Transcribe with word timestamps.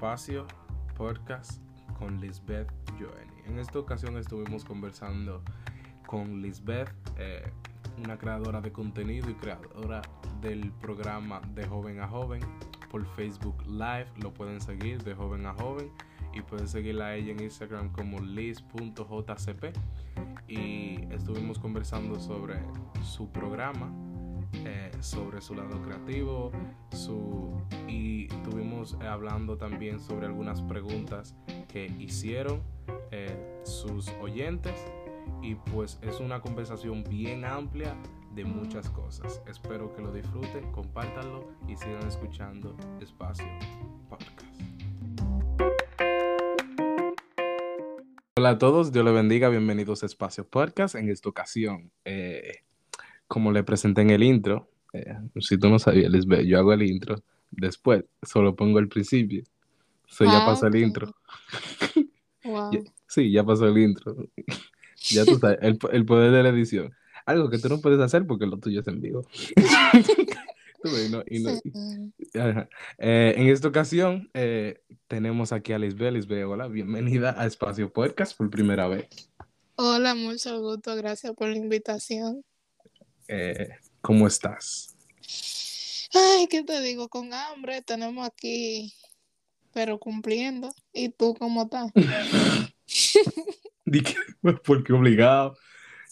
espacio 0.00 0.46
podcast 0.96 1.60
con 1.98 2.22
Lisbeth 2.22 2.72
Joeni. 2.98 3.42
En 3.44 3.58
esta 3.58 3.78
ocasión 3.78 4.16
estuvimos 4.16 4.64
conversando 4.64 5.42
con 6.06 6.40
Lisbeth, 6.40 6.88
eh, 7.18 7.52
una 8.02 8.16
creadora 8.16 8.62
de 8.62 8.72
contenido 8.72 9.28
y 9.28 9.34
creadora 9.34 10.00
del 10.40 10.72
programa 10.80 11.42
De 11.54 11.66
Joven 11.66 12.00
a 12.00 12.08
Joven 12.08 12.40
por 12.90 13.04
Facebook 13.14 13.62
Live. 13.66 14.06
Lo 14.22 14.32
pueden 14.32 14.62
seguir 14.62 15.04
de 15.04 15.14
Joven 15.14 15.44
a 15.44 15.52
Joven 15.52 15.90
y 16.32 16.40
pueden 16.40 16.66
seguirla 16.66 17.08
a 17.08 17.16
ella 17.16 17.32
en 17.32 17.42
Instagram 17.42 17.92
como 17.92 18.20
liz.jcp. 18.20 19.64
Y 20.48 21.12
estuvimos 21.12 21.58
conversando 21.58 22.18
sobre 22.18 22.58
su 23.02 23.28
programa 23.28 23.92
eh, 24.52 24.90
sobre 25.00 25.40
su 25.40 25.54
lado 25.54 25.80
creativo 25.82 26.50
su, 26.92 27.60
y 27.88 28.24
estuvimos 28.32 28.96
hablando 29.00 29.56
también 29.56 30.00
sobre 30.00 30.26
algunas 30.26 30.60
preguntas 30.62 31.34
que 31.68 31.86
hicieron 31.98 32.62
eh, 33.10 33.60
sus 33.64 34.08
oyentes 34.20 34.74
y 35.42 35.54
pues 35.54 35.98
es 36.02 36.20
una 36.20 36.40
conversación 36.40 37.04
bien 37.04 37.44
amplia 37.44 37.96
de 38.34 38.44
muchas 38.44 38.88
cosas. 38.90 39.42
Espero 39.48 39.94
que 39.94 40.02
lo 40.02 40.12
disfruten, 40.12 40.70
compártanlo 40.72 41.52
y 41.68 41.76
sigan 41.76 42.06
escuchando 42.06 42.76
Espacio 43.00 43.46
Podcast. 44.08 44.50
Hola 48.36 48.50
a 48.50 48.58
todos, 48.58 48.92
Dios 48.92 49.04
les 49.04 49.12
bendiga, 49.12 49.48
bienvenidos 49.48 50.02
a 50.02 50.06
Espacio 50.06 50.48
Podcast. 50.48 50.94
En 50.94 51.10
esta 51.10 51.28
ocasión, 51.28 51.92
eh, 52.04 52.64
como 53.30 53.52
le 53.52 53.62
presenté 53.62 54.00
en 54.00 54.10
el 54.10 54.24
intro, 54.24 54.68
eh, 54.92 55.14
si 55.38 55.56
tú 55.56 55.68
no 55.68 55.78
sabías, 55.78 56.10
Lisbeth, 56.10 56.44
yo 56.46 56.58
hago 56.58 56.72
el 56.72 56.82
intro, 56.82 57.22
después 57.52 58.04
solo 58.22 58.56
pongo 58.56 58.80
el 58.80 58.88
principio. 58.88 59.44
So, 60.08 60.24
ya 60.24 60.44
pasó 60.44 60.66
el 60.66 60.74
intro. 60.74 61.14
sí, 63.06 63.30
ya 63.30 63.44
pasó 63.44 63.68
el 63.68 63.78
intro. 63.78 64.16
ya 65.12 65.24
tú 65.24 65.38
sabes, 65.38 65.58
el, 65.62 65.78
el, 65.92 66.04
poder 66.04 66.32
de 66.32 66.42
la 66.42 66.48
edición. 66.48 66.92
Algo 67.24 67.48
que 67.50 67.58
tú 67.58 67.68
no 67.68 67.80
puedes 67.80 68.00
hacer 68.00 68.26
porque 68.26 68.46
lo 68.46 68.58
tuyo 68.58 68.80
es 68.80 68.88
en 68.88 69.00
vivo. 69.00 69.24
Eh, 72.96 73.34
en 73.36 73.48
esta 73.48 73.68
ocasión 73.68 74.30
eh, 74.32 74.80
tenemos 75.08 75.52
aquí 75.52 75.74
a 75.74 75.78
Lisbeth. 75.78 76.14
Lisbeth, 76.14 76.46
hola, 76.46 76.68
bienvenida 76.68 77.34
a 77.38 77.44
Espacio 77.44 77.92
Podcast 77.92 78.34
por 78.34 78.48
primera 78.48 78.88
vez. 78.88 79.06
Hola, 79.76 80.14
mucho 80.14 80.58
gusto, 80.58 80.96
gracias 80.96 81.34
por 81.34 81.48
la 81.48 81.58
invitación. 81.58 82.42
Eh, 83.32 83.68
¿cómo 84.00 84.26
estás? 84.26 84.96
Ay, 86.12 86.48
¿qué 86.48 86.64
te 86.64 86.80
digo? 86.80 87.08
Con 87.08 87.32
hambre 87.32 87.80
tenemos 87.80 88.26
aquí, 88.26 88.92
pero 89.72 90.00
cumpliendo. 90.00 90.74
¿Y 90.92 91.10
tú 91.10 91.36
cómo 91.38 91.62
estás? 91.62 91.92
Porque 94.64 94.92
obligado. 94.92 95.56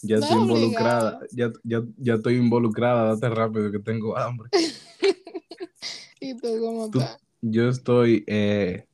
Ya 0.01 0.15
estoy 0.15 0.37
involucrada. 0.37 1.19
Ya, 1.31 1.51
ya, 1.65 1.81
ya, 1.97 2.13
estoy 2.13 2.37
involucrada. 2.37 3.15
Date 3.15 3.35
rápido 3.35 3.69
que 3.69 3.79
tengo 3.79 4.17
hambre. 4.17 4.49
¿Y 6.21 6.37
tú 6.37 6.57
cómo 6.61 6.85
estás? 6.85 7.19
Yo 7.41 7.67
estoy 7.67 8.23
eh, 8.27 8.85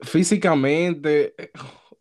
físicamente 0.00 1.36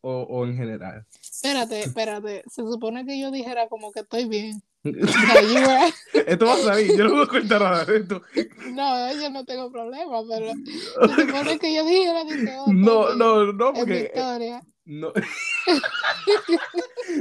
o, 0.02 0.22
o 0.22 0.48
en 0.48 0.58
general. 0.58 1.06
Espérate, 1.38 1.82
espérate. 1.84 2.44
Se 2.48 2.64
supone 2.64 3.06
que 3.06 3.20
yo 3.20 3.30
dijera 3.32 3.68
como 3.68 3.92
que 3.92 4.00
estoy 4.00 4.28
bien. 4.28 4.62
esto 4.84 6.46
va 6.46 6.54
a 6.54 6.58
salir, 6.58 6.98
yo 6.98 7.04
no 7.06 7.12
voy 7.12 7.24
a 7.24 7.28
contar 7.28 7.62
nada 7.62 7.86
de 7.86 7.98
esto. 7.98 8.22
No, 8.72 9.14
yo 9.14 9.30
no 9.30 9.46
tengo 9.46 9.72
problema, 9.72 10.22
pero 10.28 10.54
se 11.16 11.26
supone 11.26 11.60
que 11.60 11.76
yo 11.76 11.86
dijera 11.86 12.24
No, 12.68 13.14
no, 13.16 13.52
no, 13.54 13.74
porque. 13.74 14.12
No. 14.86 15.12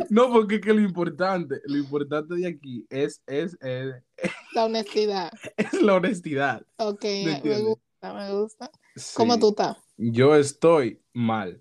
no, 0.09 0.33
porque 0.33 0.61
que 0.61 0.73
lo 0.73 0.81
importante, 0.81 1.61
lo 1.65 1.77
importante 1.77 2.37
de 2.37 2.47
aquí 2.47 2.87
es, 2.89 3.21
es, 3.27 3.59
la 4.55 4.65
honestidad. 4.65 5.33
Es 5.57 5.83
la 5.83 5.95
honestidad. 5.95 6.65
Ok, 6.77 7.03
me 7.03 7.61
gusta, 7.61 8.15
me 8.15 8.33
gusta. 8.33 8.71
¿Cómo 9.15 9.39
tú 9.41 9.49
estás? 9.51 9.77
Yo 9.97 10.37
estoy 10.37 11.03
mal. 11.13 11.61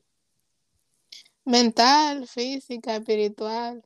Mental, 1.46 2.28
física, 2.28 2.96
espiritual. 2.96 3.84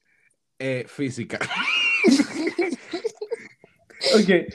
Eh, 0.58 0.86
física. 0.88 1.40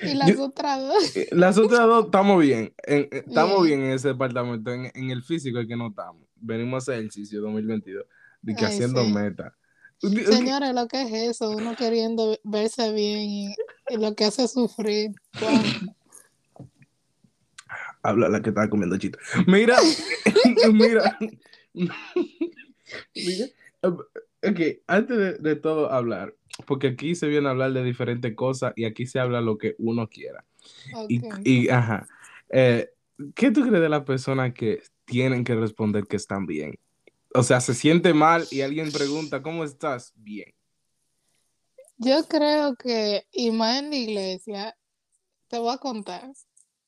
Y 0.02 0.14
las 0.14 0.38
otras 0.38 0.80
dos. 0.80 1.16
Eh, 1.16 1.28
las 1.32 1.58
otras 1.58 1.80
dos 1.80 2.06
estamos 2.06 2.40
bien. 2.40 2.74
Eh, 2.86 3.08
estamos 3.12 3.62
bien. 3.62 3.82
en 3.82 3.90
ese 3.90 4.08
departamento. 4.08 4.72
En, 4.72 5.10
el 5.10 5.22
físico 5.22 5.58
es 5.58 5.68
que 5.68 5.76
no 5.76 5.88
estamos. 5.88 6.26
Venimos 6.36 6.74
a 6.74 6.78
hacer 6.78 7.00
ejercicio 7.00 7.40
2022. 7.42 8.04
De 8.40 8.54
que 8.54 8.64
haciendo 8.64 9.04
meta. 9.04 9.54
Señores, 10.00 10.74
lo 10.74 10.86
que 10.88 11.02
es 11.02 11.36
eso, 11.36 11.50
uno 11.50 11.76
queriendo 11.76 12.38
verse 12.42 12.92
bien 12.92 13.20
y, 13.20 13.54
lo 13.96 14.14
que 14.14 14.24
hace 14.24 14.48
sufrir. 14.48 15.12
Habla 18.02 18.28
la 18.28 18.42
que 18.42 18.50
estaba 18.50 18.68
comiendo 18.68 18.98
chito. 18.98 19.18
Mira, 19.46 19.76
mira. 20.72 21.18
mira. 23.14 23.46
Ok, 23.82 24.60
antes 24.86 25.42
de 25.42 25.56
todo 25.56 25.90
hablar, 25.90 26.34
porque 26.66 26.88
aquí 26.88 27.14
se 27.14 27.28
viene 27.28 27.48
a 27.48 27.50
hablar 27.50 27.72
de 27.72 27.82
diferentes 27.82 28.34
cosas 28.34 28.72
y 28.76 28.84
aquí 28.84 29.06
se 29.06 29.18
habla 29.18 29.40
lo 29.40 29.58
que 29.58 29.74
uno 29.78 30.08
quiera. 30.08 30.44
Y, 31.08 31.68
ajá, 31.68 32.06
eh, 32.50 32.90
¿qué 33.34 33.50
tú 33.50 33.62
crees 33.62 33.80
de 33.80 33.88
las 33.88 34.04
personas 34.04 34.52
que 34.52 34.82
tienen 35.04 35.44
que 35.44 35.54
responder 35.54 36.06
que 36.06 36.16
están 36.16 36.46
bien? 36.46 36.78
O 37.34 37.42
sea, 37.42 37.60
se 37.60 37.74
siente 37.74 38.14
mal 38.14 38.46
y 38.50 38.60
alguien 38.60 38.92
pregunta, 38.92 39.42
¿cómo 39.42 39.64
estás? 39.64 40.12
Bien. 40.16 40.54
Yo 41.96 42.26
creo 42.28 42.76
que, 42.76 43.26
y 43.32 43.50
más 43.50 43.82
en 43.82 43.90
la 43.90 43.96
iglesia, 43.96 44.76
te 45.48 45.58
voy 45.58 45.74
a 45.74 45.78
contar, 45.78 46.30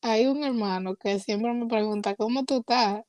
hay 0.02 0.26
un 0.26 0.44
hermano 0.44 0.96
que 0.96 1.18
siempre 1.20 1.52
me 1.52 1.66
pregunta, 1.66 2.14
¿cómo 2.16 2.44
tú 2.44 2.60
estás? 2.60 3.02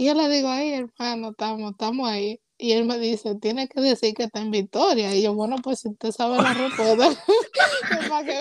Y 0.00 0.06
yo 0.06 0.14
le 0.14 0.30
digo, 0.30 0.48
ay, 0.48 0.72
hermano, 0.72 1.32
estamos, 1.32 1.72
estamos 1.72 2.08
ahí. 2.08 2.40
Y 2.56 2.72
él 2.72 2.86
me 2.86 2.98
dice, 2.98 3.34
tiene 3.34 3.68
que 3.68 3.82
decir 3.82 4.14
que 4.14 4.22
está 4.22 4.40
en 4.40 4.50
victoria. 4.50 5.14
Y 5.14 5.22
yo, 5.24 5.34
bueno, 5.34 5.56
pues 5.62 5.80
si 5.80 5.90
usted 5.90 6.10
sabe 6.10 6.38
la 6.38 6.54
respuesta, 6.54 7.22
¿para 8.08 8.24
qué, 8.24 8.40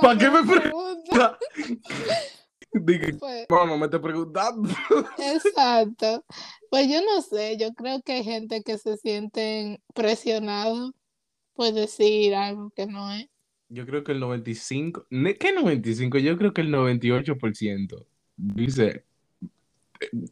¿para 0.00 0.18
qué 0.18 0.30
me 0.30 0.42
pregunta? 0.60 1.38
Dije, 2.72 3.12
pues, 3.12 3.46
bueno, 3.46 3.76
me 3.76 3.84
estoy 3.84 4.00
preguntando. 4.00 4.70
exacto. 5.18 6.24
Pues 6.70 6.88
yo 6.88 7.02
no 7.04 7.20
sé, 7.20 7.58
yo 7.58 7.74
creo 7.74 8.00
que 8.00 8.12
hay 8.12 8.24
gente 8.24 8.62
que 8.62 8.78
se 8.78 8.96
sienten 8.96 9.78
presionados 9.92 10.92
por 11.52 11.74
decir 11.74 12.34
algo 12.34 12.70
que 12.74 12.86
no 12.86 13.12
es. 13.12 13.28
Yo 13.68 13.84
creo 13.84 14.02
que 14.02 14.12
el 14.12 14.20
95, 14.20 15.08
¿qué 15.10 15.52
95? 15.52 16.16
Yo 16.16 16.38
creo 16.38 16.54
que 16.54 16.62
el 16.62 16.72
98% 16.72 18.06
dice, 18.36 19.05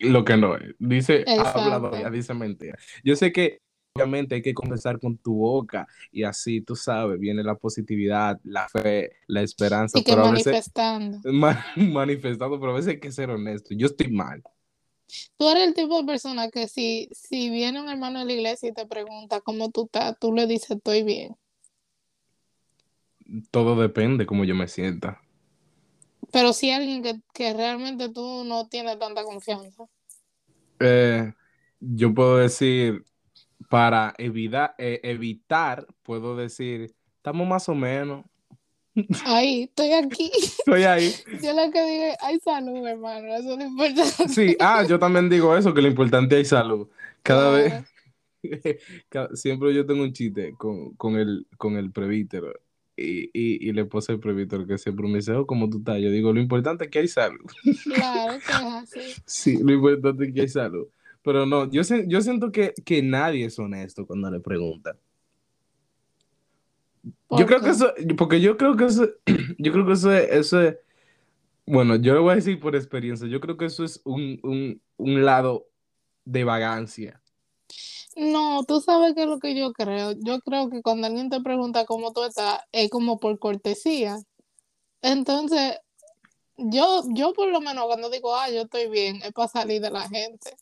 lo 0.00 0.24
que 0.24 0.36
no 0.36 0.56
es. 0.56 0.74
Dice 0.78 1.24
habladora, 1.26 2.10
dice 2.10 2.34
mentira. 2.34 2.78
Yo 3.02 3.16
sé 3.16 3.32
que 3.32 3.60
obviamente 3.96 4.34
hay 4.34 4.42
que 4.42 4.54
conversar 4.54 4.98
con 4.98 5.16
tu 5.16 5.34
boca 5.36 5.86
y 6.10 6.24
así, 6.24 6.60
tú 6.60 6.74
sabes, 6.74 7.18
viene 7.20 7.44
la 7.44 7.54
positividad, 7.54 8.40
la 8.42 8.68
fe, 8.68 9.12
la 9.28 9.42
esperanza. 9.42 9.98
Y 9.98 10.02
que 10.02 10.16
manifestando. 10.16 11.20
manifestando, 11.76 12.58
pero 12.58 12.72
a 12.72 12.76
veces 12.76 12.94
hay 12.94 13.00
que 13.00 13.12
ser 13.12 13.30
honesto. 13.30 13.74
Yo 13.74 13.86
estoy 13.86 14.10
mal. 14.10 14.42
Tú 15.36 15.48
eres 15.48 15.68
el 15.68 15.74
tipo 15.74 16.00
de 16.00 16.06
persona 16.06 16.50
que 16.50 16.66
si, 16.66 17.08
si 17.12 17.50
viene 17.50 17.80
un 17.80 17.88
hermano 17.88 18.20
de 18.20 18.24
la 18.24 18.32
iglesia 18.32 18.70
y 18.70 18.72
te 18.72 18.86
pregunta 18.86 19.40
cómo 19.40 19.70
tú 19.70 19.84
estás, 19.84 20.18
tú 20.18 20.32
le 20.32 20.46
dices 20.46 20.72
estoy 20.72 21.02
bien. 21.02 21.36
Todo 23.50 23.80
depende 23.80 24.26
cómo 24.26 24.44
yo 24.44 24.54
me 24.54 24.66
sienta. 24.66 25.23
Pero 26.32 26.52
si 26.52 26.70
alguien 26.70 27.22
que, 27.32 27.52
realmente 27.52 28.08
tú 28.08 28.44
no 28.44 28.68
tienes 28.68 28.98
tanta 28.98 29.22
confianza. 29.24 29.84
Eh, 30.80 31.32
yo 31.80 32.14
puedo 32.14 32.38
decir, 32.38 33.04
para 33.68 34.14
evitar, 34.18 34.74
eh, 34.78 35.00
evitar, 35.02 35.86
puedo 36.02 36.36
decir, 36.36 36.94
estamos 37.16 37.46
más 37.46 37.68
o 37.68 37.74
menos. 37.74 38.24
Ahí, 39.24 39.64
estoy 39.64 39.92
aquí. 39.92 40.30
Estoy 40.36 40.84
ahí. 40.84 41.12
Yo 41.42 41.52
lo 41.52 41.70
que 41.72 41.84
digo 41.84 42.04
es, 42.04 42.16
hay 42.20 42.38
salud, 42.38 42.86
hermano, 42.86 43.34
eso 43.34 43.52
es 43.52 43.58
lo 43.58 43.64
importante. 43.64 44.28
Sí, 44.28 44.56
ah, 44.60 44.84
yo 44.88 45.00
también 45.00 45.28
digo 45.28 45.56
eso, 45.56 45.74
que 45.74 45.82
lo 45.82 45.88
importante 45.88 46.38
es 46.38 46.48
salud. 46.48 46.88
Cada 47.24 47.50
vez, 47.50 47.84
siempre 49.34 49.74
yo 49.74 49.84
tengo 49.84 50.04
un 50.04 50.12
chiste 50.12 50.54
con, 50.56 50.94
con, 50.94 51.16
el, 51.16 51.48
con 51.56 51.76
el 51.76 51.90
prevítero 51.90 52.52
y, 52.96 53.24
y, 53.32 53.68
y 53.68 53.72
le 53.72 53.84
puse 53.84 54.12
el 54.12 54.20
prohibitor 54.20 54.66
que 54.66 54.78
siempre 54.78 55.06
me 55.08 55.16
dice, 55.16 55.32
oh, 55.32 55.46
como 55.46 55.68
tú 55.68 55.78
estás. 55.78 56.00
Yo 56.00 56.10
digo, 56.10 56.32
lo 56.32 56.40
importante 56.40 56.84
es 56.84 56.90
que 56.90 57.00
hay 57.00 57.08
salud. 57.08 57.44
Claro, 57.92 58.38
que 58.38 58.52
es 58.52 58.72
así. 58.72 59.22
sí, 59.26 59.58
lo 59.62 59.72
importante 59.72 60.26
es 60.26 60.34
que 60.34 60.40
hay 60.42 60.48
salud. 60.48 60.86
Pero 61.22 61.46
no, 61.46 61.70
yo, 61.70 61.82
yo 62.06 62.20
siento 62.20 62.52
que, 62.52 62.74
que 62.84 63.02
nadie 63.02 63.46
es 63.46 63.58
honesto 63.58 64.06
cuando 64.06 64.30
le 64.30 64.40
preguntan. 64.40 64.96
Yo 67.30 67.46
creo 67.46 67.60
que 67.60 67.70
eso, 67.70 67.92
porque 68.16 68.40
yo 68.40 68.56
creo 68.56 68.76
que 68.76 68.84
eso, 68.84 69.08
yo 69.58 69.72
creo 69.72 69.86
que 69.86 69.92
eso, 69.92 70.12
eso 70.12 70.60
Bueno, 71.66 71.96
yo 71.96 72.14
lo 72.14 72.22
voy 72.22 72.32
a 72.32 72.36
decir 72.36 72.60
por 72.60 72.76
experiencia. 72.76 73.26
Yo 73.26 73.40
creo 73.40 73.56
que 73.56 73.64
eso 73.64 73.84
es 73.84 74.00
un, 74.04 74.38
un, 74.42 74.80
un 74.96 75.24
lado 75.24 75.66
de 76.24 76.44
vagancia. 76.44 77.20
No, 78.16 78.64
tú 78.64 78.80
sabes 78.80 79.14
qué 79.14 79.22
es 79.22 79.28
lo 79.28 79.40
que 79.40 79.56
yo 79.56 79.72
creo. 79.72 80.12
Yo 80.12 80.40
creo 80.40 80.70
que 80.70 80.82
cuando 80.82 81.06
alguien 81.06 81.30
te 81.30 81.40
pregunta 81.40 81.84
cómo 81.84 82.12
tú 82.12 82.24
estás, 82.24 82.60
es 82.72 82.88
como 82.90 83.18
por 83.18 83.38
cortesía. 83.38 84.18
Entonces, 85.02 85.78
yo, 86.56 87.02
yo 87.14 87.32
por 87.32 87.50
lo 87.50 87.60
menos 87.60 87.86
cuando 87.86 88.10
digo, 88.10 88.34
ah, 88.34 88.48
yo 88.50 88.62
estoy 88.62 88.88
bien, 88.88 89.16
es 89.22 89.32
para 89.32 89.48
salir 89.48 89.82
de 89.82 89.90
la 89.90 90.08
gente. 90.08 90.56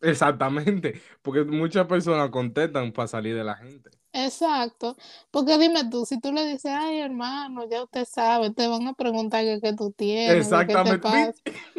Exactamente, 0.00 1.00
porque 1.22 1.44
muchas 1.44 1.86
personas 1.86 2.30
contestan 2.30 2.92
para 2.92 3.08
salir 3.08 3.34
de 3.34 3.44
la 3.44 3.56
gente. 3.56 3.90
Exacto, 4.24 4.96
porque 5.30 5.58
dime 5.58 5.88
tú, 5.90 6.04
si 6.04 6.20
tú 6.20 6.32
le 6.32 6.44
dices, 6.44 6.72
ay 6.74 7.00
hermano, 7.00 7.68
ya 7.70 7.84
usted 7.84 8.04
sabe, 8.04 8.50
te 8.50 8.66
van 8.66 8.86
a 8.88 8.94
preguntar 8.94 9.44
qué, 9.44 9.60
qué 9.62 9.72
tú 9.74 9.92
tienes, 9.92 10.48
qué 10.48 10.64
te 10.66 10.74
Exactamente. 10.74 11.02
pasa. 11.02 11.32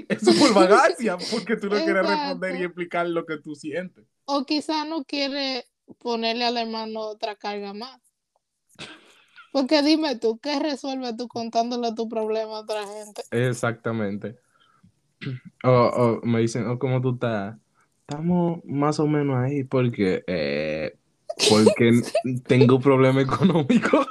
Eso 0.07 0.31
es 0.31 0.37
por 0.37 0.53
vagancia, 0.53 1.17
porque 1.31 1.57
tú 1.57 1.67
no 1.67 1.75
quieres 1.75 2.05
responder 2.05 2.55
y 2.55 2.63
explicar 2.63 3.07
lo 3.07 3.25
que 3.25 3.37
tú 3.37 3.55
sientes. 3.55 4.05
O 4.25 4.45
quizá 4.45 4.85
no 4.85 5.03
quiere 5.03 5.65
ponerle 5.97 6.45
al 6.45 6.57
hermano 6.57 7.01
otra 7.01 7.35
carga 7.35 7.73
más. 7.73 7.99
Porque 9.51 9.81
dime 9.81 10.15
tú, 10.15 10.39
¿qué 10.39 10.59
resuelves 10.59 11.17
tú 11.17 11.27
contándole 11.27 11.93
tu 11.93 12.07
problema 12.07 12.57
a 12.57 12.61
otra 12.61 12.85
gente? 12.87 13.23
Exactamente. 13.31 14.37
O, 15.63 15.69
o 15.69 16.25
me 16.25 16.39
dicen, 16.39 16.65
oh, 16.67 16.79
¿cómo 16.79 17.01
tú 17.01 17.15
estás? 17.15 17.57
Estamos 18.07 18.63
más 18.63 18.97
o 19.01 19.07
menos 19.07 19.35
ahí 19.37 19.65
porque, 19.65 20.23
eh, 20.25 20.97
porque 21.49 22.01
tengo 22.47 22.79
problema 22.79 23.21
económico. 23.21 24.05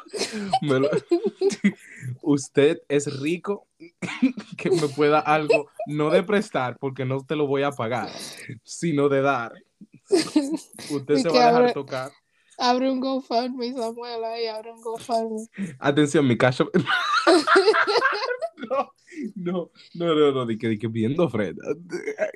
Lo- 0.63 0.89
Usted 2.23 2.79
es 2.89 3.21
rico 3.21 3.67
que 4.57 4.71
me 4.71 4.89
pueda 4.89 5.19
algo, 5.21 5.71
no 5.87 6.11
de 6.11 6.23
prestar, 6.23 6.77
porque 6.79 7.05
no 7.05 7.25
te 7.25 7.37
lo 7.37 7.47
voy 7.47 7.63
a 7.63 7.71
pagar, 7.73 8.09
sino 8.65 9.09
de 9.09 9.21
dar. 9.23 9.53
Usted 10.91 11.15
Y 11.17 11.21
se 11.23 11.29
va 11.29 11.43
a 11.43 11.47
dejar 11.47 11.63
abre- 11.63 11.73
tocar. 11.75 12.11
Abre 12.61 12.91
un 12.91 12.99
GoFundMe, 13.01 13.73
Samuel, 13.73 14.25
ahí, 14.25 14.47
abre 14.47 14.73
un 14.73 14.81
GoFundMe. 14.81 15.47
Atención, 15.79 16.27
mi 16.27 16.37
caso. 16.37 16.69
no, 18.57 18.93
no, 19.37 19.71
no, 19.95 20.15
no, 20.15 20.33
no, 20.33 20.47
di 20.47 20.59
que, 20.59 20.69
di 20.69 20.79
que 20.79 20.89
pidiendo 20.91 21.25
ofrenda. 21.25 21.63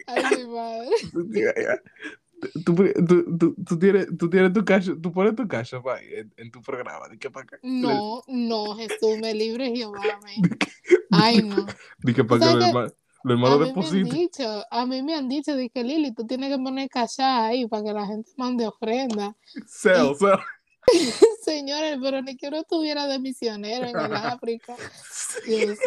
Ay, 0.07 0.23
mi 0.37 0.47
madre. 0.47 0.91
Tú, 2.65 2.75
tú, 3.07 3.39
tú, 3.39 3.55
tú 3.65 3.79
tienes, 3.79 4.07
tú 4.19 4.29
tienes 4.29 4.53
tu 4.53 4.65
cash, 4.65 4.91
tú 5.01 5.13
pones 5.13 5.37
tu 5.37 5.47
cash 5.47 5.75
ahí 5.75 6.07
en, 6.15 6.33
en 6.37 6.51
tu 6.51 6.61
programa, 6.61 7.09
di 7.09 7.19
que 7.19 7.31
para 7.31 7.45
acá. 7.45 7.59
No, 7.63 8.23
no, 8.27 8.75
Jesús, 8.77 9.19
me 9.21 9.33
libre 9.33 9.71
Jehová, 9.75 10.03
amén. 10.21 10.43
Ay, 11.11 11.43
no. 11.43 11.67
Di 12.03 12.13
que 12.15 12.25
para 12.25 12.41
que 12.41 12.47
¿Sabes 12.47 12.55
los 12.55 12.65
qué? 12.65 12.69
hermanos, 12.69 12.93
los 13.23 13.33
A 13.33 13.33
hermanos 13.35 13.59
mí 13.59 13.65
me 13.65 13.69
han 13.69 13.69
depositen. 13.69 14.09
dicho, 14.09 14.65
a 14.71 14.87
mí 14.87 15.03
me 15.03 15.15
han 15.15 15.29
dicho, 15.29 15.55
de 15.55 15.71
que 15.71 15.85
Lili, 15.85 16.13
tú 16.15 16.27
tienes 16.27 16.51
que 16.51 16.63
poner 16.63 16.89
cachá 16.89 17.47
ahí 17.47 17.67
para 17.69 17.85
que 17.85 17.93
la 17.93 18.07
gente 18.07 18.31
mande 18.37 18.67
ofrenda. 18.67 19.37
Sell, 19.67 20.15
sell. 20.17 20.39
Señores, 21.43 21.99
pero 22.03 22.23
ni 22.23 22.37
que 22.37 22.49
uno 22.49 22.59
estuviera 22.59 23.07
de 23.07 23.19
misionero 23.19 23.87
en 23.87 23.97
el 23.99 24.15
África. 24.15 24.77
Dios. 25.47 25.79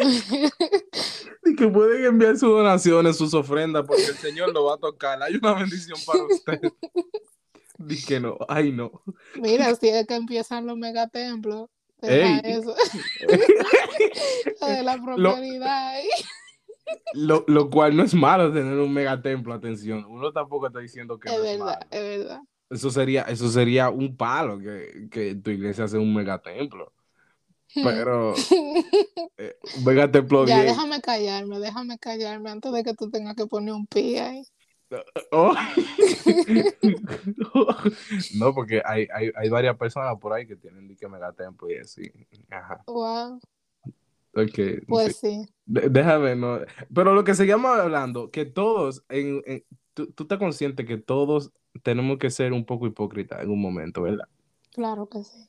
Di 1.44 1.54
que 1.56 1.68
pueden 1.68 2.04
enviar 2.04 2.36
sus 2.36 2.50
donaciones, 2.50 3.16
sus 3.16 3.34
ofrendas, 3.34 3.84
porque 3.86 4.04
el 4.06 4.16
Señor 4.16 4.52
lo 4.52 4.64
va 4.64 4.74
a 4.74 4.78
tocar. 4.78 5.22
Hay 5.22 5.36
una 5.36 5.54
bendición 5.54 5.98
para 6.06 6.24
usted. 6.24 6.60
Di 7.78 8.02
que 8.02 8.18
no, 8.20 8.38
ay 8.48 8.72
no. 8.72 9.02
Mira, 9.34 9.74
si 9.74 9.88
es 9.88 10.06
que 10.06 10.14
empiezan 10.14 10.66
los 10.66 10.78
megatemplos, 10.78 11.68
deja 12.00 12.38
Ey. 12.38 12.52
eso. 12.52 12.74
Lo 14.60 14.66
de 14.66 14.82
la 14.82 14.96
prosperidad. 15.02 15.94
Lo, 17.12 17.44
lo 17.48 17.68
cual 17.68 17.96
no 17.96 18.02
es 18.02 18.14
malo 18.14 18.50
tener 18.52 18.78
un 18.78 18.92
megatemplo, 18.94 19.52
atención. 19.52 20.04
Uno 20.06 20.32
tampoco 20.32 20.68
está 20.68 20.78
diciendo 20.78 21.18
que 21.18 21.28
Es 21.28 21.36
no 21.36 21.44
es 21.44 21.58
verdad, 21.58 21.64
malo. 21.66 21.86
es 21.90 22.02
verdad. 22.18 22.40
Eso 22.68 22.90
sería, 22.90 23.22
eso 23.22 23.48
sería 23.48 23.90
un 23.90 24.16
palo 24.16 24.58
que, 24.58 25.08
que 25.10 25.34
tu 25.36 25.50
iglesia 25.50 25.86
sea 25.86 26.00
un 26.00 26.12
megatemplo. 26.14 26.92
Pero 27.74 28.34
eh, 29.36 29.56
un 29.76 29.84
megatemplo 29.84 30.46
Ya, 30.46 30.56
bien. 30.56 30.68
déjame 30.68 31.00
callarme, 31.00 31.58
déjame 31.60 31.98
callarme 31.98 32.50
antes 32.50 32.72
de 32.72 32.82
que 32.82 32.94
tú 32.94 33.10
tengas 33.10 33.36
que 33.36 33.46
poner 33.46 33.74
un 33.74 33.86
pi 33.86 34.16
ahí. 34.16 34.42
Oh. 35.32 35.52
no, 38.38 38.54
porque 38.54 38.82
hay, 38.84 39.06
hay, 39.12 39.30
hay 39.34 39.48
varias 39.48 39.76
personas 39.76 40.16
por 40.20 40.32
ahí 40.32 40.46
que 40.46 40.56
tienen 40.56 40.94
que 40.96 41.08
megatemplo 41.08 41.70
y 41.70 41.76
así. 41.78 42.10
Ajá. 42.50 42.82
Wow, 42.86 43.40
Ok, 44.34 44.54
sí. 44.54 44.80
pues 44.86 45.16
sí. 45.16 45.46
De- 45.64 45.88
déjame, 45.88 46.36
no. 46.36 46.60
Pero 46.94 47.14
lo 47.14 47.24
que 47.24 47.34
seguimos 47.34 47.78
hablando, 47.78 48.30
que 48.30 48.44
todos, 48.44 49.04
en, 49.08 49.42
en- 49.46 49.64
tú, 49.94 50.12
tú 50.12 50.24
estás 50.24 50.38
consciente 50.38 50.84
que 50.84 50.98
todos 50.98 51.52
tenemos 51.82 52.18
que 52.18 52.30
ser 52.30 52.52
un 52.52 52.64
poco 52.64 52.86
hipócritas 52.86 53.42
en 53.42 53.50
un 53.50 53.60
momento, 53.60 54.02
¿verdad? 54.02 54.28
Claro 54.72 55.08
que 55.08 55.22
sí. 55.22 55.48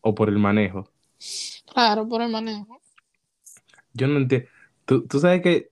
O 0.00 0.14
por 0.14 0.28
el 0.28 0.38
manejo. 0.38 0.90
Claro, 1.72 2.08
por 2.08 2.22
el 2.22 2.30
manejo. 2.30 2.80
Yo 3.92 4.06
no 4.06 4.18
entiendo. 4.18 4.48
Tú, 4.84 5.06
tú 5.06 5.20
sabes 5.20 5.42
que 5.42 5.70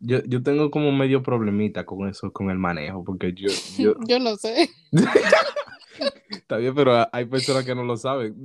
yo, 0.00 0.22
yo 0.24 0.42
tengo 0.42 0.70
como 0.70 0.92
medio 0.92 1.22
problemita 1.22 1.86
con 1.86 2.08
eso, 2.08 2.32
con 2.32 2.50
el 2.50 2.58
manejo, 2.58 3.04
porque 3.04 3.32
yo, 3.32 3.48
yo, 3.78 3.94
Yo 4.06 4.18
lo 4.18 4.36
sé. 4.36 4.68
está 6.28 6.56
bien, 6.58 6.74
pero 6.74 7.08
hay 7.12 7.24
personas 7.26 7.64
que 7.64 7.74
no 7.74 7.84
lo 7.84 7.96
saben. 7.96 8.42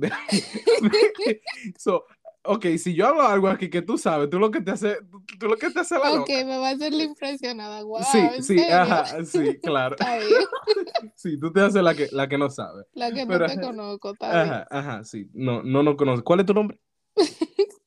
So, 1.78 2.06
ok, 2.44 2.66
si 2.78 2.94
yo 2.94 3.06
hago 3.06 3.22
algo 3.22 3.48
aquí 3.48 3.70
que 3.70 3.82
tú 3.82 3.98
sabes, 3.98 4.30
tú 4.30 4.38
lo 4.38 4.50
que 4.50 4.60
te 4.60 4.70
hace, 4.72 4.96
tú, 5.10 5.24
tú 5.38 5.46
lo 5.48 5.58
que 5.58 5.70
te 5.70 5.80
hace 5.80 5.98
la 5.98 6.10
Ok, 6.10 6.10
loca. 6.10 6.32
me 6.46 6.58
va 6.58 6.68
a 6.68 6.72
hacer 6.72 6.92
la 6.92 7.02
impresionada. 7.04 7.82
Wow, 7.84 8.00
Sí, 8.02 8.30
¿en 8.34 8.42
sí, 8.42 8.54
serio? 8.54 8.68
ajá, 8.68 9.24
sí, 9.24 9.60
claro. 9.62 9.96
Está 9.98 10.18
bien. 10.18 10.40
Sí, 11.14 11.38
tú 11.38 11.52
te 11.52 11.60
haces 11.60 11.82
la 11.82 11.94
que, 11.94 12.08
la 12.12 12.28
que 12.28 12.38
no 12.38 12.50
sabe. 12.50 12.84
La 12.94 13.10
que 13.12 13.26
no 13.26 13.42
te 13.42 13.58
ajá, 13.58 13.60
conozco, 13.60 14.12
está 14.12 14.36
bien. 14.36 14.60
Ajá, 14.60 14.68
ajá, 14.70 15.04
sí. 15.04 15.30
No, 15.34 15.62
no 15.62 15.82
nos 15.82 15.96
conoces. 15.96 16.24
¿Cuál 16.24 16.40
es 16.40 16.46
tu 16.46 16.54
nombre? 16.54 16.78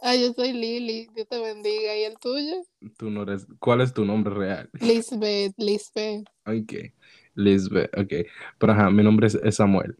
Ah, 0.00 0.14
yo 0.14 0.32
soy 0.32 0.52
Lili, 0.52 1.08
Dios 1.14 1.28
te 1.28 1.38
bendiga. 1.40 1.96
¿Y 1.96 2.04
el 2.04 2.18
tuyo? 2.18 2.62
Tú 2.96 3.10
no 3.10 3.22
eres. 3.22 3.46
¿Cuál 3.58 3.80
es 3.80 3.92
tu 3.92 4.04
nombre 4.04 4.34
real? 4.34 4.70
Lisbeth, 4.80 5.54
Lisbeth. 5.56 6.26
Ok. 6.46 6.72
Lisbeth, 7.34 7.90
ok. 7.96 8.12
Pero 8.58 8.72
ajá, 8.72 8.90
mi 8.90 9.02
nombre 9.02 9.26
es 9.28 9.38
Samuel. 9.56 9.96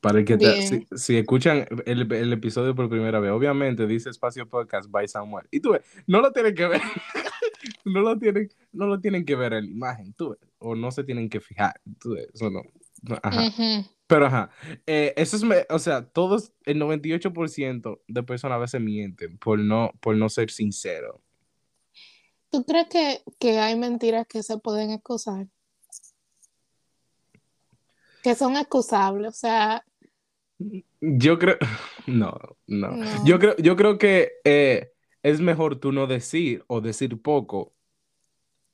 Para 0.00 0.18
el 0.18 0.24
que 0.24 0.36
te- 0.36 0.62
si, 0.66 0.86
si 0.96 1.16
escuchan 1.16 1.66
el, 1.86 2.10
el 2.12 2.32
episodio 2.32 2.74
por 2.74 2.88
primera 2.90 3.20
vez, 3.20 3.30
obviamente 3.30 3.86
dice 3.86 4.10
Espacio 4.10 4.48
Podcast 4.48 4.90
by 4.90 5.08
Samuel. 5.08 5.46
Y 5.50 5.60
tú 5.60 5.72
ves, 5.72 5.82
no 6.06 6.20
lo 6.20 6.32
tienen 6.32 6.54
que 6.54 6.66
ver. 6.66 6.80
no 7.84 8.00
lo 8.00 8.18
tienen, 8.18 8.48
no 8.72 8.86
lo 8.86 9.00
tienen 9.00 9.24
que 9.24 9.34
ver 9.36 9.52
en 9.54 9.64
la 9.66 9.70
imagen, 9.70 10.12
tú 10.14 10.30
ves. 10.30 10.38
O 10.58 10.74
no 10.76 10.90
se 10.90 11.04
tienen 11.04 11.28
que 11.28 11.40
fijar. 11.40 11.80
Tú 11.98 12.10
ves, 12.14 12.28
eso 12.34 12.50
no. 12.50 12.62
Ajá. 13.22 13.46
Ujú. 13.46 13.86
Pero 14.06 14.26
ajá, 14.26 14.50
eh, 14.86 15.14
eso 15.16 15.36
es, 15.36 15.42
me- 15.42 15.64
o 15.70 15.78
sea, 15.78 16.04
todos, 16.06 16.52
el 16.66 16.78
98% 16.78 18.00
de 18.06 18.22
personas 18.22 18.56
a 18.56 18.58
veces 18.60 18.80
mienten 18.80 19.38
por 19.38 19.58
no, 19.58 19.90
por 20.00 20.16
no 20.16 20.28
ser 20.28 20.50
sincero. 20.50 21.22
¿Tú 22.50 22.64
crees 22.64 22.88
que, 22.88 23.22
que 23.38 23.58
hay 23.58 23.78
mentiras 23.78 24.26
que 24.28 24.42
se 24.42 24.58
pueden 24.58 24.90
excusar? 24.90 25.46
Que 28.22 28.34
son 28.34 28.56
excusables, 28.56 29.28
o 29.28 29.32
sea, 29.32 29.84
Yo 31.00 31.38
creo, 31.38 31.56
no, 32.06 32.32
no. 32.66 32.88
No. 32.96 33.24
Yo 33.24 33.38
creo, 33.38 33.56
yo 33.56 33.76
creo 33.76 33.98
que 33.98 34.32
eh, 34.44 34.92
es 35.22 35.40
mejor 35.40 35.76
tú 35.76 35.92
no 35.92 36.06
decir 36.06 36.64
o 36.68 36.80
decir 36.80 37.20
poco 37.20 37.72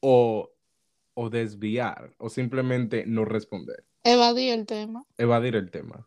o, 0.01 0.51
o 1.15 1.31
desviar 1.31 2.15
o 2.19 2.29
simplemente 2.29 3.05
no 3.07 3.25
responder, 3.25 3.85
evadir 4.05 4.53
el 4.53 4.67
tema. 4.67 5.05
evadir 5.17 5.57
el 5.57 5.71
tema. 5.71 6.07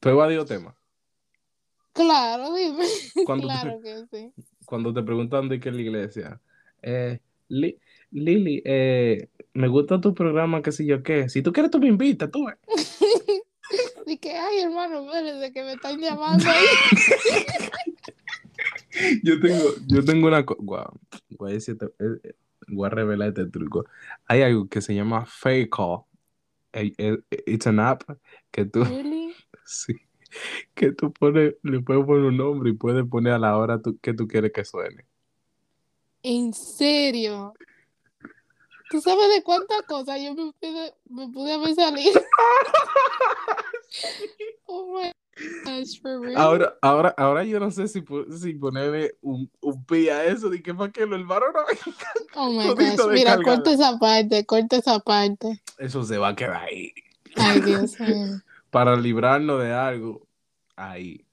¿Tú 0.00 0.08
evadido 0.10 0.44
tema? 0.44 0.76
Claro, 1.92 2.52
dime. 2.54 2.84
Cuando 3.24 3.46
te- 3.48 3.52
Claro 3.52 3.80
que 3.80 4.04
sí. 4.10 4.32
Cuando 4.66 4.92
te 4.92 5.02
preguntan 5.02 5.48
de 5.48 5.60
qué 5.60 5.68
es 5.70 5.74
la 5.74 5.80
iglesia, 5.80 6.40
eh, 6.82 7.20
Li- 7.48 7.78
Lili, 8.14 8.62
eh, 8.64 9.28
me 9.54 9.66
gusta 9.68 10.00
tu 10.00 10.14
programa, 10.14 10.62
qué 10.62 10.70
sé 10.72 10.86
yo 10.86 11.02
qué. 11.02 11.28
Si 11.28 11.42
tú 11.42 11.52
quieres, 11.52 11.70
tú 11.70 11.80
me 11.80 11.88
invitas, 11.88 12.30
tú 12.30 12.46
ves. 12.46 12.56
Y 14.06 14.18
que, 14.18 14.32
ay, 14.36 14.60
hermano, 14.60 15.06
espérense 15.06 15.52
que 15.52 15.62
me 15.64 15.72
están 15.72 15.98
llamando 15.98 16.44
ahí. 16.48 16.66
Yo 19.24 19.40
tengo, 19.40 19.64
yo 19.88 20.04
tengo 20.04 20.28
una 20.28 20.44
cosa. 20.46 20.60
Wow, 20.62 21.00
voy 21.30 21.54
eh, 21.54 21.58
eh, 21.98 22.34
voy 22.68 22.86
a 22.86 22.90
revelar 22.90 23.28
este 23.28 23.46
truco. 23.46 23.86
Hay 24.26 24.42
algo 24.42 24.68
que 24.68 24.80
se 24.80 24.94
llama 24.94 25.26
Fake 25.26 25.70
Call. 25.74 26.02
Eh, 26.72 26.92
eh, 26.98 27.18
It's 27.46 27.66
an 27.66 27.80
app 27.80 28.02
que 28.52 28.64
tú, 28.66 28.84
Really? 28.84 29.32
sí, 29.64 29.94
que 30.74 30.92
tú 30.92 31.12
pones, 31.12 31.54
le 31.62 31.80
puedes 31.80 32.04
poner 32.04 32.24
un 32.26 32.36
nombre 32.36 32.70
y 32.70 32.74
puedes 32.74 33.04
poner 33.08 33.32
a 33.32 33.38
la 33.38 33.56
hora 33.56 33.80
tú- 33.80 33.98
que 34.00 34.14
tú 34.14 34.28
quieres 34.28 34.52
que 34.52 34.64
suene. 34.64 35.06
¿En 36.22 36.52
serio? 36.54 37.54
¿Tú 38.90 39.00
sabes 39.00 39.28
de 39.34 39.42
cuántas 39.42 39.82
cosas 39.82 40.20
yo 40.20 40.34
me 40.34 40.52
pude, 40.52 40.94
me 41.08 41.28
pude 41.28 41.52
haber 41.52 41.74
salido? 41.74 42.20
Oh 44.66 44.92
my 44.92 45.12
That's 45.64 45.96
for 45.96 46.20
real. 46.20 46.36
Ahora, 46.36 46.74
ahora, 46.82 47.14
ahora 47.16 47.44
yo 47.44 47.60
no 47.60 47.70
sé 47.70 47.86
si, 47.88 48.02
si 48.38 48.54
ponerle 48.54 49.16
un, 49.20 49.50
un 49.60 49.84
pi 49.84 50.08
a 50.08 50.24
eso, 50.24 50.48
de 50.50 50.62
que 50.62 50.74
para 50.74 50.90
que 50.92 51.06
lo 51.06 51.16
hermano 51.16 51.46
no 51.52 51.60
Oh 52.34 52.50
my 52.50 52.74
gosh. 52.74 53.08
Mira, 53.12 53.40
corta 53.42 53.72
esa 53.72 53.98
parte, 53.98 54.44
corta 54.44 54.76
esa 54.76 54.98
parte. 55.00 55.62
Eso 55.78 56.02
se 56.04 56.18
va 56.18 56.28
a 56.28 56.36
quedar 56.36 56.64
ahí. 56.64 56.92
Ay, 57.36 57.60
Dios 57.60 57.98
mío. 58.00 58.40
Para 58.70 58.96
librarnos 58.96 59.62
de 59.62 59.72
algo, 59.72 60.26
ahí. 60.76 61.24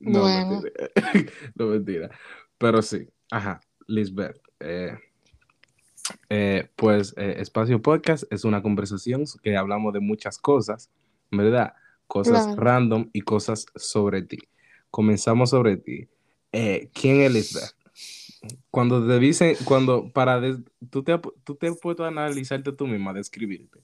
No, 0.00 0.22
Bueno. 0.22 0.60
mentira. 0.62 0.90
no, 1.54 1.66
mentira. 1.66 2.10
Pero 2.58 2.82
sí, 2.82 3.08
ajá, 3.30 3.60
Lisbeth. 3.86 4.40
eh, 4.60 4.98
eh, 6.28 6.70
pues 6.76 7.14
eh, 7.16 7.36
Espacio 7.38 7.80
Podcast 7.82 8.24
es 8.30 8.44
una 8.44 8.62
conversación 8.62 9.24
que 9.42 9.56
hablamos 9.56 9.92
de 9.92 10.00
muchas 10.00 10.38
cosas, 10.38 10.90
¿verdad? 11.30 11.74
Cosas 12.06 12.46
random 12.56 13.08
y 13.12 13.20
cosas 13.22 13.66
sobre 13.76 14.22
ti. 14.22 14.38
Comenzamos 14.90 15.50
sobre 15.50 15.76
ti. 15.76 16.08
Eh, 16.52 16.90
¿Quién 16.92 17.20
es 17.20 17.32
Lisbeth? 17.32 17.74
Cuando 18.70 19.06
te 19.06 19.18
dicen, 19.18 19.54
cuando 19.64 20.10
para 20.12 20.40
tú 20.90 21.02
te 21.02 21.18
tú 21.44 21.54
te 21.54 21.68
has 21.68 21.76
puesto 21.78 22.04
a 22.04 22.08
analizarte 22.08 22.72
tú 22.72 22.86
misma, 22.86 23.10
a 23.10 23.14
describirte. 23.14 23.80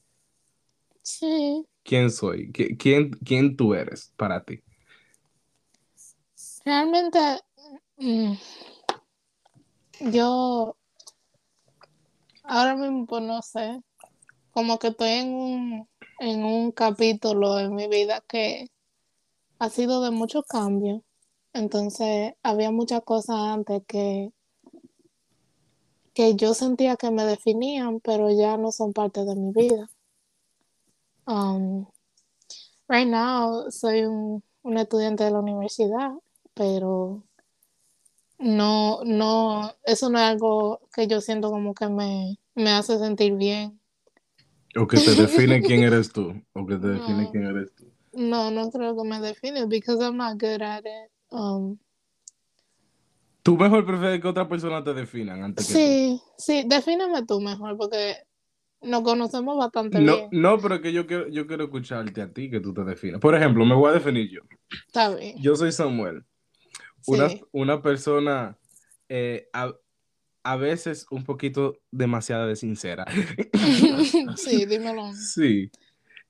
Sí. 1.02 1.64
¿Quién 1.84 2.10
soy? 2.10 2.50
¿Qui- 2.50 2.76
¿Quién, 2.76 3.10
quién 3.10 3.56
tú 3.56 3.74
eres 3.74 4.12
para 4.16 4.42
ti? 4.42 4.60
Realmente, 6.64 7.18
mm, 7.98 8.32
yo 10.10 10.76
ahora 12.46 12.76
mismo, 12.76 13.06
pues 13.06 13.22
no 13.22 13.42
sé, 13.42 13.82
como 14.52 14.78
que 14.78 14.88
estoy 14.88 15.10
en 15.10 15.34
un, 15.34 15.88
en 16.20 16.44
un 16.44 16.72
capítulo 16.72 17.58
en 17.58 17.74
mi 17.74 17.88
vida 17.88 18.22
que 18.26 18.68
ha 19.58 19.68
sido 19.68 20.02
de 20.02 20.10
mucho 20.10 20.42
cambio. 20.42 21.02
Entonces, 21.52 22.34
había 22.42 22.70
muchas 22.70 23.02
cosas 23.02 23.36
antes 23.36 23.82
que, 23.86 24.32
que 26.14 26.34
yo 26.36 26.54
sentía 26.54 26.96
que 26.96 27.10
me 27.10 27.24
definían, 27.24 28.00
pero 28.00 28.30
ya 28.30 28.56
no 28.56 28.72
son 28.72 28.92
parte 28.92 29.24
de 29.24 29.36
mi 29.36 29.52
vida. 29.52 29.90
Um, 31.26 31.86
right 32.88 33.08
now, 33.08 33.70
soy 33.70 34.04
un, 34.04 34.42
un 34.62 34.78
estudiante 34.78 35.24
de 35.24 35.30
la 35.32 35.40
universidad, 35.40 36.12
pero 36.54 37.25
no, 38.38 39.00
no, 39.04 39.72
eso 39.84 40.10
no 40.10 40.18
es 40.18 40.24
algo 40.24 40.80
que 40.94 41.06
yo 41.06 41.20
siento 41.20 41.50
como 41.50 41.74
que 41.74 41.88
me, 41.88 42.38
me 42.54 42.70
hace 42.70 42.98
sentir 42.98 43.34
bien. 43.34 43.80
O 44.76 44.86
que 44.86 44.98
te 44.98 45.14
define 45.14 45.62
quién 45.62 45.82
eres 45.84 46.12
tú. 46.12 46.34
O 46.52 46.66
que 46.66 46.76
te 46.76 46.86
define 46.88 47.24
No. 47.24 47.30
quién 47.30 47.44
eres 47.44 47.74
tú. 47.74 47.84
No, 48.12 48.50
no 48.50 48.70
creo 48.70 48.96
que 48.96 49.08
me 49.08 49.20
define 49.20 49.66
because 49.66 50.02
I'm 50.02 50.16
not 50.16 50.38
good 50.38 50.62
at 50.62 50.84
it. 50.84 51.10
Um, 51.30 51.78
Tú 53.42 53.56
mejor 53.56 53.86
prefieres 53.86 54.20
que 54.20 54.26
otra 54.26 54.48
persona 54.48 54.82
te 54.82 54.92
definan 54.92 55.44
antes 55.44 55.66
que 55.66 55.72
sí, 55.72 56.20
sí, 56.36 56.64
defíneme 56.66 57.24
tú 57.26 57.40
mejor 57.40 57.76
porque 57.76 58.16
nos 58.82 59.02
conocemos 59.02 59.56
bastante 59.56 59.98
tú. 59.98 60.04
No, 60.04 60.16
bien. 60.16 60.28
no, 60.32 60.58
pero 60.58 60.80
que 60.80 60.92
yo 60.92 61.06
quiero, 61.06 61.28
yo 61.28 61.46
quiero 61.46 61.64
escucharte 61.64 62.22
a 62.22 62.32
ti, 62.32 62.50
que 62.50 62.60
tú 62.60 62.74
te 62.74 62.82
definas. 62.84 63.20
Por 63.20 63.34
ejemplo, 63.36 63.64
me 63.64 63.74
voy 63.74 63.90
a 63.90 63.94
definir 63.94 64.28
yo. 64.30 64.40
Está 64.86 65.14
bien. 65.14 65.36
Yo 65.38 65.54
soy 65.54 65.72
Samuel. 65.72 66.24
Una, 67.06 67.28
una 67.52 67.82
persona 67.82 68.58
eh, 69.08 69.48
a, 69.52 69.74
a 70.46 70.56
veces 70.56 71.06
un 71.10 71.24
poquito 71.24 71.80
demasiado 71.90 72.46
de 72.46 72.56
sincera. 72.56 73.04
sí, 74.36 74.64
dímelo. 74.68 75.12
Sí, 75.12 75.70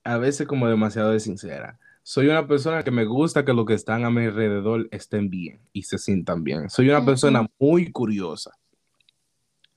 a 0.04 0.16
veces 0.16 0.46
como 0.46 0.68
demasiado 0.68 1.10
de 1.10 1.20
sincera. 1.20 1.78
Soy 2.02 2.28
una 2.28 2.46
persona 2.46 2.82
que 2.82 2.90
me 2.90 3.04
gusta 3.04 3.44
que 3.44 3.52
los 3.52 3.66
que 3.66 3.74
están 3.74 4.04
a 4.04 4.10
mi 4.10 4.24
alrededor 4.26 4.88
estén 4.90 5.28
bien 5.28 5.60
y 5.72 5.82
se 5.82 5.98
sientan 5.98 6.44
bien. 6.44 6.70
Soy 6.70 6.88
una 6.88 7.04
persona 7.04 7.46
muy 7.58 7.90
curiosa, 7.90 8.52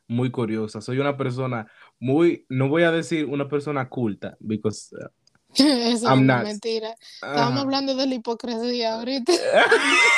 muy 0.07 0.31
curiosa. 0.31 0.79
Soy 0.79 0.99
una 0.99 1.17
persona 1.17 1.67
muy, 1.99 2.45
no 2.47 2.69
voy 2.69 2.83
a 2.83 2.91
decir 2.91 3.25
una 3.25 3.49
persona 3.49 3.89
culta, 3.89 4.37
because, 4.39 4.95
uh, 4.95 5.09
Eso 5.55 6.07
I'm 6.07 6.25
no 6.25 6.33
not. 6.33 6.43
es 6.43 6.47
mentira. 6.49 6.95
Estábamos 7.13 7.51
ajá. 7.53 7.61
hablando 7.61 7.95
de 7.95 8.07
la 8.07 8.15
hipocresía 8.15 8.95
ahorita. 8.95 9.33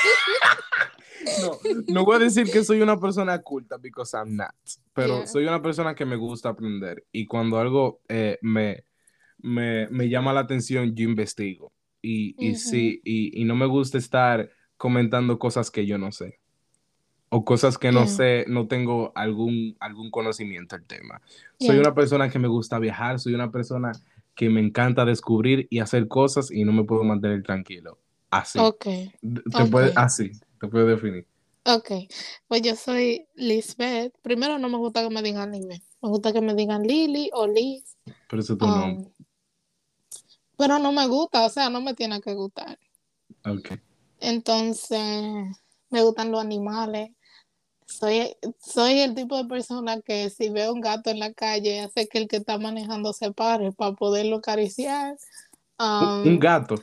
no, 1.42 1.52
no 1.88 2.06
voy 2.06 2.16
a 2.18 2.20
decir 2.20 2.52
que 2.52 2.64
soy 2.64 2.82
una 2.82 3.00
persona 3.00 3.40
culta, 3.40 3.78
because 3.78 4.16
I'm 4.18 4.36
not. 4.36 4.54
Pero 4.94 5.20
Yeah. 5.20 5.28
soy 5.28 5.44
una 5.46 5.62
persona 5.62 5.96
que 5.96 6.06
me 6.06 6.16
gusta 6.16 6.50
aprender 6.50 7.06
y 7.12 7.26
cuando 7.26 7.60
algo 7.60 8.02
eh, 8.10 8.38
me, 8.42 8.84
me, 9.40 9.88
me 9.90 10.10
llama 10.10 10.34
la 10.34 10.42
atención, 10.42 10.94
yo 10.96 11.04
investigo. 11.04 11.72
Y, 12.02 12.36
y 12.38 12.52
Ujú. 12.52 12.60
sí, 12.60 13.02
y, 13.04 13.40
y 13.42 13.46
no 13.46 13.56
me 13.56 13.68
gusta 13.68 13.98
estar 13.98 14.50
comentando 14.78 15.38
cosas 15.38 15.70
que 15.70 15.86
yo 15.86 15.98
no 15.98 16.12
sé. 16.12 16.40
O 17.30 17.46
cosas 17.46 17.78
que 17.78 17.92
no 17.94 18.02
Yeah. 18.06 18.08
sé, 18.08 18.46
no 18.50 18.68
tengo 18.68 19.12
algún, 19.16 19.78
algún 19.80 20.12
conocimiento 20.12 20.76
del 20.76 20.86
tema. 20.86 21.22
Soy 21.60 21.78
una 21.78 21.94
persona 21.94 22.30
que 22.30 22.40
me 22.40 22.48
gusta 22.50 22.78
viajar, 22.80 23.20
soy 23.20 23.34
una 23.36 23.52
persona 23.52 23.92
que 24.36 24.50
me 24.50 24.62
encanta 24.62 25.06
descubrir 25.06 25.68
y 25.70 25.80
hacer 25.80 26.08
cosas 26.08 26.52
y 26.52 26.64
no 26.66 26.74
me 26.74 26.84
puedo 26.86 27.04
mantener 27.04 27.44
tranquilo. 27.44 28.00
Así. 28.30 28.60
Ok, 28.66 28.86
Te 29.56 29.66
puede, 29.66 29.92
ok. 29.92 29.98
así, 29.98 30.32
te 30.60 30.68
puedo 30.68 30.88
definir. 30.88 31.28
ok. 31.66 31.92
Pues 32.48 32.62
yo 32.62 32.76
soy 32.76 33.28
Lisbeth. 33.36 34.14
Primero 34.22 34.60
no 34.60 34.70
me 34.70 34.78
gusta 34.78 35.02
que 35.04 35.10
me 35.14 35.22
digan 35.24 35.52
Lisbeth. 35.52 35.84
Me 36.02 36.10
gusta 36.10 36.34
que 36.34 36.42
me 36.42 36.54
digan 36.56 36.84
Lily 36.84 37.30
o 37.34 37.48
Liz. 37.48 37.98
Pero 38.28 38.42
ese 38.42 38.54
es 38.54 38.60
tu 38.60 38.66
Um, 38.66 38.72
nombre. 38.72 39.12
pero 40.58 40.80
no 40.80 40.94
me 40.94 41.08
gusta, 41.08 41.46
o 41.46 41.50
sea, 41.50 41.70
no 41.70 41.82
me 41.82 41.94
tiene 41.94 42.22
que 42.22 42.34
gustar. 42.34 42.80
Ok. 43.46 43.72
Entonces, 44.20 45.02
me 45.90 46.02
gustan 46.04 46.32
los 46.32 46.42
animales. 46.42 47.12
Soy, 47.92 48.36
soy 48.60 49.00
el 49.02 49.14
tipo 49.14 49.38
de 49.38 49.46
persona 49.50 50.02
que 50.02 50.30
si 50.30 50.50
veo 50.50 50.74
un 50.74 50.82
gato 50.82 51.10
en 51.10 51.20
la 51.20 51.34
calle, 51.34 51.82
hace 51.82 52.08
que 52.08 52.18
el 52.20 52.28
que 52.28 52.38
está 52.38 52.58
manejando 52.58 53.14
se 53.14 53.32
pare 53.32 53.72
para 53.72 53.94
poderlo 53.94 54.38
acariciar. 54.38 55.12
Un, 55.80 55.88
Um, 55.88 56.28
un 56.28 56.40
gato. 56.40 56.76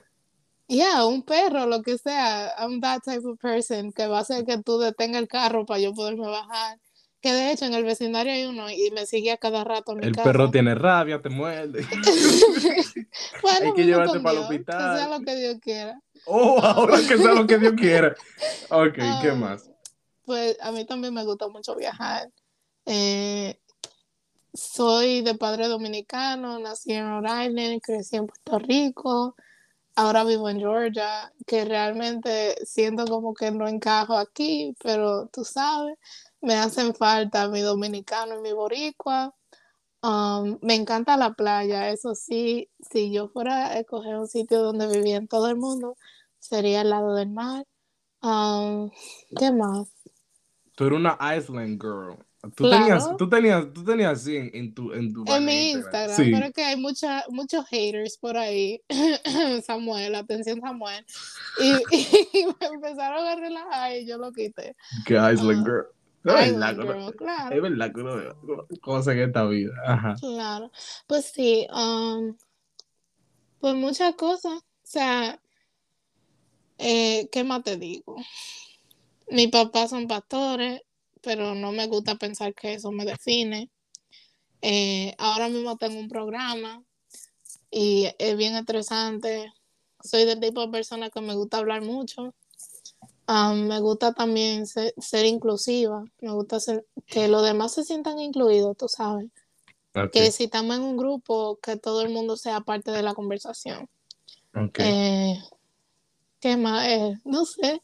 Yeah, 0.66 1.06
un 1.06 1.22
perro, 1.22 1.66
lo 1.66 1.82
que 1.82 1.96
sea. 1.98 2.52
I'm 2.58 2.80
that 2.80 3.00
type 3.04 3.24
of 3.26 3.38
person 3.38 3.92
que 3.92 4.06
va 4.06 4.18
a 4.18 4.20
hacer 4.22 4.44
que 4.44 4.58
tú 4.62 4.78
detengas 4.78 5.22
el 5.22 5.28
carro 5.28 5.64
para 5.64 5.80
yo 5.80 5.94
poderme 5.94 6.26
bajar. 6.28 6.78
Que 7.20 7.32
de 7.32 7.52
hecho 7.52 7.64
en 7.64 7.74
el 7.74 7.84
vecindario 7.84 8.32
hay 8.32 8.44
uno 8.44 8.70
y 8.70 8.90
me 8.92 9.06
sigue 9.06 9.32
a 9.32 9.36
cada 9.38 9.64
rato 9.64 9.92
en 9.92 9.98
mi 9.98 10.06
El 10.06 10.12
casa. 10.14 10.24
perro 10.24 10.50
tiene 10.50 10.74
rabia, 10.74 11.20
te 11.22 11.28
muerde. 11.30 11.84
bueno, 13.42 13.66
hay 13.66 13.72
que 13.74 13.84
llevarte 13.84 14.20
para 14.20 14.38
el 14.40 14.48
Dios, 14.48 14.48
Que 14.48 14.54
hospital. 14.56 14.96
sea 14.98 15.08
lo 15.08 15.20
que 15.24 15.36
Dios 15.36 15.56
quiera. 15.62 16.00
Oh, 16.26 16.60
ahora 16.62 16.98
que 16.98 17.16
sea 17.18 17.32
lo 17.34 17.46
que 17.46 17.58
Dios 17.58 17.72
quiera. 17.76 18.14
Ok, 18.70 18.94
¿qué 19.22 19.30
Ah, 19.30 19.34
más? 19.34 19.70
Pues 20.28 20.58
a 20.60 20.72
mí 20.72 20.84
también 20.84 21.14
me 21.14 21.24
gusta 21.24 21.48
mucho 21.48 21.74
viajar. 21.74 22.30
Eh, 22.84 23.58
soy 24.52 25.22
de 25.22 25.34
padre 25.36 25.68
dominicano, 25.68 26.58
nací 26.58 26.92
en 26.92 27.08
Rhode 27.08 27.46
Island, 27.46 27.80
crecí 27.80 28.16
en 28.16 28.26
Puerto 28.26 28.58
Rico, 28.58 29.36
ahora 29.96 30.24
vivo 30.24 30.50
en 30.50 30.58
Georgia, 30.58 31.32
que 31.46 31.64
realmente 31.64 32.56
siento 32.66 33.06
como 33.06 33.32
que 33.32 33.50
no 33.50 33.66
encajo 33.68 34.18
aquí, 34.18 34.76
pero 34.82 35.28
tú 35.28 35.46
sabes, 35.46 35.96
me 36.42 36.56
hacen 36.56 36.94
falta 36.94 37.48
mi 37.48 37.62
dominicano 37.62 38.36
y 38.36 38.42
mi 38.42 38.52
boricua. 38.52 39.34
Um, 40.02 40.58
me 40.60 40.74
encanta 40.74 41.16
la 41.16 41.32
playa, 41.32 41.88
eso 41.90 42.14
sí, 42.14 42.68
si 42.90 43.10
yo 43.12 43.28
fuera 43.28 43.68
a 43.68 43.78
escoger 43.78 44.16
un 44.18 44.28
sitio 44.28 44.62
donde 44.62 44.88
viviera 44.88 45.26
todo 45.26 45.48
el 45.48 45.56
mundo, 45.56 45.96
sería 46.38 46.82
al 46.82 46.90
lado 46.90 47.14
del 47.14 47.30
mar. 47.30 47.64
Um, 48.22 48.90
¿qué 49.38 49.52
más? 49.52 49.88
Tú 50.78 50.86
eres 50.86 50.96
una 50.98 51.18
Island 51.36 51.82
girl. 51.82 52.16
Tú 52.54 52.64
Claro. 52.68 52.84
tenías, 52.86 53.16
tú 53.16 53.28
tenías, 53.28 53.72
tú 53.74 53.84
tenías 53.84 54.12
así 54.12 54.36
en, 54.36 54.50
en 54.54 54.72
tu, 54.72 54.92
en 54.92 55.12
tu 55.12 55.24
En 55.26 55.44
mi 55.44 55.72
Instagram, 55.72 56.16
Sí. 56.16 56.30
pero 56.32 56.52
que 56.52 56.62
hay 56.62 56.76
mucha, 56.76 57.24
muchos 57.30 57.66
haters 57.66 58.16
por 58.16 58.36
ahí. 58.36 58.80
Samuel, 59.66 60.14
atención 60.14 60.60
Samuel. 60.60 61.04
Y, 61.60 61.72
y 62.38 62.46
me 62.46 62.66
empezaron 62.68 63.26
a 63.26 63.34
relajar 63.34 63.96
y 63.96 64.06
yo 64.06 64.18
lo 64.18 64.30
quité. 64.32 64.76
Que 65.04 65.14
Island 65.14 65.60
Ah, 65.60 65.64
girl. 65.64 65.86
Es 66.24 66.52
verdad 66.52 66.76
girl, 66.76 67.16
claro. 67.16 67.56
Es 67.56 67.62
verdad 67.62 67.92
que 67.92 68.00
uno 68.00 68.36
cosas 68.80 69.14
en 69.14 69.20
esta 69.22 69.44
vida. 69.46 69.72
Ajá. 69.84 70.14
Claro, 70.20 70.70
pues 71.08 71.32
sí, 71.34 71.66
um, 71.74 72.36
pues 73.58 73.74
muchas 73.74 74.14
cosas, 74.14 74.52
o 74.54 74.62
sea, 74.84 75.40
eh, 76.78 77.28
¿qué 77.32 77.42
más 77.42 77.64
te 77.64 77.76
digo? 77.76 78.16
Mis 79.30 79.48
papás 79.50 79.90
son 79.90 80.06
pastores, 80.06 80.82
pero 81.22 81.54
no 81.54 81.72
me 81.72 81.86
gusta 81.86 82.14
pensar 82.16 82.54
que 82.54 82.74
eso 82.74 82.90
me 82.92 83.04
define. 83.04 83.70
Eh, 84.62 85.14
ahora 85.18 85.48
mismo 85.48 85.76
tengo 85.76 85.98
un 85.98 86.08
programa 86.08 86.82
y 87.70 88.08
es 88.18 88.36
bien 88.36 88.56
estresante. 88.56 89.52
Soy 90.02 90.24
del 90.24 90.40
tipo 90.40 90.60
de 90.60 90.72
persona 90.72 91.10
que 91.10 91.20
me 91.20 91.34
gusta 91.34 91.58
hablar 91.58 91.82
mucho. 91.82 92.34
Um, 93.28 93.66
me 93.66 93.80
gusta 93.80 94.14
también 94.14 94.66
ser, 94.66 94.94
ser 94.96 95.26
inclusiva, 95.26 96.02
me 96.20 96.32
gusta 96.32 96.60
ser, 96.60 96.86
que 97.06 97.28
los 97.28 97.42
demás 97.42 97.74
se 97.74 97.84
sientan 97.84 98.18
incluidos, 98.18 98.74
tú 98.74 98.88
sabes 98.88 99.28
que 100.12 100.30
si 100.30 100.44
estamos 100.44 100.76
en 100.76 100.82
un 100.82 100.96
grupo, 100.96 101.58
que 101.62 101.76
todo 101.76 102.02
el 102.02 102.10
mundo 102.10 102.36
sea 102.36 102.60
parte 102.60 102.90
de 102.90 103.02
la 103.02 103.14
conversación. 103.14 103.88
Eh, 104.78 105.38
¿Qué 106.40 106.56
más 106.56 106.86
es? 106.86 107.18
No 107.24 107.44
sé. 107.44 107.82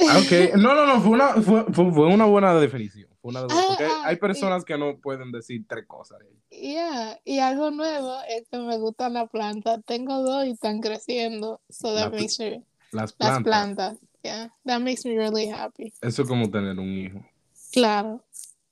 Ah, 0.00 0.18
ok, 0.18 0.54
no, 0.56 0.74
no, 0.74 0.86
no, 0.86 1.00
fue 1.00 1.10
una, 1.12 1.28
fue, 1.42 1.64
fue- 1.72 2.06
una 2.12 2.24
buena 2.26 2.54
definición. 2.54 3.08
Fue 3.20 3.30
una- 3.30 3.40
Ah, 3.42 3.64
porque 3.68 3.84
hay- 3.84 3.90
ah, 3.92 4.02
hay 4.06 4.14
y- 4.16 4.18
personas 4.18 4.64
que 4.64 4.76
no 4.76 4.98
pueden 4.98 5.30
decir 5.32 5.64
tres 5.68 5.86
cosas. 5.86 6.18
Yeah, 6.50 7.18
y 7.24 7.38
algo 7.40 7.70
nuevo 7.70 8.16
es 8.28 8.46
que 8.50 8.58
me 8.58 8.76
gusta 8.78 9.08
la 9.08 9.26
planta. 9.26 9.80
Tengo 9.82 10.22
dos 10.22 10.46
y 10.46 10.50
están 10.50 10.80
creciendo. 10.80 11.60
So 11.68 11.94
that 11.94 12.12
makes 12.12 12.34
me, 12.38 12.62
Las 12.92 13.02
las 13.02 13.12
plantas. 13.12 13.42
plantas. 13.42 13.98
Yeah, 14.22 14.50
that 14.64 14.80
makes 14.80 15.04
me 15.04 15.16
really 15.16 15.48
happy. 15.48 15.92
Eso 16.00 16.22
es 16.22 16.28
como 16.28 16.50
tener 16.50 16.78
un 16.78 16.88
hijo. 16.98 17.24
Claro. 17.72 18.24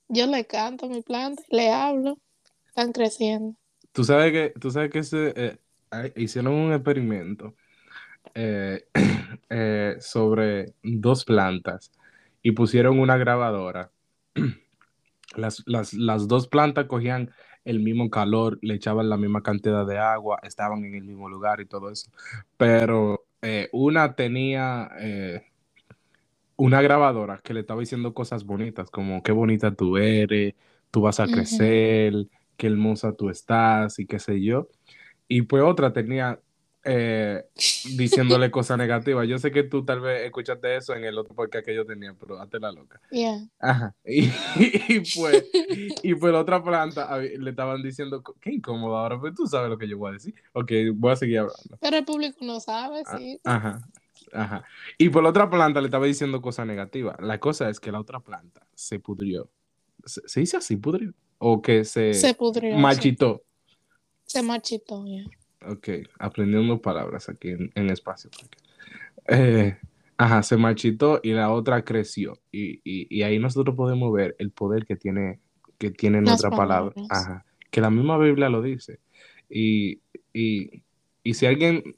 Yo 0.09 0.27
le 0.27 0.45
canto 0.47 0.87
a 0.87 0.89
mi 0.89 1.03
planta, 1.03 1.43
le 1.51 1.71
hablo. 1.71 2.19
Están 2.69 2.93
creciendo. 2.93 3.55
Tú 3.93 4.05
sabes 4.05 4.33
que, 4.33 4.59
tú 4.59 4.71
sabes 4.71 4.91
que 4.91 5.01
ese, 5.01 5.33
eh, 5.37 6.13
hicieron 6.17 6.55
un 6.55 6.73
experimento 6.73 7.55
eh, 8.35 8.85
eh, 9.51 9.97
sobre 10.01 10.75
dos 10.83 11.25
plantas 11.25 11.93
y 12.43 12.53
pusieron 12.53 12.99
una 12.99 13.17
grabadora. 13.17 13.91
Las, 15.35 15.63
las, 15.65 15.95
las 15.95 16.29
dos 16.29 16.47
plantas 16.47 16.85
cogían 16.85 17.31
el 17.65 17.81
mismo 17.81 18.11
calor, 18.11 18.59
le 18.61 18.75
echaban 18.75 19.09
la 19.09 19.17
misma 19.17 19.43
cantidad 19.43 19.87
de 19.87 19.97
agua, 19.97 20.39
estaban 20.43 20.85
en 20.85 20.95
el 20.95 21.05
mismo 21.05 21.27
lugar 21.27 21.63
y 21.63 21.65
todo 21.65 21.91
eso. 21.91 22.11
Pero 22.59 23.25
eh, 23.41 23.71
una 23.73 24.15
tenía 24.15 24.91
una 26.57 26.83
grabadora 26.83 27.41
que 27.43 27.55
le 27.55 27.61
estaba 27.61 27.81
diciendo 27.81 28.15
cosas 28.15 28.45
bonitas, 28.45 28.91
como 28.91 29.23
qué 29.23 29.33
bonita 29.33 29.75
tú 29.75 29.97
eres, 29.97 30.55
tú 30.91 31.01
vas 31.01 31.19
a 31.19 31.27
crecer, 31.27 32.15
qué 32.57 32.67
hermosa 32.69 33.13
tú 33.13 33.31
estás 33.31 33.99
y 33.99 34.07
qué 34.07 34.19
sé 34.19 34.41
yo. 34.41 34.69
Y 35.29 35.43
pues 35.43 35.63
otra 35.63 35.93
tenía 35.93 36.41
eh, 36.85 37.45
diciéndole 37.97 38.51
cosas 38.51 38.77
negativas. 38.79 39.29
Yo 39.29 39.39
sé 39.39 39.51
que 39.53 39.63
tú 39.63 39.85
tal 39.85 40.01
vez 40.01 40.23
escuchaste 40.27 40.77
eso 40.77 40.95
en 40.95 41.05
el 41.05 41.17
otro 41.19 41.35
podcast 41.35 41.65
que 41.65 41.75
yo 41.75 41.87
tenía, 41.87 42.15
pero 42.19 42.41
hazte 42.41 42.59
la 42.59 42.73
loca. 42.73 43.01
Yeah. 43.11 43.47
Ajá. 43.61 43.95
Y, 44.05 44.31
y 44.89 45.01
pues, 45.17 45.45
y 46.03 46.15
pues 46.15 46.33
la 46.33 46.41
otra 46.41 46.63
planta 46.63 47.17
le 47.19 47.51
estaban 47.51 47.83
diciendo, 47.83 48.23
qué 48.41 48.53
incómodo 48.53 48.97
ahora, 48.97 49.21
pero 49.21 49.35
tú 49.35 49.47
sabes 49.47 49.71
lo 49.71 49.79
que 49.79 49.89
yo 49.89 49.97
voy 49.99 50.11
a 50.11 50.13
decir. 50.15 50.35
Ok, 50.53 50.73
voy 50.95 51.13
a 51.13 51.17
seguir 51.17 51.39
hablando. 51.39 51.79
Pero 51.81 51.97
el 51.97 52.05
público 52.05 52.39
no 52.43 52.61
sabe, 52.61 53.03
Ah, 53.07 53.19
sí. 53.19 53.41
Ajá, 53.45 53.81
ajá. 54.33 54.65
Y 54.99 55.09
por 55.09 55.23
la 55.23 55.31
otra 55.31 55.49
planta 55.49 55.81
le 55.81 55.87
estaba 55.87 56.07
diciendo 56.07 56.43
cosas 56.43 56.67
negativas. 56.67 57.17
La 57.21 57.39
cosa 57.39 57.69
es 57.71 57.79
que 57.81 57.93
la 57.93 58.01
otra 58.01 58.21
planta 58.21 58.67
se 58.75 58.99
pudrió. 58.99 59.49
¿Se, 60.05 60.21
se 60.27 60.41
dice 60.41 60.57
así, 60.57 60.77
pudrió? 60.77 61.13
O 61.39 61.63
que 61.63 61.85
se, 61.85 62.13
Se 62.15 62.35
pudrió. 62.35 62.75
sí. 62.75 62.81
marchitó. 62.81 63.43
Se 64.27 64.43
marchitó, 64.43 65.05
yeah. 65.05 65.25
Ok, 65.69 65.89
aprendiendo 66.19 66.81
palabras 66.81 67.29
aquí 67.29 67.51
en, 67.51 67.71
en 67.75 67.91
espacio. 67.91 68.31
Eh, 69.29 69.77
ajá, 70.17 70.43
se 70.43 70.57
marchitó 70.57 71.21
y 71.23 71.33
la 71.33 71.51
otra 71.53 71.85
creció. 71.85 72.39
Y, 72.51 72.81
y- 72.85 73.07
y 73.11 73.23
ahí 73.23 73.39
nosotros 73.39 73.77
podemos 73.77 74.13
ver 74.13 74.35
el 74.39 74.51
poder 74.51 74.87
que 74.87 74.97
tiene, 74.97 75.41
que 75.79 75.91
tiene 75.91 76.21
nuestra 76.21 76.51
palabra. 76.57 76.95
Ajá, 77.09 77.45
que 77.71 77.81
la 77.81 77.91
misma 77.91 78.19
Biblia 78.19 78.49
lo 78.49 78.63
dice. 78.63 79.01
Y, 79.49 80.01
y, 80.33 80.83
y 81.23 81.35
si 81.35 81.47
alguien, 81.47 81.95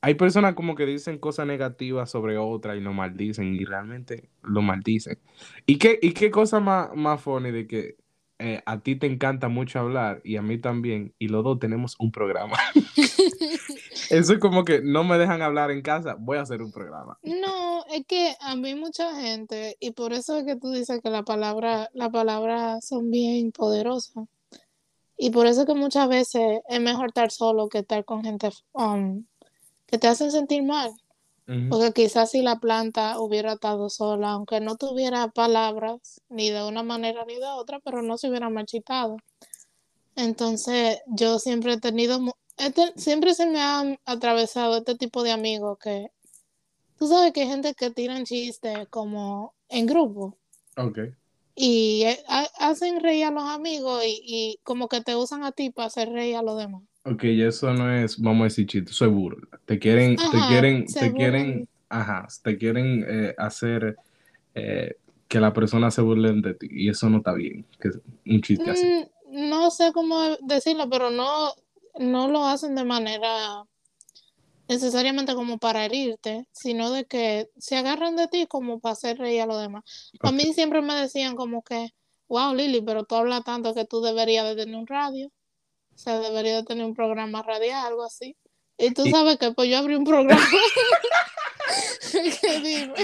hay 0.00 0.14
personas 0.14 0.54
como 0.54 0.74
que 0.74 0.86
dicen 0.86 1.18
cosas 1.18 1.46
negativas 1.46 2.10
sobre 2.10 2.36
otra 2.38 2.76
y 2.76 2.80
lo 2.80 2.92
maldicen 2.92 3.54
y 3.54 3.64
realmente 3.64 4.28
lo 4.42 4.62
maldicen. 4.62 5.18
¿Y 5.66 5.78
qué, 5.78 5.98
y 6.00 6.12
qué 6.12 6.30
cosa 6.30 6.60
más, 6.60 6.94
más 6.94 7.20
funny 7.20 7.50
de 7.50 7.66
que 7.66 7.96
eh, 8.38 8.62
a 8.66 8.80
ti 8.80 8.96
te 8.96 9.06
encanta 9.06 9.48
mucho 9.48 9.78
hablar 9.78 10.20
y 10.24 10.36
a 10.36 10.42
mí 10.42 10.58
también 10.58 11.14
y 11.18 11.28
los 11.28 11.42
dos 11.44 11.58
tenemos 11.58 11.96
un 11.98 12.12
programa? 12.12 12.56
Eso 14.10 14.34
es 14.34 14.38
como 14.38 14.64
que 14.64 14.80
no 14.82 15.04
me 15.04 15.18
dejan 15.18 15.42
hablar 15.42 15.70
en 15.70 15.82
casa, 15.82 16.16
voy 16.18 16.38
a 16.38 16.42
hacer 16.42 16.62
un 16.62 16.70
programa. 16.70 17.18
No, 17.22 17.84
es 17.86 18.04
que 18.06 18.34
a 18.40 18.54
mí 18.56 18.74
mucha 18.74 19.14
gente, 19.20 19.76
y 19.80 19.92
por 19.92 20.12
eso 20.12 20.36
es 20.36 20.44
que 20.44 20.56
tú 20.56 20.70
dices 20.70 21.00
que 21.02 21.10
la 21.10 21.22
palabra, 21.22 21.90
las 21.92 22.10
palabras 22.10 22.86
son 22.86 23.10
bien 23.10 23.52
poderosas. 23.52 24.24
Y 25.16 25.30
por 25.30 25.46
eso 25.46 25.62
es 25.62 25.66
que 25.66 25.74
muchas 25.74 26.08
veces 26.08 26.60
es 26.68 26.80
mejor 26.80 27.08
estar 27.08 27.30
solo 27.30 27.68
que 27.68 27.78
estar 27.78 28.04
con 28.04 28.22
gente 28.22 28.50
um, 28.72 29.24
que 29.86 29.98
te 29.98 30.08
hacen 30.08 30.30
sentir 30.30 30.62
mal. 30.62 30.90
Porque 31.70 31.92
quizás 31.92 32.30
si 32.32 32.42
la 32.42 32.58
planta 32.58 33.20
hubiera 33.20 33.52
estado 33.54 33.88
sola, 33.88 34.32
aunque 34.32 34.60
no 34.60 34.76
tuviera 34.76 35.28
palabras, 35.28 36.20
ni 36.28 36.50
de 36.50 36.64
una 36.64 36.82
manera 36.82 37.24
ni 37.24 37.36
de 37.36 37.46
otra, 37.46 37.78
pero 37.80 38.02
no 38.02 38.18
se 38.18 38.28
hubiera 38.28 38.50
marchitado. 38.50 39.16
Entonces, 40.16 40.98
yo 41.06 41.38
siempre 41.38 41.74
he 41.74 41.80
tenido, 41.80 42.18
este- 42.56 42.92
siempre 42.96 43.34
se 43.34 43.46
me 43.46 43.60
han 43.60 43.98
atravesado 44.04 44.78
este 44.78 44.96
tipo 44.96 45.22
de 45.22 45.32
amigos 45.32 45.78
que, 45.78 46.06
tú 46.98 47.06
sabes 47.08 47.32
que 47.32 47.42
hay 47.42 47.48
gente 47.48 47.74
que 47.74 47.90
tiran 47.90 48.24
chistes 48.24 48.88
como 48.88 49.54
en 49.68 49.86
grupo 49.86 50.36
Ok. 50.76 50.98
y 51.54 52.02
eh, 52.04 52.24
ha- 52.28 52.48
hacen 52.58 53.00
reír 53.00 53.26
a 53.26 53.30
los 53.30 53.44
amigos 53.44 54.02
y, 54.04 54.20
y 54.24 54.60
como 54.62 54.88
que 54.88 55.00
te 55.02 55.16
usan 55.16 55.44
a 55.44 55.52
ti 55.52 55.70
para 55.70 55.86
hacer 55.88 56.10
reír 56.10 56.36
a 56.36 56.42
los 56.42 56.56
demás. 56.58 56.82
Ok, 57.08 57.22
y 57.24 57.42
eso 57.42 57.72
no 57.72 57.92
es, 57.92 58.20
vamos 58.20 58.40
a 58.40 58.44
decir 58.44 58.66
chiste, 58.66 58.90
eso 58.90 59.04
es 59.04 59.12
burla. 59.12 59.46
Te 59.64 59.78
quieren, 59.78 60.16
te 60.16 60.46
quieren, 60.48 60.86
te 60.86 61.14
quieren, 61.14 61.68
ajá, 61.88 62.26
te 62.42 62.58
quieren 62.58 63.06
eh, 63.08 63.34
hacer 63.38 63.96
eh, 64.54 64.96
que 65.28 65.38
la 65.38 65.52
persona 65.52 65.90
se 65.92 66.02
burlen 66.02 66.42
de 66.42 66.54
ti 66.54 66.66
y 66.68 66.88
eso 66.88 67.08
no 67.08 67.18
está 67.18 67.32
bien, 67.32 67.64
que 67.80 67.88
es 67.88 68.00
un 68.26 68.42
chiste 68.42 68.70
así. 68.70 68.86
Mm, 68.86 69.48
no 69.50 69.70
sé 69.70 69.92
cómo 69.92 70.36
decirlo, 70.42 70.90
pero 70.90 71.10
no, 71.10 71.52
no 71.98 72.28
lo 72.28 72.44
hacen 72.44 72.74
de 72.74 72.84
manera 72.84 73.64
necesariamente 74.68 75.34
como 75.36 75.58
para 75.58 75.84
herirte, 75.84 76.48
sino 76.50 76.90
de 76.90 77.04
que 77.04 77.48
se 77.56 77.76
agarran 77.76 78.16
de 78.16 78.26
ti 78.26 78.46
como 78.46 78.80
para 78.80 78.94
hacer 78.94 79.18
reír 79.18 79.42
a 79.42 79.46
los 79.46 79.60
demás. 79.60 80.10
A 80.20 80.32
mí 80.32 80.52
siempre 80.54 80.82
me 80.82 80.94
decían 80.94 81.36
como 81.36 81.62
que, 81.62 81.90
wow, 82.28 82.52
Lili, 82.52 82.82
pero 82.82 83.04
tú 83.04 83.14
hablas 83.14 83.44
tanto 83.44 83.74
que 83.74 83.84
tú 83.84 84.00
deberías 84.00 84.44
de 84.44 84.56
tener 84.56 84.74
un 84.74 84.88
radio, 84.88 85.30
o 85.96 85.98
sea, 85.98 86.20
deberías 86.20 86.60
de 86.60 86.66
tener 86.66 86.84
un 86.84 86.94
programa 86.94 87.42
radial, 87.42 87.86
algo 87.86 88.04
así. 88.04 88.36
Y 88.76 88.92
tú 88.92 89.06
Y- 89.06 89.10
sabes 89.10 89.38
que 89.38 89.52
pues 89.52 89.70
yo 89.70 89.78
abrí 89.78 89.94
un 89.94 90.04
programa. 90.04 90.38
dime, 92.62 92.94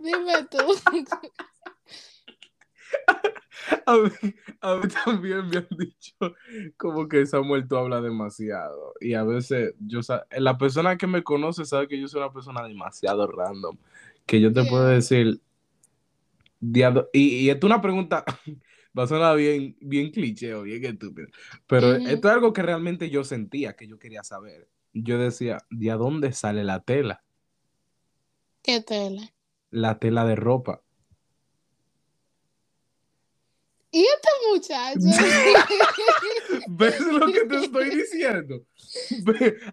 dime 0.00 0.46
tú. 0.50 0.58
A 3.86 3.96
mí, 3.96 4.10
a 4.60 4.74
mí 4.76 4.82
también 5.04 5.48
me 5.48 5.58
han 5.58 5.68
dicho 5.78 6.14
como 6.76 7.06
que 7.08 7.26
Samuel 7.26 7.68
tú 7.68 7.76
hablas 7.76 8.02
demasiado 8.02 8.94
y 9.00 9.14
a 9.14 9.22
veces 9.22 9.74
yo 9.78 10.00
la 10.36 10.58
persona 10.58 10.96
que 10.96 11.06
me 11.06 11.22
conoce 11.22 11.64
sabe 11.64 11.86
que 11.86 12.00
yo 12.00 12.08
soy 12.08 12.20
una 12.22 12.32
persona 12.32 12.66
demasiado 12.66 13.26
random 13.26 13.76
que 14.26 14.40
yo 14.40 14.52
te 14.52 14.64
puedo 14.64 14.86
decir 14.86 15.40
y, 16.60 17.20
y 17.20 17.50
esto 17.50 17.66
es 17.66 17.70
una 17.70 17.80
pregunta 17.82 18.24
va 18.98 19.04
a 19.04 19.06
sonar 19.06 19.36
bien 19.36 19.76
bien 19.80 20.10
cliché 20.10 20.54
o 20.54 20.62
bien 20.62 20.84
estúpido 20.84 21.28
pero 21.66 21.94
esto 21.94 22.28
es 22.28 22.34
algo 22.34 22.52
que 22.52 22.62
realmente 22.62 23.08
yo 23.10 23.24
sentía 23.24 23.74
que 23.74 23.86
yo 23.86 23.98
quería 23.98 24.22
saber 24.22 24.68
yo 24.92 25.18
decía 25.18 25.58
¿de 25.70 25.90
a 25.90 25.96
dónde 25.96 26.32
sale 26.32 26.64
la 26.64 26.80
tela? 26.82 27.22
¿Qué 28.62 28.80
tela? 28.80 29.32
la 29.70 29.98
tela 29.98 30.24
de 30.26 30.36
ropa 30.36 30.82
Y 33.90 34.04
este 34.06 34.28
muchacho. 34.50 35.00
¿Ves 36.68 37.00
lo 37.00 37.26
que 37.30 37.44
te 37.44 37.56
estoy 37.56 37.90
diciendo? 37.96 38.62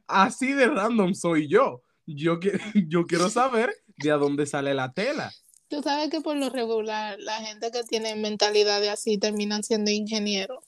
Así 0.07 0.51
de 0.53 0.67
random 0.67 1.13
soy 1.13 1.47
yo. 1.47 1.83
Yo, 2.05 2.39
que- 2.39 2.59
yo 2.87 3.05
quiero 3.05 3.29
saber 3.29 3.73
de 3.97 4.11
a 4.11 4.15
dónde 4.17 4.45
sale 4.45 4.73
la 4.73 4.91
tela. 4.91 5.31
Tú 5.69 5.83
sabes 5.83 6.09
que 6.09 6.19
por 6.19 6.35
lo 6.35 6.49
regular 6.49 7.19
la 7.19 7.35
gente 7.41 7.71
que 7.71 7.83
tiene 7.83 8.15
mentalidad 8.15 8.81
de 8.81 8.89
así 8.89 9.17
terminan 9.17 9.63
siendo 9.63 9.91
ingenieros. 9.91 10.63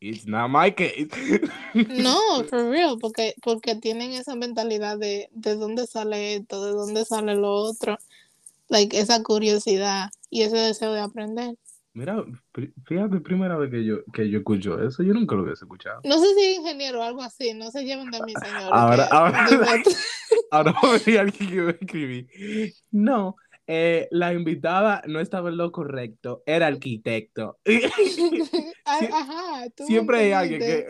It's 0.00 0.26
not 0.26 0.50
my 0.50 0.72
case. 0.72 1.08
No, 1.74 2.44
for 2.48 2.70
real, 2.70 2.98
porque, 2.98 3.34
porque 3.42 3.74
tienen 3.74 4.12
esa 4.12 4.34
mentalidad 4.34 4.98
de, 4.98 5.28
de 5.32 5.54
dónde 5.56 5.86
sale 5.86 6.36
esto, 6.36 6.64
de 6.64 6.72
dónde 6.72 7.04
sale 7.04 7.34
lo 7.34 7.52
otro. 7.54 7.98
Like 8.68 8.98
esa 8.98 9.22
curiosidad 9.22 10.10
y 10.30 10.42
ese 10.42 10.56
deseo 10.56 10.92
de 10.92 11.00
aprender. 11.00 11.56
Mira, 11.96 12.22
fíjate, 12.84 13.20
primera 13.20 13.56
vez 13.56 13.70
que 13.70 13.82
yo, 13.82 14.04
que 14.12 14.28
yo 14.28 14.40
escucho 14.40 14.78
eso, 14.86 15.02
yo 15.02 15.14
nunca 15.14 15.34
lo 15.34 15.44
hubiese 15.44 15.64
escuchado. 15.64 16.02
No 16.04 16.18
sé 16.18 16.26
si 16.34 16.44
es 16.44 16.58
ingeniero 16.58 17.00
o 17.00 17.02
algo 17.02 17.22
así, 17.22 17.54
no 17.54 17.70
se 17.70 17.84
lleven 17.86 18.10
de 18.10 18.20
mi 18.22 18.34
señor. 18.34 18.68
Ahora- 18.70 19.08
que- 19.08 19.14
ahora-. 19.16 19.46
Ahora 20.50 20.74
a 20.82 21.20
alguien 21.22 21.50
que 21.50 21.60
va 21.62 21.70
a 21.70 21.72
escribir. 21.72 22.28
No, 22.90 23.36
eh, 23.66 24.08
la 24.10 24.34
invitada 24.34 25.02
no 25.06 25.20
estaba 25.20 25.48
en 25.48 25.56
lo 25.56 25.72
correcto, 25.72 26.42
era 26.44 26.66
arquitecto. 26.66 27.58
Ah, 28.84 29.00
Ajá, 29.12 29.70
tú 29.70 29.82
me 29.84 29.86
Siempre 29.88 30.18
hay 30.18 30.32
alguien 30.32 30.60
que... 30.60 30.86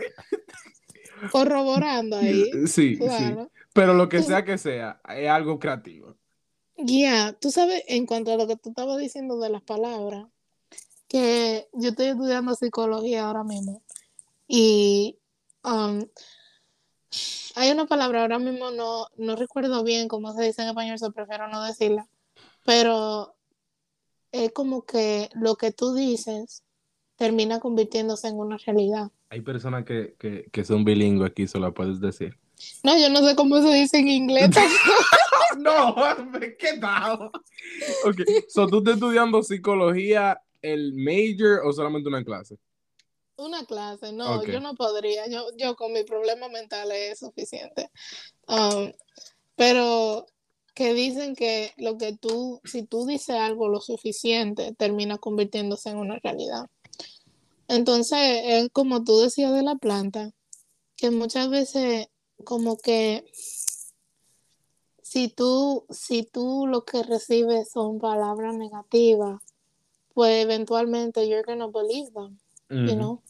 Corroborando 1.30 2.16
ahí. 2.16 2.50
Sí, 2.66 2.96
sí. 2.96 3.34
Pero 3.72 3.94
lo 3.94 4.08
que 4.08 4.22
sea 4.22 4.44
que 4.44 4.58
sea, 4.58 5.00
es 5.08 5.30
algo 5.30 5.60
creativo. 5.60 6.16
Ya, 6.76 7.32
tú 7.32 7.50
sabes, 7.52 7.84
en 7.86 8.06
cuanto 8.06 8.32
a 8.32 8.36
lo 8.36 8.46
que 8.48 8.56
tú 8.56 8.70
estabas 8.70 8.98
diciendo 8.98 9.38
de 9.38 9.48
las 9.48 9.62
palabras, 9.62 10.26
que 11.08 11.68
yo 11.72 11.90
estoy 11.90 12.06
estudiando 12.06 12.54
psicología 12.54 13.26
ahora 13.26 13.44
mismo 13.44 13.82
y 14.48 15.18
um, 15.64 16.04
Hay 17.54 17.70
una 17.70 17.86
palabra, 17.86 18.22
ahora 18.22 18.38
mismo 18.38 18.70
no, 18.70 19.06
no 19.16 19.36
recuerdo 19.36 19.82
bien 19.82 20.08
cómo 20.08 20.32
se 20.34 20.44
dice 20.44 20.62
en 20.62 20.68
español, 20.68 20.98
so 20.98 21.12
prefiero 21.12 21.48
no 21.48 21.62
decirla, 21.62 22.06
pero 22.64 23.34
es 24.32 24.52
como 24.52 24.84
que 24.84 25.30
lo 25.34 25.56
que 25.56 25.72
tú 25.72 25.94
dices 25.94 26.62
termina 27.16 27.60
convirtiéndose 27.60 28.28
en 28.28 28.38
una 28.38 28.58
realidad. 28.58 29.10
Hay 29.30 29.40
personas 29.40 29.84
que, 29.84 30.14
que, 30.18 30.48
que 30.52 30.64
son 30.64 30.84
bilingües 30.84 31.30
aquí, 31.30 31.46
solo 31.46 31.72
puedes 31.72 32.00
decir. 32.00 32.38
No, 32.82 32.96
yo 32.98 33.08
no 33.10 33.26
sé 33.26 33.34
cómo 33.34 33.60
se 33.60 33.72
dice 33.72 33.98
en 33.98 34.08
inglés. 34.08 34.50
no, 35.58 35.94
¿qué 36.58 36.78
tal? 36.80 37.30
Ok, 38.04 38.20
so 38.48 38.66
tú 38.66 38.78
estás 38.78 38.94
estudiando 38.94 39.42
psicología, 39.42 40.40
el 40.72 40.94
major 40.94 41.60
o 41.64 41.72
solamente 41.72 42.08
una 42.08 42.24
clase? 42.24 42.58
Una 43.36 43.64
clase, 43.66 44.12
no, 44.12 44.42
yo 44.44 44.60
no 44.60 44.74
podría, 44.74 45.28
yo, 45.28 45.46
yo 45.56 45.76
con 45.76 45.92
mi 45.92 46.04
problema 46.04 46.48
mental 46.48 46.90
es 46.92 47.18
suficiente. 47.18 47.90
Um, 48.48 48.92
pero 49.56 50.26
que 50.74 50.94
dicen 50.94 51.34
que 51.34 51.72
lo 51.76 51.98
que 51.98 52.16
tú, 52.16 52.60
si 52.64 52.82
tú 52.82 53.06
dices 53.06 53.36
algo 53.36 53.68
lo 53.68 53.80
suficiente, 53.80 54.74
termina 54.74 55.18
convirtiéndose 55.18 55.90
en 55.90 55.98
una 55.98 56.18
realidad. 56.22 56.66
Entonces, 57.68 58.42
es 58.44 58.68
como 58.72 59.04
tú 59.04 59.18
decías 59.20 59.52
de 59.52 59.62
la 59.62 59.74
planta, 59.76 60.30
que 60.96 61.10
muchas 61.10 61.50
veces 61.50 62.08
como 62.44 62.76
que 62.78 63.24
si 65.02 65.28
tú, 65.28 65.86
si 65.90 66.24
tú 66.24 66.66
lo 66.66 66.84
que 66.84 67.02
recibes 67.02 67.70
son 67.70 67.98
palabras 67.98 68.54
negativas, 68.54 69.40
pues 70.16 70.42
eventualmente 70.42 71.28
you're 71.28 71.42
gonna 71.42 71.66
believe 71.66 72.10
them, 72.14 72.38
you 72.70 72.96
know? 72.96 73.22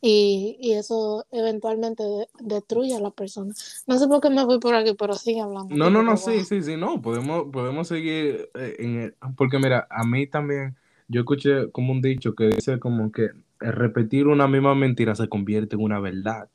Y, 0.00 0.56
y, 0.60 0.72
eso 0.72 1.24
eventualmente 1.30 2.02
destruye 2.40 2.96
a 2.96 3.00
la 3.00 3.12
persona. 3.12 3.54
No 3.86 3.96
sé 3.96 4.08
por 4.08 4.20
qué 4.20 4.28
me 4.28 4.44
voy 4.44 4.58
por 4.58 4.74
aquí, 4.74 4.94
pero 4.98 5.14
sigue 5.14 5.40
hablando. 5.40 5.74
No, 5.76 5.88
no, 5.88 6.02
no, 6.02 6.16
sí, 6.16 6.44
sí, 6.44 6.62
sí, 6.62 6.76
no, 6.76 7.00
podemos, 7.00 7.44
podemos 7.52 7.86
seguir 7.86 8.50
eh, 8.54 8.74
en 8.80 9.00
el, 9.02 9.14
porque 9.36 9.60
mira, 9.60 9.86
a 9.88 10.04
mí 10.04 10.26
también, 10.26 10.76
yo 11.06 11.20
escuché 11.20 11.70
como 11.70 11.92
un 11.92 12.02
dicho 12.02 12.34
que 12.34 12.48
dice 12.48 12.80
como 12.80 13.12
que 13.12 13.30
repetir 13.60 14.26
una 14.26 14.48
misma 14.48 14.74
mentira 14.74 15.14
se 15.14 15.28
convierte 15.28 15.76
en 15.76 15.82
una 15.82 16.00
verdad. 16.00 16.48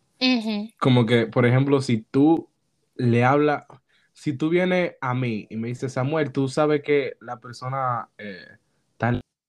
Como 0.79 1.05
que, 1.05 1.27
por 1.27 1.45
ejemplo, 1.45 1.81
si 1.81 2.01
tú 2.01 2.49
le 2.95 3.23
hablas, 3.23 3.63
si 4.11 4.33
tú 4.33 4.49
vienes 4.49 4.95
a 4.99 5.13
mí 5.13 5.47
y 5.49 5.55
me 5.55 5.69
dices, 5.69 5.93
Samuel, 5.93 6.33
tú 6.33 6.49
sabes 6.49 6.83
que 6.83 7.13
la 7.21 7.39
persona, 7.39 8.09
eh, 8.17 8.57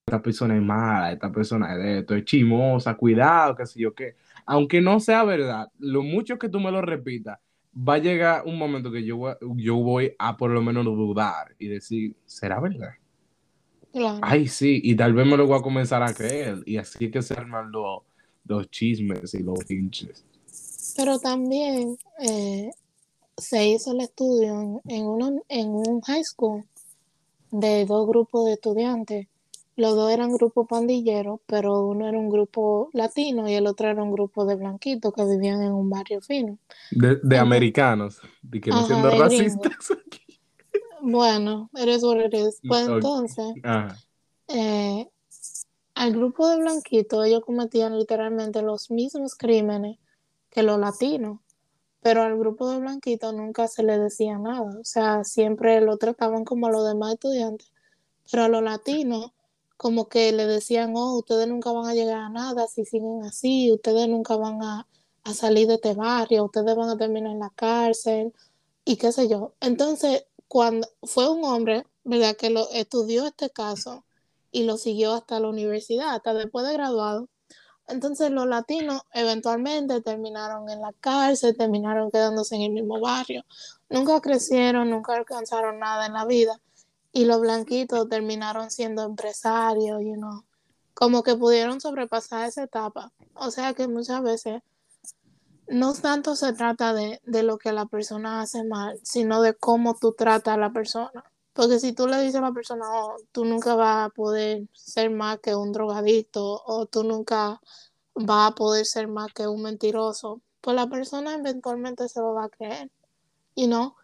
esta 0.06 0.20
persona 0.20 0.56
es 0.56 0.62
mala, 0.62 1.12
esta 1.12 1.30
persona 1.30 1.72
es 1.72 1.78
de 1.78 1.98
esto, 2.00 2.14
es 2.14 2.24
chimosa, 2.24 2.94
cuidado, 2.96 3.54
qué 3.54 3.66
sé 3.66 3.80
yo 3.80 3.94
qué. 3.94 4.16
Aunque 4.44 4.80
no 4.80 4.98
sea 5.00 5.24
verdad, 5.24 5.70
lo 5.78 6.02
mucho 6.02 6.38
que 6.38 6.48
tú 6.48 6.58
me 6.58 6.72
lo 6.72 6.82
repitas, 6.82 7.38
va 7.76 7.94
a 7.94 7.98
llegar 7.98 8.42
un 8.44 8.58
momento 8.58 8.90
que 8.90 9.04
yo, 9.04 9.38
yo 9.56 9.76
voy 9.76 10.14
a 10.18 10.36
por 10.36 10.50
lo 10.50 10.60
menos 10.60 10.84
dudar 10.84 11.54
y 11.58 11.68
decir, 11.68 12.16
¿será 12.26 12.60
verdad? 12.60 12.90
Ay, 14.22 14.48
sí, 14.48 14.80
y 14.82 14.96
tal 14.96 15.12
vez 15.12 15.26
me 15.26 15.36
lo 15.36 15.46
voy 15.46 15.58
a 15.58 15.62
comenzar 15.62 16.02
a 16.02 16.12
creer. 16.12 16.62
Y 16.66 16.78
así 16.78 17.10
que 17.10 17.22
se 17.22 17.34
arman 17.34 17.70
los, 17.70 18.70
chismes 18.70 19.34
y 19.34 19.42
los 19.42 19.70
hinches. 19.70 20.24
Pero 20.96 21.18
también 21.18 21.96
eh, 22.20 22.70
se 23.36 23.68
hizo 23.68 23.92
el 23.92 24.00
estudio 24.00 24.82
en, 24.86 25.04
uno, 25.04 25.42
en 25.48 25.68
un 25.68 26.00
high 26.02 26.24
school 26.24 26.64
de 27.50 27.84
dos 27.84 28.08
grupos 28.08 28.46
de 28.46 28.54
estudiantes. 28.54 29.26
Los 29.74 29.94
dos 29.94 30.12
eran 30.12 30.32
grupos 30.32 30.66
pandilleros, 30.68 31.40
pero 31.46 31.86
uno 31.86 32.06
era 32.06 32.18
un 32.18 32.28
grupo 32.28 32.90
latino 32.92 33.48
y 33.48 33.54
el 33.54 33.66
otro 33.66 33.88
era 33.88 34.02
un 34.02 34.12
grupo 34.12 34.44
de 34.44 34.56
blanquitos 34.56 35.12
que 35.14 35.24
vivían 35.24 35.62
en 35.62 35.72
un 35.72 35.88
barrio 35.88 36.20
fino. 36.20 36.58
De, 36.90 37.38
americanos, 37.38 38.20
de 38.42 38.60
que 38.60 38.70
no 38.70 38.86
siendo 38.86 39.10
racistas. 39.10 39.72
Bueno, 41.04 41.68
eres 41.74 42.04
what 42.04 42.24
it 42.24 42.32
is. 42.32 42.60
Pues 42.66 42.86
entonces, 42.86 43.54
eh, 44.46 45.10
al 45.94 46.12
grupo 46.12 46.48
de 46.48 46.58
blanquitos, 46.58 47.26
ellos 47.26 47.44
cometían 47.44 47.98
literalmente 47.98 48.62
los 48.62 48.88
mismos 48.88 49.34
crímenes 49.34 49.98
que 50.48 50.62
los 50.62 50.78
latinos, 50.78 51.40
pero 52.00 52.22
al 52.22 52.38
grupo 52.38 52.70
de 52.70 52.78
blanquitos 52.78 53.34
nunca 53.34 53.66
se 53.66 53.82
les 53.82 54.00
decía 54.00 54.38
nada. 54.38 54.62
O 54.62 54.84
sea, 54.84 55.24
siempre 55.24 55.80
lo 55.80 55.96
trataban 55.96 56.44
como 56.44 56.68
a 56.68 56.70
los 56.70 56.86
demás 56.86 57.14
estudiantes, 57.14 57.72
pero 58.30 58.44
a 58.44 58.48
los 58.48 58.62
latinos 58.62 59.32
como 59.82 60.08
que 60.08 60.30
le 60.30 60.46
decían, 60.46 60.94
oh, 60.96 61.18
ustedes 61.18 61.48
nunca 61.48 61.72
van 61.72 61.86
a 61.88 61.94
llegar 61.94 62.18
a 62.18 62.28
nada 62.28 62.68
si 62.68 62.84
siguen 62.84 63.24
así, 63.24 63.72
ustedes 63.72 64.08
nunca 64.08 64.36
van 64.36 64.62
a, 64.62 64.86
a 65.24 65.34
salir 65.34 65.66
de 65.66 65.74
este 65.74 65.94
barrio, 65.94 66.44
ustedes 66.44 66.76
van 66.76 66.88
a 66.88 66.96
terminar 66.96 67.32
en 67.32 67.40
la 67.40 67.50
cárcel 67.50 68.32
y 68.84 68.96
qué 68.96 69.10
sé 69.10 69.28
yo. 69.28 69.54
Entonces, 69.60 70.24
cuando 70.46 70.86
fue 71.02 71.28
un 71.28 71.44
hombre, 71.44 71.84
¿verdad? 72.04 72.36
Que 72.36 72.50
lo 72.50 72.70
estudió 72.70 73.26
este 73.26 73.50
caso 73.50 74.04
y 74.52 74.62
lo 74.62 74.76
siguió 74.76 75.14
hasta 75.14 75.40
la 75.40 75.48
universidad, 75.48 76.14
hasta 76.14 76.32
después 76.32 76.64
de 76.64 76.74
graduado. 76.74 77.28
Entonces 77.88 78.30
los 78.30 78.46
latinos 78.46 79.02
eventualmente 79.12 80.00
terminaron 80.00 80.70
en 80.70 80.80
la 80.80 80.92
cárcel, 81.00 81.56
terminaron 81.56 82.12
quedándose 82.12 82.54
en 82.54 82.62
el 82.62 82.70
mismo 82.70 83.00
barrio. 83.00 83.44
Nunca 83.90 84.20
crecieron, 84.20 84.90
nunca 84.90 85.16
alcanzaron 85.16 85.80
nada 85.80 86.06
en 86.06 86.12
la 86.12 86.24
vida. 86.24 86.60
Y 87.12 87.26
los 87.26 87.40
blanquitos 87.40 88.08
terminaron 88.08 88.70
siendo 88.70 89.02
empresarios, 89.02 90.00
you 90.02 90.14
know, 90.14 90.44
como 90.94 91.22
que 91.22 91.36
pudieron 91.36 91.80
sobrepasar 91.80 92.48
esa 92.48 92.64
etapa. 92.64 93.12
O 93.34 93.50
sea 93.50 93.74
que 93.74 93.88
muchas 93.88 94.22
veces 94.22 94.62
no 95.68 95.94
tanto 95.94 96.36
se 96.36 96.52
trata 96.52 96.92
de, 96.92 97.20
lo 97.24 97.58
que 97.58 97.72
la 97.72 97.86
persona 97.86 98.42
hace 98.42 98.64
mal, 98.64 98.98
sino 99.02 99.40
de 99.42 99.54
cómo 99.54 99.96
tú 99.98 100.12
tratas 100.12 100.54
a 100.54 100.58
la 100.58 100.72
persona. 100.72 101.24
Porque 101.54 101.78
si 101.78 101.92
tú 101.92 102.06
le 102.06 102.20
dices 102.20 102.36
a 102.36 102.40
la 102.40 102.52
persona, 102.52 102.84
oh, 102.90 103.16
tú 103.30 103.44
nunca 103.44 103.74
vas 103.74 104.06
a 104.06 104.10
poder 104.10 104.66
ser 104.72 105.10
más 105.10 105.38
que 105.40 105.54
un 105.54 105.72
drogadicto 105.72 106.62
o 106.66 106.86
tú 106.86 107.04
nunca 107.04 107.60
vas 108.14 108.52
a 108.52 108.54
poder 108.54 108.86
ser 108.86 109.08
más 109.08 109.32
que 109.32 109.46
un 109.46 109.62
mentiroso, 109.62 110.40
pues 110.60 110.76
la 110.76 110.88
persona 110.88 111.34
eventualmente 111.34 112.08
se 112.08 112.20
lo 112.20 112.34
va 112.34 112.44
a 112.44 112.48
creer. 112.48 112.90
Y 113.54 113.66
no, 113.66 113.96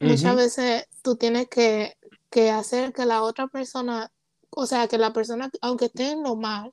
muchas 0.00 0.36
veces 0.36 0.86
tú 1.02 1.16
tienes 1.16 1.48
que, 1.48 1.96
que 2.30 2.50
hacer 2.50 2.92
que 2.92 3.06
la 3.06 3.22
otra 3.22 3.48
persona, 3.48 4.12
o 4.50 4.66
sea, 4.66 4.88
que 4.88 4.98
la 4.98 5.12
persona, 5.12 5.50
aunque 5.60 5.86
esté 5.86 6.12
en 6.12 6.22
lo 6.22 6.36
mal, 6.36 6.72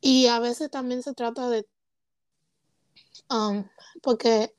y 0.00 0.28
a 0.28 0.38
veces 0.40 0.70
también 0.70 1.02
se 1.02 1.14
trata 1.14 1.48
de 1.50 1.66
Um, 3.30 3.64
porque 4.02 4.54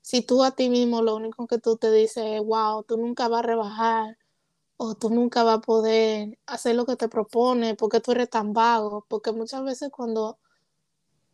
si 0.00 0.22
tú 0.22 0.44
a 0.44 0.52
ti 0.52 0.68
mismo 0.68 1.02
lo 1.02 1.16
único 1.16 1.46
que 1.46 1.58
tú 1.58 1.76
te 1.76 1.90
dices 1.90 2.24
es, 2.24 2.42
wow, 2.44 2.84
tú 2.84 2.96
nunca 2.96 3.28
vas 3.28 3.40
a 3.40 3.42
rebajar 3.42 4.18
o 4.76 4.94
tú 4.94 5.10
nunca 5.10 5.42
vas 5.44 5.58
a 5.58 5.60
poder 5.60 6.38
hacer 6.46 6.76
lo 6.76 6.86
que 6.86 6.96
te 6.96 7.08
propone 7.08 7.76
porque 7.76 8.00
tú 8.00 8.12
eres 8.12 8.30
tan 8.30 8.52
vago, 8.52 9.06
porque 9.08 9.32
muchas 9.32 9.64
veces 9.64 9.90
cuando, 9.90 10.30
o 10.30 10.38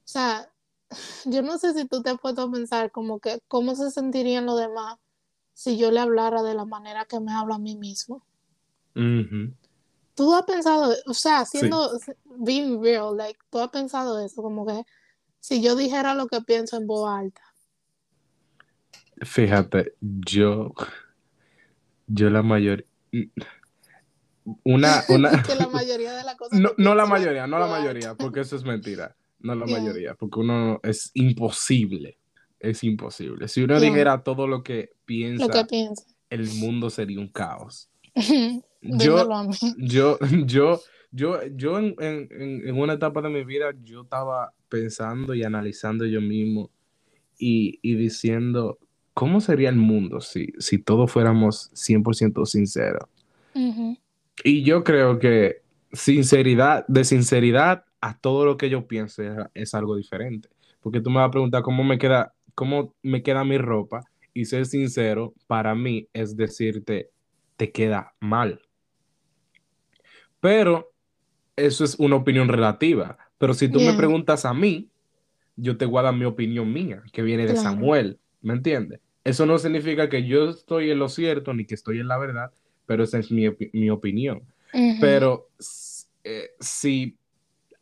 sea, 0.04 0.52
yo 1.26 1.42
no 1.42 1.58
sé 1.58 1.74
si 1.74 1.86
tú 1.86 2.02
te 2.02 2.10
has 2.10 2.20
puesto 2.20 2.42
a 2.42 2.50
pensar 2.50 2.90
como 2.92 3.20
que 3.20 3.40
cómo 3.48 3.74
se 3.76 3.90
sentirían 3.90 4.46
los 4.46 4.58
demás 4.58 4.98
si 5.58 5.76
yo 5.76 5.90
le 5.90 5.98
hablara 5.98 6.44
de 6.44 6.54
la 6.54 6.64
manera 6.64 7.04
que 7.04 7.18
me 7.18 7.32
habla 7.32 7.56
a 7.56 7.58
mí 7.58 7.74
mismo. 7.74 8.24
Tú 10.14 10.32
has 10.32 10.44
pensado, 10.44 10.94
o 11.04 11.14
sea, 11.14 11.44
siendo, 11.46 11.98
being 12.26 12.80
real, 12.80 13.16
like, 13.16 13.40
tú 13.50 13.58
has 13.58 13.68
pensado 13.70 14.24
eso, 14.24 14.40
como 14.40 14.64
que 14.64 14.84
si 15.40 15.60
yo 15.60 15.74
dijera 15.74 16.14
lo 16.14 16.28
que 16.28 16.42
pienso 16.42 16.76
en 16.76 16.86
voz 16.86 17.10
alta. 17.10 17.42
Fíjate, 19.22 19.94
yo, 20.00 20.72
yo 22.06 22.30
la 22.30 22.44
mayor, 22.44 22.86
una, 24.62 25.02
una. 25.08 25.42
que 25.42 25.56
la 25.56 25.66
mayoría 25.66 26.12
de 26.14 26.22
las 26.22 26.36
cosas. 26.36 26.60
No, 26.60 26.70
no 26.76 26.94
la 26.94 27.06
mayoría, 27.06 27.48
no 27.48 27.58
la 27.58 27.66
mayoría, 27.66 28.14
porque 28.14 28.42
eso 28.42 28.54
es 28.54 28.62
mentira. 28.62 29.16
No 29.40 29.56
la 29.56 29.66
mayoría, 29.66 30.14
porque 30.14 30.38
uno 30.38 30.78
es 30.84 31.10
imposible. 31.14 32.17
Es 32.60 32.82
imposible. 32.84 33.48
Si 33.48 33.62
uno 33.62 33.78
dijera 33.80 34.22
todo 34.22 34.46
lo 34.46 34.62
que 34.62 34.90
piensa, 35.04 35.46
lo 35.46 35.52
que 35.52 35.64
piensa, 35.64 36.04
el 36.30 36.48
mundo 36.54 36.90
sería 36.90 37.20
un 37.20 37.28
caos. 37.28 37.88
yo, 38.82 39.28
yo, 39.78 40.18
yo, 40.46 40.80
yo, 41.10 41.46
yo 41.54 41.78
en, 41.78 41.94
en, 42.00 42.28
en, 42.68 42.78
una 42.78 42.94
etapa 42.94 43.22
de 43.22 43.28
mi 43.28 43.44
vida, 43.44 43.70
yo 43.84 44.02
estaba 44.02 44.52
pensando 44.68 45.34
y 45.34 45.44
analizando 45.44 46.04
yo 46.04 46.20
mismo 46.20 46.70
y, 47.38 47.78
y 47.82 47.94
diciendo, 47.94 48.78
¿cómo 49.14 49.40
sería 49.40 49.68
el 49.68 49.76
mundo 49.76 50.20
si, 50.20 50.52
si 50.58 50.78
todos 50.78 51.10
fuéramos 51.10 51.70
100% 51.72 52.44
sinceros? 52.46 53.08
Y 54.44 54.62
yo 54.62 54.84
creo 54.84 55.18
que 55.18 55.62
sinceridad, 55.92 56.86
de 56.86 57.04
sinceridad 57.04 57.84
a 58.00 58.16
todo 58.16 58.44
lo 58.44 58.56
que 58.56 58.70
yo 58.70 58.86
pienso 58.86 59.22
es, 59.54 59.74
algo 59.74 59.96
diferente. 59.96 60.48
Porque 60.80 61.00
tú 61.00 61.10
me 61.10 61.16
vas 61.16 61.28
a 61.28 61.32
preguntar 61.32 61.62
cómo 61.62 61.82
me 61.82 61.98
queda, 61.98 62.32
cómo 62.58 62.92
me 63.04 63.22
queda 63.22 63.44
mi 63.44 63.56
ropa 63.56 64.00
y 64.34 64.46
ser 64.46 64.66
sincero 64.66 65.32
para 65.46 65.76
mí 65.76 66.08
es 66.12 66.36
decirte, 66.36 67.08
te 67.56 67.70
queda 67.70 68.14
mal. 68.18 68.60
Pero 70.40 70.92
eso 71.54 71.84
es 71.84 71.94
una 72.00 72.16
opinión 72.16 72.48
relativa. 72.48 73.16
Pero 73.38 73.54
si 73.54 73.68
tú 73.68 73.78
me 73.78 73.92
preguntas 73.94 74.44
a 74.44 74.52
mí, 74.54 74.88
yo 75.54 75.76
te 75.76 75.86
voy 75.86 76.00
a 76.00 76.02
dar 76.02 76.14
mi 76.16 76.24
opinión 76.24 76.72
mía, 76.72 77.00
que 77.12 77.22
viene 77.22 77.46
de 77.46 77.52
Claro. 77.54 77.70
Samuel, 77.70 78.18
¿me 78.42 78.54
entiendes? 78.54 78.98
Eso 79.22 79.46
no 79.46 79.56
significa 79.58 80.08
que 80.08 80.26
yo 80.26 80.50
estoy 80.50 80.90
en 80.90 80.98
lo 80.98 81.08
cierto 81.08 81.54
ni 81.54 81.64
que 81.64 81.76
estoy 81.76 82.00
en 82.00 82.08
la 82.08 82.18
verdad, 82.18 82.50
pero 82.86 83.04
esa 83.04 83.18
es 83.20 83.30
mi, 83.30 83.44
opi- 83.46 83.70
mi 83.72 83.88
opinión. 83.88 84.38
Ujú. 84.74 84.96
Pero 85.00 85.48
s- 85.60 86.06
eh, 86.24 86.50
si 86.58 87.16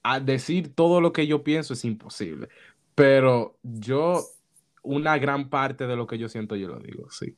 a 0.02 0.20
decir 0.20 0.74
todo 0.74 1.00
lo 1.00 1.12
que 1.14 1.26
yo 1.26 1.42
pienso 1.42 1.72
es 1.72 1.82
imposible, 1.86 2.48
pero 2.94 3.56
yo, 3.62 4.22
una 4.86 5.18
gran 5.18 5.50
parte 5.50 5.86
de 5.86 5.96
lo 5.96 6.06
que 6.06 6.18
yo 6.18 6.28
siento, 6.28 6.56
yo 6.56 6.68
lo 6.68 6.78
digo, 6.78 7.10
sí. 7.10 7.36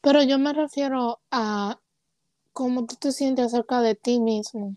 Pero 0.00 0.22
yo 0.22 0.38
me 0.38 0.52
refiero 0.52 1.20
a 1.30 1.78
cómo 2.52 2.86
tú 2.86 2.96
te 2.96 3.12
sientes 3.12 3.46
acerca 3.46 3.80
de 3.80 3.94
ti 3.94 4.18
mismo. 4.20 4.76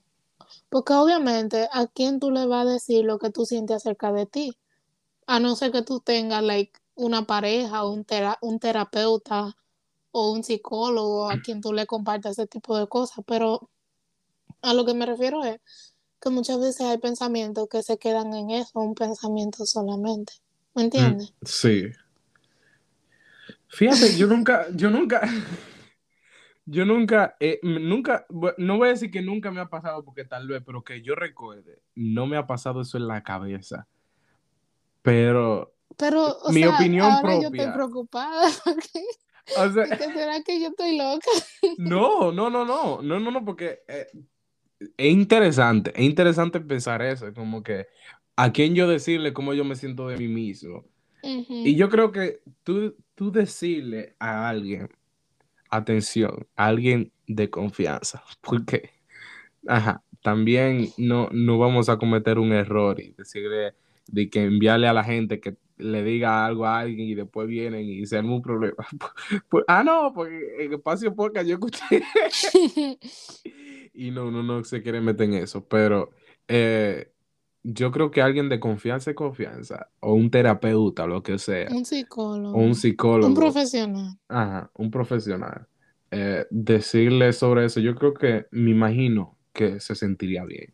Porque 0.70 0.94
obviamente, 0.94 1.70
¿a 1.72 1.88
quién 1.88 2.20
tú 2.20 2.32
le 2.32 2.46
vas 2.46 2.68
a 2.68 2.72
decir 2.72 3.06
lo 3.06 3.20
que 3.20 3.30
tú 3.30 3.46
sientes 3.46 3.78
acerca 3.78 4.12
de 4.12 4.26
ti? 4.26 4.58
A 5.28 5.40
no 5.40 5.56
ser 5.56 5.72
que 5.72 5.82
tú 5.82 6.00
tengas 6.02 6.44
like, 6.44 6.74
una 6.96 7.26
pareja 7.26 7.86
un, 7.86 8.04
tera- 8.06 8.38
un 8.42 8.60
terapeuta 8.60 9.56
o 10.12 10.32
un 10.32 10.44
psicólogo 10.44 11.30
a 11.30 11.40
quien 11.42 11.62
tú 11.62 11.74
le 11.74 11.86
compartas 11.86 12.34
ese 12.34 12.48
tipo 12.48 12.78
de 12.78 12.88
cosas. 12.88 13.24
Pero 13.26 13.70
a 14.62 14.74
lo 14.74 14.86
que 14.86 14.94
me 14.94 15.06
refiero 15.06 15.44
es 15.44 15.60
que 16.22 16.30
muchas 16.30 16.60
veces 16.60 16.82
hay 16.82 16.98
pensamientos 16.98 17.68
que 17.70 17.82
se 17.84 17.98
quedan 17.98 18.34
en 18.34 18.50
eso, 18.52 18.80
un 18.80 18.96
pensamiento 18.96 19.66
solamente. 19.66 20.34
¿Me 20.74 20.84
entiendes? 20.84 21.34
Sí. 21.44 21.92
Fíjate, 23.68 24.18
yo 24.18 24.28
nunca, 24.28 24.68
yo 24.74 24.90
nunca, 24.90 25.22
yo 26.66 26.86
nunca, 26.86 27.36
eh, 27.40 27.60
nunca, 27.64 28.26
no 28.58 28.78
voy 28.78 28.90
a 28.90 28.92
decir 28.92 29.12
que 29.12 29.22
nunca 29.22 29.52
me 29.52 29.62
ha 29.62 29.70
pasado 29.70 30.04
porque 30.04 30.26
tal 30.26 30.48
vez, 30.48 30.62
pero 30.66 30.84
que 30.84 31.02
yo 31.02 31.16
recuerde, 31.16 31.82
no 31.96 32.28
me 32.28 32.38
ha 32.38 32.46
pasado 32.48 32.82
eso 32.82 32.98
en 32.98 33.08
la 33.08 33.24
cabeza. 33.24 33.88
Pero, 35.02 35.74
Pero, 35.98 36.38
o 36.40 36.52
Mi 36.52 36.62
sea, 36.62 36.76
opinión 36.76 37.12
ahora 37.12 37.40
yo 37.42 37.48
estoy 37.48 37.72
preocupada 37.72 38.50
porque 38.64 39.04
o 39.58 39.72
sea, 39.72 39.98
¿qué 39.98 40.14
será 40.14 40.44
que 40.44 40.62
yo 40.62 40.68
estoy 40.68 40.98
loca? 40.98 41.32
no, 41.78 42.32
no, 42.32 42.50
no, 42.50 42.64
no, 42.66 43.02
no, 43.02 43.20
no, 43.20 43.32
no, 43.32 43.46
porque 43.46 43.80
eh, 43.88 44.08
es 44.98 45.12
interesante, 45.12 45.92
es 45.96 46.04
interesante 46.04 46.60
pensar 46.60 47.02
eso, 47.02 47.34
como 47.34 47.64
que 47.64 47.88
a 48.36 48.52
quién 48.52 48.76
yo 48.76 48.88
decirle 48.88 49.34
cómo 49.34 49.54
yo 49.54 49.64
me 49.64 49.76
siento 49.76 50.08
de 50.08 50.18
mí 50.18 50.28
mismo. 50.28 50.86
Y 51.24 51.76
yo 51.76 51.90
creo 51.90 52.12
que 52.12 52.40
tú, 52.64 52.96
tú 53.14 53.32
decirle 53.32 54.16
a 54.18 54.50
alguien, 54.50 54.90
atención, 55.70 56.48
a 56.56 56.66
alguien 56.66 57.12
de 57.28 57.50
confianza, 57.50 58.24
porque, 58.42 58.90
ajá, 59.68 60.04
también 60.24 60.90
no, 60.98 61.30
no 61.32 61.60
vamos 61.60 61.90
a 61.90 61.98
cometer 61.98 62.40
un 62.40 62.54
error 62.54 63.00
y 63.00 63.12
decirle 63.12 63.74
de 64.08 64.30
que 64.30 64.44
enviarle 64.44 64.88
a 64.88 64.94
la 64.94 65.04
gente 65.04 65.40
que 65.40 65.58
le 65.78 66.04
diga 66.04 66.46
algo 66.46 66.66
a 66.66 66.80
alguien 66.80 67.08
y 67.08 67.16
después 67.16 67.48
vienen 67.48 67.86
y 67.86 68.06
se 68.06 68.18
arma 68.18 68.36
un 68.36 68.42
problema. 68.42 68.86
Ah, 69.68 69.84
no, 69.84 70.12
porque 70.14 70.66
en 70.66 70.74
espacio 70.74 71.16
podcast 71.16 71.48
yo 71.48 71.56
escuché. 71.56 72.04
Y 73.94 74.12
no, 74.12 74.32
no, 74.32 74.42
no 74.44 74.64
se 74.64 74.82
quiere 74.82 75.02
meter 75.02 75.28
en 75.28 75.34
eso, 75.36 75.68
pero 75.68 76.12
eh, 76.48 77.12
yo 77.64 77.92
creo 77.92 78.10
que 78.10 78.22
alguien 78.22 78.48
de 78.50 78.60
confianza 78.60 79.12
y 79.12 79.16
confianza, 79.16 79.90
o 80.00 80.14
un 80.14 80.32
terapeuta, 80.32 81.06
lo 81.08 81.22
que 81.24 81.38
sea, 81.38 81.70
Un 81.72 81.86
psicólogo. 81.86 82.58
o 82.58 82.62
un 82.62 82.76
psicólogo, 82.76 83.28
Un 83.28 83.34
profesional. 83.36 84.18
ajá, 84.30 84.72
un 84.76 84.92
profesional, 84.92 85.68
eh, 86.12 86.46
decirle 86.50 87.34
sobre 87.34 87.66
eso, 87.66 87.80
yo 87.82 87.96
creo 87.96 88.14
que 88.14 88.48
me 88.52 88.72
imagino 88.72 89.38
que 89.54 89.80
se 89.82 89.96
sentiría 89.96 90.46
bien. 90.46 90.74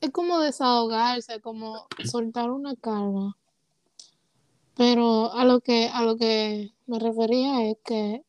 Es 0.00 0.10
como 0.12 0.38
desahogarse, 0.38 1.40
como 1.40 1.88
soltar 2.04 2.50
una 2.50 2.76
carga. 2.76 3.36
Pero 4.76 5.32
a 5.32 5.44
lo 5.44 5.60
que, 5.60 5.88
a 5.92 6.02
lo 6.04 6.16
que 6.16 6.70
me 6.86 7.00
refería 7.00 7.68
es 7.68 7.76
que 7.84 8.22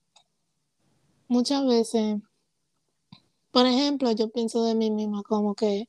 muchas 1.28 1.66
veces, 1.66 2.18
por 3.52 3.66
ejemplo, 3.66 4.12
yo 4.12 4.30
pienso 4.30 4.64
de 4.64 4.76
mí 4.76 4.92
misma 4.92 5.24
como 5.24 5.56
que, 5.56 5.88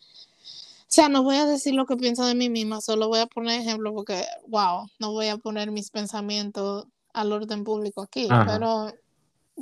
o 0.00 0.88
sea, 0.88 1.08
no 1.08 1.22
voy 1.22 1.36
a 1.36 1.46
decir 1.46 1.74
lo 1.74 1.86
que 1.86 1.96
pienso 1.96 2.24
de 2.24 2.34
mí 2.34 2.48
misma, 2.48 2.80
solo 2.80 3.08
voy 3.08 3.20
a 3.20 3.26
poner 3.26 3.60
ejemplo 3.60 3.92
porque, 3.92 4.24
wow, 4.46 4.86
no 4.98 5.12
voy 5.12 5.28
a 5.28 5.36
poner 5.36 5.70
mis 5.70 5.90
pensamientos 5.90 6.86
al 7.12 7.32
orden 7.32 7.64
público 7.64 8.02
aquí, 8.02 8.28
Ajá. 8.30 8.44
pero 8.46 8.92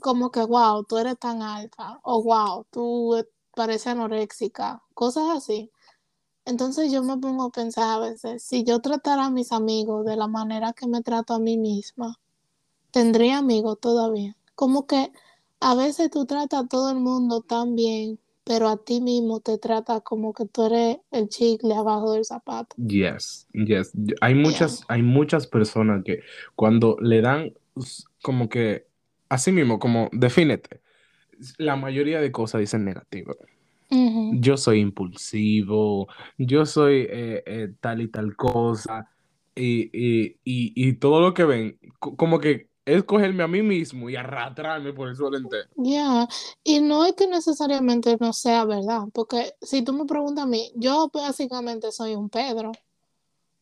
como 0.01 0.31
que, 0.31 0.45
wow, 0.45 0.85
tú 0.85 0.99
eres 0.99 1.19
tan 1.19 1.43
alta, 1.43 1.99
o 2.03 2.23
wow, 2.23 2.67
tú 2.71 3.25
pareces 3.55 3.89
anoréxica, 3.89 4.83
cosas 4.93 5.25
así. 5.37 5.71
Entonces 6.45 6.93
yo 6.93 7.03
me 7.03 7.17
pongo 7.17 7.45
a 7.45 7.51
pensar 7.51 7.89
a 7.89 7.99
veces, 7.99 8.43
si 8.43 8.65
yo 8.65 8.81
tratara 8.81 9.27
a 9.27 9.31
mis 9.31 9.51
amigos 9.53 10.05
de 10.05 10.17
la 10.17 10.27
manera 10.27 10.73
que 10.73 10.87
me 10.87 11.03
trato 11.03 11.35
a 11.35 11.39
mí 11.39 11.57
misma, 11.57 12.19
tendría 12.91 13.39
amigos 13.39 13.79
todavía. 13.81 14.37
Como 14.55 14.87
que 14.87 15.11
a 15.65 15.75
veces 15.75 16.11
tú 16.11 16.27
tratas 16.27 16.65
a 16.65 16.69
todo 16.69 16.91
el 16.91 16.97
mundo 17.01 17.41
tan 17.41 17.75
bien, 17.75 18.19
pero 18.45 18.69
a 18.69 18.77
ti 18.77 19.01
mismo 19.01 19.41
te 19.41 19.59
trata 19.59 20.01
como 20.01 20.33
que 20.33 20.47
tú 20.47 20.67
eres 20.67 20.99
el 21.11 21.29
chicle 21.29 21.75
abajo 21.75 22.13
del 22.13 22.25
zapato. 22.25 22.77
Yes, 22.77 23.47
yes. 23.53 23.93
Hay 24.21 24.35
muchas, 24.35 24.85
hay 24.89 25.03
muchas 25.03 25.47
personas 25.47 26.03
que 26.05 26.21
cuando 26.55 26.97
le 27.01 27.21
dan 27.21 27.53
como 28.23 28.49
que, 28.49 28.87
así 29.29 29.53
mismo, 29.53 29.79
como 29.79 30.09
defínete, 30.13 30.81
la 31.59 31.77
mayoría 31.77 32.21
de 32.21 32.33
cosas 32.33 32.61
dicen 32.61 32.85
negativo. 32.85 33.37
Yo 34.31 34.57
soy 34.57 34.81
impulsivo, 34.81 36.09
yo 36.39 36.67
soy 36.67 37.07
eh, 37.11 37.43
eh, 37.47 37.69
tal 37.81 38.01
y 38.03 38.09
tal 38.09 38.35
cosa, 38.37 39.09
y, 39.55 39.91
y, 39.93 40.39
y, 40.45 40.73
y 40.75 40.95
todo 40.95 41.21
lo 41.21 41.35
que 41.35 41.45
ven, 41.45 41.79
co- 42.01 42.17
como 42.17 42.41
que 42.41 42.69
es 42.87 43.03
cogerme 43.05 43.43
a 43.43 43.49
mí 43.49 43.63
mismo 43.63 44.11
y 44.11 44.17
arrastrarme 44.17 44.93
por 44.93 45.09
el 45.09 45.17
suelo 45.17 45.37
entero. 45.39 45.69
Ya, 45.77 46.29
y 46.63 46.81
no 46.81 47.05
es 47.07 47.15
que 47.15 47.27
necesariamente 47.27 48.17
no 48.21 48.33
sea 48.33 48.65
verdad, 48.65 49.05
porque 49.13 49.55
si 49.63 49.83
tú 49.83 49.93
me 49.93 50.05
preguntas 50.05 50.45
a 50.45 50.47
mí, 50.47 50.71
yo 50.77 51.11
básicamente 51.13 51.91
soy 51.93 52.15
un 52.15 52.29
Pedro, 52.29 52.73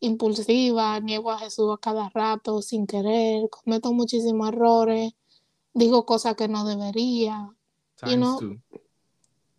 impulsiva, 0.00 0.98
niego 1.00 1.30
a 1.30 1.38
Jesús 1.38 1.72
a 1.72 1.78
cada 1.80 2.08
rato 2.08 2.60
sin 2.62 2.86
querer, 2.86 3.48
cometo 3.50 3.92
muchísimos 3.92 4.48
errores, 4.48 5.12
digo 5.72 6.04
cosas 6.04 6.34
que 6.34 6.48
no 6.48 6.64
debería. 6.64 7.48
Know, 8.00 8.40
two. 8.40 8.58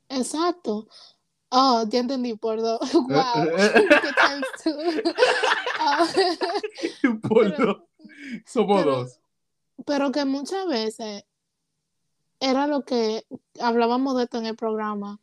exacto. 0.09 0.87
Oh, 1.49 1.85
ya 1.87 1.99
entendí, 1.99 2.33
por 2.33 2.59
dos. 2.59 2.79
Wow, 2.93 3.07
times 4.17 4.47
two. 4.61 4.73
Por 7.29 7.57
dos. 7.57 7.77
Somos 8.45 8.81
pero- 8.81 8.95
dos. 8.97 9.19
Pero 9.85 10.11
que 10.11 10.25
muchas 10.25 10.67
veces 10.67 11.23
era 12.39 12.67
lo 12.67 12.83
que 12.83 13.25
hablábamos 13.59 14.17
de 14.17 14.23
esto 14.23 14.37
en 14.37 14.45
el 14.45 14.55
programa. 14.55 15.19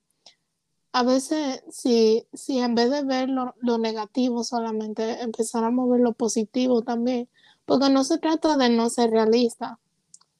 A 0.93 1.03
veces, 1.03 1.63
si, 1.71 2.27
si 2.33 2.59
en 2.59 2.75
vez 2.75 2.91
de 2.91 3.05
ver 3.05 3.29
lo, 3.29 3.55
lo 3.61 3.79
negativo 3.79 4.43
solamente, 4.43 5.21
empezáramos 5.23 5.89
a 5.89 5.93
ver 5.93 6.01
lo 6.01 6.13
positivo 6.15 6.83
también, 6.83 7.29
porque 7.65 7.91
no 7.91 8.05
se 8.05 8.19
trata 8.19 8.57
de 8.57 8.71
no 8.71 8.89
ser 8.89 9.11
realista. 9.11 9.79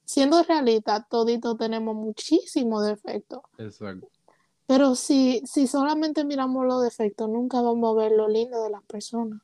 Siendo 0.05 0.43
realista, 0.43 1.07
toditos 1.09 1.57
tenemos 1.57 1.95
muchísimos 1.95 2.85
defectos, 2.85 3.43
Exacto. 3.59 4.09
pero 4.67 4.97
si, 4.97 5.41
si 5.47 5.69
solamente 5.69 6.25
miramos 6.25 6.67
los 6.67 6.83
defectos, 6.83 7.29
nunca 7.29 7.61
vamos 7.61 7.93
a 7.93 8.03
ver 8.03 8.13
lo 8.13 8.27
lindo 8.27 8.61
de 8.65 8.71
las 8.71 8.83
personas. 8.83 9.41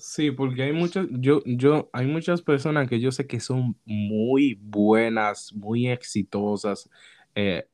Sí, 0.00 0.30
porque 0.30 0.62
hay 0.62 0.72
muchas, 0.72 1.06
yo, 1.10 1.42
yo, 1.44 1.90
hay 1.92 2.06
muchas 2.06 2.40
personas 2.42 2.88
que 2.88 3.00
yo 3.00 3.12
sé 3.12 3.26
que 3.26 3.38
son 3.38 3.78
muy 3.84 4.54
buenas, 4.62 5.52
muy 5.52 5.88
exitosas. 5.88 6.88
Eh, 7.34 7.68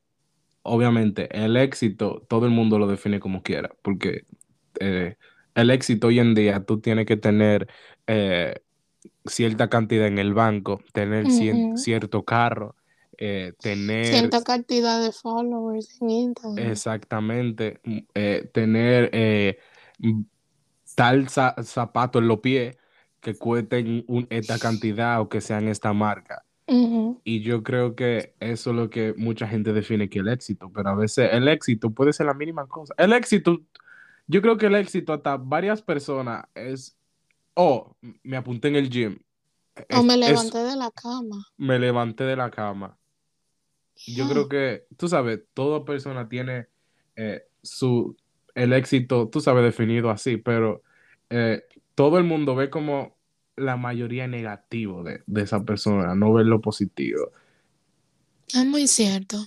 obviamente, 0.63 1.29
el 1.37 1.57
éxito, 1.57 2.25
todo 2.29 2.45
el 2.47 2.51
mundo 2.53 2.79
lo 2.79 2.87
define 2.87 3.19
como 3.19 3.43
quiera, 3.43 3.71
porque 3.83 4.25
eh, 4.81 5.17
el 5.55 5.71
éxito 5.71 6.07
hoy 6.07 6.19
en 6.19 6.35
día, 6.35 6.65
tú 6.65 6.81
tienes 6.81 7.05
que 7.07 7.17
tener 7.17 7.67
eh, 8.07 8.55
cierta 9.25 9.69
cantidad 9.69 10.07
en 10.07 10.19
el 10.19 10.33
banco, 10.33 10.81
tener 10.93 11.27
cien- 11.29 11.67
cierto 11.73 12.25
carro, 12.25 12.75
eh, 13.17 13.53
tener 13.61 14.31
Cierta 14.31 14.43
cantidad 14.43 14.99
de 15.03 15.11
followers 15.11 16.01
en 16.01 16.09
Instagram. 16.09 16.79
exactamente, 16.79 17.79
mm, 17.83 17.99
tener 18.53 19.09
tal 20.97 21.29
za- 21.29 21.53
zapato 21.63 22.17
en 22.17 22.27
los 22.27 22.39
pies 22.39 22.75
que 23.21 23.35
cuesten 23.35 24.03
un- 24.07 24.25
esta 24.31 24.57
cantidad 24.57 25.21
o 25.21 25.29
que 25.29 25.41
sean 25.41 25.67
esta 25.67 25.93
marca. 25.93 26.43
Y 27.23 27.41
yo 27.43 27.61
creo 27.61 27.95
que 27.95 28.33
eso 28.39 28.71
es 28.71 28.75
lo 28.75 28.89
que 28.89 29.13
mucha 29.15 29.47
gente 29.47 29.73
define 29.73 30.09
que 30.09 30.19
el 30.19 30.27
éxito, 30.27 30.71
pero 30.73 30.89
a 30.89 30.95
veces 30.95 31.29
el 31.31 31.47
éxito 31.49 31.91
puede 31.91 32.13
ser 32.13 32.25
la 32.25 32.33
mínima 32.33 32.65
cosa. 32.67 32.95
El 32.97 33.13
éxito, 33.13 33.61
yo 34.25 34.41
creo 34.41 34.57
que 34.57 34.65
el 34.65 34.75
éxito 34.75 35.13
hasta 35.13 35.37
varias 35.37 35.83
personas 35.83 36.45
es, 36.55 36.97
oh, 37.53 37.95
me 38.23 38.35
apunté 38.37 38.69
en 38.69 38.75
el 38.77 38.89
gym. 38.89 39.19
O 39.95 40.01
me 40.03 40.15
es- 40.15 40.19
levanté 40.19 40.57
de 40.63 40.75
la 40.75 40.89
cama. 40.91 41.45
me 41.57 41.77
levanté 41.77 42.23
de 42.23 42.35
la 42.35 42.49
cama. 42.49 42.97
Yo 44.07 44.27
creo 44.29 44.49
que, 44.49 44.85
tú 44.97 45.07
sabes, 45.07 45.41
toda 45.53 45.85
persona 45.85 46.27
tiene 46.27 46.67
eh, 47.15 47.43
su 47.61 48.15
el 48.55 48.73
éxito, 48.73 49.27
tú 49.29 49.41
sabes, 49.41 49.63
definido 49.63 50.09
así, 50.09 50.37
pero 50.37 50.81
eh, 51.29 51.63
todo 51.95 52.17
el 52.17 52.23
mundo 52.23 52.55
ve 52.55 52.69
como 52.69 53.17
la 53.55 53.75
mayoría 53.75 54.27
negativo 54.27 55.03
de, 55.03 55.23
de 55.25 55.41
esa 55.41 55.63
persona, 55.63 56.15
no 56.15 56.33
ve 56.33 56.43
lo 56.43 56.61
positivo. 56.61 57.31
Es 58.53 58.65
muy 58.65 58.87
cierto. 58.87 59.45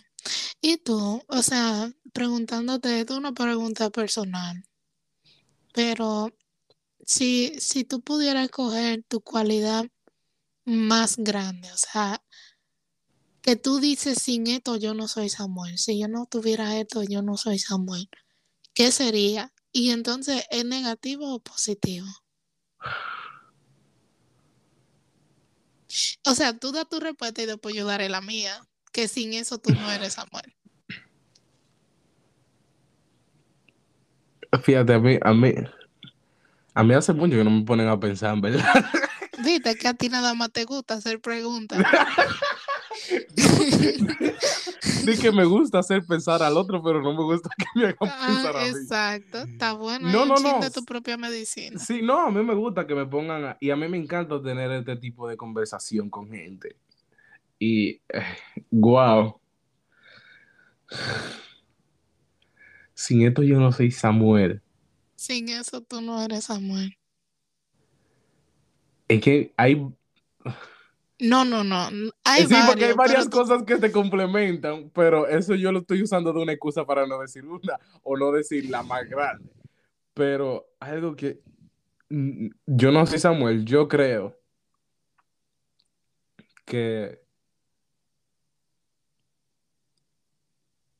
Y 0.61 0.79
tú, 0.79 1.23
o 1.27 1.43
sea, 1.43 1.91
preguntándote, 2.13 3.01
es 3.01 3.11
una 3.11 3.33
pregunta 3.33 3.91
personal, 3.91 4.63
pero 5.73 6.31
si, 7.05 7.55
si 7.59 7.85
tú 7.85 8.03
pudieras 8.03 8.45
escoger 8.45 9.05
tu 9.09 9.21
cualidad 9.21 9.87
más 10.65 11.17
grande, 11.17 11.71
o 11.73 11.77
sea, 11.77 12.23
que 13.43 13.57
tú 13.57 13.81
dices, 13.81 14.19
sin 14.23 14.47
esto 14.49 14.77
yo 14.77 14.95
no 14.95 15.09
soy 15.09 15.29
Samuel, 15.31 15.79
si 15.79 15.99
yo 15.99 16.09
no 16.09 16.27
tuviera 16.27 16.79
esto 16.79 17.03
yo 17.03 17.23
no 17.23 17.37
soy 17.37 17.59
Samuel, 17.59 18.09
¿qué 18.75 18.93
sería? 18.93 19.53
Y 19.73 19.91
entonces, 19.91 20.45
¿es 20.51 20.65
negativo 20.65 21.35
o 21.35 21.41
positivo? 21.41 22.07
O 26.27 26.35
sea, 26.35 26.57
tú 26.57 26.73
da 26.73 26.85
tu 26.85 27.01
respuesta 27.01 27.43
y 27.43 27.47
después 27.47 27.75
yo 27.75 27.87
daré 27.87 28.09
la 28.09 28.21
mía, 28.21 28.61
que 28.93 29.09
sin 29.09 29.33
eso 29.33 29.59
tú 29.59 29.73
no 29.73 29.91
eres 29.91 30.15
Samuel. 30.15 30.55
Fíjate, 34.63 34.95
a 34.95 34.99
mí, 34.99 35.19
a 35.23 35.33
mí, 35.33 35.55
a 36.75 36.85
mí 36.85 36.95
hace 36.95 37.13
mucho 37.13 37.37
que 37.37 37.45
no 37.45 37.51
me 37.51 37.65
ponen 37.65 37.89
a 37.89 37.99
pensar, 37.99 38.35
en 38.35 38.41
verdad. 38.41 38.85
Viste 39.45 39.77
que 39.77 39.89
a 39.89 39.95
ti 39.95 40.09
nada 40.09 40.35
más 40.35 40.51
te 40.51 40.65
gusta 40.65 40.95
hacer 40.95 41.21
preguntas. 41.21 41.79
Di 45.05 45.17
que 45.19 45.31
me 45.33 45.45
gusta 45.45 45.79
hacer 45.79 46.05
pensar 46.05 46.43
al 46.43 46.57
otro, 46.57 46.83
pero 46.83 47.01
no 47.03 47.13
me 47.15 47.23
gusta 47.23 47.51
que 47.57 47.67
me 47.75 47.85
hagan 47.87 47.97
Ah, 48.03 48.25
pensar 48.27 48.57
a 48.57 48.61
mí. 48.61 48.67
exacto, 48.69 49.39
está 49.39 49.73
bueno. 49.75 50.11
No, 50.11 50.27
no, 50.27 50.37
no. 50.39 50.71
tu 50.71 50.85
propia 50.85 51.17
medicina. 51.17 51.79
Sí, 51.79 52.03
no, 52.03 52.27
a 52.27 52.31
mí 52.31 52.43
me 52.43 52.55
gusta 52.55 52.87
que 52.87 52.95
me 52.95 53.07
pongan, 53.07 53.45
a- 53.45 53.57
y 53.61 53.71
a 53.71 53.77
mí 53.77 53.89
me 53.89 53.99
encanta 53.99 54.41
tener 54.43 54.71
este 54.73 54.97
tipo 54.97 55.29
de 55.29 55.37
conversación 55.37 56.11
con 56.11 56.31
gente. 56.31 56.77
Y, 57.59 58.01
wow. 58.71 59.41
Sin 62.95 63.27
esto 63.27 63.43
yo 63.43 63.59
no 63.59 63.73
soy 63.73 63.91
Samuel. 63.91 64.63
Sin 65.17 65.49
eso 65.49 65.81
tú 65.83 66.01
no 66.01 66.23
eres 66.23 66.45
Samuel. 66.45 66.97
Es 69.09 69.21
que 69.21 69.53
hay, 69.57 69.89
No, 71.21 71.45
no, 71.45 71.63
no. 71.63 71.91
Hay 72.25 72.47
sí, 72.47 72.55
porque 72.67 72.87
hay 72.87 72.95
varias 72.95 73.29
pero 73.29 73.43
cosas 73.43 73.63
que 73.65 73.77
te 73.77 73.93
complementan, 73.93 74.91
pero 74.95 75.27
eso 75.29 75.55
yo 75.55 75.71
lo 75.73 75.81
estoy 75.81 76.03
usando 76.03 76.33
de 76.33 76.41
una 76.41 76.53
excusa 76.53 76.85
para 76.87 77.07
no 77.07 77.21
decir 77.21 77.45
una 77.45 77.79
o 78.03 78.17
no 78.17 78.33
decir 78.33 78.71
la 78.71 78.83
más 78.83 79.09
grande. 79.09 79.51
Pero 80.15 80.67
algo 80.81 81.15
que 81.15 81.41
yo 82.09 82.91
no 82.91 83.07
soy 83.07 83.19
Samuel, 83.19 83.65
yo 83.65 83.87
creo 83.89 84.37
que 86.65 87.21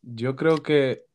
yo 0.03 0.37
creo 0.37 0.63
que 0.63 1.07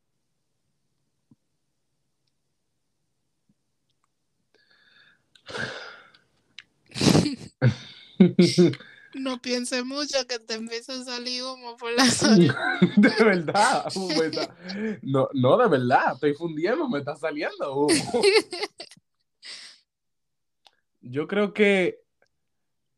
No 9.15 9.41
piense 9.41 9.81
mucho 9.83 10.17
que 10.27 10.39
te 10.39 10.55
empieza 10.55 10.91
a 10.93 11.03
salir 11.05 11.41
humo 11.43 11.77
por 11.77 11.91
la 11.93 12.05
zona. 12.05 12.35
de 12.97 13.23
verdad, 13.23 13.85
está- 13.87 14.55
no, 15.01 15.29
no, 15.33 15.57
de 15.57 15.69
verdad, 15.69 16.13
estoy 16.15 16.33
fundiendo, 16.33 16.89
me 16.89 16.99
está 16.99 17.15
saliendo 17.15 17.73
humo. 17.75 18.21
Yo 21.01 21.27
creo 21.27 21.53
que 21.53 22.01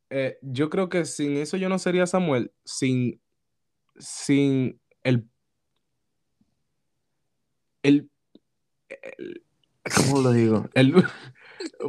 eh, 0.10 0.38
yo 0.42 0.70
creo 0.70 0.88
que 0.88 1.04
sin 1.06 1.36
eso 1.36 1.58
yo 1.58 1.68
no 1.68 1.78
sería 1.80 2.08
Samuel, 2.08 2.54
sin 2.64 3.20
sin 4.00 4.80
el 5.04 5.28
el, 7.84 8.10
el- 8.90 9.44
¿cómo 9.94 10.22
lo 10.22 10.32
digo? 10.32 10.70
El 10.74 10.94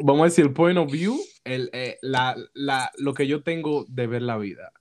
vamos 0.02 0.22
a 0.22 0.24
decir 0.24 0.44
el 0.46 0.52
point 0.52 0.78
of 0.78 0.90
view, 0.90 1.18
el 1.44 1.70
eh, 1.72 1.98
la, 2.02 2.36
la 2.54 2.90
lo 2.98 3.14
que 3.14 3.26
yo 3.26 3.42
tengo 3.42 3.84
de 3.88 4.06
ver 4.06 4.22
la 4.22 4.36
vida. 4.38 4.72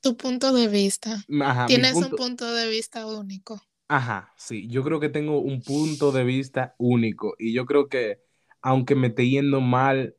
Tu 0.00 0.16
punto 0.16 0.52
de 0.52 0.68
vista. 0.68 1.24
Ajá, 1.42 1.66
Tienes 1.66 1.94
un 1.94 2.10
punto- 2.10 2.54
de 2.54 2.68
vista 2.68 3.06
único. 3.06 3.60
Ajá, 3.88 4.32
sí, 4.36 4.68
yo 4.68 4.84
creo 4.84 5.00
que 5.00 5.08
tengo 5.08 5.40
un 5.40 5.62
punto 5.62 6.12
de 6.12 6.22
vista 6.24 6.74
único 6.78 7.34
y 7.38 7.52
yo 7.54 7.64
creo 7.66 7.88
que 7.88 8.20
aunque 8.60 8.94
me 8.94 9.08
esté 9.08 9.28
yendo 9.28 9.60
mal, 9.60 10.14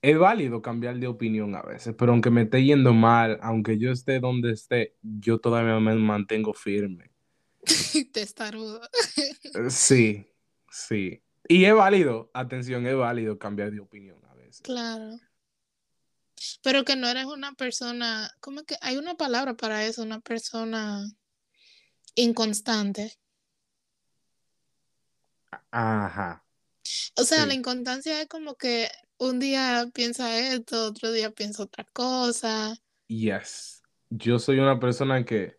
es 0.00 0.18
válido 0.18 0.62
cambiar 0.62 0.98
de 0.98 1.06
opinión 1.06 1.54
a 1.54 1.62
veces, 1.62 1.94
pero 1.96 2.12
aunque 2.12 2.30
me 2.30 2.42
esté 2.42 2.62
yendo 2.64 2.92
mal, 2.92 3.38
aunque 3.42 3.78
yo 3.78 3.90
esté 3.92 4.20
donde 4.20 4.52
esté, 4.52 4.96
yo 5.02 5.38
todavía 5.38 5.78
me 5.80 5.94
mantengo 5.94 6.54
firme. 6.54 7.10
Testarudo. 8.12 8.80
Sí, 9.70 10.26
sí. 10.70 11.22
Y 11.48 11.64
es 11.64 11.74
válido, 11.74 12.30
atención, 12.34 12.86
es 12.86 12.96
válido 12.96 13.38
cambiar 13.38 13.70
de 13.72 13.80
opinión 13.80 14.24
a 14.26 14.34
veces. 14.34 14.62
Claro. 14.62 15.18
Pero 16.62 16.84
que 16.84 16.96
no 16.96 17.08
eres 17.08 17.26
una 17.26 17.52
persona, 17.54 18.30
¿cómo 18.40 18.60
es 18.60 18.66
que? 18.66 18.76
Hay 18.80 18.96
una 18.96 19.14
palabra 19.16 19.54
para 19.54 19.84
eso, 19.86 20.02
una 20.02 20.20
persona 20.20 21.04
inconstante. 22.14 23.12
Ajá, 25.70 26.44
O 27.16 27.24
sea, 27.24 27.42
Sí. 27.42 27.46
la 27.46 27.54
inconstancia 27.54 28.20
es 28.22 28.28
como 28.28 28.56
que 28.56 28.88
un 29.18 29.38
día 29.40 29.86
piensa 29.94 30.38
esto, 30.38 30.86
otro 30.88 31.12
día 31.12 31.30
piensa 31.30 31.62
otra 31.64 31.84
cosa. 31.92 32.74
yes. 33.08 33.82
Yo 34.10 34.38
soy 34.38 34.58
una 34.58 34.78
persona 34.80 35.24
que, 35.24 35.58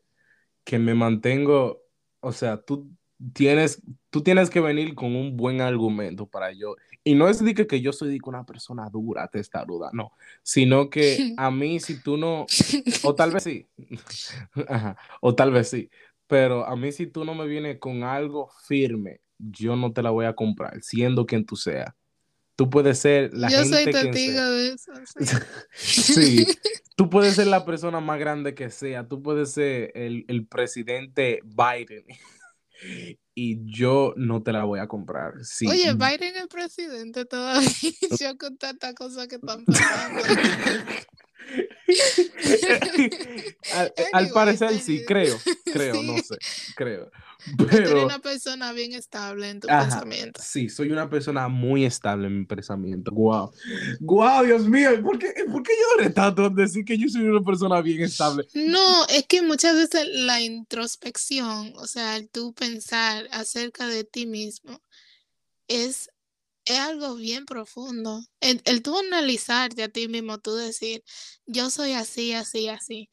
que 0.63 0.79
me 0.79 0.93
mantengo, 0.95 1.83
o 2.21 2.31
sea, 2.31 2.61
tú 2.63 2.91
tienes, 3.33 3.81
tú 4.13 4.21
tienes 4.21 4.51
que 4.51 4.59
venir 4.59 4.93
con 4.93 5.15
un 5.15 5.35
buen 5.35 5.59
argumento 5.59 6.27
para 6.27 6.51
yo. 6.51 6.75
Y 7.03 7.15
no 7.15 7.27
es 7.27 7.43
de 7.43 7.55
que, 7.55 7.65
que 7.65 7.81
yo 7.81 7.91
soy 7.91 8.11
de 8.11 8.19
que 8.19 8.29
una 8.29 8.45
persona 8.45 8.87
dura, 8.87 9.27
testaruda, 9.27 9.89
no, 9.91 10.11
sino 10.43 10.91
que 10.91 11.33
a 11.37 11.49
mí 11.49 11.79
si 11.79 11.99
tú 11.99 12.15
no, 12.15 12.45
o 13.01 13.15
tal 13.15 13.31
vez 13.31 13.41
sí, 13.41 13.67
Ajá, 14.69 14.95
o 15.19 15.33
tal 15.33 15.51
vez 15.51 15.67
sí, 15.67 15.89
pero 16.27 16.63
a 16.63 16.75
mí 16.75 16.91
si 16.91 17.07
tú 17.07 17.25
no 17.25 17.33
me 17.33 17.47
vienes 17.47 17.79
con 17.79 18.03
algo 18.03 18.51
firme, 18.67 19.21
yo 19.39 19.75
no 19.75 19.91
te 19.91 20.03
la 20.03 20.11
voy 20.11 20.25
a 20.27 20.35
comprar, 20.35 20.79
siendo 20.83 21.25
quien 21.25 21.43
tú 21.43 21.55
seas. 21.55 21.91
Tú 22.55 22.69
puedes 22.69 22.99
ser 22.99 23.33
la 23.33 23.49
Yo 23.49 23.65
soy 23.65 23.83
gente 23.83 23.91
quien 23.93 24.11
testigo 24.11 24.41
de 24.43 24.67
eso. 24.67 24.91
sí. 25.73 26.45
Sí, 26.45 26.47
tú 26.95 27.09
puedes 27.09 27.33
ser 27.33 27.47
la 27.47 27.65
persona 27.65 27.99
más 27.99 28.19
grande 28.19 28.53
que 28.53 28.69
sea, 28.69 29.07
tú 29.07 29.23
puedes 29.23 29.53
ser 29.53 29.91
el, 29.95 30.23
el 30.27 30.45
presidente 30.45 31.39
Biden 31.43 32.05
y 33.35 33.59
yo 33.65 34.13
no 34.15 34.43
te 34.43 34.51
la 34.51 34.63
voy 34.63 34.79
a 34.79 34.87
comprar. 34.87 35.43
Sí, 35.43 35.67
Oye, 35.67 35.93
Biden 35.93 36.35
es 36.35 36.47
presidente 36.47 37.25
todavía. 37.25 37.69
Yo 38.19 38.37
con 38.37 38.57
tantas 38.57 38.93
cosas 38.93 39.27
que 39.27 39.35
están 39.35 39.65
pasando. 39.65 40.21
al, 43.71 43.93
al 43.95 44.13
Anyway, 44.13 44.33
parecer 44.33 44.79
sí, 44.79 45.03
creo, 45.05 45.37
creo, 45.71 45.93
no 46.03 46.17
Sí. 46.17 46.23
sé, 46.23 46.35
creo. 46.75 47.11
Pero 47.67 48.05
una 48.05 48.19
persona 48.19 48.71
bien 48.71 48.93
estable 48.93 49.49
en 49.49 49.59
tu 49.59 49.67
Ajá, 49.67 49.83
pensamiento. 49.83 50.41
sí, 50.41 50.69
soy 50.69 50.91
una 50.91 51.09
persona 51.09 51.47
muy 51.49 51.83
estable 51.83 52.27
en 52.27 52.39
mi 52.39 52.45
pensamiento. 52.45 53.11
Wow. 53.11 53.51
Wow, 53.99 54.45
Dios 54.45 54.67
mío, 54.67 54.89
¿por 55.03 55.19
qué, 55.19 55.33
por 55.51 55.61
qué 55.61 55.73
yo 55.99 56.13
tanto 56.13 56.45
en 56.45 56.55
decir 56.55 56.85
que 56.85 56.97
yo 56.97 57.07
soy 57.09 57.23
una 57.23 57.43
persona 57.43 57.81
bien 57.81 58.01
estable? 58.01 58.47
No, 58.53 59.05
es 59.07 59.25
que 59.27 59.41
muchas 59.41 59.75
veces 59.75 60.07
la 60.13 60.39
introspección, 60.41 61.73
o 61.75 61.85
sea, 61.85 62.15
el 62.15 62.29
tú 62.29 62.53
pensar 62.53 63.27
acerca 63.31 63.87
de 63.87 64.03
ti 64.05 64.25
mismo, 64.25 64.81
es, 65.67 66.09
es 66.65 66.79
algo 66.79 67.15
bien 67.15 67.45
profundo. 67.45 68.23
El, 68.39 68.61
el 68.65 68.81
tú 68.81 68.97
analizarte 68.97 69.83
a 69.83 69.89
ti 69.89 70.07
mismo, 70.07 70.39
tú 70.39 70.55
decir, 70.55 71.03
yo 71.45 71.69
soy 71.69 71.93
así, 71.93 72.33
así, 72.33 72.69
así. 72.69 73.09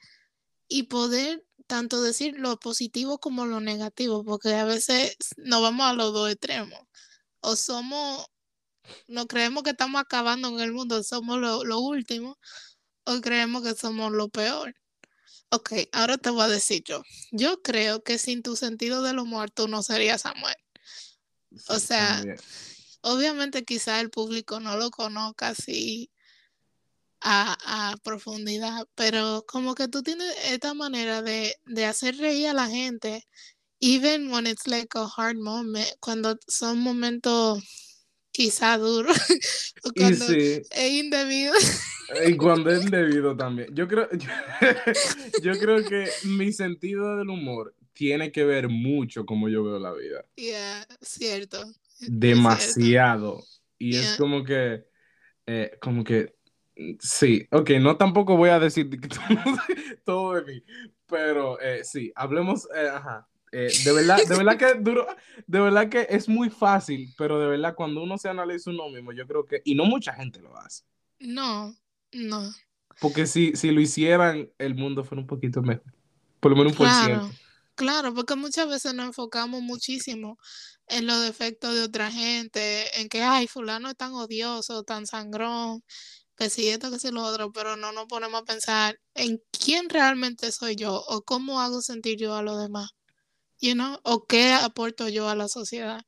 Y 0.68 0.84
poder 0.84 1.44
tanto 1.66 2.02
decir 2.02 2.34
lo 2.38 2.58
positivo 2.58 3.18
como 3.18 3.46
lo 3.46 3.60
negativo, 3.60 4.24
porque 4.24 4.54
a 4.54 4.64
veces 4.64 5.16
nos 5.36 5.62
vamos 5.62 5.86
a 5.86 5.94
los 5.94 6.12
dos 6.12 6.30
extremos. 6.30 6.80
O 7.40 7.56
somos, 7.56 8.26
no 9.08 9.26
creemos 9.26 9.62
que 9.62 9.70
estamos 9.70 10.00
acabando 10.00 10.48
en 10.48 10.60
el 10.60 10.72
mundo, 10.72 11.02
somos 11.02 11.38
lo, 11.38 11.64
lo 11.64 11.78
último, 11.80 12.38
o 13.04 13.20
creemos 13.20 13.62
que 13.62 13.74
somos 13.74 14.12
lo 14.12 14.28
peor. 14.28 14.74
Ok, 15.50 15.72
ahora 15.92 16.18
te 16.18 16.30
voy 16.30 16.42
a 16.42 16.48
decir 16.48 16.82
yo. 16.84 17.02
Yo 17.32 17.60
creo 17.62 18.02
que 18.04 18.18
sin 18.18 18.42
tu 18.42 18.54
sentido 18.56 19.02
del 19.02 19.18
humor 19.18 19.50
tú 19.50 19.66
no 19.66 19.82
serías 19.82 20.22
Samuel. 20.22 20.56
O 21.68 21.78
sea, 21.80 22.16
también. 22.16 22.36
Obviamente 23.02 23.64
quizá 23.64 24.00
el 24.00 24.10
público 24.10 24.60
no 24.60 24.76
lo 24.76 24.90
conozca 24.90 25.48
así 25.48 26.10
a, 27.20 27.92
a 27.92 27.96
profundidad, 27.98 28.86
pero 28.94 29.44
como 29.46 29.74
que 29.74 29.88
tú 29.88 30.02
tienes 30.02 30.34
esta 30.46 30.74
manera 30.74 31.22
de, 31.22 31.54
de 31.66 31.84
hacer 31.86 32.16
reír 32.16 32.48
a 32.48 32.54
la 32.54 32.68
gente 32.68 33.26
even 33.80 34.30
when 34.30 34.46
it's 34.46 34.66
like 34.66 34.94
a 34.94 35.06
hard 35.06 35.38
moment, 35.38 35.88
cuando 36.00 36.36
son 36.48 36.78
momentos 36.80 37.62
quizá 38.32 38.76
duros, 38.78 39.16
o 39.84 39.92
cuando 39.92 40.26
sí. 40.26 40.62
es 40.70 40.90
indebido. 40.92 41.54
Y 42.26 42.36
cuando 42.36 42.70
es 42.70 42.84
indebido 42.84 43.36
también. 43.36 43.74
Yo 43.74 43.88
creo, 43.88 44.08
yo, 44.12 44.28
yo 45.42 45.58
creo 45.58 45.84
que 45.84 46.08
mi 46.24 46.52
sentido 46.52 47.16
del 47.16 47.30
humor 47.30 47.74
tiene 47.92 48.30
que 48.32 48.44
ver 48.44 48.68
mucho 48.68 49.24
como 49.26 49.48
yo 49.48 49.64
veo 49.64 49.78
la 49.78 49.92
vida. 49.92 50.24
Yeah, 50.36 50.86
cierto. 51.00 51.64
Demasiado. 52.06 53.48
Y 53.78 53.96
es 53.96 54.14
como 54.14 54.44
que, 54.44 54.84
eh, 55.46 55.72
como 55.80 56.04
que, 56.04 56.34
sí, 57.00 57.46
ok, 57.52 57.70
no 57.80 57.96
tampoco 57.96 58.36
voy 58.36 58.50
a 58.50 58.60
decir 58.60 58.90
que 58.90 59.08
todo, 60.04 60.34
de 60.34 60.42
mí, 60.54 60.64
pero 61.06 61.60
eh, 61.60 61.84
sí, 61.84 62.12
hablemos, 62.14 62.68
eh, 62.74 62.88
ajá. 62.92 63.28
eh, 63.52 63.78
de 63.78 63.92
verdad, 63.92 64.26
de 64.26 64.36
verdad 64.36 64.58
que 64.58 64.74
duro, 64.80 65.06
de 65.46 65.60
verdad 65.60 65.88
que 65.88 66.06
es 66.10 66.28
muy 66.28 66.50
fácil, 66.50 67.14
pero 67.16 67.40
de 67.40 67.48
verdad 67.48 67.74
cuando 67.74 68.02
uno 68.02 68.18
se 68.18 68.28
analiza 68.28 68.70
uno 68.70 68.88
mismo, 68.90 69.12
yo 69.12 69.26
creo 69.26 69.46
que, 69.46 69.62
y 69.64 69.74
no 69.74 69.84
mucha 69.86 70.12
gente 70.14 70.40
lo 70.40 70.56
hace, 70.58 70.84
No, 71.20 71.74
no. 72.12 72.52
porque 72.98 73.26
si, 73.26 73.56
si 73.56 73.70
lo 73.70 73.80
hicieran, 73.80 74.50
el 74.58 74.74
mundo 74.74 75.04
fuera 75.04 75.20
un 75.22 75.26
poquito 75.26 75.62
mejor, 75.62 75.84
por 76.40 76.50
lo 76.52 76.56
menos 76.56 76.72
un 76.72 76.78
por 76.78 76.92
ciento. 76.92 77.28
claro, 77.28 77.34
porque 78.14 78.36
muchas 78.36 78.68
veces 78.68 78.94
nos 78.94 79.06
enfocamos 79.06 79.62
muchísimo 79.62 80.38
en 80.86 81.06
los 81.06 81.22
defectos 81.22 81.74
de 81.74 81.82
otra 81.82 82.10
gente, 82.10 83.00
en 83.00 83.08
que, 83.08 83.22
ay, 83.22 83.46
fulano 83.46 83.90
es 83.90 83.96
tan 83.96 84.12
odioso, 84.12 84.82
tan 84.82 85.06
sangrón, 85.06 85.82
que 86.36 86.50
si 86.50 86.68
esto, 86.68 86.90
que 86.90 86.98
si 86.98 87.10
lo 87.10 87.22
otro, 87.22 87.52
pero 87.52 87.76
no 87.76 87.92
nos 87.92 88.06
ponemos 88.06 88.42
a 88.42 88.44
pensar 88.44 88.98
en 89.14 89.40
quién 89.50 89.88
realmente 89.88 90.50
soy 90.52 90.76
yo 90.76 90.94
o 90.94 91.22
cómo 91.22 91.60
hago 91.60 91.80
sentir 91.80 92.18
yo 92.18 92.34
a 92.34 92.42
los 92.42 92.60
demás, 92.60 92.90
you 93.60 93.74
know, 93.74 93.98
o 94.02 94.26
qué 94.26 94.52
aporto 94.52 95.08
yo 95.08 95.28
a 95.28 95.34
la 95.34 95.48
sociedad. 95.48 96.02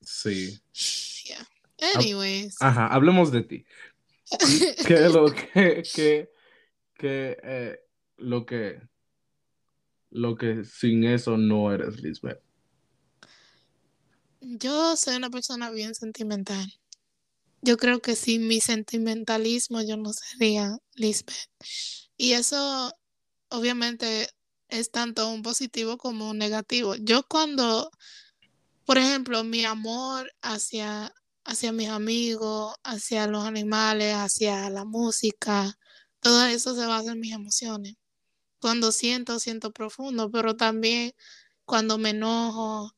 Sí. 0.00 0.60
Yeah. 1.24 1.48
Anyways, 1.94 2.56
Ajá, 2.60 2.86
hablemos 2.88 3.32
de 3.32 3.42
ti. 3.42 3.64
¿Qué 4.86 5.06
es 5.06 5.12
lo 5.12 5.26
que, 5.34 5.82
que, 5.94 6.30
que, 6.94 7.36
eh, 7.42 7.80
lo 8.18 8.44
que, 8.44 8.80
lo 10.10 10.36
que 10.36 10.64
sin 10.64 11.04
eso 11.04 11.36
no 11.36 11.72
eres 11.72 12.00
Lisbeth? 12.00 12.40
yo 14.40 14.96
soy 14.96 15.16
una 15.16 15.30
persona 15.30 15.70
bien 15.70 15.94
sentimental. 15.94 16.72
Yo 17.62 17.76
creo 17.76 18.00
que 18.00 18.16
sin 18.16 18.46
mi 18.48 18.60
sentimentalismo 18.60 19.82
yo 19.82 19.96
no 19.96 20.12
sería 20.12 20.78
Lisbeth. 20.94 21.50
Y 22.16 22.32
eso 22.32 22.92
obviamente 23.50 24.28
es 24.68 24.90
tanto 24.90 25.30
un 25.30 25.42
positivo 25.42 25.98
como 25.98 26.30
un 26.30 26.38
negativo. 26.38 26.94
Yo 26.96 27.24
cuando, 27.24 27.90
por 28.84 28.98
ejemplo, 28.98 29.44
mi 29.44 29.64
amor 29.64 30.32
hacia, 30.42 31.12
hacia 31.44 31.72
mis 31.72 31.88
amigos, 31.88 32.74
hacia 32.84 33.26
los 33.26 33.44
animales, 33.44 34.14
hacia 34.14 34.70
la 34.70 34.84
música, 34.84 35.74
todo 36.20 36.46
eso 36.46 36.74
se 36.74 36.86
basa 36.86 37.12
en 37.12 37.20
mis 37.20 37.32
emociones. 37.34 37.96
Cuando 38.60 38.92
siento, 38.92 39.38
siento 39.38 39.72
profundo, 39.72 40.30
pero 40.30 40.56
también 40.56 41.12
cuando 41.64 41.98
me 41.98 42.10
enojo 42.10 42.92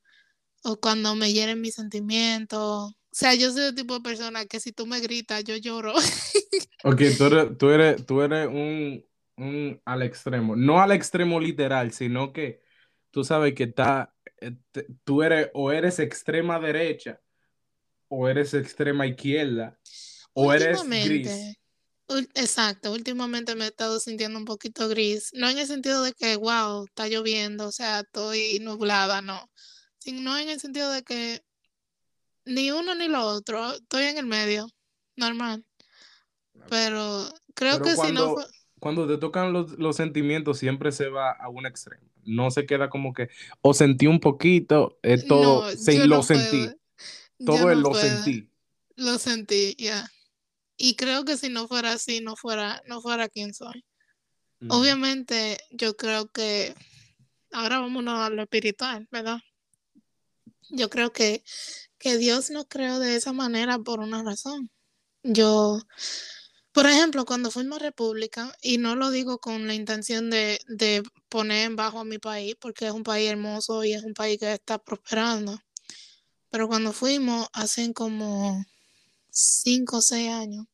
o 0.62 0.80
cuando 0.80 1.14
me 1.14 1.32
hieren 1.32 1.61
mis 1.61 1.74
sentimientos. 1.74 2.92
O 2.92 2.96
sea, 3.11 3.34
yo 3.34 3.52
soy 3.52 3.64
el 3.64 3.74
tipo 3.74 3.94
de 3.94 4.00
persona 4.00 4.46
que 4.46 4.61
si 4.61 4.72
tú 4.72 4.86
me 4.86 5.00
gritas, 5.00 5.44
yo 5.44 5.56
lloro. 5.56 5.94
Ok, 6.82 7.02
tú 7.18 7.24
eres, 7.26 7.58
tú 7.58 7.70
eres, 7.70 8.06
tú 8.06 8.22
eres 8.22 8.46
un, 8.46 9.04
un 9.36 9.82
al 9.84 10.02
extremo, 10.02 10.56
no 10.56 10.80
al 10.80 10.92
extremo 10.92 11.38
literal, 11.38 11.92
sino 11.92 12.32
que 12.32 12.62
tú 13.11 13.22
sabes 13.22 13.54
que 13.54 13.64
está, 13.64 14.14
eh, 14.40 14.56
tú 15.04 15.22
eres 15.22 15.50
o 15.52 15.72
eres 15.72 15.98
extrema 15.98 16.58
derecha 16.58 17.20
o 18.08 18.28
eres 18.28 18.54
extrema 18.54 19.06
izquierda 19.06 19.78
o 20.32 20.52
eres 20.54 20.82
gris. 20.88 21.59
Exacto, 22.34 22.92
últimamente 22.92 23.54
me 23.54 23.64
he 23.64 23.68
estado 23.68 24.00
sintiendo 24.00 24.38
un 24.38 24.44
poquito 24.44 24.88
gris, 24.88 25.30
no 25.32 25.48
en 25.48 25.58
el 25.58 25.66
sentido 25.66 26.02
de 26.02 26.12
que, 26.12 26.36
wow, 26.36 26.84
está 26.84 27.06
lloviendo, 27.06 27.68
o 27.68 27.72
sea, 27.72 28.00
estoy 28.00 28.58
nublada, 28.61 29.22
no, 29.22 29.48
sino 29.98 30.36
en 30.36 30.48
el 30.48 30.58
sentido 30.58 30.90
de 30.90 31.02
que 31.02 31.42
ni 32.44 32.72
uno 32.72 32.94
ni 32.94 33.06
lo 33.06 33.22
otro, 33.22 33.74
estoy 33.74 34.04
en 34.04 34.18
el 34.18 34.26
medio, 34.26 34.68
normal, 35.14 35.64
pero 36.68 37.28
creo 37.54 37.78
Pero 37.78 37.84
que 37.84 37.90
si 37.90 37.96
no 37.96 37.96
cuando, 37.96 38.34
fue, 38.34 38.44
cuando 38.80 39.06
te 39.06 39.18
tocan 39.18 39.52
los, 39.52 39.78
los 39.78 39.94
sentimientos, 39.94 40.58
siempre 40.58 40.90
se 40.90 41.08
va 41.08 41.30
a 41.30 41.48
un 41.48 41.66
extremo. 41.66 42.08
No 42.24 42.50
se 42.50 42.66
queda 42.66 42.90
como 42.90 43.12
que, 43.12 43.28
o 43.62 43.72
sentí 43.72 44.06
un 44.06 44.20
poquito, 44.20 44.98
es 45.02 45.26
todo, 45.26 45.70
no, 45.70 45.76
se, 45.76 46.06
lo 46.06 46.16
no 46.16 46.22
sentí, 46.22 46.58
puedo, 46.58 46.76
todo 47.46 47.70
es 47.70 47.76
no 47.76 47.82
lo 47.82 47.90
puedo, 47.90 48.00
sentí. 48.00 48.50
lo 48.96 49.18
sentí, 49.18 49.76
ya. 49.78 50.11
Y 50.83 50.95
creo 50.95 51.26
que 51.26 51.37
si 51.37 51.51
no 51.51 51.68
fuera 51.68 51.93
así, 51.93 52.22
no 52.22 52.37
fuera, 52.37 52.83
no 52.87 53.03
fuera 53.03 53.28
quien 53.28 53.53
soy. 53.53 53.85
Obviamente, 54.68 55.59
yo 55.70 55.95
creo 55.95 56.28
que 56.33 56.74
ahora 57.53 57.81
vámonos 57.81 58.18
a 58.18 58.31
lo 58.31 58.41
espiritual, 58.41 59.07
¿verdad? 59.11 59.41
Yo 60.70 60.89
creo 60.89 61.12
que, 61.12 61.45
que 61.99 62.16
Dios 62.16 62.49
nos 62.49 62.64
creó 62.66 62.99
de 62.99 63.14
esa 63.14 63.35
manera 63.35 63.78
por 63.78 64.01
una 64.01 64.22
razón. 64.22 64.70
Yo, 65.22 65.83
por 66.72 66.87
ejemplo, 66.87 67.26
cuando 67.26 67.51
fuimos 67.51 67.78
a 67.78 67.85
República, 67.85 68.57
y 68.62 68.78
no 68.78 68.97
lo 68.97 69.11
digo 69.11 69.39
con 69.39 69.66
la 69.66 69.74
intención 69.74 70.31
de, 70.31 70.61
de 70.66 71.03
poner 71.28 71.66
en 71.66 71.76
bajo 71.76 71.99
a 71.99 72.05
mi 72.05 72.16
país, 72.16 72.55
porque 72.59 72.87
es 72.87 72.93
un 72.93 73.03
país 73.03 73.31
hermoso 73.31 73.85
y 73.85 73.93
es 73.93 74.03
un 74.03 74.14
país 74.14 74.41
que 74.41 74.55
está 74.55 74.78
prosperando, 74.78 75.61
pero 76.49 76.68
cuando 76.68 76.95
fuimos 76.95 77.49
hace 77.53 77.93
como 77.93 78.64
cinco 79.31 79.99
o 79.99 80.03
seis 80.03 80.31
años, 80.31 80.66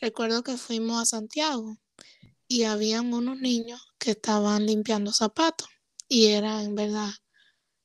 recuerdo 0.00 0.42
que 0.42 0.56
fuimos 0.56 1.00
a 1.02 1.06
Santiago 1.06 1.76
y 2.48 2.64
habían 2.64 3.12
unos 3.12 3.38
niños 3.38 3.80
que 3.98 4.12
estaban 4.12 4.66
limpiando 4.66 5.12
zapatos 5.12 5.68
y 6.08 6.26
era 6.26 6.62
en 6.62 6.74
verdad, 6.74 7.10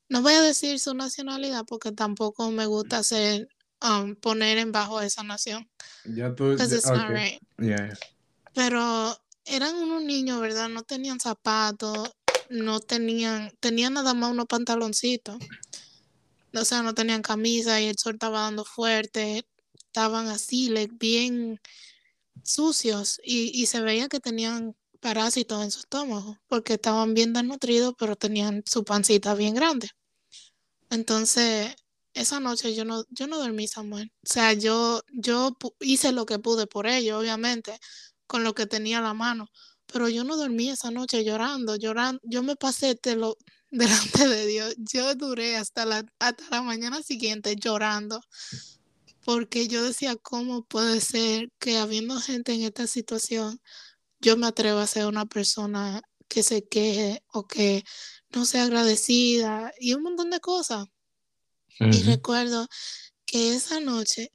no 0.10 0.22
voy 0.22 0.34
a 0.34 0.42
decir 0.42 0.80
su 0.80 0.94
nacionalidad 0.94 1.64
porque 1.68 1.92
tampoco 1.92 2.50
me 2.52 2.66
gusta 2.66 2.98
hacer, 3.00 3.48
um, 3.82 4.16
poner 4.16 4.58
en 4.58 4.72
bajo 4.72 5.02
esa 5.02 5.24
nación, 5.24 5.70
Ya 6.06 6.34
tú, 6.36 6.56
ya- 6.58 6.66
it's 6.66 6.86
not 6.86 7.10
ok, 7.10 7.10
right. 7.10 7.40
ya. 7.60 7.98
Pero 8.54 9.16
eran 9.46 9.76
unos 9.76 10.04
niños, 10.04 10.42
¿verdad? 10.42 10.68
No 10.70 10.84
tenían 10.84 11.20
zapatos, 11.20 12.12
no 12.50 12.80
tenían, 12.80 13.52
tenían 13.60 13.94
nada 13.94 14.14
más 14.14 14.32
unos 14.32 14.48
pantaloncitos. 14.48 15.38
O 16.54 16.66
sea, 16.66 16.82
no 16.82 16.94
tenían 16.94 17.22
camisa 17.22 17.80
y 17.80 17.86
el 17.86 17.98
sol 17.98 18.14
estaba 18.16 18.42
dando 18.42 18.66
fuerte. 18.66 19.46
Estaban 19.76 20.28
así, 20.28 20.70
like, 20.70 20.96
bien 21.00 21.60
sucios 22.44 23.20
y, 23.24 23.52
y 23.62 23.66
se 23.68 23.82
veía 23.82 24.08
que 24.10 24.20
tenían 24.20 24.76
parásitos 25.00 25.64
en 25.64 25.72
su 25.72 25.80
estómago 25.80 26.38
porque 26.48 26.74
estaban 26.74 27.14
bien 27.14 27.34
desnutridos, 27.34 27.94
pero 27.98 28.16
tenían 28.16 28.64
su 28.66 28.84
pancita 28.84 29.34
bien 29.36 29.56
grande. 29.56 29.90
Entonces, 30.90 31.76
esa 32.14 32.40
noche 32.40 32.74
yo 32.76 32.86
no, 32.86 33.04
yo 33.10 33.28
no 33.28 33.38
dormí, 33.38 33.68
Samuel. 33.68 34.12
O 34.24 34.28
sea, 34.32 34.54
yo, 34.54 35.02
yo 35.14 35.56
hice 35.80 36.12
lo 36.12 36.26
que 36.26 36.40
pude 36.40 36.68
por 36.68 36.88
ellos, 36.88 37.20
obviamente, 37.20 37.78
con 38.28 38.44
lo 38.44 38.54
que 38.54 38.66
tenía 38.66 39.00
a 39.00 39.02
la 39.02 39.14
mano. 39.14 39.48
Pero 39.86 40.10
yo 40.10 40.24
no 40.24 40.38
dormí 40.38 40.70
esa 40.70 40.92
noche 40.92 41.24
llorando, 41.24 41.76
llorando. 41.76 42.20
Yo 42.24 42.44
me 42.44 42.56
pasé 42.56 42.96
de 43.02 43.16
lo, 43.16 43.38
delante 43.72 44.28
de 44.28 44.46
Dios. 44.48 44.76
Yo 44.78 45.16
duré 45.16 45.58
hasta 45.58 45.86
la, 45.86 46.04
hasta 46.20 46.44
la 46.50 46.62
mañana 46.62 47.02
siguiente 47.04 47.56
llorando. 47.56 48.22
Porque 49.30 49.68
yo 49.68 49.84
decía, 49.84 50.16
¿cómo 50.16 50.64
puede 50.64 51.00
ser 51.02 51.52
que 51.60 51.78
habiendo 51.78 52.20
gente 52.20 52.52
en 52.52 52.64
esta 52.64 52.88
situación, 52.88 53.62
yo 54.20 54.36
me 54.38 54.48
atrevo 54.48 54.80
a 54.80 54.88
ser 54.88 55.06
una 55.06 55.28
persona 55.28 56.02
que 56.28 56.42
se 56.42 56.68
queje 56.68 57.22
o 57.32 57.46
que 57.46 57.84
no 58.34 58.46
sea 58.46 58.64
agradecida 58.64 59.72
y 59.80 59.94
un 59.94 60.02
montón 60.02 60.32
de 60.32 60.40
cosas? 60.40 60.88
Y 61.80 62.02
recuerdo 62.06 62.68
que 63.28 63.54
esa 63.54 63.80
noche, 63.80 64.32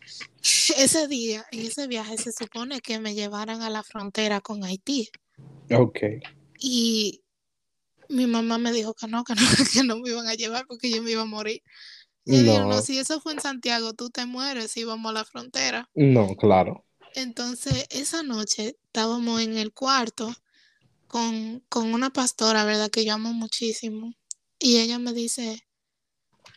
ese 0.76 1.06
día, 1.06 1.46
en 1.52 1.60
ese 1.60 1.86
viaje, 1.86 2.18
se 2.18 2.32
supone 2.32 2.80
que 2.80 2.98
me 2.98 3.14
llevaran 3.14 3.62
a 3.62 3.70
la 3.70 3.84
frontera 3.84 4.40
con 4.40 4.64
Haití. 4.64 5.08
Ok. 5.70 6.00
Y 6.58 7.22
mi 8.08 8.26
mamá 8.26 8.58
me 8.58 8.72
dijo 8.72 8.92
que 8.92 9.06
no, 9.06 9.22
que 9.22 9.36
no, 9.36 9.40
que 9.72 9.84
no 9.84 10.00
me 10.00 10.10
iban 10.10 10.26
a 10.26 10.34
llevar 10.34 10.66
porque 10.66 10.90
yo 10.90 11.00
me 11.00 11.12
iba 11.12 11.22
a 11.22 11.26
morir. 11.26 11.62
Y 12.26 12.42
no, 12.42 12.66
No, 12.66 12.82
si 12.82 12.98
eso 12.98 13.20
fue 13.20 13.32
en 13.32 13.40
Santiago, 13.40 13.94
tú 13.94 14.10
te 14.10 14.26
mueres 14.26 14.72
si 14.72 14.84
vamos 14.84 15.10
a 15.10 15.14
la 15.14 15.24
frontera. 15.24 15.88
no, 15.94 16.36
claro. 16.36 16.84
Entonces, 17.14 17.86
esa 17.90 18.22
noche 18.22 18.76
estábamos 18.86 19.40
en 19.40 19.56
el 19.56 19.72
cuarto 19.72 20.34
con, 21.06 21.60
con 21.68 21.94
una 21.94 22.10
pastora, 22.10 22.64
¿verdad? 22.64 22.90
Que 22.90 23.04
yo 23.06 23.14
amo 23.14 23.32
muchísimo. 23.32 24.12
Y 24.58 24.78
ella 24.78 24.98
me 24.98 25.12
dice, 25.14 25.66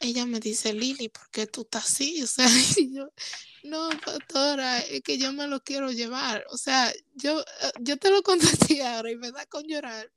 ella 0.02 0.26
me 0.26 0.40
dice, 0.40 0.74
Lili, 0.74 1.10
¿por 1.10 1.30
qué 1.32 1.48
tú 1.48 1.62
estás 1.62 1.86
así? 1.86 2.22
O 2.24 2.28
sea, 2.28 2.48
y 2.78 2.94
yo, 2.94 3.10
no, 3.64 3.90
pastora, 4.04 4.80
es 4.80 5.02
que 5.02 5.18
yo 5.18 5.32
me 5.34 5.48
lo 5.48 5.62
quiero 5.62 5.92
llevar. 5.92 6.44
O 6.52 6.58
sea, 6.58 6.92
yo, 7.16 7.40
eh, 7.40 7.72
yo 7.82 7.98
te 7.98 8.10
lo 8.10 8.22
ti 8.68 8.82
ahora 8.82 9.12
y 9.12 9.16
me 9.18 9.32
da 9.32 9.46
con 9.46 9.64
llorar. 9.64 10.12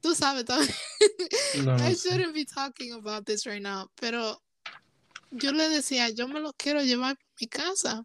tú 0.00 0.14
sabes 0.14 0.44
también. 0.46 0.74
No, 1.64 1.76
no 1.76 1.88
I 1.88 1.94
shouldn't 1.94 2.34
be 2.34 2.44
talking 2.44 2.92
about 2.92 3.26
this 3.26 3.44
right 3.44 3.62
now, 3.62 3.90
pero 4.00 4.42
yo 5.36 5.52
le 5.52 5.68
decía, 5.68 6.10
yo 6.10 6.28
me 6.28 6.40
lo 6.40 6.52
quiero 6.54 6.82
llevar 6.82 7.12
a 7.12 7.34
mi 7.40 7.46
casa, 7.46 8.04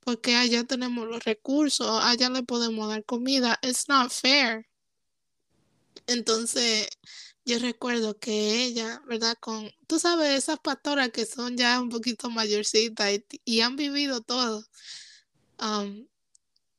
porque 0.00 0.36
allá 0.36 0.64
tenemos 0.64 1.06
los 1.06 1.24
recursos, 1.24 1.88
allá 2.02 2.30
le 2.30 2.42
podemos 2.42 2.88
dar 2.88 3.04
comida. 3.04 3.58
It's 3.62 3.88
not 3.88 4.10
fair. 4.10 4.66
Entonces, 6.06 6.88
yo 7.44 7.58
recuerdo 7.58 8.18
que 8.18 8.64
ella, 8.64 9.02
¿verdad? 9.06 9.36
Con, 9.40 9.70
tú 9.86 9.98
sabes, 9.98 10.30
esas 10.36 10.58
pastoras 10.60 11.10
que 11.10 11.26
son 11.26 11.56
ya 11.56 11.80
un 11.80 11.88
poquito 11.88 12.30
mayorcitas 12.30 13.12
y, 13.12 13.24
y 13.44 13.60
han 13.60 13.76
vivido 13.76 14.20
todo. 14.22 14.64
Um, 15.60 16.06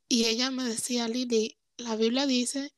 y 0.08 0.26
ella 0.26 0.52
me 0.52 0.64
decía, 0.64 1.08
Lili, 1.08 1.58
la 1.78 1.96
Biblia 1.96 2.26
dice 2.26 2.74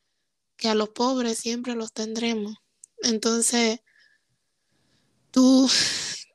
que 0.58 0.70
a 0.70 0.76
los 0.76 0.90
pobres 0.90 1.38
siempre 1.40 1.76
los 1.76 1.92
tendremos. 1.94 2.56
Entonces, 3.02 3.80
tú, 5.32 5.70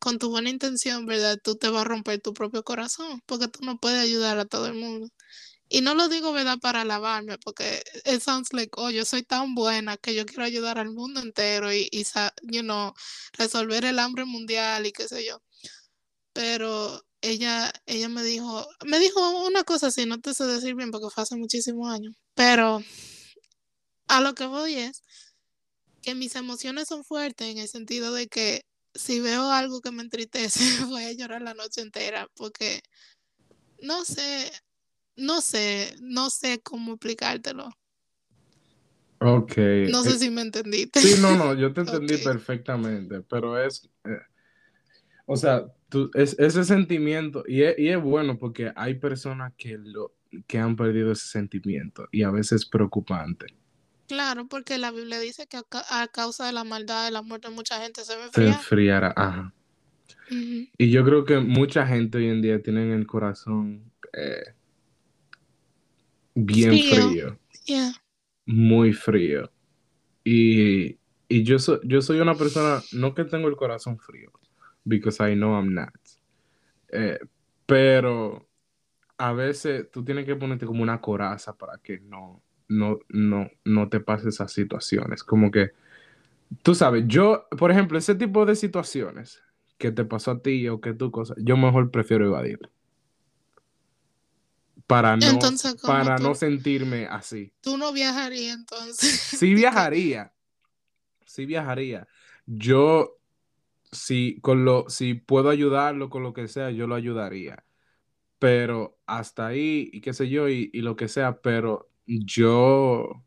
con 0.01 0.19
tu 0.19 0.31
buena 0.31 0.51
intención, 0.51 1.07
¿verdad? 1.07 1.39
Tú 1.43 1.57
te 1.57 1.69
vas 1.69 1.83
a 1.83 1.85
romper 1.85 2.21
tu 2.21 2.35
propio 2.35 2.65
corazón, 2.65 3.23
porque 3.27 3.49
tú 3.49 3.61
no 3.65 3.79
puedes 3.79 4.01
ayudar 4.01 4.39
a 4.39 4.47
todo 4.47 4.67
el 4.67 4.75
mundo. 4.75 5.09
Y 5.69 5.83
no 5.83 5.95
lo 5.95 6.09
digo, 6.09 6.33
¿verdad? 6.33 6.59
Para 6.61 6.81
alabarme, 6.83 7.39
porque 7.39 7.83
it 8.05 8.21
sounds 8.21 8.53
like, 8.53 8.73
oh, 8.77 8.91
yo 8.91 9.05
soy 9.05 9.23
tan 9.23 9.55
buena 9.55 9.97
que 9.99 10.15
yo 10.15 10.27
quiero 10.27 10.45
ayudar 10.45 10.79
al 10.79 10.91
mundo 10.93 11.21
entero 11.21 11.73
y, 11.73 11.89
y 11.93 12.05
you 12.43 12.63
know, 12.63 12.93
resolver 13.35 13.85
el 13.85 14.01
hambre 14.01 14.25
mundial 14.25 14.87
y 14.87 14.93
qué 14.93 15.07
sé 15.07 15.25
yo. 15.25 15.41
Pero 16.33 17.03
ella, 17.21 17.73
ella 17.87 18.09
me 18.09 18.23
dijo, 18.25 18.67
me 18.85 18.99
dijo 18.99 19.47
una 19.47 19.65
cosa 19.65 19.89
así, 19.89 20.07
no 20.07 20.21
te 20.21 20.35
sé 20.35 20.45
decir 20.45 20.75
bien 20.75 20.91
porque 20.91 21.11
fue 21.11 21.23
hace 21.23 21.37
muchísimos 21.37 21.93
años, 21.93 22.17
pero 22.35 22.83
a 24.09 24.21
lo 24.21 24.35
que 24.35 24.47
voy 24.47 24.75
es 24.75 25.03
que 26.03 26.15
mis 26.15 26.35
emociones 26.35 26.89
son 26.89 27.05
fuertes 27.05 27.49
en 27.49 27.59
el 27.59 27.69
sentido 27.69 28.13
de 28.13 28.27
que 28.29 28.63
si 28.95 29.21
veo 29.21 29.51
algo 29.51 29.81
que 29.81 29.93
me 29.93 30.03
entristece, 30.03 30.61
voy 30.87 31.05
a 31.05 31.13
llorar 31.13 31.43
la 31.43 31.55
noche 31.55 31.81
entera 31.81 32.29
porque 32.35 32.83
no 33.83 34.05
sé, 34.05 34.51
no 35.17 35.41
sé, 35.41 35.95
no 36.01 36.31
sé 36.31 36.61
cómo 36.63 36.93
explicártelo. 36.93 37.71
Ok. 39.21 39.57
No 39.91 40.01
eh, 40.01 40.05
sé 40.05 40.19
si 40.19 40.31
me 40.31 40.43
entendiste. 40.43 41.01
Sí, 41.01 41.21
no, 41.21 41.37
no, 41.37 41.55
yo 41.55 41.73
te 41.75 41.83
entendí 41.83 42.17
perfectamente, 42.19 43.21
pero 43.23 43.63
es, 43.63 43.89
eh, 44.05 44.19
o 45.27 45.37
sea, 45.37 45.67
tú, 45.89 46.11
es, 46.15 46.39
ese 46.39 46.65
sentimiento, 46.65 47.45
y 47.47 47.63
es, 47.63 47.79
y 47.79 47.89
es 47.89 48.03
bueno 48.03 48.39
porque 48.39 48.73
hay 48.75 48.95
personas 48.95 49.53
que, 49.57 49.79
lo, 49.79 50.15
que 50.47 50.59
han 50.59 50.77
perdido 50.77 51.13
ese 51.13 51.29
sentimiento 51.29 52.09
y 52.11 52.23
a 52.23 52.31
veces 52.31 52.63
es 52.63 52.67
preocupante. 52.67 53.47
Claro, 54.11 54.49
porque 54.49 54.77
la 54.77 54.91
Biblia 54.91 55.21
dice 55.21 55.47
que 55.47 55.57
a, 55.57 55.63
ca- 55.63 55.85
a 55.89 56.09
causa 56.09 56.45
de 56.45 56.53
la 56.53 56.65
maldad 56.65 57.05
de 57.05 57.13
la 57.13 57.23
muerte 57.23 57.49
mucha 57.49 57.81
gente 57.81 58.03
se 58.05 58.17
ve 58.17 58.25
Se 58.33 58.45
enfriará, 58.49 59.13
ajá. 59.17 59.55
Y 60.77 60.91
yo 60.91 61.05
creo 61.05 61.25
que 61.25 61.39
mucha 61.39 61.87
gente 61.87 62.19
hoy 62.19 62.27
en 62.29 62.43
día 62.43 62.61
tiene 62.61 62.93
el 62.93 63.07
corazón 63.07 63.93
eh, 64.13 64.43
bien 66.35 66.71
Frío. 66.83 66.89
frío, 66.89 67.39
Yeah. 67.67 67.93
muy 68.47 68.93
frío. 68.93 69.49
Y, 70.25 70.99
y 71.29 71.45
yo, 71.45 71.61
soy 71.61 71.79
yo 71.85 72.03
soy 72.03 72.19
una 72.19 72.37
persona, 72.37 72.83
no 72.91 73.15
que 73.15 73.25
tengo 73.25 73.47
el 73.47 73.55
corazón 73.55 73.97
frío, 74.01 74.33
because 74.85 75.23
I 75.23 75.37
know 75.37 75.55
I'm 75.55 75.73
not. 75.73 75.95
Eh, 76.89 77.21
pero 77.65 78.49
a 79.19 79.33
veces 79.35 79.89
tú 79.93 80.05
tienes 80.05 80.25
que 80.27 80.35
ponerte 80.35 80.67
como 80.67 80.83
una 80.83 81.01
coraza 81.01 81.57
para 81.57 81.79
que 81.79 82.01
no, 82.01 82.43
no, 82.71 83.01
no, 83.11 83.51
no 83.65 83.89
te 83.91 84.01
pase 84.01 84.31
esas 84.31 84.53
situaciones. 84.53 85.25
Como 85.25 85.51
que, 85.51 85.73
tú 86.63 86.75
sabes, 86.75 87.05
yo, 87.07 87.47
por 87.59 87.71
ejemplo, 87.71 87.99
ese 87.99 88.15
tipo 88.15 88.47
de 88.47 88.57
situaciones 88.57 89.43
que 89.79 89.93
te 89.93 90.05
pasó 90.05 90.33
a 90.33 90.43
ti 90.43 90.69
o 90.69 90.81
que 90.81 90.95
tú 90.95 91.11
cosas, 91.11 91.37
yo 91.41 91.57
mejor 91.57 91.91
prefiero 91.91 92.27
evadir. 92.27 92.61
Para 94.87 95.17
no, 95.17 95.29
Entonces, 95.35 95.75
¿cómo 95.81 95.95
para 95.95 96.17
tú- 96.17 96.23
no 96.25 96.35
sentirme 96.35 97.07
así. 97.07 97.53
Tú 97.61 97.77
no 97.77 97.93
viajarías 97.93 98.57
entonces. 98.57 99.21
Sí 99.39 99.55
viajaría, 99.55 100.33
sí 101.27 101.47
viajaría. 101.47 102.09
Yo, 102.47 103.19
si, 103.93 104.41
con 104.41 104.65
lo, 104.65 104.89
si 104.89 105.15
puedo 105.15 105.51
ayudarlo 105.51 106.11
con 106.11 106.23
lo 106.23 106.33
que 106.33 106.49
sea, 106.49 106.71
yo 106.71 106.87
lo 106.87 106.95
ayudaría. 106.97 107.65
Pero 108.39 108.99
hasta 109.07 109.49
ahí, 109.49 109.91
y 109.93 110.01
qué 110.01 110.15
sé 110.15 110.29
yo, 110.31 110.49
y, 110.49 110.71
y 110.73 110.81
lo 110.83 110.97
que 110.97 111.09
sea, 111.09 111.41
pero 111.43 111.90
yo, 112.19 113.23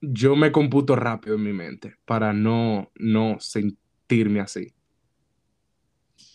yo 0.00 0.36
me 0.36 0.52
computo 0.52 0.96
rápido 0.96 1.36
en 1.36 1.42
mi 1.42 1.52
mente 1.52 1.96
para 2.04 2.32
no, 2.32 2.90
no 2.96 3.38
sentirme 3.40 4.40
así. 4.40 4.72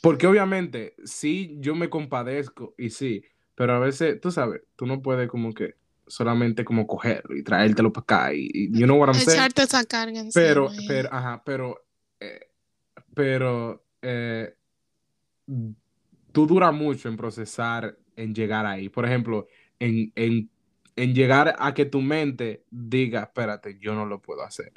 Porque 0.01 0.27
obviamente, 0.27 0.95
sí, 1.03 1.55
yo 1.59 1.75
me 1.75 1.89
compadezco 1.89 2.75
y 2.77 2.89
sí, 2.89 3.23
pero 3.55 3.73
a 3.73 3.79
veces, 3.79 4.19
tú 4.19 4.31
sabes, 4.31 4.61
tú 4.75 4.85
no 4.85 5.01
puedes 5.01 5.29
como 5.29 5.53
que 5.53 5.75
solamente 6.07 6.63
como 6.63 6.85
cogerlo 6.85 7.35
y 7.35 7.43
traértelo 7.43 7.91
para 7.91 8.03
acá 8.03 8.33
y, 8.33 8.49
y 8.53 8.79
you 8.79 8.85
know 8.85 8.97
what 8.97 9.07
I'm 9.07 9.15
saying? 9.15 9.39
Echarte 9.39 9.63
esa 9.63 9.83
carga 9.85 10.19
encima. 10.19 10.45
Pero, 10.45 10.69
yeah. 10.69 10.81
pero, 10.87 11.13
ajá, 11.13 11.43
pero, 11.43 11.85
eh, 12.19 12.51
pero, 13.15 13.83
eh, 14.01 14.55
tú 16.31 16.45
duras 16.45 16.73
mucho 16.73 17.09
en 17.09 17.17
procesar, 17.17 17.97
en 18.15 18.35
llegar 18.35 18.65
ahí. 18.65 18.89
Por 18.89 19.05
ejemplo, 19.05 19.47
en, 19.79 20.11
en, 20.15 20.49
en 20.95 21.13
llegar 21.13 21.55
a 21.57 21.73
que 21.73 21.85
tu 21.85 22.01
mente 22.01 22.63
diga, 22.69 23.23
espérate, 23.23 23.77
yo 23.79 23.93
no 23.93 24.05
lo 24.05 24.21
puedo 24.21 24.43
hacer. 24.43 24.73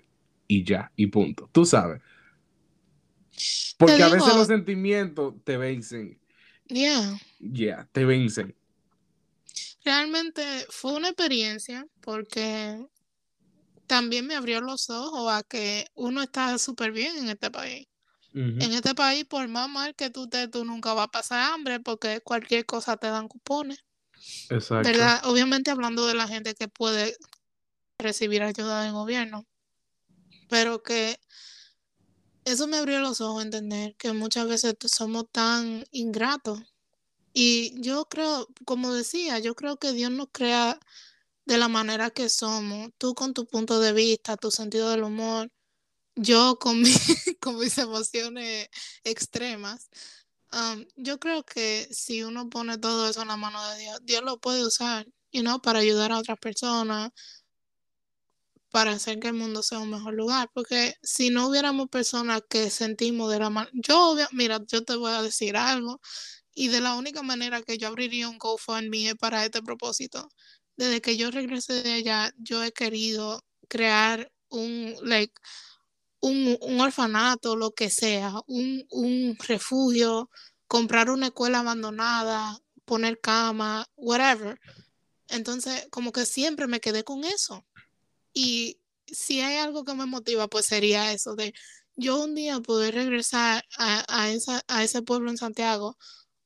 Y 0.47 0.65
ya, 0.65 0.93
y 0.97 1.07
punto. 1.09 1.49
Tú 1.53 1.65
sabes. 1.65 2.01
Porque 3.77 4.03
a 4.03 4.09
veces 4.09 4.35
los 4.35 4.49
sentimientos 4.49 5.35
te 5.45 5.57
vencen. 5.57 6.21
Yeah. 6.67 7.19
Ya, 7.39 7.89
te 7.93 8.05
vencen. 8.05 8.55
Realmente 9.85 10.43
fue 10.71 10.95
una 10.95 11.09
experiencia 11.09 11.87
porque 12.01 12.85
también 13.87 14.27
me 14.27 14.35
abrió 14.35 14.61
los 14.61 14.91
ojos 14.91 15.33
a 15.33 15.43
que 15.43 15.87
uno 15.95 16.23
está 16.23 16.59
súper 16.59 16.93
bien 16.93 17.17
en 17.17 17.29
este 17.29 17.51
país. 17.51 17.87
En 18.35 18.73
este 18.73 18.95
país, 18.95 19.25
por 19.25 19.49
más 19.49 19.69
mal 19.69 19.97
que 19.97 20.11
tú 20.11 20.25
estés, 20.25 20.51
tú 20.51 20.65
nunca 20.65 20.95
vas 20.95 21.07
a 21.07 21.11
pasar 21.11 21.53
hambre 21.53 21.81
porque 21.81 22.21
cualquier 22.21 22.67
cosa 22.67 22.97
te 22.97 23.09
dan 23.09 23.27
cupones. 23.27 23.85
¿Verdad? 24.85 25.23
Obviamente 25.25 25.71
hablando 25.71 26.07
de 26.07 26.15
la 26.15 26.29
gente 26.29 26.55
que 26.55 26.69
puede 26.69 27.17
recibir 27.99 28.43
ayuda 28.43 28.83
del 28.83 28.93
gobierno. 28.93 29.47
Pero 30.49 30.83
que 30.83 31.19
eso 32.45 32.67
me 32.67 32.79
abrió 32.79 33.01
los 33.01 33.21
ojos 33.21 33.41
a 33.41 33.45
entender 33.45 33.95
que 33.97 34.13
muchas 34.13 34.49
veces 34.49 34.75
somos 34.87 35.27
tan 35.31 35.85
ingratos. 35.91 36.61
Y 37.33 37.81
yo 37.81 38.07
creo, 38.07 38.49
como 38.65 38.93
decía, 38.93 39.39
yo 39.39 39.55
creo 39.55 39.77
que 39.79 39.93
Dios 39.93 40.11
nos 40.11 40.29
crea 40.33 40.79
de 41.45 41.59
la 41.59 41.69
manera 41.69 42.11
que 42.11 42.29
somos. 42.29 42.91
Tú 42.99 43.15
con 43.15 43.35
tu 43.35 43.47
punto 43.47 43.81
de 43.81 43.93
vista, 43.93 44.37
tu 44.37 44.51
sentido 44.51 44.91
del 44.91 45.03
humor, 45.03 45.51
yo 46.17 46.59
con, 46.59 46.83
con 47.41 47.59
mis 47.59 47.77
emociones 47.79 48.69
extremas. 49.05 49.89
Um, 50.53 50.87
yo 50.97 51.19
creo 51.19 51.45
que 51.45 51.87
si 51.91 52.23
uno 52.23 52.49
pone 52.49 52.79
todo 52.79 53.09
eso 53.09 53.21
en 53.23 53.29
la 53.29 53.37
mano 53.37 53.63
de 53.71 53.79
Dios, 53.81 53.99
Dios 54.03 54.23
lo 54.23 54.39
puede 54.41 54.65
usar, 54.67 55.07
you 55.31 55.43
know, 55.43 55.61
para 55.61 55.81
ayudar 55.81 56.11
a 56.11 56.19
otras 56.19 56.39
personas, 56.39 57.11
para 58.71 58.93
hacer 58.93 59.19
que 59.19 59.29
el 59.29 59.35
mundo 59.35 59.63
sea 59.63 59.79
un 59.79 59.91
mejor 59.91 60.15
lugar. 60.15 60.51
Porque 60.55 60.95
si 61.03 61.31
no 61.31 61.49
hubiéramos 61.49 61.89
personas 61.89 62.43
que 62.49 62.71
sentimos 62.71 63.31
de 63.31 63.39
la 63.41 63.51
manera, 63.51 63.73
yo, 63.75 64.17
mira, 64.33 64.61
yo 64.67 64.85
te 64.85 64.97
voy 64.97 65.13
a 65.13 65.23
decir 65.23 65.57
algo, 65.57 66.01
y 66.55 66.69
de 66.69 66.81
la 66.83 66.95
única 66.97 67.23
manera 67.23 67.63
que 67.63 67.79
yo 67.79 67.89
abriría 67.89 68.29
un 68.29 68.39
GoFundMe 68.39 69.11
es 69.11 69.17
para 69.17 69.45
este 69.45 69.63
propósito. 69.63 70.29
Desde 70.77 71.01
que 71.03 71.17
yo 71.17 71.31
regresé 71.31 71.83
de 71.83 71.95
allá, 71.95 72.33
yo 72.39 72.63
he 72.65 72.73
querido 72.73 73.45
crear 73.69 74.31
un, 74.51 74.95
like, 75.03 75.35
un, 76.21 76.59
un 76.61 76.81
orfanato, 76.81 77.57
lo 77.57 77.73
que 77.73 77.91
sea, 77.91 78.35
un, 78.47 78.87
un 78.91 79.37
refugio, 79.47 80.31
comprar 80.67 81.11
una 81.11 81.27
escuela 81.27 81.61
abandonada, 81.61 82.59
poner 82.85 83.21
cama, 83.21 83.87
whatever. 83.97 84.61
Entonces, 85.29 85.87
como 85.91 86.13
que 86.13 86.27
siempre 86.27 86.67
me 86.67 86.81
quedé 86.81 87.05
con 87.05 87.25
eso. 87.25 87.65
Y 88.33 88.81
si 89.07 89.41
hay 89.41 89.57
algo 89.57 89.85
que 89.85 89.95
me 89.95 90.07
motiva, 90.07 90.49
pues 90.49 90.67
sería 90.67 91.13
eso 91.13 91.35
de 91.35 91.55
yo 91.97 92.23
un 92.23 92.35
día 92.35 92.61
poder 92.61 92.95
regresar 92.95 93.65
a, 93.77 94.05
a, 94.09 94.31
esa, 94.31 94.63
a 94.69 94.85
ese 94.85 95.03
pueblo 95.03 95.31
en 95.31 95.37
Santiago 95.37 95.97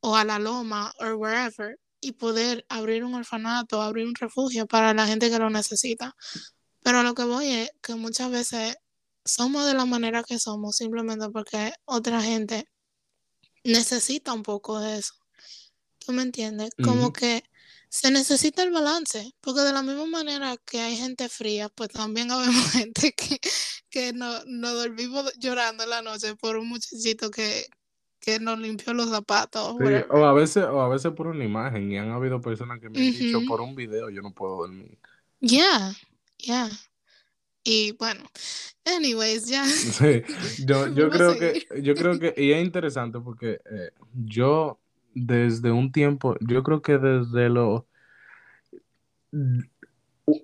o 0.00 0.16
a 0.16 0.24
La 0.24 0.38
Loma 0.38 0.92
o 0.98 1.04
wherever 1.16 1.78
y 2.00 2.12
poder 2.12 2.64
abrir 2.68 3.04
un 3.04 3.14
orfanato, 3.14 3.80
abrir 3.82 4.06
un 4.06 4.14
refugio 4.14 4.66
para 4.66 4.94
la 4.94 5.06
gente 5.06 5.30
que 5.30 5.38
lo 5.38 5.50
necesita. 5.50 6.16
Pero 6.82 7.02
lo 7.02 7.14
que 7.14 7.24
voy 7.24 7.48
es 7.48 7.70
que 7.82 7.94
muchas 7.94 8.30
veces 8.30 8.76
somos 9.24 9.66
de 9.66 9.74
la 9.74 9.84
manera 9.84 10.22
que 10.22 10.38
somos 10.38 10.76
simplemente 10.76 11.28
porque 11.30 11.72
otra 11.84 12.22
gente 12.22 12.66
necesita 13.64 14.32
un 14.32 14.42
poco 14.42 14.80
de 14.80 14.98
eso. 14.98 15.14
¿Tú 15.98 16.12
me 16.12 16.22
entiendes? 16.22 16.70
Como 16.82 17.12
que 17.12 17.44
se 17.88 18.10
necesita 18.10 18.62
el 18.62 18.72
balance, 18.72 19.34
porque 19.40 19.60
de 19.60 19.72
la 19.72 19.82
misma 19.82 20.06
manera 20.06 20.56
que 20.64 20.80
hay 20.80 20.96
gente 20.96 21.28
fría, 21.28 21.68
pues 21.68 21.90
también 21.90 22.30
habemos 22.30 22.70
gente 22.72 23.12
que, 23.12 23.38
que 23.90 24.12
no, 24.12 24.42
nos 24.46 24.72
dormimos 24.72 25.30
llorando 25.38 25.84
en 25.84 25.90
la 25.90 26.02
noche 26.02 26.34
por 26.36 26.56
un 26.56 26.68
muchachito 26.68 27.30
que, 27.30 27.66
que 28.18 28.40
nos 28.40 28.58
limpió 28.58 28.94
los 28.94 29.10
zapatos. 29.10 29.76
Sí, 29.78 29.94
o 30.10 30.24
a 30.24 30.32
veces, 30.32 30.64
o 30.64 30.80
a 30.80 30.88
veces 30.88 31.12
por 31.12 31.26
una 31.26 31.44
imagen, 31.44 31.92
y 31.92 31.98
han 31.98 32.10
habido 32.10 32.40
personas 32.40 32.80
que 32.80 32.88
me 32.88 32.98
han 32.98 33.12
dicho 33.12 33.40
por 33.46 33.60
un 33.60 33.74
video 33.74 34.08
yo 34.08 34.22
no 34.22 34.32
puedo 34.32 34.56
dormir. 34.56 34.98
Yeah, 35.40 35.92
yeah. 36.38 36.70
Y 37.64 37.92
bueno, 37.92 38.24
anyways, 38.84 39.46
ya. 39.46 39.64
Sí, 39.66 40.22
yo, 40.66 40.86
yo 40.94 41.10
creo 41.10 41.38
que, 41.38 41.66
yo 41.82 41.96
creo 41.96 42.18
que, 42.18 42.34
y 42.36 42.52
es 42.52 42.64
interesante 42.64 43.20
porque 43.20 43.60
eh, 43.70 43.90
yo 44.24 44.80
desde 45.14 45.70
un 45.70 45.92
tiempo, 45.92 46.36
yo 46.40 46.62
creo 46.62 46.82
que 46.82 46.98
desde 46.98 47.48
los 47.48 47.82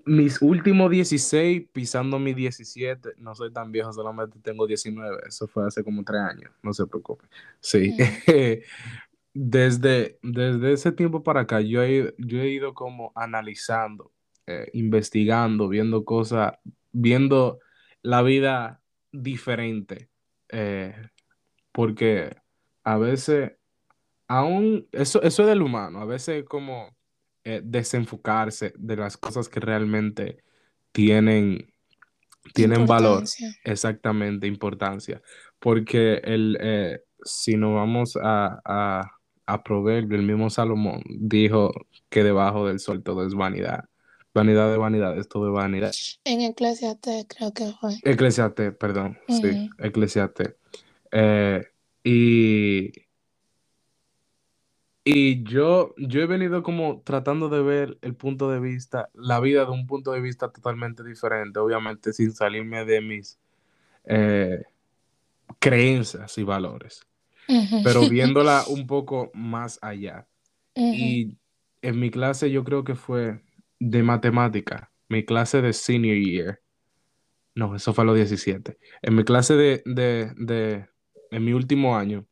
mis 0.07 0.43
últimos 0.43 0.91
16, 0.91 1.67
pisando 1.73 2.19
mis 2.19 2.35
17, 2.35 3.11
no 3.19 3.35
soy 3.35 3.53
tan 3.53 3.71
viejo, 3.71 3.93
solamente 3.93 4.39
tengo 4.41 4.67
19, 4.67 5.19
eso 5.27 5.47
fue 5.47 5.67
hace 5.67 5.85
como 5.85 6.03
tres 6.05 6.21
años, 6.21 6.51
no 6.63 6.73
se 6.73 6.87
preocupe. 6.87 7.25
Sí, 7.61 7.95
Mm. 7.97 8.03
desde, 9.35 10.19
desde 10.23 10.73
ese 10.73 10.93
tiempo 10.93 11.23
para 11.23 11.43
acá, 11.43 11.61
yo 11.61 11.83
he, 11.83 11.93
ido- 11.93 12.13
yo 12.19 12.41
he 12.41 12.49
ido 12.51 12.75
como 12.75 13.13
analizando, 13.15 14.11
eh, 14.47 14.69
investigando, 14.73 15.69
viendo 15.69 16.05
cosas, 16.05 16.55
viendo 17.01 17.61
la 18.03 18.23
vida 18.23 18.81
diferente, 19.13 20.09
eh, 20.49 20.95
porque 21.73 22.37
a 22.83 22.99
veces, 22.99 23.53
aún, 24.27 24.89
eso, 24.93 25.23
eso 25.23 25.43
es 25.43 25.49
del 25.49 25.63
humano, 25.63 26.01
a 26.01 26.05
veces 26.05 26.45
como 26.45 26.97
eh, 27.45 27.61
desenfocarse 27.65 28.73
de 28.77 28.97
las 28.97 29.17
cosas 29.17 29.49
que 29.49 29.61
realmente 29.61 30.43
tienen, 30.91 31.73
tienen 32.53 32.87
valor, 32.87 33.25
exactamente, 33.63 34.47
importancia. 34.47 35.23
Porque 35.61 36.21
el, 36.25 36.59
eh, 36.61 37.01
si 37.23 37.57
nos 37.57 37.75
vamos 37.75 38.17
a, 38.21 38.61
a, 38.65 39.11
a 39.47 39.63
Proverbio, 39.63 40.19
el 40.19 40.27
mismo 40.27 40.51
Salomón 40.51 41.03
dijo 41.07 41.71
que 42.09 42.25
debajo 42.25 42.67
del 42.67 42.81
sol 42.81 43.03
todo 43.03 43.25
es 43.27 43.35
vanidad. 43.35 43.85
Vanidad 44.35 44.71
de 44.71 44.77
vanidades, 44.77 45.29
todo 45.29 45.49
es 45.49 45.55
vanidad. 45.55 45.93
En 46.25 46.43
Eclesiastes 46.43 47.27
creo 47.29 47.53
que 47.53 47.73
fue. 47.81 47.97
Eclesiastés, 48.03 48.75
perdón, 48.77 49.19
sí, 49.29 49.47
Ujú. 49.49 49.71
Eclesiastés. 49.79 50.55
Eh, 51.11 51.67
y, 52.05 52.93
y 55.05 55.43
yo, 55.45 55.95
yo 55.97 56.21
he 56.21 56.27
venido 56.27 56.63
como 56.63 57.01
tratando 57.03 57.49
de 57.49 57.63
ver 57.63 57.99
el 58.03 58.15
punto 58.15 58.51
de 58.51 58.61
vista, 58.61 59.09
la 59.15 59.41
vida 59.41 59.65
de 59.65 59.71
un 59.71 59.87
punto 59.87 60.13
de 60.13 60.21
vista 60.21 60.51
totalmente 60.53 61.03
diferente, 61.03 61.59
obviamente 61.59 62.13
sin 62.13 62.33
salirme 62.33 62.85
de 62.85 63.01
mis 63.01 63.39
eh, 64.05 64.63
creencias 65.59 66.37
y 66.39 66.43
valores, 66.43 67.07
pero 67.83 68.07
viéndola 68.09 68.65
un 68.69 68.87
poco 68.87 69.31
más 69.35 69.79
allá. 69.83 70.29
Y 70.75 71.37
en 71.83 71.99
mi 71.99 72.11
clase 72.11 72.51
yo 72.51 72.63
creo 72.65 72.85
que 72.85 72.95
fue 72.95 73.41
de 73.81 74.03
matemática, 74.03 74.91
mi 75.09 75.25
clase 75.25 75.63
de 75.63 75.73
senior 75.73 76.17
year. 76.17 76.61
No, 77.55 77.75
eso 77.75 77.93
fue 77.93 78.05
a 78.05 78.07
los 78.07 78.17
17. 78.17 78.79
En 79.03 79.17
mi 79.17 79.25
clase 79.25 79.55
de, 79.55 79.83
de, 79.85 80.33
de 80.37 80.87
en 81.31 81.45
mi 81.45 81.53
último 81.53 81.97
año, 81.97 82.27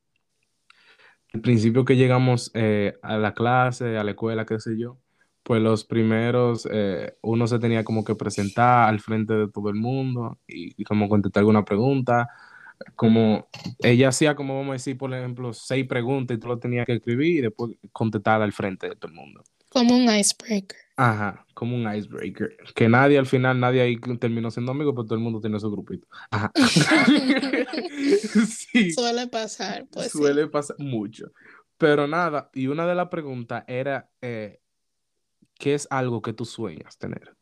al 1.33 1.41
principio 1.41 1.85
que 1.85 1.97
llegamos 1.97 2.51
eh, 2.55 2.95
a 3.03 3.19
la 3.19 3.35
clase, 3.35 3.99
a 3.99 4.05
la 4.05 4.13
escuela, 4.13 4.47
qué 4.47 4.59
sé 4.61 4.79
yo, 4.79 4.99
pues 5.43 5.61
los 5.63 5.85
primeros, 5.85 6.67
eh, 6.71 7.15
uno 7.23 7.47
se 7.47 7.59
tenía 7.59 7.85
como 7.85 8.05
que 8.05 8.15
presentar 8.15 8.89
al 8.89 9.01
frente 9.01 9.35
de 9.35 9.49
todo 9.49 9.69
el 9.69 9.77
mundo 9.77 10.39
y, 10.47 10.81
y 10.81 10.85
como 10.85 11.09
contestar 11.09 11.41
alguna 11.41 11.65
pregunta, 11.65 12.29
como 12.95 13.49
ella 13.81 14.09
hacía, 14.09 14.35
como 14.35 14.57
vamos 14.57 14.71
a 14.71 14.73
decir, 14.75 14.99
por 14.99 15.13
ejemplo, 15.15 15.53
seis 15.53 15.87
preguntas 15.87 16.37
y 16.37 16.41
tú 16.41 16.49
lo 16.49 16.59
tenías 16.59 16.87
que 16.87 16.95
escribir 16.95 17.39
y 17.39 17.41
después 17.43 17.73
contestar 17.93 18.43
al 18.43 18.53
frente 18.53 18.89
de 18.89 18.97
todo 18.97 19.11
el 19.11 19.17
mundo. 19.17 19.43
Como 19.71 19.97
un 19.97 20.05
icebreaker. 20.05 20.86
Ajá, 20.97 21.45
como 21.53 21.77
un 21.77 21.95
icebreaker. 21.95 22.57
Que 22.75 22.89
nadie 22.89 23.19
al 23.19 23.27
final, 23.27 23.61
nadie 23.61 23.83
ahí 23.83 24.01
terminó 24.19 24.51
siendo 24.51 24.73
amigo, 24.73 24.95
pero 24.95 25.05
todo 25.05 25.15
el 25.15 25.21
mundo 25.21 25.41
tiene 25.41 25.61
su 25.61 25.71
grupito. 25.71 26.07
Ajá. 26.31 26.51
sí, 28.49 28.91
Suele 28.93 29.29
pasar, 29.29 29.87
pues 29.93 30.13
sí. 30.13 30.19
suele 30.19 30.47
pasar 30.47 30.77
mucho. 30.79 31.31
Pero 31.77 32.07
nada, 32.07 32.51
y 32.55 32.69
una 32.69 32.87
de 32.87 32.95
las 32.95 33.09
preguntas 33.09 33.65
era, 33.67 34.09
eh, 34.23 34.61
¿qué 35.59 35.75
es 35.75 35.87
algo 35.91 36.23
que 36.23 36.33
tú 36.33 36.47
sueñas 36.47 36.97
tener? 36.97 37.37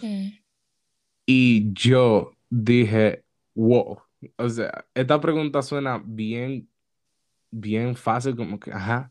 Mm. 0.00 0.28
Y 1.26 1.72
yo 1.72 2.32
dije, 2.48 3.24
wow, 3.54 4.00
o 4.36 4.48
sea, 4.48 4.86
esta 4.94 5.20
pregunta 5.20 5.62
suena 5.62 6.00
bien, 6.04 6.70
bien 7.50 7.96
fácil, 7.96 8.36
como 8.36 8.60
que, 8.60 8.72
ajá, 8.72 9.10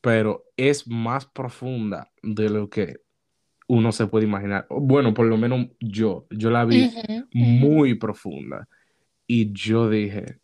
pero 0.00 0.44
es 0.56 0.86
más 0.88 1.26
profunda 1.26 2.12
de 2.22 2.50
lo 2.50 2.68
que 2.68 3.03
uno 3.74 3.92
se 3.92 4.06
puede 4.06 4.24
imaginar. 4.24 4.66
Bueno, 4.70 5.12
por 5.14 5.26
lo 5.26 5.36
menos 5.36 5.66
yo, 5.80 6.26
yo 6.30 6.50
la 6.50 6.64
vi 6.64 6.82
Ujú, 6.82 7.00
ujú. 7.00 7.26
muy 7.32 7.94
profunda. 7.94 8.68
Y 9.26 9.52
yo 9.52 9.88
dije, 9.88 10.38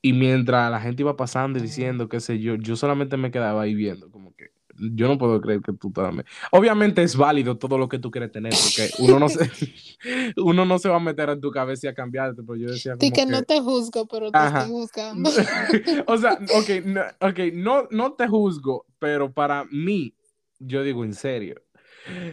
y 0.00 0.12
mientras 0.12 0.70
la 0.70 0.80
gente 0.80 1.02
iba 1.02 1.16
pasando 1.16 1.58
y 1.58 1.62
diciendo, 1.62 2.08
qué 2.08 2.20
sé 2.20 2.38
yo, 2.38 2.54
yo 2.54 2.76
solamente 2.76 3.16
me 3.16 3.30
quedaba 3.30 3.62
ahí 3.62 3.74
viendo, 3.74 4.10
como 4.10 4.34
que 4.34 4.50
yo 4.74 5.06
no 5.06 5.18
puedo 5.18 5.40
creer 5.40 5.60
que 5.60 5.72
tú 5.74 5.92
también. 5.92 6.24
Obviamente 6.50 7.02
es 7.02 7.14
válido 7.14 7.58
todo 7.58 7.76
lo 7.76 7.88
que 7.88 7.98
tú 7.98 8.10
quieres 8.10 8.32
tener, 8.32 8.56
porque 8.58 8.90
uno 8.96 9.18
no 9.18 9.28
se, 9.28 9.38
uno 10.38 10.64
no 10.64 10.78
se 10.78 10.88
va 10.88 10.96
a 10.96 11.00
meter 11.00 11.28
en 11.28 11.40
tu 11.40 11.50
cabeza 11.50 11.86
y 11.86 11.90
a 11.90 11.94
cambiarte, 11.94 12.42
pero 12.42 12.56
yo 12.56 12.70
decía 12.70 12.96
como 12.96 13.10
que 13.12 13.26
que, 13.26 13.26
no 13.26 13.42
te 13.42 13.60
juzgo, 13.60 14.06
pero 14.06 14.32
te 14.32 14.38
Ajá. 14.38 14.62
estoy 14.62 14.80
juzgando. 14.80 15.30
o 16.06 16.16
sea, 16.16 16.38
ok, 16.50 16.70
no, 16.86 17.02
ok, 17.20 17.38
no, 17.52 17.88
no 17.90 18.12
te 18.14 18.26
juzgo, 18.26 18.86
pero 18.98 19.30
para 19.32 19.64
mí, 19.66 20.14
yo 20.58 20.82
digo 20.82 21.04
en 21.04 21.14
serio, 21.14 21.60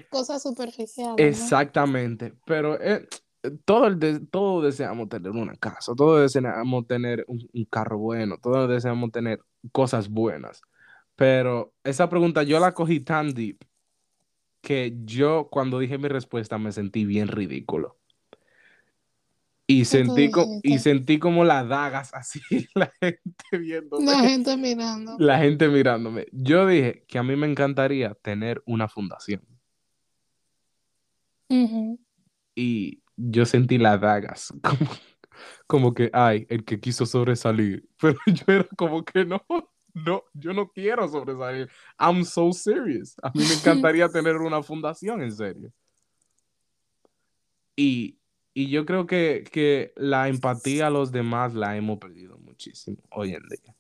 Cosas 0.09 0.41
superficiales. 0.43 1.15
¿no? 1.17 1.25
Exactamente, 1.27 2.33
pero 2.45 2.79
eh, 2.81 3.07
todo 3.65 3.87
el 3.87 3.99
de- 3.99 4.19
todos 4.19 4.63
deseamos 4.63 5.09
tener 5.09 5.31
una 5.31 5.55
casa, 5.55 5.93
todos 5.95 6.21
deseamos 6.21 6.87
tener 6.87 7.23
un, 7.27 7.47
un 7.53 7.65
carro 7.65 7.97
bueno, 7.97 8.37
todos 8.41 8.69
deseamos 8.69 9.11
tener 9.11 9.39
cosas 9.71 10.09
buenas, 10.09 10.61
pero 11.15 11.73
esa 11.83 12.09
pregunta 12.09 12.43
yo 12.43 12.59
la 12.59 12.73
cogí 12.73 12.99
tan 13.01 13.33
deep 13.33 13.59
que 14.61 14.93
yo 15.05 15.47
cuando 15.51 15.79
dije 15.79 15.97
mi 15.97 16.07
respuesta 16.09 16.57
me 16.57 16.71
sentí 16.71 17.05
bien 17.05 17.27
ridículo. 17.29 17.97
Y 19.67 19.83
¿Qué 19.83 19.85
tú 19.85 19.91
sentí, 19.91 20.31
co- 20.31 20.47
y 20.63 20.79
sentí 20.79 21.19
como 21.19 21.43
las 21.43 21.67
dagas 21.67 22.11
así, 22.13 22.41
la 22.75 22.91
gente 22.99 23.57
viéndome, 23.59 24.05
La 24.07 24.19
gente 24.19 24.57
mirando. 24.57 25.15
la 25.19 25.37
gente 25.37 25.67
mirándome. 25.67 26.25
Yo 26.31 26.65
dije 26.65 27.05
que 27.07 27.19
a 27.19 27.23
mí 27.23 27.35
me 27.35 27.47
encantaría 27.47 28.15
tener 28.15 28.63
una 28.65 28.87
fundación. 28.87 29.41
Y 32.55 33.01
yo 33.17 33.45
sentí 33.45 33.77
las 33.77 33.99
dagas, 33.99 34.53
como, 34.63 34.91
como 35.67 35.93
que, 35.93 36.09
ay, 36.13 36.45
el 36.49 36.63
que 36.63 36.79
quiso 36.79 37.05
sobresalir, 37.05 37.87
pero 37.99 38.19
yo 38.27 38.43
era 38.47 38.67
como 38.77 39.03
que 39.03 39.25
no, 39.25 39.43
no, 39.93 40.23
yo 40.33 40.53
no 40.53 40.69
quiero 40.69 41.07
sobresalir, 41.07 41.69
I'm 41.99 42.23
so 42.23 42.51
serious, 42.53 43.15
a 43.21 43.31
mí 43.33 43.43
me 43.43 43.53
encantaría 43.53 44.07
tener 44.09 44.37
una 44.37 44.63
fundación 44.63 45.21
en 45.21 45.31
serio. 45.31 45.71
Y, 47.75 48.19
y 48.53 48.69
yo 48.69 48.85
creo 48.85 49.05
que, 49.07 49.45
que 49.49 49.93
la 49.95 50.27
empatía 50.27 50.87
a 50.87 50.89
los 50.89 51.11
demás 51.11 51.53
la 51.53 51.77
hemos 51.77 51.97
perdido 51.97 52.37
muchísimo 52.39 52.97
hoy 53.11 53.33
en 53.33 53.43
día. 53.47 53.75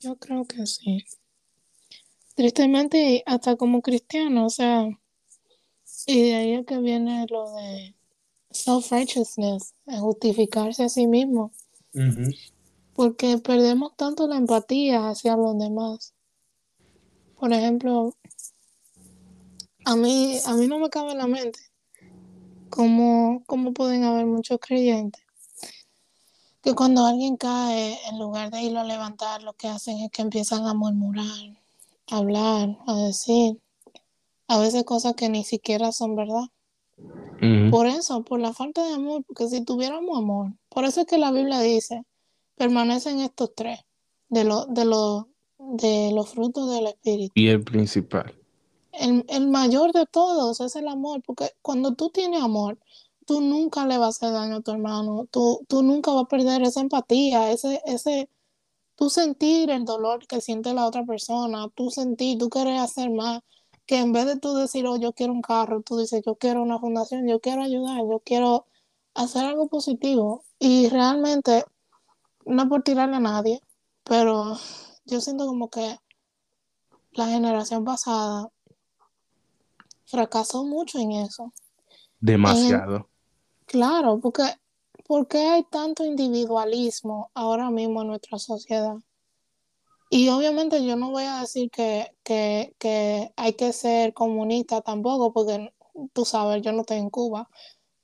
Yo 0.00 0.16
creo 0.16 0.44
que 0.44 0.66
sí. 0.66 1.04
Tristemente, 2.34 3.22
hasta 3.26 3.56
como 3.56 3.80
cristiano, 3.80 4.46
o 4.46 4.50
sea, 4.50 4.86
y 6.08 6.22
de 6.22 6.34
ahí 6.34 6.54
es 6.54 6.64
que 6.64 6.78
viene 6.78 7.26
lo 7.28 7.52
de 7.52 7.94
self-righteousness, 8.50 9.74
justificarse 10.00 10.84
a 10.84 10.88
sí 10.88 11.06
mismo, 11.06 11.52
porque 12.94 13.36
perdemos 13.36 13.94
tanto 13.94 14.26
la 14.26 14.36
empatía 14.36 15.10
hacia 15.10 15.36
los 15.36 15.58
demás. 15.58 16.14
Por 17.38 17.52
ejemplo, 17.52 18.14
a 19.84 19.96
mí, 19.96 20.38
a 20.46 20.54
mí 20.54 20.66
no 20.66 20.78
me 20.78 20.88
cabe 20.88 21.12
en 21.12 21.18
la 21.18 21.26
mente 21.26 21.60
cómo, 22.70 23.42
cómo 23.46 23.74
pueden 23.74 24.04
haber 24.04 24.24
muchos 24.24 24.58
creyentes 24.60 25.22
que 26.62 26.74
cuando 26.74 27.04
alguien 27.04 27.36
cae, 27.36 27.98
en 28.08 28.18
lugar 28.18 28.50
de 28.50 28.62
irlo 28.62 28.80
a 28.80 28.84
levantar, 28.84 29.42
lo 29.42 29.52
que 29.52 29.68
hacen 29.68 29.98
es 29.98 30.10
que 30.10 30.22
empiezan 30.22 30.66
a 30.66 30.72
murmurar, 30.72 31.26
a 32.10 32.16
hablar, 32.16 32.78
a 32.86 32.94
decir, 32.94 33.60
a 34.48 34.58
veces 34.58 34.84
cosas 34.84 35.14
que 35.14 35.28
ni 35.28 35.44
siquiera 35.44 35.92
son 35.92 36.16
verdad. 36.16 36.48
Por 37.70 37.86
eso, 37.86 38.24
por 38.24 38.40
la 38.40 38.52
falta 38.52 38.84
de 38.84 38.94
amor, 38.94 39.22
porque 39.24 39.46
si 39.48 39.64
tuviéramos 39.64 40.18
amor, 40.18 40.52
por 40.68 40.84
eso 40.84 41.02
es 41.02 41.06
que 41.06 41.18
la 41.18 41.30
Biblia 41.30 41.60
dice, 41.60 42.02
permanecen 42.56 43.20
estos 43.20 43.54
tres, 43.54 43.78
de, 44.28 44.42
lo, 44.42 44.66
de, 44.66 44.84
lo, 44.84 45.28
de 45.58 46.10
los 46.12 46.30
frutos 46.30 46.68
del 46.70 46.88
Espíritu. 46.88 47.32
Y 47.36 47.48
el 47.48 47.62
principal. 47.62 48.34
el, 48.92 49.24
el 49.28 49.48
mayor 49.48 49.92
de 49.92 50.06
todos 50.06 50.60
es 50.60 50.74
el 50.74 50.88
amor, 50.88 51.22
porque 51.24 51.52
cuando 51.62 51.94
tú 51.94 52.10
tienes 52.10 52.42
amor, 52.42 52.78
tú 53.26 53.40
nunca 53.40 53.86
le 53.86 53.98
vas 53.98 54.20
a 54.22 54.26
hacer 54.26 54.32
daño 54.32 54.56
a 54.56 54.60
tu 54.62 54.72
hermano, 54.72 55.26
tú, 55.30 55.64
tú 55.68 55.82
nunca 55.82 56.12
vas 56.12 56.24
a 56.24 56.28
perder 56.28 56.62
esa 56.62 56.80
empatía, 56.80 57.52
ese, 57.52 57.80
ese, 57.84 58.28
tú 58.96 59.10
sentir 59.10 59.70
el 59.70 59.84
dolor 59.84 60.26
que 60.26 60.40
siente 60.40 60.74
la 60.74 60.86
otra 60.86 61.04
persona, 61.04 61.68
tú 61.74 61.90
sentir, 61.90 62.38
tú 62.38 62.48
querer 62.48 62.78
hacer 62.78 63.10
más, 63.10 63.42
que 63.88 63.96
en 63.96 64.12
vez 64.12 64.26
de 64.26 64.38
tú 64.38 64.54
decir, 64.54 64.86
oh, 64.86 64.98
yo 64.98 65.14
quiero 65.14 65.32
un 65.32 65.40
carro, 65.40 65.80
tú 65.80 65.96
dices, 65.98 66.22
yo 66.24 66.36
quiero 66.36 66.62
una 66.62 66.78
fundación, 66.78 67.26
yo 67.26 67.40
quiero 67.40 67.62
ayudar, 67.62 68.02
yo 68.02 68.20
quiero 68.22 68.66
hacer 69.14 69.46
algo 69.46 69.68
positivo. 69.68 70.44
Y 70.58 70.90
realmente, 70.90 71.64
no 72.44 72.68
por 72.68 72.82
tirarle 72.82 73.16
a 73.16 73.20
nadie, 73.20 73.62
pero 74.04 74.58
yo 75.06 75.22
siento 75.22 75.46
como 75.46 75.70
que 75.70 75.98
la 77.12 77.28
generación 77.28 77.82
pasada 77.86 78.50
fracasó 80.04 80.64
mucho 80.64 80.98
en 80.98 81.12
eso. 81.12 81.54
Demasiado. 82.20 83.08
Claro, 83.64 84.20
porque 84.20 84.42
¿por 85.06 85.26
qué 85.28 85.38
hay 85.38 85.64
tanto 85.64 86.04
individualismo 86.04 87.30
ahora 87.32 87.70
mismo 87.70 88.02
en 88.02 88.08
nuestra 88.08 88.38
sociedad? 88.38 88.96
Y 90.10 90.28
obviamente 90.30 90.84
yo 90.84 90.96
no 90.96 91.10
voy 91.10 91.24
a 91.24 91.40
decir 91.40 91.70
que, 91.70 92.16
que, 92.24 92.74
que 92.78 93.32
hay 93.36 93.52
que 93.54 93.72
ser 93.72 94.14
comunista 94.14 94.80
tampoco, 94.80 95.32
porque 95.32 95.72
tú 96.12 96.24
sabes, 96.24 96.62
yo 96.62 96.72
no 96.72 96.80
estoy 96.80 96.98
en 96.98 97.10
Cuba, 97.10 97.48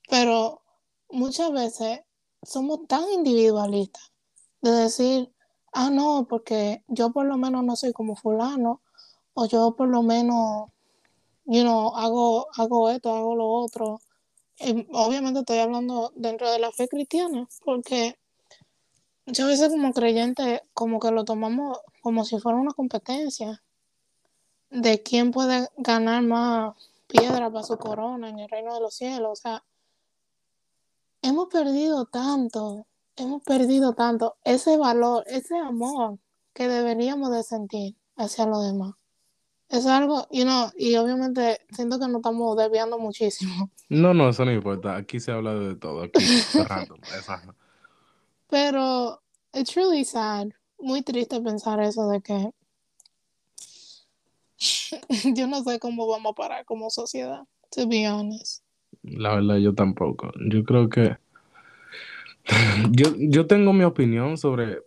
pero 0.09 0.62
muchas 1.09 1.50
veces 1.52 2.00
somos 2.42 2.86
tan 2.88 3.05
individualistas 3.11 4.12
de 4.61 4.70
decir, 4.70 5.32
ah, 5.72 5.90
no, 5.90 6.26
porque 6.28 6.84
yo 6.88 7.11
por 7.11 7.26
lo 7.26 7.36
menos 7.36 7.64
no 7.64 7.76
soy 7.76 7.92
como 7.92 8.16
fulano, 8.16 8.82
o 9.34 9.46
yo 9.46 9.74
por 9.76 9.88
lo 9.88 10.02
menos, 10.02 10.68
you 11.44 11.62
know, 11.62 11.94
hago, 11.96 12.48
hago 12.57 12.90
esto, 12.90 13.14
hago 13.14 13.34
lo 13.34 13.48
otro. 13.48 14.00
Y 14.59 14.86
obviamente 14.92 15.40
estoy 15.40 15.59
hablando 15.59 16.12
dentro 16.14 16.50
de 16.50 16.59
la 16.59 16.70
fe 16.70 16.86
cristiana, 16.88 17.48
porque 17.64 18.16
muchas 19.27 19.47
veces 19.47 19.70
como 19.70 19.93
creyente, 19.93 20.62
como 20.72 21.01
que 21.01 21.11
lo 21.11 21.25
tomamos 21.25 21.79
como 22.03 22.25
si 22.25 22.39
fuera 22.39 22.59
una 22.59 22.72
competencia 22.72 23.62
de 24.70 25.03
quién 25.03 25.31
puede 25.31 25.68
ganar 25.77 26.22
más 26.22 26.75
piedra 27.07 27.51
para 27.51 27.64
su 27.64 27.79
corona 27.79 28.29
en 28.29 28.41
el 28.41 28.49
reino 28.49 28.75
de 28.75 28.81
los 28.81 28.95
cielos. 28.95 29.31
O 29.33 29.37
sea, 29.37 29.64
hemos 31.22 31.49
perdido 31.49 32.07
tanto, 32.07 32.87
hemos 33.16 33.43
perdido 33.43 33.95
tanto 33.95 34.37
ese 34.45 34.77
valor, 34.77 35.25
ese 35.27 35.57
amor 35.57 36.18
que 36.53 36.68
deberíamos 36.68 37.31
de 37.31 37.43
sentir 37.43 37.97
hacia 38.16 38.47
los 38.47 38.64
demás. 38.64 38.95
Es 39.68 39.87
algo, 39.87 40.29
you 40.31 40.45
know, 40.45 40.70
y 40.77 40.95
obviamente 40.97 41.61
siento 41.70 41.99
que 41.99 42.07
nos 42.07 42.16
estamos 42.16 42.57
desviando 42.57 42.99
muchísimo. 42.99 43.70
No, 43.89 44.12
no, 44.12 44.29
eso 44.29 44.45
no 44.45 44.53
importa. 44.53 44.97
Aquí 44.97 45.20
se 45.20 45.33
habla 45.33 45.55
de 45.55 45.75
todo. 45.77 46.03
Aquí. 46.03 46.22
Pero 48.49 49.20
it's 49.53 49.74
really 49.74 50.05
sad, 50.05 50.49
muy 50.78 51.03
triste 51.03 51.40
pensar 51.40 51.80
eso 51.80 52.09
de 52.09 52.20
que 52.20 52.51
yo 55.34 55.47
no 55.47 55.62
sé 55.62 55.78
cómo 55.78 56.07
vamos 56.07 56.32
a 56.32 56.34
parar 56.34 56.64
como 56.64 56.90
sociedad, 56.90 57.42
to 57.70 57.88
be 57.88 58.07
honest. 58.09 58.62
La 59.03 59.34
verdad, 59.34 59.57
yo 59.57 59.74
tampoco. 59.74 60.32
Yo 60.49 60.64
creo 60.64 60.88
que. 60.88 61.16
Yo, 62.90 63.14
yo 63.16 63.47
tengo 63.47 63.72
mi 63.72 63.84
opinión 63.84 64.36
sobre 64.36 64.82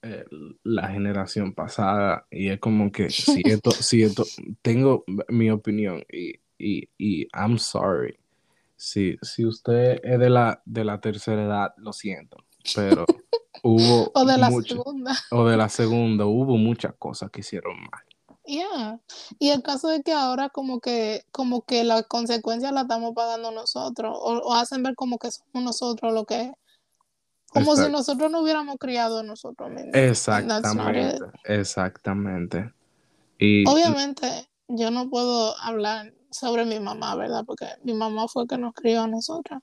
eh, 0.00 0.24
la 0.62 0.88
generación 0.88 1.52
pasada 1.52 2.26
y 2.30 2.48
es 2.48 2.58
como 2.58 2.90
que 2.90 3.10
si 3.10 3.42
esto, 3.44 3.70
si 3.70 4.02
esto, 4.02 4.24
tengo 4.62 5.04
mi 5.28 5.50
opinión 5.50 6.02
y, 6.10 6.40
y, 6.56 6.88
y 6.96 7.28
I'm 7.34 7.58
sorry. 7.58 8.16
Si, 8.76 9.18
si 9.20 9.44
usted 9.44 10.00
es 10.02 10.18
de 10.18 10.30
la, 10.30 10.62
de 10.64 10.84
la 10.84 11.00
tercera 11.00 11.44
edad, 11.44 11.74
lo 11.76 11.92
siento, 11.92 12.38
pero 12.74 13.04
hubo 13.62 14.10
O 14.14 14.24
de 14.24 14.38
la 14.38 14.50
mucho- 14.50 14.76
segunda. 14.76 15.14
o 15.30 15.44
de 15.46 15.56
la 15.56 15.68
segunda, 15.68 16.26
hubo 16.26 16.56
muchas 16.56 16.94
cosas 16.98 17.30
que 17.30 17.40
hicieron 17.40 17.76
mal. 17.80 18.02
Yeah. 18.44 18.98
Y 19.38 19.50
el 19.50 19.62
caso 19.62 19.90
es 19.92 20.02
que 20.04 20.12
ahora 20.12 20.48
como 20.48 20.80
que, 20.80 21.24
como 21.30 21.62
que 21.62 21.84
las 21.84 22.06
consecuencias 22.08 22.72
las 22.72 22.82
estamos 22.82 23.12
pagando 23.14 23.52
nosotros, 23.52 24.16
o, 24.20 24.38
o 24.38 24.54
hacen 24.54 24.82
ver 24.82 24.96
como 24.96 25.18
que 25.18 25.30
somos 25.30 25.62
nosotros 25.62 26.12
lo 26.12 26.24
que 26.24 26.52
como 27.52 27.76
si 27.76 27.90
nosotros 27.90 28.30
no 28.30 28.40
hubiéramos 28.40 28.76
criado 28.78 29.18
a 29.18 29.22
nosotros 29.22 29.70
mismos. 29.70 29.90
Exactamente, 29.94 31.18
exactamente. 31.44 32.72
Y 33.38 33.68
Obviamente, 33.68 34.48
yo 34.68 34.90
no 34.90 35.10
puedo 35.10 35.54
hablar 35.60 36.14
sobre 36.30 36.64
mi 36.64 36.80
mamá, 36.80 37.14
¿verdad? 37.14 37.44
Porque 37.46 37.66
mi 37.84 37.92
mamá 37.92 38.26
fue 38.28 38.46
que 38.46 38.56
nos 38.56 38.72
crió 38.74 39.02
a 39.02 39.06
nosotros. 39.06 39.60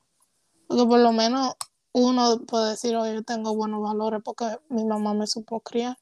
Porque 0.68 0.86
por 0.86 1.00
lo 1.00 1.12
menos 1.12 1.56
uno 1.92 2.40
puede 2.46 2.72
decir, 2.72 2.96
oye, 2.96 3.16
yo 3.16 3.24
tengo 3.24 3.56
buenos 3.56 3.82
valores 3.82 4.22
porque 4.24 4.46
mi 4.70 4.86
mamá 4.86 5.14
me 5.14 5.28
supo 5.28 5.60
criar. 5.62 5.98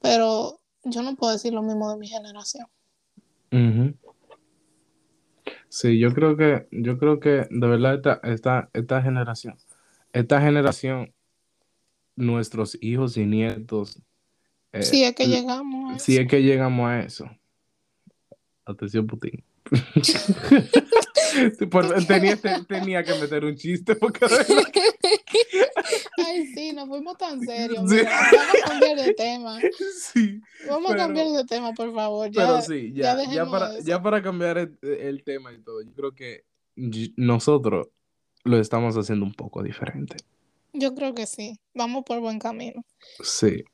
Pero 0.00 0.60
yo 0.84 1.02
no 1.02 1.14
puedo 1.16 1.32
decir 1.32 1.52
lo 1.52 1.62
mismo 1.62 1.90
de 1.90 1.98
mi 1.98 2.08
generación. 2.08 2.66
Ujú. 3.52 3.94
Sí, 5.68 5.98
yo 5.98 6.12
creo 6.12 6.36
que, 6.36 6.66
yo 6.72 6.98
creo 6.98 7.20
que 7.20 7.46
de 7.50 7.66
verdad 7.68 7.94
esta, 7.94 8.20
esta, 8.24 8.70
esta 8.72 9.02
generación, 9.02 9.56
esta 10.12 10.40
generación, 10.40 11.14
nuestros 12.16 12.76
hijos 12.80 13.16
y 13.16 13.26
nietos, 13.26 14.02
eh, 14.72 14.82
Si 14.82 15.04
es 15.04 15.14
que 15.14 15.26
llegamos 15.26 15.94
a 15.94 15.98
si 15.98 16.12
eso. 16.12 16.22
es 16.22 16.28
que 16.28 16.42
llegamos 16.42 16.88
a 16.88 17.00
eso. 17.00 17.30
Atención, 18.64 19.06
Putin. 19.06 19.44
Tenía, 22.06 22.36
te- 22.36 22.64
tenía 22.64 23.02
que 23.04 23.14
meter 23.14 23.44
un 23.44 23.56
chiste 23.56 23.96
porque 23.96 24.26
Ay, 26.26 26.46
sí, 26.54 26.72
nos 26.72 26.88
fuimos 26.88 27.16
tan 27.18 27.40
serios. 27.40 27.90
Sí. 27.90 27.96
Vamos 28.04 28.64
a 28.64 28.68
cambiar 28.68 28.96
de 29.00 29.14
tema. 29.14 29.58
sí, 29.98 30.40
Vamos 30.68 30.90
Pero- 30.92 31.02
a 31.02 31.06
cambiar 31.06 31.26
de 31.28 31.44
tema, 31.44 31.72
por 31.72 31.92
favor. 31.94 32.30
Ya, 32.30 32.46
pero 32.46 32.62
sí, 32.62 32.92
ya 32.94 33.02
ya, 33.02 33.04
ya, 33.14 33.16
dejemos 33.16 33.50
para, 33.50 33.74
eso. 33.78 33.86
ya 33.86 34.02
para 34.02 34.22
cambiar 34.22 34.58
el, 34.58 34.78
el 34.82 35.22
tema 35.24 35.52
y 35.52 35.60
todo, 35.62 35.82
yo 35.82 35.92
creo 35.92 36.14
que 36.14 36.44
nosotros 37.16 37.88
lo 38.44 38.58
estamos 38.58 38.96
haciendo 38.96 39.24
un 39.26 39.34
poco 39.34 39.62
diferente. 39.62 40.16
Yo 40.72 40.94
creo 40.94 41.14
que 41.14 41.26
sí. 41.26 41.58
Vamos 41.74 42.04
por 42.04 42.20
buen 42.20 42.38
camino. 42.38 42.84
Sí, 43.22 43.64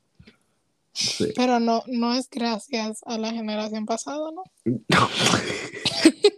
sí. 0.93 1.31
Pero 1.35 1.59
no, 1.59 1.83
no 1.87 2.13
es 2.15 2.29
gracias 2.29 3.01
a 3.05 3.17
la 3.17 3.31
generación 3.31 3.85
pasada, 3.85 4.31
¿no? 4.31 4.43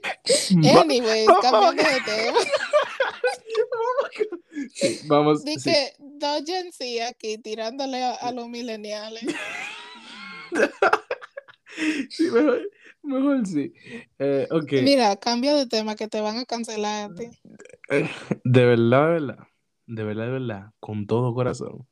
Va- 0.76 0.82
Anyways, 0.82 1.28
cambiando 1.42 1.84
de 1.84 2.02
tema. 2.06 2.38
sí, 4.74 5.00
vamos, 5.06 5.44
Di 5.44 5.60
sí. 5.60 5.74
dos 6.00 6.44
Gen 6.46 6.72
Z 6.72 7.08
aquí 7.08 7.38
tirándole 7.38 8.04
a, 8.04 8.14
a 8.14 8.32
los 8.32 8.48
millennials. 8.50 9.20
Sí, 12.10 12.24
mejor, 12.24 12.70
mejor 13.04 13.48
sí. 13.48 13.72
Eh, 14.18 14.48
ok, 14.52 14.72
Mira, 14.84 15.16
cambia 15.16 15.56
de 15.56 15.66
tema 15.68 15.96
que 15.96 16.08
te 16.10 16.20
van 16.20 16.38
a 16.38 16.46
cancelar 16.46 17.10
a 17.12 17.16
ti. 17.16 17.30
de 18.44 18.66
verdad, 18.66 19.06
de 19.06 19.14
verdad, 19.14 19.38
de 19.86 20.04
verdad, 20.04 20.26
de 20.26 20.32
verdad, 20.32 20.72
con 20.82 21.08
todo 21.08 21.34
corazón. 21.34 21.88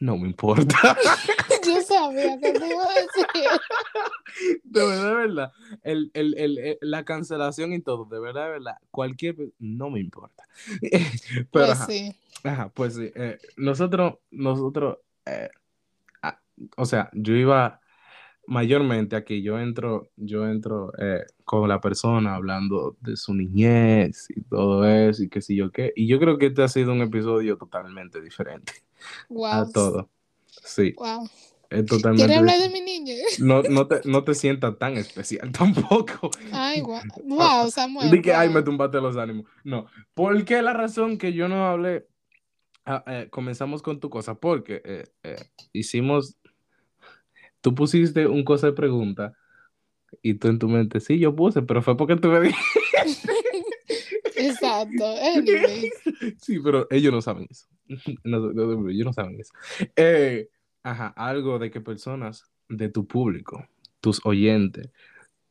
No 0.00 0.18
me 0.18 0.28
importa. 0.28 0.96
Yo 1.64 1.82
sabía 1.82 2.38
que 2.40 2.52
te 2.52 2.68
iba 2.68 2.84
a 2.84 2.94
decir. 2.94 3.26
De 4.62 4.80
verdad, 4.86 5.08
de 5.08 5.14
verdad. 5.14 5.52
El, 5.82 6.10
el, 6.14 6.34
el, 6.38 6.58
el- 6.58 6.78
la 6.82 7.04
cancelación 7.04 7.72
y 7.72 7.80
todo, 7.80 8.04
de 8.04 8.20
verdad, 8.20 8.44
de 8.44 8.50
verdad. 8.50 8.76
Cualquier. 8.90 9.36
No 9.58 9.90
me 9.90 10.00
importa. 10.00 10.44
Pero, 10.80 11.46
Pues 11.50 11.70
ajá, 11.70 11.86
sí. 11.86 12.14
ajá, 12.44 12.68
pues 12.74 12.94
sí. 12.94 13.10
eh, 13.14 13.38
nosotros, 13.56 14.14
nosotros. 14.30 14.98
eh, 15.26 15.48
o 16.76 16.84
sea, 16.84 17.08
yo 17.14 17.34
iba 17.34 17.80
mayormente 18.46 19.16
aquí. 19.16 19.42
Yo 19.42 19.58
entro, 19.58 20.10
yo 20.16 20.46
entro 20.46 20.92
eh, 20.98 21.24
con 21.44 21.68
la 21.68 21.80
persona 21.80 22.34
hablando 22.34 22.96
de 23.00 23.16
su 23.16 23.34
niñez 23.34 24.26
y 24.30 24.42
todo 24.42 24.86
eso 24.86 25.22
y 25.22 25.28
qué 25.28 25.40
sé 25.40 25.54
yo 25.56 25.70
qué. 25.70 25.92
Y 25.96 26.06
yo 26.06 26.18
creo 26.18 26.38
que 26.38 26.46
este 26.46 26.62
ha 26.62 26.68
sido 26.68 26.92
un 26.92 27.00
episodio 27.00 27.56
totalmente 27.56 28.20
diferente 28.20 28.72
a 29.50 29.62
Wow. 29.62 29.72
todo. 29.72 30.10
Sí, 30.46 30.94
Wow. 30.96 31.28
Es 31.70 31.84
totalmente. 31.84 32.26
¿Quieres 32.26 32.38
hablar 32.38 32.60
de 32.60 32.68
mi 32.70 32.80
niña? 32.80 33.14
No, 33.40 33.62
no 33.62 33.86
te, 33.86 34.00
no 34.04 34.24
te 34.24 34.34
sientas 34.34 34.78
tan 34.78 34.96
especial 34.96 35.52
tampoco. 35.58 36.30
Ay, 36.52 36.80
wow. 36.80 37.00
Wow, 37.24 37.70
Samuel. 37.74 38.10
Di 38.10 38.22
que, 38.22 38.32
ay, 38.32 38.48
wow. 38.48 38.56
me 38.56 38.62
tumbaste 38.62 39.00
los 39.00 39.16
ánimos. 39.16 39.46
No, 39.64 39.86
porque 40.14 40.62
la 40.62 40.72
razón 40.72 41.18
que 41.18 41.32
yo 41.32 41.48
no 41.48 41.66
hablé, 41.66 42.06
ah, 42.86 43.04
eh, 43.06 43.28
comenzamos 43.30 43.82
con 43.82 44.00
tu 44.00 44.08
cosa, 44.08 44.34
porque 44.34 44.80
eh, 44.84 45.06
eh, 45.22 45.36
hicimos, 45.72 46.38
tú 47.60 47.74
pusiste 47.74 48.26
un 48.26 48.44
cosa 48.44 48.68
de 48.68 48.72
pregunta 48.72 49.34
y 50.22 50.34
tú 50.34 50.48
en 50.48 50.58
tu 50.58 50.68
mente, 50.68 51.00
sí, 51.00 51.18
yo 51.18 51.36
puse, 51.36 51.60
pero 51.62 51.82
fue 51.82 51.96
porque 51.96 52.16
tú 52.16 52.28
me 52.28 52.40
dijiste. 52.40 53.32
Exacto. 54.36 55.04
Anyways. 55.34 55.92
Sí, 56.40 56.60
pero 56.60 56.86
ellos 56.90 57.12
no 57.12 57.20
saben 57.20 57.46
eso. 57.50 57.66
No, 58.24 58.52
no, 58.52 58.88
ellos 58.88 59.04
no 59.04 59.12
saben 59.12 59.40
eso. 59.40 59.52
Eh, 59.96 60.48
ajá, 60.90 61.08
algo 61.16 61.58
de 61.58 61.70
que 61.70 61.80
personas 61.80 62.50
de 62.68 62.88
tu 62.88 63.06
público 63.06 63.66
tus 64.00 64.24
oyentes, 64.24 64.90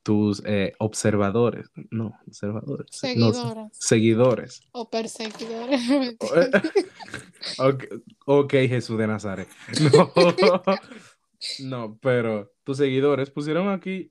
tus 0.03 0.41
eh, 0.45 0.73
observadores, 0.79 1.69
no, 1.91 2.17
observadores, 2.25 2.87
no 3.17 3.69
Seguidores. 3.73 4.61
O 4.71 4.89
perseguidores. 4.89 5.81
ok, 7.59 7.83
ok, 8.25 8.53
Jesús 8.53 8.97
de 8.97 9.07
Nazaret. 9.07 9.47
No, 9.93 10.11
no, 11.65 11.99
pero 12.01 12.53
tus 12.63 12.77
seguidores 12.77 13.29
pusieron 13.29 13.69
aquí 13.69 14.09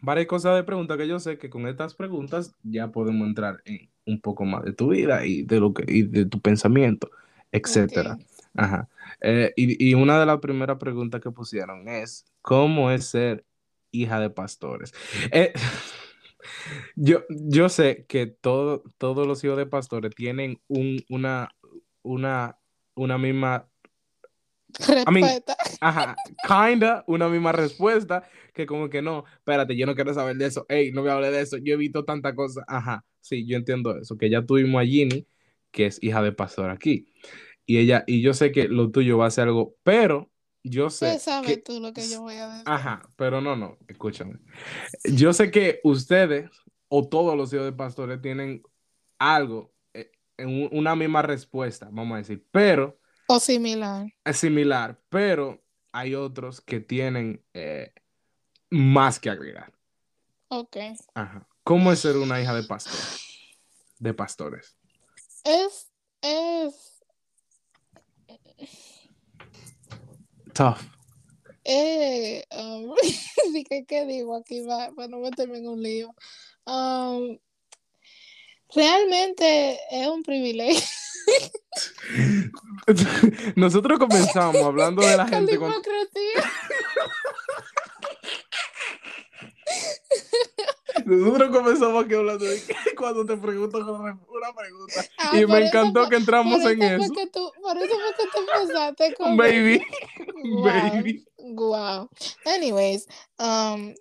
varias 0.00 0.26
cosas 0.26 0.54
de 0.54 0.62
preguntas 0.62 0.96
que 0.96 1.08
yo 1.08 1.18
sé 1.18 1.38
que 1.38 1.50
con 1.50 1.66
estas 1.66 1.94
preguntas 1.94 2.54
ya 2.62 2.92
podemos 2.92 3.26
entrar 3.26 3.62
en 3.64 3.90
un 4.04 4.20
poco 4.20 4.44
más 4.44 4.62
de 4.62 4.72
tu 4.72 4.90
vida 4.90 5.26
y 5.26 5.42
de 5.42 5.58
lo 5.58 5.74
que 5.74 5.84
y 5.88 6.02
de 6.02 6.26
tu 6.26 6.40
pensamiento, 6.40 7.10
etcétera. 7.50 8.16
Ajá. 8.56 8.88
Eh, 9.20 9.52
y, 9.56 9.90
y 9.90 9.94
una 9.94 10.18
de 10.18 10.26
las 10.26 10.38
primeras 10.38 10.78
preguntas 10.78 11.20
que 11.20 11.30
pusieron 11.30 11.88
es, 11.88 12.24
¿cómo 12.42 12.90
es 12.90 13.06
ser 13.06 13.44
hija 13.90 14.20
de 14.20 14.30
pastores? 14.30 14.92
Eh, 15.32 15.52
yo, 16.96 17.24
yo 17.28 17.68
sé 17.68 18.06
que 18.08 18.26
todo, 18.26 18.82
todos 18.98 19.26
los 19.26 19.42
hijos 19.44 19.56
de 19.56 19.66
pastores 19.66 20.14
tienen 20.14 20.60
un, 20.68 21.04
una, 21.08 21.50
una, 22.02 22.58
una 22.94 23.18
misma, 23.18 23.68
mean- 25.10 25.42
ajá, 25.80 26.16
kinda, 26.46 27.04
una 27.06 27.28
misma 27.28 27.52
respuesta, 27.52 28.28
que 28.54 28.66
como 28.66 28.88
que 28.88 29.02
no, 29.02 29.24
espérate, 29.36 29.76
yo 29.76 29.86
no 29.86 29.94
quiero 29.94 30.14
saber 30.14 30.36
de 30.36 30.46
eso, 30.46 30.64
hey, 30.68 30.90
no 30.92 31.02
me 31.02 31.10
hable 31.10 31.30
de 31.30 31.40
eso, 31.42 31.58
yo 31.58 31.74
he 31.74 31.76
visto 31.76 32.04
tanta 32.04 32.34
cosa, 32.34 32.64
ajá, 32.66 33.04
sí, 33.20 33.46
yo 33.46 33.56
entiendo 33.56 33.96
eso, 33.96 34.16
que 34.16 34.30
ya 34.30 34.44
tuvimos 34.44 34.82
a 34.82 34.86
Ginny, 34.86 35.26
que 35.70 35.86
es 35.86 36.02
hija 36.02 36.22
de 36.22 36.32
pastor 36.32 36.70
aquí, 36.70 37.06
y 37.66 37.78
ella, 37.78 38.04
y 38.06 38.22
yo 38.22 38.34
sé 38.34 38.52
que 38.52 38.68
lo 38.68 38.90
tuyo 38.90 39.18
va 39.18 39.26
a 39.26 39.30
ser 39.30 39.48
algo, 39.48 39.76
pero 39.82 40.30
yo 40.62 40.90
sé 40.90 41.12
¿Qué 41.14 41.18
sabes 41.18 41.46
que, 41.48 41.56
tú 41.58 41.80
lo 41.80 41.92
que 41.92 42.08
yo 42.08 42.22
voy 42.22 42.36
a 42.36 42.48
decir? 42.48 42.64
ajá, 42.66 43.02
pero 43.16 43.40
no, 43.40 43.56
no, 43.56 43.76
escúchame, 43.88 44.38
yo 45.04 45.32
sé 45.32 45.50
que 45.50 45.80
ustedes, 45.84 46.50
o 46.88 47.08
todos 47.08 47.36
los 47.36 47.52
hijos 47.52 47.66
de 47.66 47.72
pastores, 47.72 48.20
tienen 48.22 48.62
algo, 49.18 49.72
eh, 49.94 50.10
en 50.36 50.68
una 50.72 50.94
misma 50.96 51.22
respuesta, 51.22 51.88
vamos 51.90 52.14
a 52.16 52.18
decir, 52.18 52.44
pero 52.50 52.98
O 53.28 53.40
similar. 53.40 54.06
es 54.24 54.36
similar, 54.36 55.00
pero 55.08 55.62
hay 55.92 56.14
otros 56.14 56.60
que 56.60 56.80
tienen 56.80 57.42
eh, 57.54 57.92
más 58.70 59.18
que 59.18 59.30
agregar. 59.30 59.72
Ok. 60.48 60.76
Ajá. 61.14 61.48
¿Cómo 61.64 61.90
es 61.90 61.98
ser 62.00 62.16
una 62.16 62.40
hija 62.40 62.54
de 62.54 62.62
pastor? 62.64 62.94
De 63.98 64.14
pastores. 64.14 64.76
Es, 65.44 65.90
es, 66.22 66.95
Tough. 70.52 70.80
eh, 71.64 72.44
um, 72.50 72.94
dije, 73.52 73.84
¿qué 73.86 74.06
digo 74.06 74.36
aquí? 74.36 74.62
Va, 74.62 74.90
para 74.94 75.08
no 75.08 75.18
meterme 75.18 75.58
en 75.58 75.68
un 75.68 75.82
lío. 75.82 76.14
Um, 76.64 77.38
realmente 78.74 79.78
es 79.90 80.08
un 80.08 80.22
privilegio. 80.22 80.82
Nosotros 83.56 83.98
comenzamos 83.98 84.62
hablando 84.62 85.02
de 85.02 85.16
la 85.16 85.26
gente 85.26 85.58
con... 85.58 85.72
Nosotros 91.20 91.50
comenzamos 91.56 92.04
aquí 92.04 92.14
hablando 92.14 92.44
de 92.44 92.60
que 92.62 92.74
cuando 92.96 93.24
te 93.24 93.36
pregunto 93.36 93.78
una 93.78 94.52
pregunta. 94.54 95.04
Ah, 95.18 95.38
y 95.38 95.46
me 95.46 95.66
encantó 95.66 96.00
fue- 96.00 96.10
que 96.10 96.16
entramos 96.16 96.60
en 96.64 96.82
eso 96.82 97.04
eso. 97.04 97.12
que 97.14 97.26
tú- 97.28 97.52
por 97.62 97.76
eso 97.78 97.94
fue 97.94 98.14
que 98.16 98.30
tú 98.32 98.38
empezaste 98.60 99.14
con 99.18 99.36
Baby. 99.36 99.80
Wow. 100.44 100.64
Baby. 100.64 101.24
Wow. 101.38 102.10
Anyways, 102.44 103.06
um, 103.38 103.94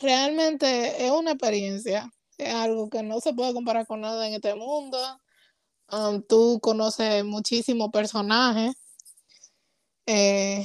realmente 0.00 1.04
es 1.04 1.10
una 1.10 1.32
experiencia, 1.32 2.08
es 2.38 2.54
algo 2.54 2.88
que 2.90 3.02
no 3.02 3.18
se 3.20 3.32
puede 3.34 3.52
comparar 3.52 3.86
con 3.86 4.00
nada 4.02 4.26
en 4.28 4.34
este 4.34 4.54
mundo. 4.54 4.98
Um, 5.90 6.22
tú 6.22 6.60
conoces 6.62 7.24
muchísimos 7.24 7.90
personajes. 7.90 8.74
Eh, 10.06 10.64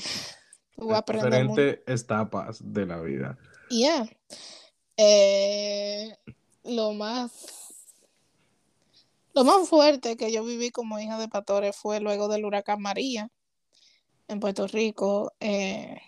tú 0.76 0.94
aprendes 0.94 1.32
Diferentes 1.32 1.80
etapas 1.88 2.60
de 2.62 2.86
la 2.86 3.02
vida. 3.02 3.38
Yeah. 3.70 4.08
Eh, 4.98 6.16
lo 6.64 6.94
más 6.94 7.62
lo 9.34 9.44
más 9.46 9.68
fuerte 9.70 10.18
que 10.18 10.32
yo 10.32 10.44
viví 10.44 10.72
como 10.72 11.00
hija 11.00 11.18
de 11.18 11.30
pastores 11.30 11.76
fue 11.76 12.00
luego 12.02 12.28
del 12.28 12.46
huracán 12.46 12.82
María 12.82 13.30
en 14.28 14.40
Puerto 14.40 14.68
Rico, 14.68 15.34
eh, 15.40 16.02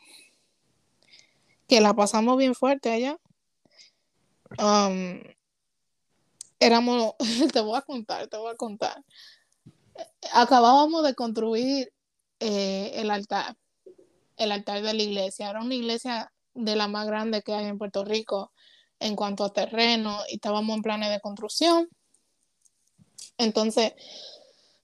que 1.68 1.82
la 1.82 1.94
pasamos 1.94 2.38
bien 2.38 2.56
fuerte 2.56 2.92
allá. 2.92 3.18
Um, 4.60 5.22
éramos, 6.60 7.16
te 7.54 7.62
voy 7.62 7.78
a 7.78 7.82
contar, 7.82 8.28
te 8.28 8.38
voy 8.38 8.52
a 8.52 8.56
contar. 8.56 9.04
Acabábamos 10.34 11.04
de 11.04 11.16
construir 11.16 11.94
eh, 12.40 12.92
el 12.96 13.12
altar, 13.12 13.58
el 14.38 14.52
altar 14.52 14.82
de 14.82 14.94
la 14.94 15.04
iglesia. 15.04 15.50
Era 15.50 15.62
una 15.62 15.76
iglesia 15.76 16.32
de 16.54 16.76
la 16.76 16.88
más 16.88 17.08
grande 17.08 17.42
que 17.42 17.54
hay 17.54 17.66
en 17.66 17.78
Puerto 17.78 18.06
Rico 18.06 18.53
en 19.04 19.16
cuanto 19.16 19.44
a 19.44 19.54
terreno 19.54 20.18
y 20.30 20.36
estábamos 20.36 20.76
en 20.76 20.82
planes 20.82 21.10
de 21.10 21.20
construcción. 21.20 21.90
Entonces, 23.38 23.94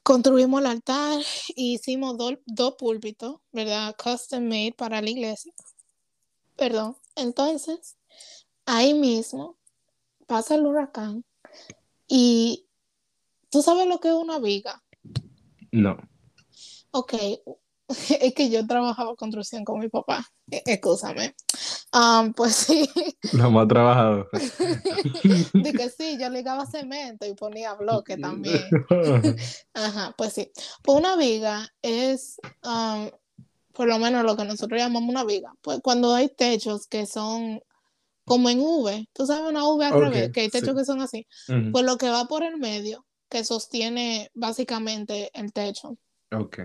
construimos 0.03 0.61
el 0.61 0.67
altar 0.67 1.21
y 1.55 1.75
hicimos 1.75 2.17
do- 2.17 2.39
dos 2.45 2.75
púlpitos, 2.77 3.37
¿verdad? 3.51 3.95
Custom 4.01 4.43
made 4.43 4.73
para 4.77 5.01
la 5.01 5.09
iglesia. 5.09 5.53
Perdón. 6.55 6.97
Entonces, 7.15 7.97
ahí 8.65 8.93
mismo 8.93 9.57
pasa 10.27 10.55
el 10.55 10.65
huracán 10.65 11.23
y 12.07 12.67
tú 13.49 13.61
sabes 13.61 13.87
lo 13.87 13.99
que 13.99 14.09
es 14.09 14.13
una 14.15 14.39
viga. 14.39 14.83
No. 15.71 15.97
Ok, 16.91 17.13
es 18.19 18.33
que 18.33 18.49
yo 18.49 18.65
trabajaba 18.67 19.15
construcción 19.15 19.63
con 19.63 19.79
mi 19.79 19.89
papá. 19.89 20.25
E- 20.51 20.63
Excúsame. 20.65 21.35
Um, 21.91 22.33
pues 22.33 22.55
sí, 22.55 22.87
La 23.31 23.49
más 23.49 23.67
trabajadora. 23.67 24.27
de 25.53 25.73
que 25.73 25.89
sí, 25.89 26.17
yo 26.19 26.29
ligaba 26.29 26.65
cemento 26.67 27.25
y 27.25 27.33
ponía 27.33 27.73
bloque 27.73 28.17
también. 28.17 28.61
Ajá, 29.73 30.13
pues 30.17 30.33
sí. 30.33 30.51
Pues 30.83 30.97
una 30.99 31.15
viga 31.15 31.67
es, 31.81 32.39
um, 32.63 33.09
por 33.73 33.87
lo 33.87 33.97
menos 33.97 34.23
lo 34.23 34.37
que 34.37 34.45
nosotros 34.45 34.79
llamamos 34.79 35.09
una 35.09 35.23
viga. 35.23 35.51
Pues 35.61 35.79
cuando 35.81 36.13
hay 36.13 36.29
techos 36.29 36.85
que 36.87 37.07
son 37.07 37.59
como 38.25 38.49
en 38.51 38.59
V, 38.59 39.09
tú 39.13 39.25
sabes 39.25 39.49
una 39.49 39.67
V 39.67 39.83
al 39.85 39.93
Ok, 39.95 39.99
revés, 40.03 40.31
que 40.31 40.41
hay 40.41 40.49
techos 40.49 40.69
sí. 40.69 40.75
que 40.75 40.85
son 40.85 41.01
así. 41.01 41.27
Pues 41.71 41.83
lo 41.85 41.97
que 41.97 42.09
va 42.09 42.25
por 42.27 42.43
el 42.43 42.57
medio, 42.57 43.07
que 43.29 43.43
sostiene 43.43 44.29
básicamente 44.35 45.31
el 45.33 45.51
techo. 45.53 45.97
Ok. 46.31 46.59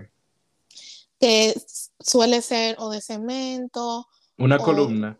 que 1.19 1.55
suele 1.99 2.41
ser 2.43 2.75
o 2.77 2.89
de 2.91 3.01
cemento, 3.01 4.07
Una 4.37 4.57
O- 4.57 4.63
columna. 4.63 5.19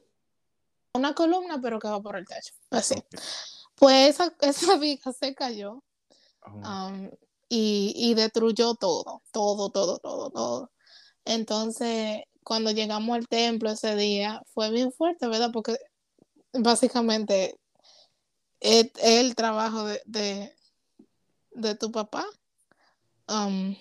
una 0.94 1.14
columna, 1.14 1.60
pero 1.62 1.80
que 1.80 1.88
va 1.90 2.02
por 2.02 2.16
el 2.18 2.26
techo. 2.26 2.54
Así. 2.70 2.96
Pues 3.76 4.10
esa, 4.12 4.34
esa 4.42 4.78
viga 4.80 5.12
se 5.14 5.34
cayó 5.36 5.84
Oh. 6.48 6.52
um, 6.88 7.10
y, 7.50 7.92
y 7.96 8.14
destruyó 8.14 8.76
todo, 8.76 9.24
todo, 9.32 9.70
todo, 9.72 9.98
todo, 9.98 10.30
todo. 10.30 10.72
Entonces, 11.26 12.22
cuando 12.44 12.70
llegamos 12.72 13.18
al 13.18 13.28
templo 13.28 13.72
ese 13.72 13.96
día, 13.96 14.42
fue 14.54 14.70
bien 14.70 14.92
fuerte, 14.92 15.28
¿verdad? 15.28 15.50
Porque 15.52 15.76
básicamente 16.54 17.58
es, 18.60 18.86
es 18.96 19.22
el 19.22 19.36
trabajo 19.36 19.86
de, 19.86 20.02
de, 20.06 20.56
de 21.52 21.76
tu 21.76 21.92
papá. 21.92 22.26
Um, 23.28 23.76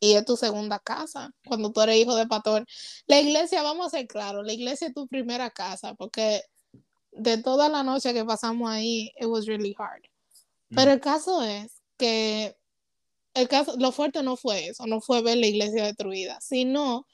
y 0.00 0.14
es 0.14 0.24
tu 0.24 0.36
segunda 0.36 0.78
casa 0.78 1.30
cuando 1.46 1.72
tú 1.72 1.80
eres 1.80 1.96
hijo 1.96 2.14
de 2.16 2.26
pastor. 2.26 2.64
La 3.06 3.20
iglesia, 3.20 3.62
vamos 3.62 3.86
a 3.86 3.90
ser 3.90 4.06
claros, 4.06 4.44
la 4.46 4.52
iglesia 4.52 4.88
es 4.88 4.94
tu 4.94 5.06
primera 5.08 5.50
casa 5.50 5.94
porque 5.94 6.42
de 7.12 7.38
toda 7.38 7.68
la 7.68 7.82
noche 7.82 8.14
que 8.14 8.24
pasamos 8.24 8.70
ahí, 8.70 9.10
it 9.18 9.26
was 9.26 9.46
really 9.46 9.74
hard. 9.78 10.02
Pero 10.74 10.92
el 10.92 11.00
caso 11.00 11.42
es 11.42 11.82
que 11.96 12.56
el 13.34 13.48
caso, 13.48 13.74
lo 13.78 13.92
fuerte 13.92 14.22
no 14.22 14.36
fue 14.36 14.68
eso, 14.68 14.86
no 14.86 15.00
fue 15.00 15.22
ver 15.22 15.38
la 15.38 15.46
iglesia 15.46 15.84
destruida, 15.84 16.38
sino 16.40 17.06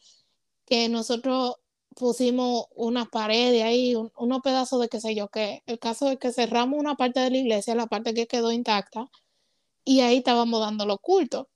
que 0.66 0.88
nosotros 0.88 1.56
pusimos 1.94 2.66
una 2.74 3.04
pared 3.06 3.60
ahí, 3.62 3.94
un- 3.94 4.10
unos 4.16 4.40
pedazos 4.42 4.80
de 4.80 4.88
qué 4.88 5.00
sé 5.00 5.14
yo 5.14 5.28
qué. 5.28 5.62
El 5.66 5.78
caso 5.78 6.10
es 6.10 6.18
que 6.18 6.32
cerramos 6.32 6.78
una 6.80 6.96
parte 6.96 7.20
de 7.20 7.30
la 7.30 7.36
iglesia, 7.38 7.74
la 7.74 7.86
parte 7.86 8.14
que 8.14 8.26
quedó 8.26 8.50
intacta, 8.52 9.10
y 9.84 10.00
ahí 10.00 10.18
estábamos 10.18 10.60
dando 10.60 10.86
los 10.86 10.98
cultos. 11.00 11.46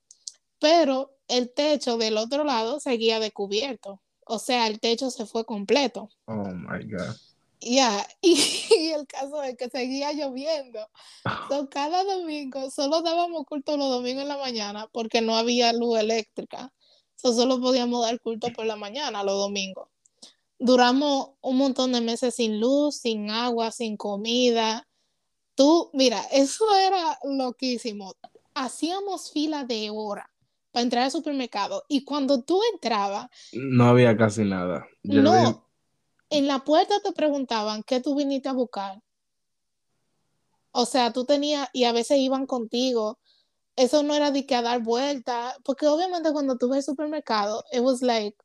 Pero 0.60 1.17
el 1.28 1.52
techo 1.52 1.98
del 1.98 2.16
otro 2.16 2.44
lado 2.44 2.80
seguía 2.80 3.20
descubierto. 3.20 4.00
O 4.24 4.38
sea, 4.38 4.66
el 4.66 4.80
techo 4.80 5.10
se 5.10 5.26
fue 5.26 5.44
completo. 5.44 6.10
Oh 6.26 6.44
my 6.46 6.84
God. 6.84 7.14
Ya, 7.60 8.06
y, 8.20 8.38
y 8.70 8.88
el 8.90 9.06
caso 9.06 9.42
es 9.42 9.56
que 9.56 9.68
seguía 9.68 10.12
lloviendo. 10.12 10.80
So, 11.48 11.68
cada 11.70 12.04
domingo, 12.04 12.70
solo 12.70 13.02
dábamos 13.02 13.44
culto 13.46 13.76
los 13.76 13.90
domingos 13.90 14.22
en 14.22 14.28
la 14.28 14.38
mañana 14.38 14.88
porque 14.92 15.20
no 15.20 15.36
había 15.36 15.72
luz 15.72 15.98
eléctrica. 15.98 16.72
So, 17.16 17.32
solo 17.32 17.60
podíamos 17.60 18.02
dar 18.02 18.20
culto 18.20 18.52
por 18.52 18.66
la 18.66 18.76
mañana 18.76 19.24
los 19.24 19.38
domingos. 19.38 19.88
duramos 20.58 21.30
un 21.40 21.56
montón 21.56 21.92
de 21.92 22.00
meses 22.00 22.34
sin 22.34 22.60
luz, 22.60 22.96
sin 22.96 23.30
agua, 23.30 23.70
sin 23.70 23.96
comida. 23.96 24.86
Tú, 25.54 25.90
mira, 25.92 26.22
eso 26.32 26.64
era 26.76 27.18
loquísimo. 27.24 28.14
Hacíamos 28.54 29.32
fila 29.32 29.64
de 29.64 29.90
hora 29.90 30.27
para 30.78 30.84
entrar 30.84 31.02
al 31.02 31.10
supermercado 31.10 31.84
y 31.88 32.04
cuando 32.04 32.42
tú 32.42 32.60
entrabas... 32.72 33.28
No 33.52 33.86
había 33.86 34.16
casi 34.16 34.44
nada. 34.44 34.86
no, 35.02 35.66
en 36.30 36.46
la 36.46 36.60
puerta 36.60 37.00
te 37.02 37.10
preguntaban 37.10 37.82
qué 37.82 38.00
tú 38.00 38.14
viniste 38.14 38.48
a 38.48 38.52
buscar. 38.52 39.02
O 40.70 40.86
sea, 40.86 41.12
tú 41.12 41.24
tenías, 41.24 41.68
y 41.72 41.82
a 41.82 41.90
veces 41.90 42.18
iban 42.18 42.46
contigo. 42.46 43.18
Eso 43.74 44.04
no 44.04 44.14
era 44.14 44.30
de 44.30 44.46
que 44.46 44.54
a 44.54 44.62
dar 44.62 44.80
vuelta, 44.84 45.56
porque 45.64 45.88
obviamente 45.88 46.30
cuando 46.30 46.56
tú 46.56 46.68
ves 46.68 46.78
el 46.78 46.84
supermercado, 46.84 47.64
it 47.72 47.80
was 47.80 48.00
like, 48.00 48.36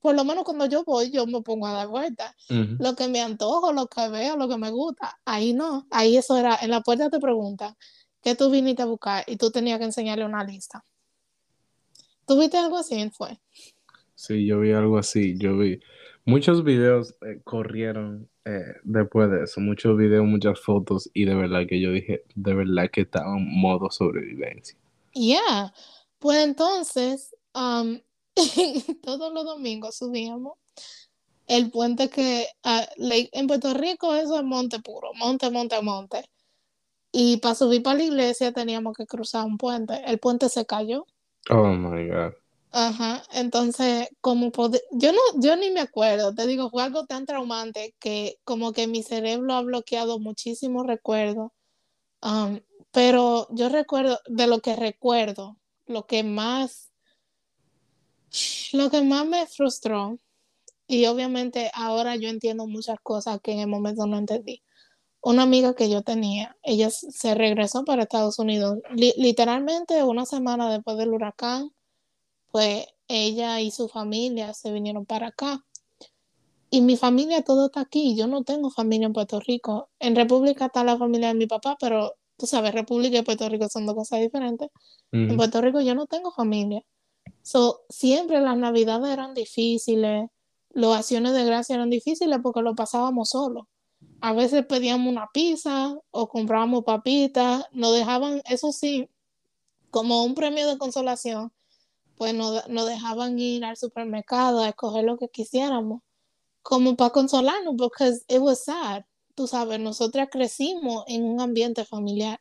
por 0.00 0.16
lo 0.16 0.24
menos 0.24 0.42
cuando 0.42 0.66
yo 0.66 0.82
voy, 0.82 1.12
yo 1.12 1.28
me 1.28 1.42
pongo 1.42 1.68
a 1.68 1.74
dar 1.74 1.86
vueltas. 1.86 2.34
Lo 2.48 2.96
que 2.96 3.06
me 3.06 3.20
antojo, 3.20 3.72
lo 3.72 3.86
que 3.86 4.08
veo, 4.08 4.36
lo 4.36 4.48
que 4.48 4.56
me 4.56 4.72
gusta. 4.72 5.16
Ahí 5.24 5.52
no, 5.52 5.86
ahí 5.92 6.16
eso 6.16 6.36
era, 6.36 6.58
en 6.60 6.70
la 6.70 6.80
puerta 6.80 7.08
te 7.08 7.20
preguntan 7.20 7.76
qué 8.20 8.34
tú 8.34 8.50
viniste 8.50 8.82
a 8.82 8.86
buscar 8.86 9.22
y 9.28 9.36
tú 9.36 9.52
tenías 9.52 9.78
que 9.78 9.84
enseñarle 9.84 10.24
una 10.24 10.42
lista. 10.42 10.84
¿Tú 12.32 12.40
viste 12.40 12.56
algo 12.56 12.78
así? 12.78 13.10
Fue. 13.10 13.38
Sí, 14.14 14.46
yo 14.46 14.60
vi 14.60 14.72
algo 14.72 14.96
así, 14.96 15.36
yo 15.36 15.58
vi 15.58 15.80
muchos 16.24 16.64
videos 16.64 17.14
eh, 17.20 17.42
corrieron 17.44 18.30
eh, 18.46 18.72
después 18.84 19.30
de 19.30 19.44
eso, 19.44 19.60
muchos 19.60 19.98
videos, 19.98 20.24
muchas 20.24 20.58
fotos 20.58 21.10
y 21.12 21.26
de 21.26 21.34
verdad 21.34 21.66
que 21.68 21.78
yo 21.78 21.92
dije, 21.92 22.24
de 22.34 22.54
verdad 22.54 22.90
que 22.90 23.02
estaba 23.02 23.36
en 23.36 23.60
modo 23.60 23.90
sobrevivencia. 23.90 24.78
Ya, 25.14 25.74
pues 26.18 26.38
entonces, 26.38 27.36
um, 27.54 28.00
todos 29.02 29.34
los 29.34 29.44
domingos 29.44 29.98
subíamos 29.98 30.54
el 31.48 31.70
puente 31.70 32.08
que 32.08 32.46
uh, 32.64 33.28
en 33.30 33.46
Puerto 33.46 33.74
Rico 33.74 34.14
eso 34.14 34.38
es 34.38 34.42
monte 34.42 34.78
puro, 34.80 35.10
monte, 35.16 35.50
monte, 35.50 35.82
monte. 35.82 36.24
Y 37.12 37.36
para 37.36 37.54
subir 37.54 37.82
para 37.82 37.98
la 37.98 38.04
iglesia 38.04 38.52
teníamos 38.52 38.96
que 38.96 39.04
cruzar 39.04 39.44
un 39.44 39.58
puente. 39.58 40.00
El 40.06 40.18
puente 40.18 40.48
se 40.48 40.64
cayó. 40.64 41.06
Oh 41.50 41.72
my 41.74 42.08
God. 42.08 42.34
Ajá, 42.74 43.22
entonces, 43.32 44.08
como 44.22 44.50
yo 44.92 45.12
no, 45.12 45.18
yo 45.36 45.56
ni 45.56 45.70
me 45.70 45.80
acuerdo, 45.80 46.34
te 46.34 46.46
digo, 46.46 46.70
fue 46.70 46.82
algo 46.82 47.04
tan 47.04 47.26
traumante 47.26 47.94
que 48.00 48.36
como 48.44 48.72
que 48.72 48.86
mi 48.86 49.02
cerebro 49.02 49.52
ha 49.52 49.60
bloqueado 49.60 50.18
muchísimos 50.18 50.86
recuerdos, 50.86 51.50
um, 52.22 52.60
pero 52.90 53.46
yo 53.50 53.68
recuerdo, 53.68 54.20
de 54.26 54.46
lo 54.46 54.60
que 54.60 54.74
recuerdo, 54.74 55.58
lo 55.86 56.06
que 56.06 56.22
más, 56.22 56.92
lo 58.72 58.88
que 58.90 59.02
más 59.02 59.26
me 59.26 59.46
frustró, 59.46 60.18
y 60.86 61.04
obviamente 61.06 61.70
ahora 61.74 62.16
yo 62.16 62.30
entiendo 62.30 62.66
muchas 62.66 62.98
cosas 63.02 63.40
que 63.42 63.52
en 63.52 63.60
el 63.60 63.66
momento 63.66 64.06
no 64.06 64.16
entendí. 64.16 64.62
Una 65.22 65.44
amiga 65.44 65.74
que 65.74 65.88
yo 65.88 66.02
tenía, 66.02 66.56
ella 66.62 66.90
se 66.90 67.34
regresó 67.34 67.84
para 67.84 68.02
Estados 68.02 68.38
Unidos, 68.38 68.78
literalmente 68.90 70.02
una 70.02 70.26
semana 70.26 70.70
después 70.70 70.96
del 70.96 71.14
huracán 71.14 71.70
pues 72.52 72.86
ella 73.08 73.60
y 73.60 73.70
su 73.72 73.88
familia 73.88 74.54
se 74.54 74.70
vinieron 74.72 75.06
para 75.06 75.28
acá. 75.28 75.64
Y 76.70 76.80
mi 76.82 76.96
familia 76.96 77.42
todo 77.42 77.66
está 77.66 77.80
aquí. 77.80 78.14
Yo 78.14 78.26
no 78.26 78.44
tengo 78.44 78.70
familia 78.70 79.06
en 79.06 79.12
Puerto 79.12 79.40
Rico. 79.40 79.90
En 79.98 80.14
República 80.14 80.66
está 80.66 80.84
la 80.84 80.96
familia 80.96 81.28
de 81.28 81.34
mi 81.34 81.46
papá, 81.46 81.76
pero 81.80 82.14
tú 82.36 82.46
sabes, 82.46 82.72
República 82.72 83.18
y 83.18 83.22
Puerto 83.22 83.48
Rico 83.48 83.68
son 83.68 83.86
dos 83.86 83.94
cosas 83.94 84.20
diferentes. 84.20 84.70
En 85.10 85.36
Puerto 85.36 85.60
Rico 85.60 85.80
yo 85.80 85.94
no 85.94 86.06
tengo 86.06 86.30
familia. 86.30 86.82
So, 87.42 87.82
siempre 87.88 88.40
las 88.40 88.56
navidades 88.56 89.12
eran 89.12 89.34
difíciles, 89.34 90.28
las 90.70 90.98
acciones 90.98 91.32
de 91.34 91.44
gracia 91.44 91.74
eran 91.74 91.90
difíciles 91.90 92.38
porque 92.42 92.62
lo 92.62 92.74
pasábamos 92.74 93.30
solos. 93.30 93.64
A 94.22 94.32
veces 94.32 94.64
pedíamos 94.66 95.08
una 95.08 95.28
pizza 95.32 95.98
o 96.12 96.28
comprábamos 96.28 96.84
papitas, 96.84 97.66
nos 97.72 97.92
dejaban, 97.92 98.40
eso 98.44 98.70
sí, 98.70 99.08
como 99.90 100.24
un 100.24 100.36
premio 100.36 100.68
de 100.68 100.78
consolación, 100.78 101.52
pues 102.16 102.32
nos, 102.32 102.64
dejaban 102.86 103.36
ir 103.36 103.64
al 103.64 103.76
supermercado 103.76 104.60
a 104.60 104.68
escoger 104.68 105.02
lo 105.02 105.18
que 105.18 105.28
quisiéramos, 105.28 106.02
como 106.62 106.94
para 106.94 107.10
consolarnos, 107.10 107.74
porque 107.76 108.12
it 108.28 108.38
was 108.38 108.64
sad. 108.64 109.02
Tú 109.34 109.48
sabes, 109.48 109.80
nosotras 109.80 110.28
crecimos 110.30 111.02
en 111.08 111.24
un 111.24 111.40
ambiente 111.40 111.84
familiar. 111.84 112.40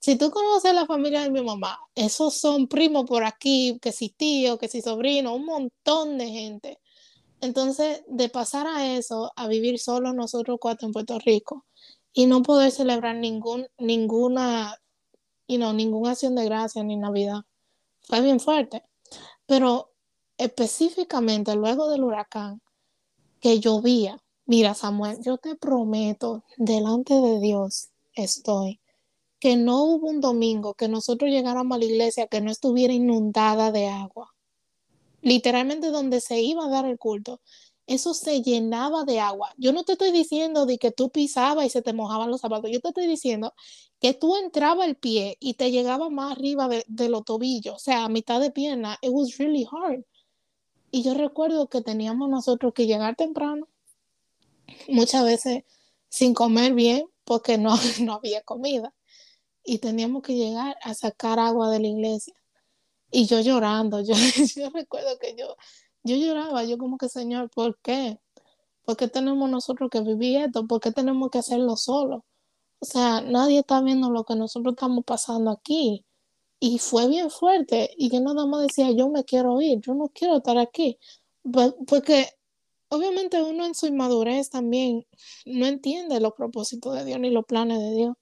Si 0.00 0.16
tú 0.16 0.30
conoces 0.30 0.74
la 0.74 0.84
familia 0.84 1.22
de 1.22 1.30
mi 1.30 1.42
mamá, 1.42 1.78
esos 1.94 2.34
son 2.34 2.68
primos 2.68 3.06
por 3.06 3.24
aquí, 3.24 3.78
que 3.80 3.92
si 3.92 4.10
tío, 4.10 4.58
que 4.58 4.68
si 4.68 4.82
sobrino, 4.82 5.34
un 5.34 5.46
montón 5.46 6.18
de 6.18 6.28
gente. 6.28 6.78
Entonces, 7.42 8.04
de 8.06 8.28
pasar 8.28 8.68
a 8.68 8.94
eso, 8.96 9.32
a 9.34 9.48
vivir 9.48 9.80
solo 9.80 10.12
nosotros 10.12 10.58
cuatro 10.60 10.86
en 10.86 10.92
Puerto 10.92 11.18
Rico 11.18 11.66
y 12.12 12.26
no 12.26 12.42
poder 12.42 12.70
celebrar 12.70 13.16
ningún, 13.16 13.66
ninguna, 13.78 14.78
you 15.48 15.56
know, 15.56 15.72
ninguna 15.72 16.12
acción 16.12 16.36
de 16.36 16.44
gracia 16.44 16.84
ni 16.84 16.96
Navidad, 16.96 17.40
fue 18.02 18.20
bien 18.20 18.38
fuerte. 18.38 18.84
Pero 19.44 19.90
específicamente 20.38 21.56
luego 21.56 21.90
del 21.90 22.04
huracán 22.04 22.62
que 23.40 23.58
llovía, 23.58 24.22
mira 24.46 24.74
Samuel, 24.74 25.18
yo 25.20 25.36
te 25.36 25.56
prometo, 25.56 26.44
delante 26.58 27.14
de 27.14 27.40
Dios 27.40 27.88
estoy, 28.14 28.80
que 29.40 29.56
no 29.56 29.82
hubo 29.82 30.08
un 30.08 30.20
domingo 30.20 30.74
que 30.74 30.86
nosotros 30.86 31.28
llegáramos 31.28 31.74
a 31.74 31.78
la 31.80 31.86
iglesia 31.86 32.28
que 32.28 32.40
no 32.40 32.52
estuviera 32.52 32.92
inundada 32.92 33.72
de 33.72 33.88
agua. 33.88 34.31
Literalmente 35.22 35.90
donde 35.90 36.20
se 36.20 36.40
iba 36.40 36.66
a 36.66 36.68
dar 36.68 36.84
el 36.84 36.98
culto, 36.98 37.40
eso 37.86 38.14
se 38.14 38.42
llenaba 38.42 39.04
de 39.04 39.20
agua. 39.20 39.52
Yo 39.56 39.72
no 39.72 39.84
te 39.84 39.92
estoy 39.92 40.12
diciendo 40.12 40.66
de 40.66 40.78
que 40.78 40.90
tú 40.90 41.10
pisabas 41.10 41.66
y 41.66 41.70
se 41.70 41.82
te 41.82 41.92
mojaban 41.92 42.30
los 42.30 42.40
zapatos. 42.40 42.70
Yo 42.70 42.80
te 42.80 42.88
estoy 42.88 43.06
diciendo 43.06 43.54
que 44.00 44.14
tú 44.14 44.36
entraba 44.36 44.84
el 44.84 44.96
pie 44.96 45.36
y 45.40 45.54
te 45.54 45.70
llegaba 45.70 46.10
más 46.10 46.32
arriba 46.32 46.68
de, 46.68 47.08
los 47.08 47.24
tobillos, 47.24 47.76
o 47.76 47.78
sea, 47.78 48.04
a 48.04 48.08
mitad 48.08 48.40
de 48.40 48.50
pierna. 48.50 48.98
It 49.02 49.10
was 49.12 49.38
really 49.38 49.66
hard. 49.70 50.04
Y 50.90 51.02
yo 51.02 51.14
recuerdo 51.14 51.68
que 51.68 51.82
teníamos 51.82 52.28
nosotros 52.28 52.72
que 52.74 52.86
llegar 52.86 53.16
temprano, 53.16 53.68
muchas 54.88 55.24
veces 55.24 55.64
sin 56.08 56.34
comer 56.34 56.74
bien, 56.74 57.06
porque 57.24 57.58
no, 57.58 57.74
no 58.02 58.14
había 58.14 58.42
comida. 58.42 58.94
Y 59.64 59.78
teníamos 59.78 60.22
que 60.22 60.34
llegar 60.34 60.76
a 60.82 60.94
sacar 60.94 61.38
agua 61.38 61.70
de 61.70 61.80
la 61.80 61.86
iglesia. 61.86 62.34
Y 63.12 63.26
yo 63.26 63.40
llorando, 63.40 64.00
yo, 64.00 64.14
yo 64.56 64.70
recuerdo 64.70 65.18
que 65.20 65.36
yo, 65.36 65.56
yo 66.02 66.16
lloraba, 66.16 66.64
yo 66.64 66.78
como 66.78 66.96
que, 66.98 67.08
Señor, 67.08 67.50
¿por 67.50 67.78
qué? 67.80 68.18
¿Por 68.84 68.96
qué 68.96 69.08
tenemos 69.08 69.48
nosotros 69.50 69.90
que 69.90 70.00
vivir 70.00 70.38
esto? 70.40 70.66
¿Por 70.66 70.80
qué 70.80 70.92
tenemos 70.92 71.30
que 71.30 71.38
hacerlo 71.38 71.76
solo? 71.76 72.24
O 72.80 72.86
sea, 72.86 73.20
nadie 73.20 73.60
está 73.60 73.80
viendo 73.82 74.10
lo 74.10 74.24
que 74.24 74.34
nosotros 74.34 74.74
estamos 74.74 75.04
pasando 75.04 75.50
aquí. 75.50 76.04
Y 76.58 76.78
fue 76.78 77.08
bien 77.08 77.30
fuerte. 77.30 77.90
Y 77.96 78.10
yo 78.10 78.20
nada 78.20 78.46
más 78.46 78.62
decía, 78.62 78.90
yo 78.92 79.08
me 79.08 79.24
quiero 79.24 79.60
ir, 79.60 79.80
yo 79.80 79.94
no 79.94 80.08
quiero 80.08 80.38
estar 80.38 80.58
aquí. 80.58 80.98
Porque 81.86 82.28
obviamente 82.88 83.42
uno 83.42 83.66
en 83.66 83.74
su 83.74 83.86
inmadurez 83.86 84.50
también 84.50 85.06
no 85.46 85.66
entiende 85.66 86.20
los 86.20 86.32
propósitos 86.34 86.94
de 86.94 87.04
Dios 87.04 87.20
ni 87.20 87.30
los 87.30 87.44
planes 87.44 87.78
de 87.78 87.90
Dios. 87.94 88.16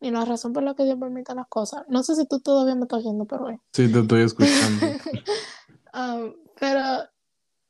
Ni 0.00 0.10
la 0.10 0.24
razón 0.24 0.52
por 0.52 0.62
la 0.62 0.74
que 0.74 0.84
Dios 0.84 0.98
permite 0.98 1.34
las 1.34 1.46
cosas. 1.48 1.84
No 1.88 2.02
sé 2.02 2.16
si 2.16 2.26
tú 2.26 2.40
todavía 2.40 2.74
me 2.74 2.82
estás 2.82 3.00
oyendo, 3.00 3.26
pero... 3.26 3.48
Sí, 3.72 3.92
te 3.92 4.00
estoy 4.00 4.22
escuchando. 4.22 4.86
Um, 5.92 6.34
pero 6.58 7.04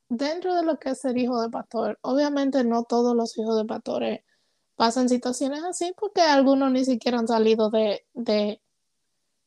dentro 0.09 0.55
de 0.55 0.62
lo 0.62 0.78
que 0.78 0.91
es 0.91 1.01
ser 1.01 1.16
hijo 1.18 1.41
de 1.41 1.51
pastor, 1.51 1.99
obviamente 2.03 2.62
no 2.64 2.85
todos 2.85 3.16
los 3.16 3.37
hijos 3.39 3.57
de 3.57 3.64
pastores 3.64 4.20
pasan 4.76 5.09
situaciones 5.09 5.62
así 5.62 5.93
porque 5.97 6.22
algunos 6.22 6.72
ni 6.72 6.85
siquiera 6.85 7.18
han 7.18 7.28
salido 7.28 7.68
de, 7.68 8.07
de, 8.14 8.62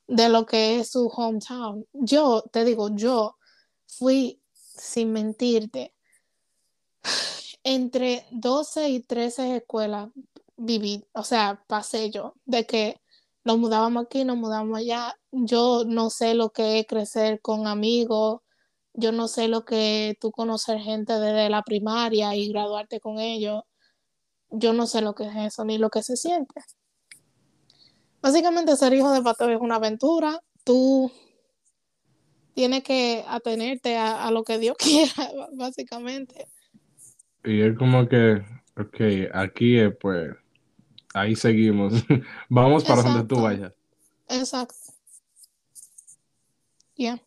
de 0.07 0.29
lo 0.29 0.45
que 0.45 0.79
es 0.79 0.91
su 0.91 1.07
hometown. 1.07 1.87
Yo, 1.93 2.43
te 2.51 2.63
digo, 2.65 2.89
yo 2.95 3.37
fui, 3.87 4.41
sin 4.53 5.11
mentirte, 5.11 5.95
entre 7.63 8.25
12 8.31 8.89
y 8.89 8.99
13 8.99 9.55
escuelas 9.57 10.09
viví, 10.57 11.05
o 11.13 11.23
sea, 11.23 11.63
pasé 11.67 12.09
yo, 12.09 12.35
de 12.45 12.65
que 12.65 13.01
nos 13.43 13.57
mudábamos 13.57 14.05
aquí, 14.05 14.23
nos 14.23 14.37
mudábamos 14.37 14.79
allá. 14.79 15.15
Yo 15.31 15.83
no 15.85 16.09
sé 16.09 16.33
lo 16.33 16.51
que 16.51 16.79
es 16.79 16.87
crecer 16.87 17.41
con 17.41 17.67
amigos, 17.67 18.41
yo 18.93 19.11
no 19.11 19.27
sé 19.27 19.47
lo 19.47 19.65
que 19.65 20.15
tú 20.19 20.31
conocer 20.31 20.79
gente 20.79 21.13
desde 21.13 21.49
la 21.49 21.63
primaria 21.63 22.35
y 22.35 22.49
graduarte 22.49 22.99
con 22.99 23.19
ellos. 23.19 23.63
Yo 24.49 24.73
no 24.73 24.85
sé 24.85 25.01
lo 25.01 25.15
que 25.15 25.25
es 25.25 25.35
eso 25.35 25.65
ni 25.65 25.77
lo 25.77 25.89
que 25.89 26.03
se 26.03 26.15
siente. 26.15 26.61
Básicamente 28.21 28.77
ser 28.77 28.93
hijo 28.93 29.11
de 29.11 29.23
pastor 29.23 29.51
es 29.51 29.59
una 29.59 29.75
aventura. 29.75 30.39
Tú 30.63 31.11
tienes 32.53 32.83
que 32.83 33.25
atenerte 33.27 33.97
a, 33.97 34.29
lo 34.29 34.43
que 34.43 34.59
Dios 34.59 34.77
quiera, 34.79 35.31
básicamente. 35.53 36.47
Y 37.43 37.61
es 37.61 37.77
como 37.77 38.07
que, 38.07 38.43
ok, 38.77 39.31
aquí 39.33 39.79
es 39.79 39.93
pues, 39.99 40.29
ahí 41.13 41.35
seguimos. 41.35 41.93
Vamos 42.49 42.83
para 42.83 43.01
donde 43.01 43.23
tú 43.23 43.41
vayas. 43.41 43.73
Exacto. 44.29 44.75
Ya. 46.95 47.21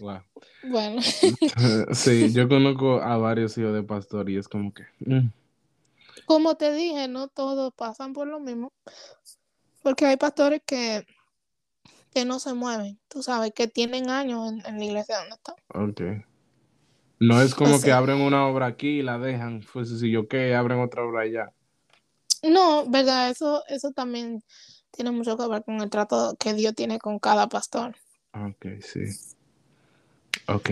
Wow. 0.00 0.20
Bueno, 0.68 1.00
Sí, 1.92 2.32
yo 2.32 2.48
conozco 2.48 3.00
a 3.00 3.16
varios 3.18 3.56
hijos 3.56 3.72
de 3.72 3.84
pastor 3.84 4.28
y 4.28 4.36
es 4.36 4.48
como 4.48 4.74
que. 4.74 4.82
mm, 4.98 5.30
como 6.24 6.56
te 6.56 6.72
dije, 6.72 7.06
no 7.06 7.28
todos 7.28 7.72
pasan 7.72 8.12
por 8.12 8.26
lo 8.26 8.40
mismo, 8.40 8.72
porque 9.84 10.06
hay 10.06 10.16
pastores 10.16 10.60
que, 10.66 11.06
que 12.12 12.24
no 12.24 12.40
se 12.40 12.52
mueven, 12.54 12.98
tú 13.06 13.22
sabes, 13.22 13.52
que 13.54 13.68
tienen 13.68 14.10
años 14.10 14.50
en, 14.50 14.66
en 14.66 14.78
la 14.78 14.84
iglesia 14.84 15.18
donde 15.18 15.36
están. 15.36 15.54
Ok. 15.68 16.26
No 17.18 17.40
es 17.40 17.54
como 17.54 17.80
que 17.80 17.92
abren 17.92 18.20
una 18.20 18.46
obra 18.46 18.66
aquí 18.66 18.98
y 18.98 19.02
la 19.02 19.18
dejan. 19.18 19.64
Pues 19.72 19.88
si 20.00 20.10
yo 20.10 20.28
qué, 20.28 20.54
abren 20.54 20.80
otra 20.80 21.02
obra 21.02 21.22
allá. 21.22 21.52
No, 22.48 22.88
verdad, 22.88 23.30
eso, 23.30 23.62
eso 23.68 23.92
también 23.92 24.42
tiene 24.90 25.10
mucho 25.10 25.36
que 25.36 25.48
ver 25.48 25.64
con 25.64 25.80
el 25.80 25.90
trato 25.90 26.36
que 26.38 26.54
Dios 26.54 26.74
tiene 26.74 26.98
con 26.98 27.18
cada 27.18 27.48
pastor. 27.48 27.94
Ok, 28.32 28.66
sí. 28.80 29.36
Ok. 30.48 30.70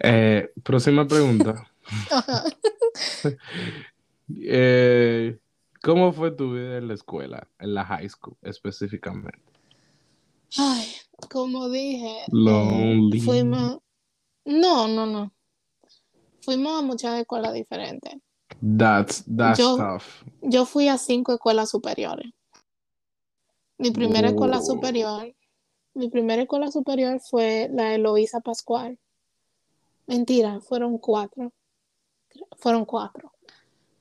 Eh, 0.00 0.52
próxima 0.62 1.06
pregunta. 1.06 1.70
Eh, 4.42 5.38
¿cómo 5.82 6.12
fue 6.12 6.30
tu 6.30 6.54
vida 6.54 6.78
en 6.78 6.86
la 6.86 6.94
escuela, 6.94 7.48
en 7.58 7.74
la 7.74 7.84
high 7.84 8.08
school 8.08 8.36
específicamente? 8.42 9.42
Ay, 10.56 10.94
como 11.30 11.68
dije, 11.68 12.22
eh, 12.22 12.26
Lonely. 12.30 13.20
fuimos, 13.20 13.78
no, 14.44 14.86
no, 14.86 15.06
no, 15.06 15.32
fuimos 16.42 16.78
a 16.78 16.82
muchas 16.82 17.18
escuelas 17.20 17.54
diferentes. 17.54 18.14
That's, 18.60 19.24
that's 19.26 19.58
Yo- 19.58 19.76
tough. 19.76 20.24
Yo 20.42 20.64
fui 20.66 20.88
a 20.88 20.98
cinco 20.98 21.32
escuelas 21.32 21.70
superiores. 21.70 22.32
Mi 23.78 23.90
primera 23.90 24.28
escuela 24.28 24.60
superior, 24.60 25.34
mi 25.94 26.10
primera 26.10 26.42
escuela 26.42 26.70
superior 26.70 27.18
fue 27.20 27.70
la 27.72 27.94
Eloísa 27.94 28.40
Pascual. 28.40 28.98
Mentira, 30.06 30.60
fueron 30.60 30.98
cuatro. 30.98 31.52
Fueron 32.58 32.84
cuatro. 32.84 33.32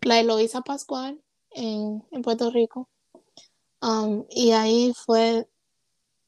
La 0.01 0.19
Eloísa 0.19 0.61
Pascual 0.61 1.21
en, 1.51 2.03
en 2.11 2.21
Puerto 2.21 2.51
Rico. 2.51 2.89
Um, 3.81 4.25
y 4.29 4.51
ahí 4.51 4.93
fue 4.93 5.47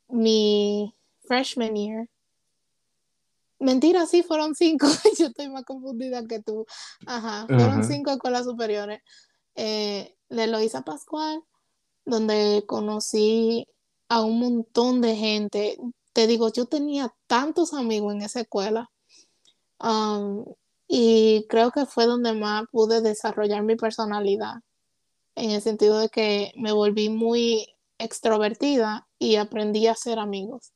mi 0.07 0.95
freshman 1.27 1.75
year. 1.75 2.09
Mentira, 3.61 4.07
sí, 4.07 4.23
fueron 4.23 4.55
cinco. 4.55 4.87
Yo 5.19 5.27
estoy 5.27 5.47
más 5.49 5.63
confundida 5.65 6.25
que 6.25 6.41
tú. 6.41 6.65
Ajá, 7.05 7.45
fueron 7.45 7.83
cinco 7.83 8.11
escuelas 8.11 8.45
superiores. 8.45 9.01
Eh, 9.55 10.17
la 10.29 10.45
Eloísa 10.45 10.81
Pascual, 10.81 11.43
donde 12.03 12.63
conocí 12.65 13.67
a 14.09 14.21
un 14.21 14.39
montón 14.39 15.01
de 15.01 15.15
gente. 15.15 15.77
Te 16.11 16.25
digo, 16.25 16.51
yo 16.51 16.65
tenía 16.65 17.13
tantos 17.27 17.73
amigos 17.73 18.15
en 18.15 18.23
esa 18.23 18.41
escuela. 18.41 18.89
Um, 19.79 20.43
y 20.87 21.45
creo 21.47 21.71
que 21.71 21.85
fue 21.85 22.05
donde 22.07 22.33
más 22.33 22.65
pude 22.71 23.01
desarrollar 23.01 23.63
mi 23.63 23.75
personalidad, 23.75 24.55
en 25.35 25.51
el 25.51 25.61
sentido 25.61 25.99
de 25.99 26.09
que 26.09 26.51
me 26.55 26.71
volví 26.71 27.09
muy 27.09 27.67
extrovertida 27.99 29.07
y 29.19 29.35
aprendí 29.35 29.87
a 29.87 29.95
ser 29.95 30.17
amigos. 30.17 30.73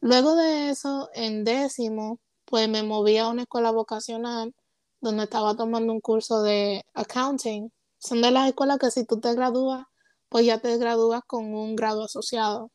Luego 0.00 0.36
de 0.36 0.70
eso, 0.70 1.10
en 1.14 1.44
décimo, 1.44 2.20
pues 2.44 2.68
me 2.68 2.82
moví 2.82 3.18
a 3.18 3.28
una 3.28 3.42
escuela 3.42 3.70
vocacional 3.70 4.54
donde 5.00 5.24
estaba 5.24 5.56
tomando 5.56 5.92
un 5.92 6.00
curso 6.00 6.42
de 6.42 6.84
accounting. 6.94 7.72
Son 7.98 8.22
de 8.22 8.30
las 8.30 8.48
escuelas 8.48 8.78
que 8.78 8.90
si 8.90 9.04
tú 9.04 9.20
te 9.20 9.34
gradúas, 9.34 9.86
pues 10.28 10.46
ya 10.46 10.58
te 10.58 10.76
gradúas 10.78 11.22
con 11.26 11.52
un 11.52 11.76
grado 11.76 12.04
asociado. 12.04 12.70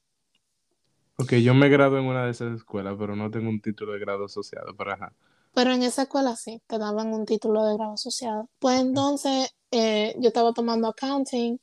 Ok, 1.17 1.33
yo 1.35 1.53
me 1.53 1.69
gradué 1.69 1.99
en 1.99 2.07
una 2.07 2.25
de 2.25 2.31
esas 2.31 2.55
escuelas, 2.55 2.95
pero 2.97 3.15
no 3.15 3.29
tengo 3.29 3.49
un 3.49 3.61
título 3.61 3.93
de 3.93 3.99
grado 3.99 4.25
asociado, 4.25 4.75
pero 4.75 4.93
ajá. 4.93 5.13
Pero 5.53 5.71
en 5.71 5.83
esa 5.83 6.03
escuela 6.03 6.35
sí, 6.35 6.61
te 6.65 6.79
daban 6.79 7.13
un 7.13 7.25
título 7.25 7.63
de 7.65 7.75
grado 7.75 7.93
asociado. 7.93 8.49
Pues 8.59 8.81
entonces 8.81 9.55
eh, 9.71 10.15
yo 10.19 10.29
estaba 10.29 10.53
tomando 10.53 10.87
accounting 10.87 11.59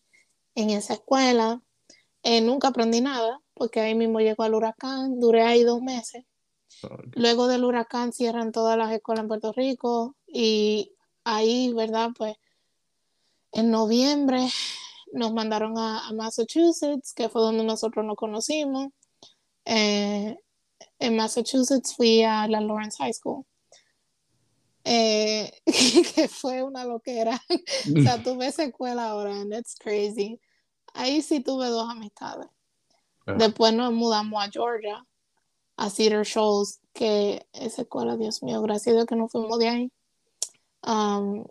en 0.55 0.71
esa 0.71 0.95
escuela. 0.95 1.61
Eh, 2.23 2.41
nunca 2.41 2.69
aprendí 2.69 3.01
nada, 3.01 3.41
porque 3.61 3.81
ahí 3.81 3.95
mismo 3.95 4.21
llegó 4.21 4.47
el 4.47 4.55
huracán. 4.55 5.21
Duré 5.21 5.43
ahí 5.43 5.65
dos 5.65 5.83
meses. 5.83 6.25
Luego 7.13 7.47
del 7.47 7.63
huracán 7.63 8.11
cierran 8.11 8.53
todas 8.53 8.79
las 8.79 8.91
escuelas 8.91 9.25
en 9.25 9.29
Puerto 9.29 9.53
Rico 9.53 10.17
y 10.27 10.95
ahí, 11.25 11.71
¿verdad? 11.75 12.09
Pues 12.17 12.39
en 13.53 13.71
noviembre 13.71 14.49
nos 15.13 15.35
mandaron 15.35 15.77
a, 15.77 16.09
a 16.09 16.13
Massachusetts, 16.15 17.13
que 17.13 17.29
fue 17.29 17.43
donde 17.43 17.63
nosotros 17.63 18.03
nos 18.07 18.17
conocimos. 18.17 18.89
Eh, 19.67 20.39
en 20.99 21.17
Massachusetts 21.17 21.95
fui 21.95 22.23
a 22.23 22.49
la 22.49 22.63
Lawrence 22.63 22.97
High 22.97 23.13
School, 23.13 23.45
eh, 24.85 25.53
que 26.15 26.29
fue 26.29 26.63
una 26.63 26.87
loquera. 26.87 27.39
O 27.95 28.01
sea, 28.01 28.23
tuve 28.25 28.47
esa 28.47 28.65
escuela 28.65 29.11
ahora, 29.11 29.39
and 29.39 29.53
it's 29.53 29.77
crazy. 29.79 30.41
Ahí 30.95 31.21
sí 31.21 31.41
tuve 31.41 31.67
dos 31.67 31.91
amistades. 31.91 32.49
Después 33.39 33.73
nos 33.75 33.93
mudamos 33.93 34.43
a 34.43 34.51
Georgia, 34.51 35.05
a 35.77 35.91
Cedar 35.91 36.25
Shoals, 36.25 36.81
que 36.93 37.47
esa 37.53 37.83
escuela, 37.83 38.17
Dios 38.17 38.43
mío, 38.43 38.61
gracias 38.63 38.93
a 38.93 38.97
Dios 38.97 39.07
que 39.07 39.17
no 39.17 39.29
fuimos 39.29 39.59
de 39.59 39.69
ahí. 39.69 39.93
Um, 40.87 41.45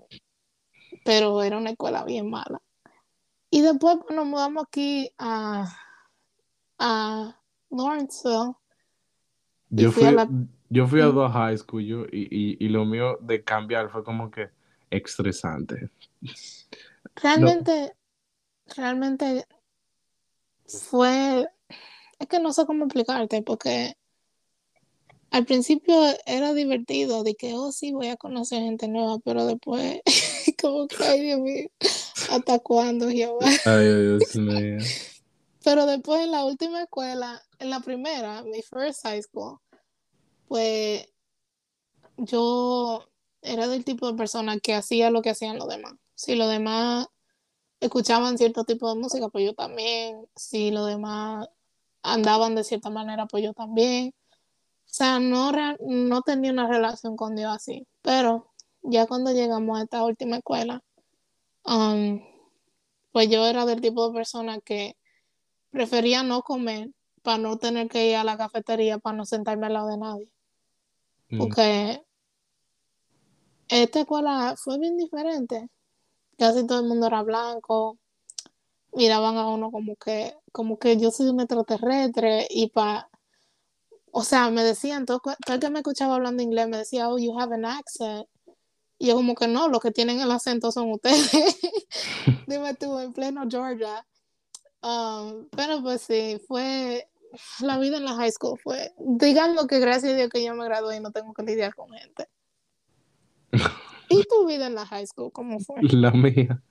pero 1.06 1.42
era 1.44 1.58
una 1.58 1.72
escuela 1.72 2.04
bien 2.04 2.30
mala. 2.30 2.62
Y 3.52 3.62
después 3.62 3.98
pues, 4.06 4.16
nos 4.16 4.26
mudamos 4.26 4.64
aquí 4.68 5.12
a, 5.18 5.76
a 6.78 7.40
Lawrenceville. 7.70 8.54
Yo 9.70 9.92
fui 9.92 10.04
a 10.04 10.08
fui, 10.08 10.16
la- 10.16 10.30
yo 10.70 10.88
fui 10.88 11.02
a 11.02 11.06
dos 11.06 11.32
high 11.32 11.58
school 11.58 11.84
yo, 11.84 12.06
y, 12.12 12.28
y, 12.30 12.58
y 12.64 12.70
lo 12.70 12.86
mío 12.86 13.18
de 13.22 13.44
cambiar 13.44 13.90
fue 13.90 14.04
como 14.04 14.30
que 14.30 14.50
estresante. 14.90 15.90
Realmente, 17.16 17.96
realmente 18.76 19.46
fue, 20.66 21.48
es 22.20 22.28
que 22.28 22.40
no 22.40 22.54
sé 22.54 22.66
cómo 22.66 22.86
explicarte, 22.86 23.42
porque 23.42 23.96
al 25.32 25.46
principio 25.46 25.96
era 26.26 26.54
divertido, 26.54 27.24
de 27.24 27.36
que, 27.36 27.54
oh, 27.54 27.72
sí, 27.72 27.92
voy 27.92 28.08
a 28.08 28.18
conocer 28.18 28.62
gente 28.62 28.88
nueva, 28.88 29.20
pero 29.20 29.46
después, 29.46 30.02
como 30.62 30.88
que, 30.88 31.04
ay, 31.04 31.22
Dios 31.22 31.40
mío, 31.40 31.70
¿hasta 32.30 32.60
cuándo, 32.60 33.10
Jehová? 33.10 33.46
Ay, 33.66 33.86
Dios 33.86 34.36
mío. 34.36 34.78
Pero 35.64 35.86
después 35.86 36.22
en 36.22 36.32
la 36.32 36.46
última 36.46 36.84
escuela, 36.84 37.42
en 37.60 37.70
la 37.70 37.80
primera, 37.80 38.44
mi 38.44 38.62
first 38.62 39.04
high 39.04 39.22
school, 39.22 39.60
pues 40.48 41.08
yo 42.18 43.08
era 43.42 43.68
del 43.68 43.86
tipo 43.86 44.10
de 44.10 44.18
persona 44.18 44.60
que 44.60 44.74
hacía 44.74 45.12
lo 45.12 45.22
que 45.22 45.30
hacían 45.30 45.58
los 45.58 45.68
demás. 45.68 45.94
Si 46.16 46.36
los 46.36 46.50
demás 46.50 47.08
escuchaban 47.80 48.38
cierto 48.38 48.64
tipo 48.64 48.94
de 48.94 49.00
música, 49.00 49.30
pues 49.30 49.46
yo 49.46 49.54
también. 49.54 50.26
Si 50.36 50.72
los 50.72 50.88
demás 50.88 51.48
andaban 52.02 52.56
de 52.56 52.64
cierta 52.64 52.90
manera, 52.90 53.26
pues 53.26 53.44
yo 53.44 53.54
también. 53.54 54.14
O 54.86 54.92
sea, 54.92 55.20
no, 55.20 55.52
no 55.80 56.22
tenía 56.24 56.52
una 56.52 56.68
relación 56.68 57.16
con 57.16 57.36
Dios 57.36 57.56
así. 57.56 57.86
Pero 58.02 58.52
ya 58.82 59.06
cuando 59.06 59.32
llegamos 59.32 59.80
a 59.80 59.84
esta 59.84 60.04
última 60.04 60.38
escuela, 60.38 60.82
um, 61.66 62.22
pues 63.12 63.30
yo 63.30 63.46
era 63.46 63.66
del 63.66 63.82
tipo 63.82 64.08
de 64.08 64.14
persona 64.14 64.60
que 64.60 64.96
prefería 65.72 66.24
no 66.24 66.42
comer 66.42 66.90
para 67.22 67.38
no 67.38 67.58
tener 67.58 67.88
que 67.88 68.10
ir 68.10 68.16
a 68.16 68.24
la 68.24 68.38
cafetería 68.38 68.98
para 68.98 69.18
no 69.18 69.26
sentarme 69.26 69.68
al 69.68 69.74
lado 69.74 69.88
de 69.90 69.98
nadie. 69.98 70.30
Mm. 71.30 71.38
Porque 71.38 72.04
esta 73.68 74.00
escuela 74.00 74.56
fue 74.58 74.80
bien 74.80 74.98
diferente. 74.98 75.70
Casi 76.38 76.66
todo 76.66 76.80
el 76.80 76.88
mundo 76.88 77.08
era 77.08 77.22
blanco. 77.22 77.98
Miraban 78.94 79.38
a 79.38 79.48
uno 79.48 79.72
como 79.72 79.96
que, 79.96 80.36
como 80.52 80.80
que 80.80 80.98
yo 80.98 81.12
soy 81.12 81.28
un 81.30 81.40
extraterrestre 81.40 82.48
y 82.50 82.70
pa, 82.70 83.10
o 84.12 84.24
sea, 84.24 84.50
me 84.50 84.64
decían, 84.64 85.06
todo, 85.06 85.20
todo 85.20 85.36
el 85.56 85.60
que 85.60 85.70
me 85.70 85.80
escuchaba 85.80 86.16
hablando 86.16 86.44
inglés 86.44 86.68
me 86.68 86.78
decía, 86.78 87.10
oh, 87.10 87.18
you 87.18 87.40
have 87.40 87.54
an 87.54 87.66
accent. 87.66 88.28
Y 88.98 89.08
yo 89.08 89.16
como 89.16 89.36
que 89.36 89.48
no, 89.48 89.70
los 89.70 89.80
que 89.80 89.92
tienen 89.92 90.20
el 90.20 90.32
acento 90.32 90.72
son 90.72 90.92
ustedes. 90.92 91.32
Dime 92.48 92.74
tú, 92.74 93.00
en 93.00 93.14
pleno 93.14 93.44
Georgia. 93.50 94.06
Um, 94.82 95.48
pero 95.56 95.82
pues 95.82 96.02
sí, 96.02 96.42
fue 96.48 97.10
la 97.62 97.78
vida 97.78 97.98
en 97.98 98.06
la 98.06 98.16
high 98.16 98.32
school 98.32 98.58
fue, 98.58 98.94
digamos 98.98 99.68
que 99.68 99.80
gracias 99.80 100.14
a 100.14 100.16
Dios 100.16 100.30
que 100.30 100.44
yo 100.44 100.56
me 100.56 100.66
gradué 100.66 100.98
y 100.98 101.00
no 101.00 101.12
tengo 101.12 101.34
que 101.34 101.44
lidiar 101.44 101.76
con 101.76 101.90
gente. 101.92 102.28
¿Y 104.10 104.24
tu 104.24 104.48
vida 104.48 104.68
en 104.68 104.76
la 104.76 104.86
high 104.86 105.06
school 105.06 105.32
cómo 105.32 105.60
fue? 105.60 105.76
La 105.82 106.12
mía. 106.12 106.62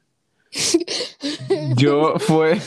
Yo 1.76 2.14
fue, 2.18 2.58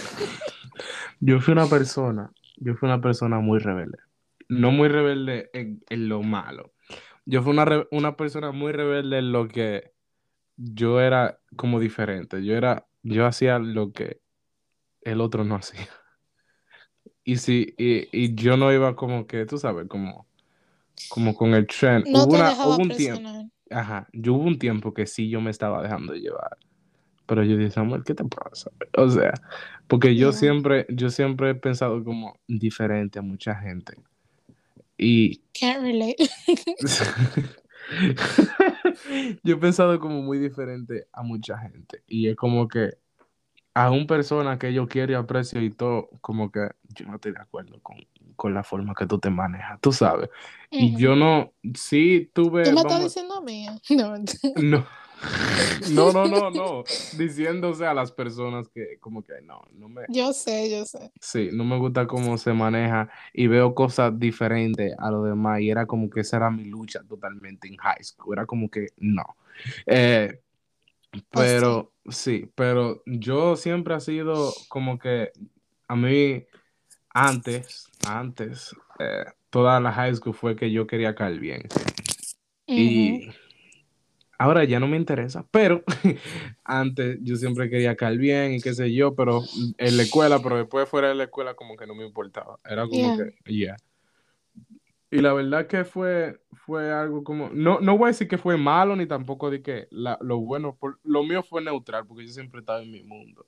yo 1.20 1.40
fui 1.40 1.52
una 1.54 1.68
persona, 1.68 2.32
yo 2.58 2.76
fui 2.76 2.88
una 2.88 3.02
persona 3.02 3.40
muy 3.40 3.60
rebelde. 3.60 3.98
No 4.50 4.72
muy 4.72 4.90
rebelde 4.90 5.50
en, 5.54 5.82
en 5.90 6.10
lo 6.10 6.22
malo. 6.24 6.74
Yo 7.26 7.42
fui 7.44 7.54
una, 7.54 7.66
una 7.92 8.18
persona 8.18 8.52
muy 8.52 8.72
rebelde 8.74 9.20
en 9.20 9.32
lo 9.32 9.48
que 9.48 9.94
yo 10.58 11.00
era 11.02 11.40
como 11.56 11.80
diferente. 11.80 12.44
Yo 12.44 12.56
era, 12.56 12.86
yo 13.04 13.26
hacía 13.26 13.60
lo 13.60 13.94
que 13.94 14.22
el 15.02 15.22
otro 15.22 15.44
no 15.44 15.56
hacía. 15.56 15.88
Y 17.24 17.38
sí, 17.38 17.74
y, 17.78 18.08
y 18.12 18.36
yo 18.36 18.58
no 18.58 18.72
iba 18.74 18.96
como 18.96 19.26
que, 19.28 19.46
tú 19.46 19.58
sabes, 19.58 19.88
como 19.88 20.28
como 21.10 21.36
con 21.36 21.54
el 21.54 21.68
trend. 21.68 22.08
No 22.12 22.24
hubo, 22.24 22.32
te 22.32 22.38
una- 22.38 22.50
dejaba 22.50 22.76
hubo 22.76 22.82
un 22.84 22.90
tiempo, 22.90 23.30
ajá, 23.70 24.08
yo 24.14 24.34
hubo 24.34 24.44
un 24.44 24.58
tiempo 24.60 24.94
que 24.94 25.06
sí 25.08 25.30
yo 25.30 25.42
me 25.42 25.52
estaba 25.52 25.82
dejando 25.82 26.14
llevar. 26.14 26.58
Pero 27.32 27.46
yo 27.46 27.56
dije, 27.56 27.72
Samuel, 27.72 28.04
¿qué 28.04 28.14
te 28.14 28.26
pasa? 28.26 28.72
O 28.98 29.08
sea, 29.08 29.32
porque 29.88 30.18
yo 30.18 30.34
siempre, 30.34 30.86
yo 30.90 31.10
siempre 31.10 31.52
he 31.52 31.56
pensado 31.56 32.04
como 32.04 32.38
diferente 32.46 33.20
a 33.20 33.22
mucha 33.22 33.56
gente. 33.56 33.94
Y 34.98 35.38
Can't 35.58 35.82
relate. 35.82 36.18
yo 39.44 39.56
he 39.56 39.58
pensado 39.58 39.98
como 40.02 40.22
muy 40.22 40.40
diferente 40.40 41.08
a 41.14 41.24
mucha 41.24 41.58
gente. 41.58 42.04
Y 42.06 42.28
es 42.28 42.36
como 42.36 42.68
que 42.68 42.96
a 43.74 43.92
una 43.92 44.08
persona 44.08 44.60
que 44.60 44.74
yo 44.74 44.90
quiero 44.90 45.14
y 45.14 45.16
aprecio 45.16 45.62
y 45.62 45.70
todo, 45.70 46.10
como 46.20 46.52
que 46.52 46.68
yo 46.90 47.06
no 47.06 47.16
estoy 47.16 47.32
de 47.32 47.40
acuerdo 47.40 47.80
con, 47.82 47.96
con 48.36 48.54
la 48.54 48.66
forma 48.66 48.94
que 48.94 49.06
tú 49.06 49.20
te 49.20 49.30
manejas, 49.30 49.80
tú 49.80 49.94
sabes. 49.94 50.30
Y 50.70 50.90
Ujú. 50.90 51.00
yo 51.00 51.16
no, 51.16 51.54
sí 51.76 52.30
tuve, 52.34 52.66
¿Tú 52.66 52.74
me 52.74 52.82
estás 52.82 53.02
diciendo 53.02 53.36
a 53.36 53.42
mí? 53.42 53.68
No, 53.90 54.18
no, 54.62 54.86
no, 55.92 56.12
no, 56.12 56.28
no, 56.28 56.50
no, 56.50 56.84
diciéndose 57.18 57.86
a 57.86 57.94
las 57.94 58.12
personas 58.12 58.68
que 58.70 58.98
como 59.00 59.24
que 59.24 59.42
no, 59.44 59.62
no 59.74 59.90
me, 59.90 60.04
yo 60.10 60.34
sé, 60.34 60.70
yo 60.70 60.86
sé. 60.86 61.12
sí, 61.20 61.50
no 61.52 61.64
me 61.64 61.78
gusta 61.78 62.08
cómo 62.08 62.38
se 62.38 62.54
maneja 62.54 63.10
y 63.34 63.48
veo 63.48 63.74
cosas 63.76 64.18
diferentes 64.18 64.94
a 64.98 65.12
lo 65.12 65.24
demás 65.24 65.62
y 65.62 65.70
era 65.70 65.86
como 65.86 66.10
que 66.10 66.22
esa 66.22 66.38
era 66.38 66.50
mi 66.50 66.66
lucha 66.66 67.02
totalmente 67.08 67.68
en 67.68 67.78
high 67.78 68.04
school, 68.04 68.34
era 68.34 68.46
como 68.46 68.70
que 68.70 68.88
no. 68.98 69.24
Eh, 69.86 70.40
pero 71.30 71.92
sí, 72.10 72.50
pero 72.56 73.04
yo 73.06 73.56
siempre 73.56 73.94
ha 73.94 74.00
sido 74.00 74.54
como 74.70 74.98
que 74.98 75.32
a 75.88 75.96
mí 75.96 76.46
antes, 77.14 77.90
antes, 78.08 78.76
eh, 79.00 79.26
toda 79.50 79.80
la 79.80 79.92
high 79.92 80.16
school 80.16 80.34
fue 80.34 80.56
que 80.56 80.72
yo 80.72 80.88
quería 80.88 81.14
caer 81.14 81.40
bien. 81.40 81.68
Y 82.68 83.28
ahora 84.42 84.64
ya 84.64 84.80
no 84.80 84.88
me 84.88 84.98
interesa, 84.98 85.46
pero 85.52 85.84
antes 86.64 87.20
yo 87.22 87.36
siempre 87.36 87.70
quería 87.70 87.96
caer 87.96 88.18
bien 88.18 88.54
y 88.54 88.62
qué 88.62 88.74
sé 88.74 88.92
yo, 88.94 89.14
pero 89.16 89.44
en 89.78 89.98
la 89.98 90.04
escuela, 90.04 90.40
pero 90.42 90.58
después 90.58 90.90
fuera 90.90 91.10
de 91.10 91.16
la 91.16 91.26
escuela 91.26 91.54
como 91.54 91.76
que 91.76 91.86
no 91.86 91.94
me 91.96 92.06
importaba. 92.06 92.60
Era 92.66 92.88
como 92.88 93.02
Yeah. 93.16 93.16
que, 93.46 93.52
yeah. 93.52 93.78
Y 95.14 95.18
la 95.20 95.34
verdad 95.34 95.68
que 95.68 95.84
fue, 95.84 96.40
fue 96.54 96.90
algo 96.92 97.24
como, 97.24 97.50
no, 97.50 97.80
no 97.82 97.98
voy 97.98 98.06
a 98.06 98.12
decir 98.12 98.28
que 98.30 98.38
fue 98.38 98.56
malo 98.58 98.96
ni 98.96 99.06
tampoco 99.06 99.52
de 99.52 99.62
que 99.62 99.88
la- 99.92 100.18
lo 100.22 100.40
bueno, 100.40 100.78
por- 100.80 101.00
lo 101.04 101.24
mío 101.24 101.44
fue 101.44 101.62
neutral 101.62 102.08
porque 102.08 102.26
yo 102.26 102.32
siempre 102.32 102.62
estaba 102.62 102.82
en 102.82 102.92
mi 102.92 103.04
mundo. 103.04 103.46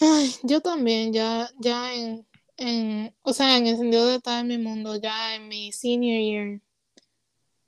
Ay, 0.00 0.30
yo 0.42 0.60
también, 0.60 1.12
ya, 1.12 1.48
ya 1.60 1.94
en, 1.94 2.26
en, 2.56 3.14
o 3.22 3.32
sea, 3.32 3.56
en 3.58 3.66
el 3.66 3.76
sentido 3.76 4.06
de 4.08 4.16
estar 4.16 4.40
en 4.40 4.48
mi 4.48 4.58
mundo, 4.58 4.96
ya 5.00 5.36
en 5.36 5.48
mi 5.48 5.70
senior 5.70 6.18
year, 6.20 6.60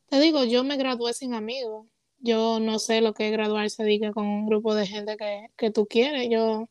te 0.09 0.21
digo, 0.21 0.45
yo 0.45 0.65
me 0.65 0.77
gradué 0.77 1.13
sin 1.15 1.35
amigos. 1.35 1.87
Yo 2.19 2.59
no 2.61 2.79
sé 2.79 3.01
lo 3.01 3.13
que 3.15 3.27
es 3.27 3.33
graduarse 3.33 3.85
diga, 3.85 4.13
con 4.13 4.27
un 4.27 4.47
grupo 4.47 4.75
de 4.75 4.87
gente 4.87 5.17
que, 5.17 5.49
que 5.57 5.71
tú 5.71 5.87
quieres. 5.87 6.29
Yo, 6.31 6.69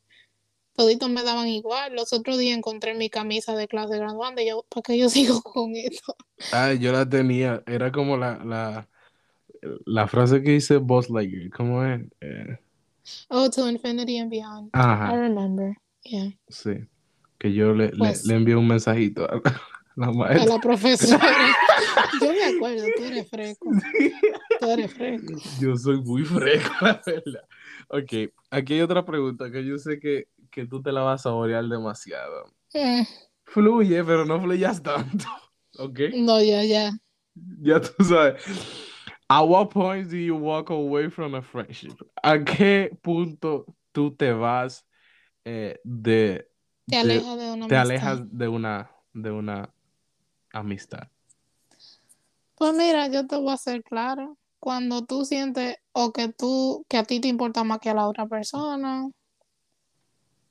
toditos 0.74 1.08
me 1.08 1.22
daban 1.22 1.48
igual. 1.48 1.94
Los 1.94 2.12
otros 2.12 2.36
días 2.38 2.56
encontré 2.58 2.94
mi 2.94 3.08
camisa 3.08 3.54
de 3.54 3.68
clase 3.68 3.96
graduando 3.96 4.42
y 4.42 4.48
yo, 4.48 4.64
¿para 4.68 4.82
qué 4.82 4.98
yo 4.98 5.08
sigo 5.08 5.40
con 5.42 5.74
esto? 5.76 6.14
Ay, 6.52 6.78
yo 6.78 6.92
la 6.92 7.08
tenía, 7.08 7.62
era 7.66 7.90
como 7.92 8.16
la, 8.16 8.44
la, 8.44 8.88
la 9.86 10.06
frase 10.08 10.42
que 10.42 10.50
dice 10.52 10.76
Boss 10.78 11.08
Lightyear, 11.10 11.50
¿cómo 11.50 11.84
es? 11.84 12.02
Eh, 12.20 12.58
Oh, 13.30 13.48
to 13.48 13.68
infinity 13.68 14.18
and 14.18 14.28
beyond. 14.30 14.66
I 14.74 14.80
ajá, 14.80 15.12
remember. 15.16 15.76
Yeah. 16.02 16.32
sí, 16.48 16.72
que 17.38 17.52
yo 17.52 17.72
le, 17.72 17.86
le- 17.90 17.96
Pues- 17.98 18.26
le 18.26 18.34
envié 18.34 18.56
un 18.56 18.66
mensajito 18.66 19.26
a 19.96 20.00
la 20.00 20.06
A 20.08 20.12
maestra. 20.12 20.54
la 20.54 20.60
profesora. 20.60 21.18
Yo 22.20 22.32
me 22.32 22.44
acuerdo, 22.44 22.90
tú 22.96 23.02
eres 23.04 23.28
fresco. 23.28 23.70
Tú 24.60 24.70
eres 24.70 24.92
fresco. 24.92 25.26
Yo 25.60 25.76
soy 25.76 26.00
muy 26.02 26.24
fresco, 26.24 26.72
la 26.80 27.02
verdad. 27.04 27.44
Ok, 27.88 28.32
aquí 28.50 28.74
hay 28.74 28.80
otra 28.80 29.04
pregunta 29.04 29.50
que 29.50 29.64
yo 29.64 29.78
sé 29.78 29.98
que, 30.00 30.28
que 30.50 30.66
tú 30.66 30.82
te 30.82 30.90
la 30.92 31.02
vas 31.02 31.20
a 31.20 31.22
saborear 31.24 31.64
demasiado. 31.66 32.46
Mm, 32.74 33.02
Fluye, 33.44 34.02
pero 34.04 34.24
no 34.24 34.40
fluyas 34.40 34.82
tanto. 34.82 35.24
Ok, 35.78 36.00
No, 36.14 36.40
ya, 36.42 36.64
ya. 36.64 36.90
ya 37.60 37.78
tú 37.80 38.02
sabes. 38.02 38.42
At 39.28 39.46
what 39.46 39.68
point 39.68 40.08
do 40.08 40.16
you 40.16 40.34
walk 40.36 40.70
away 40.70 41.10
from 41.10 41.34
a 41.34 41.42
friendship? 41.42 41.96
¿A 42.22 42.38
qué 42.42 42.90
punto 43.02 43.66
tú 43.92 44.14
te 44.16 44.32
vas 44.32 44.86
eh, 45.44 45.78
de, 45.84 46.48
Te 46.86 46.96
de- 46.96 47.00
alejas 47.02 47.36
de 47.38 47.52
una 47.52 47.68
te 47.68 47.76
alejas 47.76 48.20
de 48.38 48.48
una, 48.48 48.90
de 49.12 49.30
una 49.30 49.70
amistad? 50.58 51.08
Pues 52.56 52.74
mira, 52.74 53.08
yo 53.08 53.26
te 53.26 53.36
voy 53.36 53.52
a 53.52 53.56
ser 53.56 53.82
claro. 53.82 54.38
Cuando 54.58 55.04
tú 55.04 55.24
sientes 55.24 55.76
o 55.92 56.12
que 56.12 56.28
tú, 56.32 56.84
que 56.88 56.96
a 56.96 57.04
ti 57.04 57.20
te 57.20 57.28
importa 57.28 57.64
más 57.64 57.78
que 57.78 57.90
a 57.90 57.94
la 57.94 58.08
otra 58.08 58.26
persona, 58.26 59.08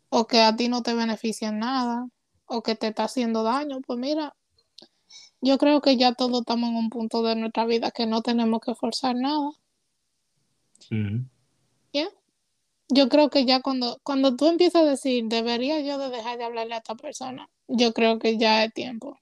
o 0.10 0.28
que 0.28 0.42
a 0.42 0.56
ti 0.56 0.70
no 0.70 0.84
te 0.84 0.94
beneficia 0.94 1.50
en 1.50 1.60
nada, 1.60 2.08
o 2.46 2.62
que 2.62 2.76
te 2.76 2.88
está 2.88 3.06
haciendo 3.06 3.44
daño, 3.44 3.82
pues 3.82 4.00
mira, 4.00 4.36
yo 5.42 5.58
creo 5.58 5.82
que 5.82 5.98
ya 5.98 6.14
todos 6.14 6.42
estamos 6.42 6.70
en 6.70 6.76
un 6.76 6.90
punto 6.90 7.24
de 7.24 7.36
nuestra 7.36 7.66
vida 7.66 7.92
que 7.92 8.06
no 8.06 8.22
tenemos 8.22 8.62
que 8.62 8.76
forzar 8.76 9.16
nada. 9.16 9.50
Ujú. 10.92 11.26
Yo 12.90 13.10
creo 13.10 13.30
que 13.30 13.46
ya 13.46 13.62
cuando, 13.62 14.00
cuando 14.04 14.36
tú 14.36 14.48
empiezas 14.48 14.84
a 14.84 14.86
decir, 14.86 15.26
debería 15.26 15.80
yo 15.80 15.98
de 15.98 16.10
dejar 16.10 16.38
de 16.38 16.44
hablarle 16.44 16.76
a 16.76 16.78
esta 16.78 16.94
persona, 16.96 17.50
yo 17.68 17.94
creo 17.94 18.20
que 18.20 18.38
ya 18.38 18.64
es 18.64 18.74
tiempo. 18.74 19.18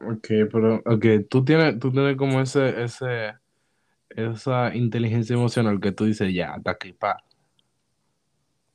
Ok, 0.00 0.28
pero, 0.50 0.82
ok, 0.86 1.04
tú 1.28 1.44
tienes, 1.44 1.78
tú 1.78 1.92
tienes 1.92 2.16
como 2.16 2.40
ese, 2.40 2.82
ese, 2.82 3.34
esa 4.08 4.74
inteligencia 4.74 5.34
emocional 5.34 5.78
que 5.80 5.92
tú 5.92 6.04
dices, 6.06 6.32
ya, 6.32 6.54
hasta 6.54 6.70
aquí, 6.70 6.92
pa. 6.92 7.22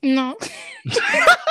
No, 0.01 0.37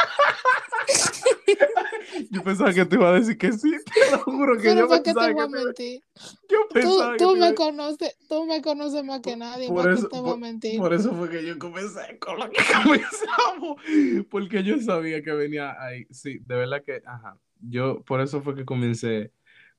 Yo 2.30 2.42
pensaba 2.42 2.72
que 2.72 2.84
te 2.84 2.96
iba 2.96 3.08
a 3.08 3.12
decir 3.12 3.36
que 3.36 3.52
sí, 3.52 3.72
te 3.92 4.10
lo 4.12 4.18
juro 4.18 4.56
que 4.56 4.62
pero 4.64 4.80
yo 4.80 4.88
¿por 4.88 5.02
qué 5.02 5.12
te 5.12 5.32
voy 5.32 5.42
a 5.42 5.46
que 5.46 5.52
te, 5.52 5.64
mentir? 5.64 6.02
yo 6.48 6.58
Tú, 6.68 6.74
pensaba 6.74 7.12
que 7.12 7.18
tú 7.24 7.36
iba 7.36 7.48
me 7.48 7.54
conoces, 7.54 8.16
tú 8.28 8.46
me 8.46 8.62
conoces 8.62 9.04
más 9.04 9.20
que 9.20 9.36
nadie, 9.36 9.68
por 9.68 9.82
¿para 9.82 9.94
eso, 9.94 10.08
te 10.08 10.20
voy 10.20 10.28
a 10.28 10.32
por, 10.32 10.40
mentir? 10.40 10.78
por 10.78 10.94
eso 10.94 11.12
fue 11.14 11.30
que 11.30 11.44
yo 11.44 11.58
comencé 11.58 12.18
con 12.18 12.38
lo 12.38 12.50
que 12.50 12.62
comenzamos, 12.84 13.80
porque 14.30 14.62
yo 14.62 14.78
sabía 14.80 15.22
que 15.22 15.32
venía 15.32 15.76
ahí, 15.80 16.06
sí, 16.10 16.38
de 16.46 16.56
verdad 16.56 16.82
que, 16.84 17.02
ajá, 17.04 17.36
yo, 17.60 18.02
por 18.02 18.20
eso 18.20 18.40
fue 18.42 18.54
que 18.54 18.64
comencé 18.64 19.32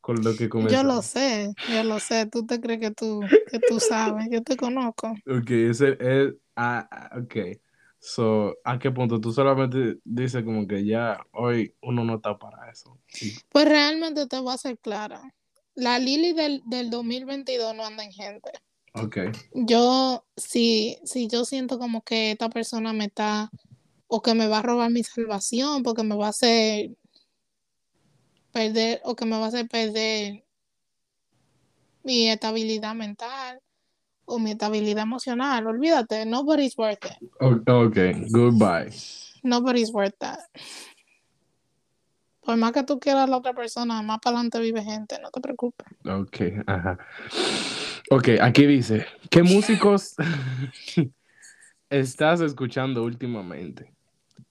con 0.06 0.24
lo 0.24 0.36
que 0.36 0.44
Yo 0.44 0.50
comenzamos. 0.50 0.86
lo 0.96 1.02
sé, 1.02 1.52
yo 1.74 1.84
lo 1.84 2.00
sé. 2.00 2.28
Tú 2.28 2.46
te 2.46 2.62
crees 2.62 2.80
que 2.80 2.92
tú, 2.92 3.22
que 3.50 3.60
tú 3.68 3.80
sabes. 3.80 4.28
Yo 4.30 4.44
te 4.44 4.56
conozco. 4.56 5.08
Ok, 5.26 5.50
ese 5.50 5.98
es, 6.00 6.36
ah, 6.56 6.88
ah, 6.92 7.10
ok. 7.20 7.58
So, 7.98 8.56
¿a 8.64 8.78
qué 8.78 8.92
punto? 8.92 9.20
Tú 9.20 9.32
solamente 9.34 9.98
dices 10.04 10.44
como 10.44 10.68
que 10.68 10.86
ya 10.86 11.26
hoy 11.32 11.74
uno 11.82 12.04
no 12.04 12.18
está 12.18 12.38
para 12.38 12.70
eso. 12.70 13.00
Pues 13.50 13.66
realmente 13.68 14.28
te 14.28 14.38
voy 14.38 14.54
a 14.54 14.58
ser 14.58 14.78
clara. 14.78 15.24
La 15.74 15.98
Lili 15.98 16.34
del, 16.34 16.62
del 16.68 16.92
2022 16.92 17.76
no 17.76 17.84
anda 17.84 18.04
en 18.04 18.12
gente. 18.12 18.52
Ok, 18.94 19.18
Yo, 19.56 20.24
si, 20.38 21.00
si 21.04 21.28
yo 21.28 21.46
siento 21.46 21.80
como 21.80 22.04
que 22.04 22.30
esta 22.30 22.50
persona 22.50 22.94
me 22.94 23.06
está, 23.06 23.50
o 24.06 24.22
que 24.22 24.36
me 24.36 24.46
va 24.48 24.60
a 24.60 24.62
robar 24.62 24.92
mi 24.92 25.04
salvación, 25.04 25.82
porque 25.82 26.04
me 26.04 26.16
va 26.16 26.28
a 26.28 26.30
hacer 26.30 26.92
perder, 28.56 29.02
o 29.04 29.16
que 29.16 29.26
me 29.26 29.38
va 29.38 29.46
a 29.46 29.48
hacer 29.50 29.68
perder 29.68 30.46
mi 32.04 32.30
estabilidad 32.30 32.96
mental 32.96 33.60
o 34.24 34.40
mi 34.40 34.52
estabilidad 34.52 35.04
emocional, 35.04 35.68
olvídate, 35.68 36.26
nobody's 36.26 36.78
worth 36.78 37.06
it. 37.06 37.18
O- 37.42 37.84
ok, 37.86 37.98
goodbye. 38.30 38.92
Nobody's 39.44 39.92
worth 39.92 40.16
that. 40.20 40.40
Por 42.42 42.56
más 42.58 42.72
que 42.72 42.84
tú 42.84 43.00
quieras 43.00 43.24
a 43.24 43.28
la 43.28 43.38
otra 43.38 43.54
persona, 43.54 44.02
más 44.02 44.20
para 44.20 44.38
adelante 44.38 44.60
vive 44.60 44.82
gente, 44.84 45.20
no 45.22 45.30
te 45.32 45.42
preocupes. 45.42 45.86
Ok, 46.06 46.64
ajá. 46.66 46.98
Ok, 48.10 48.30
aquí 48.42 48.66
dice, 48.66 49.06
¿qué 49.30 49.44
músicos 49.44 50.16
estás 51.90 52.40
escuchando 52.42 53.04
últimamente? 53.04 53.95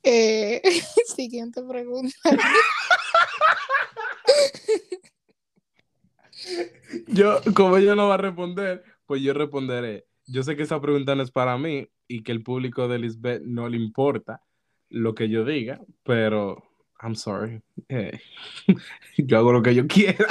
Eh, 0.04 0.62
siguiente 1.16 1.62
pregunta. 1.62 2.14
Yo, 7.08 7.40
como 7.54 7.76
ella 7.76 7.94
no 7.94 8.08
va 8.08 8.14
a 8.14 8.18
responder, 8.18 8.84
pues 9.06 9.22
yo 9.22 9.32
responderé. 9.32 10.06
Yo 10.26 10.42
sé 10.42 10.56
que 10.56 10.62
esa 10.62 10.80
pregunta 10.80 11.14
no 11.14 11.22
es 11.22 11.30
para 11.30 11.56
mí 11.58 11.88
y 12.06 12.22
que 12.22 12.32
el 12.32 12.42
público 12.42 12.88
de 12.88 12.98
Lisbeth 12.98 13.42
no 13.42 13.68
le 13.68 13.76
importa 13.76 14.42
lo 14.90 15.14
que 15.14 15.28
yo 15.28 15.44
diga, 15.44 15.80
pero 16.02 16.62
I'm 17.02 17.14
sorry. 17.14 17.62
Eh, 17.88 18.20
yo 19.18 19.38
hago 19.38 19.52
lo 19.52 19.62
que 19.62 19.74
yo 19.74 19.86
quiera. 19.86 20.26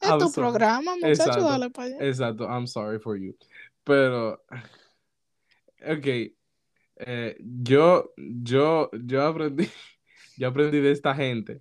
Es 0.00 0.10
I'm 0.10 0.18
tu 0.18 0.28
sorry. 0.28 0.50
programa, 0.50 0.94
muchacho, 0.96 1.08
Exacto. 1.08 1.44
dale 1.44 1.70
para 1.70 1.88
allá. 1.88 2.06
Exacto, 2.06 2.44
I'm 2.44 2.66
sorry 2.66 2.98
for 2.98 3.16
you. 3.16 3.34
Pero, 3.84 4.42
ok, 5.80 6.33
eh, 6.96 7.36
yo, 7.40 8.12
yo, 8.16 8.90
yo 8.92 9.26
aprendí, 9.26 9.68
yo 10.36 10.48
aprendí 10.48 10.80
de 10.80 10.90
esta 10.92 11.14
gente, 11.14 11.60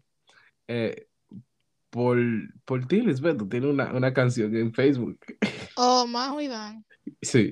eh, 0.68 1.08
por, 1.90 2.18
por 2.66 2.88
ti, 2.88 3.02
Lisbeth, 3.02 3.38
tú 3.38 3.48
tienes 3.48 3.70
una, 3.70 3.94
una 3.94 4.14
canción 4.14 4.56
en 4.56 4.74
Facebook. 4.74 5.20
Oh, 5.76 6.06
Majo 6.06 6.40
y 6.40 6.48
Dan. 6.48 6.86
Sí. 7.22 7.52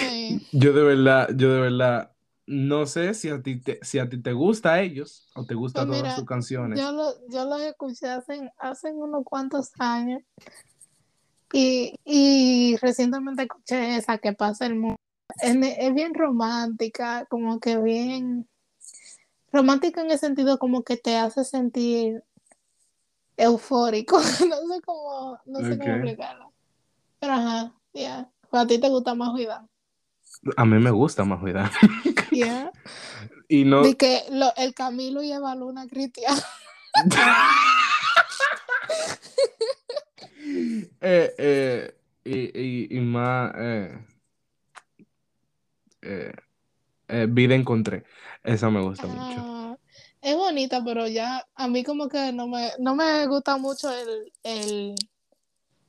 Ay, 0.00 0.40
Yo 0.52 0.72
de 0.72 0.82
verdad, 0.84 1.30
yo 1.34 1.52
de 1.52 1.60
verdad, 1.60 2.12
no 2.46 2.86
sé 2.86 3.12
si 3.14 3.28
a 3.28 3.42
ti 3.42 3.60
te, 3.60 3.80
si 3.82 3.98
a 3.98 4.08
ti 4.08 4.22
te 4.22 4.32
gusta 4.32 4.80
ellos 4.80 5.26
o 5.34 5.44
te 5.44 5.54
gustan 5.54 5.88
Pues 5.88 5.98
todas 6.00 6.14
sus 6.14 6.24
canciones. 6.26 6.78
yo 6.78 6.92
lo, 6.92 7.12
yo 7.28 7.44
los 7.44 7.60
escuché 7.62 8.06
hace, 8.06 8.48
hace 8.58 8.92
unos 8.92 9.24
cuantos 9.24 9.72
años 9.80 10.22
y, 11.52 11.94
y 12.04 12.76
recientemente 12.76 13.42
escuché 13.42 13.96
esa 13.96 14.18
que 14.18 14.32
pasa 14.32 14.66
el 14.66 14.76
mundo. 14.76 14.96
Es, 15.44 15.56
es 15.78 15.94
bien 15.94 16.14
romántica, 16.14 17.26
como 17.26 17.60
que 17.60 17.76
bien 17.78 18.48
romántica 19.52 20.00
en 20.02 20.10
el 20.10 20.18
sentido 20.18 20.58
como 20.58 20.82
que 20.82 20.96
te 20.96 21.16
hace 21.16 21.44
sentir 21.44 22.22
eufórico. 23.36 24.16
No 24.48 24.74
sé 24.74 24.80
cómo, 24.84 25.38
no 25.46 25.60
sé 25.60 25.78
cómo 25.78 25.92
explicarlo. 25.92 26.52
Pero 27.20 27.32
ajá, 27.34 27.72
ya. 27.92 28.30
A 28.52 28.66
ti 28.66 28.78
te 28.78 28.88
gusta 28.88 29.14
más 29.14 29.30
cuidado. 29.30 29.68
A 30.56 30.64
mí 30.64 30.78
me 30.78 30.90
gusta 30.90 31.24
más 31.24 31.40
cuidado. 31.40 31.70
Yeah. 32.30 32.72
Y 33.46 33.64
no, 33.64 33.82
De 33.82 33.96
que 33.96 34.22
lo- 34.30 34.52
el 34.56 34.74
Camilo 34.74 35.22
y 35.22 35.30
Eva 35.30 35.54
Luna 35.54 35.86
Cristian. 35.86 36.34
eh, 41.00 41.34
eh, 41.38 41.94
y, 42.24 42.60
y, 42.60 42.96
y 42.96 43.00
más 43.00 43.52
eh, 43.56 43.98
eh, 46.04 46.32
eh, 47.08 47.26
Vida 47.28 47.54
encontré. 47.54 48.04
Esa 48.42 48.70
me 48.70 48.80
gusta 48.80 49.06
mucho. 49.06 49.40
Ah, 49.40 49.76
es 50.22 50.36
bonita, 50.36 50.82
pero 50.84 51.06
ya 51.06 51.46
a 51.54 51.68
mí 51.68 51.84
como 51.84 52.08
que 52.08 52.32
no 52.32 52.46
me, 52.48 52.70
no 52.78 52.94
me 52.94 53.26
gusta 53.26 53.56
mucho 53.56 53.90
el, 53.92 54.32
el, 54.42 54.94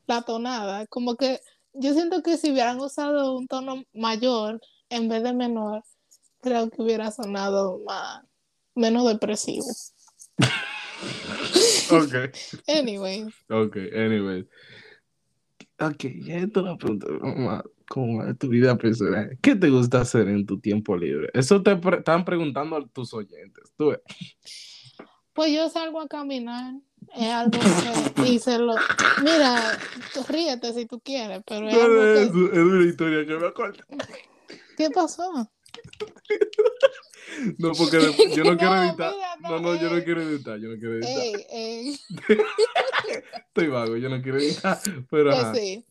la 0.08 0.22
tonada. 0.24 0.86
Como 0.88 1.16
que 1.16 1.40
yo 1.74 1.94
siento 1.94 2.22
que 2.22 2.38
si 2.38 2.52
hubieran 2.52 2.80
usado 2.80 3.36
un 3.38 3.48
tono 3.48 3.84
mayor 3.94 4.60
en 4.90 5.10
vez 5.10 5.24
de 5.24 5.34
menor, 5.34 5.84
creo 6.42 6.70
que 6.70 6.82
hubiera 6.82 7.12
sonado 7.12 7.80
más, 7.86 8.24
menos 8.76 9.08
depresivo. 9.08 9.66
Ok, 11.92 12.14
Anyway, 12.68 13.26
ok, 13.50 13.78
anyway. 13.96 14.48
Ok, 15.80 16.06
ya 16.22 16.38
esto 16.38 16.62
la 16.62 16.78
pregunta 16.78 17.08
de 17.94 18.34
tu 18.36 18.50
vida 18.50 18.78
personal. 18.78 19.38
¿Qué 19.42 19.56
te 19.56 19.70
gusta 19.70 20.02
hacer 20.02 20.28
en 20.28 20.46
tu 20.46 20.60
tiempo 20.60 20.98
libre? 20.98 21.30
Eso 21.34 21.62
te 21.62 21.76
pre- 21.76 21.98
están 21.98 22.26
preguntando 22.26 22.76
a 22.78 22.88
tus 22.88 23.14
oyentes. 23.14 23.72
Tú 23.78 23.96
pues 25.34 25.52
yo 25.54 25.70
salgo 25.70 26.00
a 26.02 26.08
caminar. 26.08 26.76
Es 27.16 27.30
algo 27.32 27.60
que 28.24 28.40
se 28.40 28.58
lo... 28.58 28.74
Mira, 29.22 29.78
tú 30.14 30.22
ríete 30.28 30.74
si 30.74 30.86
tú 30.86 31.00
quieres, 31.02 31.42
pero 31.46 31.68
es 31.68 31.76
algo 31.76 32.02
que... 32.02 32.24
es 32.58 32.64
una 32.64 32.86
historia 32.86 33.26
que 33.26 33.38
me 33.38 33.48
acuerdo. 33.48 33.84
¿Qué 34.78 34.90
pasó? 34.90 35.24
No, 37.58 37.74
porque 37.74 38.00
yo 38.36 38.44
no 38.44 38.56
quiero 38.58 38.76
mira, 38.94 39.12
No, 39.42 39.50
no, 39.50 39.60
no, 39.60 39.82
yo 39.82 39.90
no 39.90 39.98
eh. 39.98 40.04
quiero 40.04 40.22
editar. 40.22 40.58
Yo 40.60 40.70
no 40.70 40.76
quiero 40.80 40.94
editar. 40.96 41.12
Ey, 41.12 41.34
ey. 41.50 42.00
Estoy 43.48 43.68
vago, 43.68 43.98
yo 43.98 44.10
no 44.10 44.22
quiero 44.22 44.38
editar. 44.38 44.80
Pero 45.10 45.32
Pues 45.32 45.58
sí, 45.58 45.86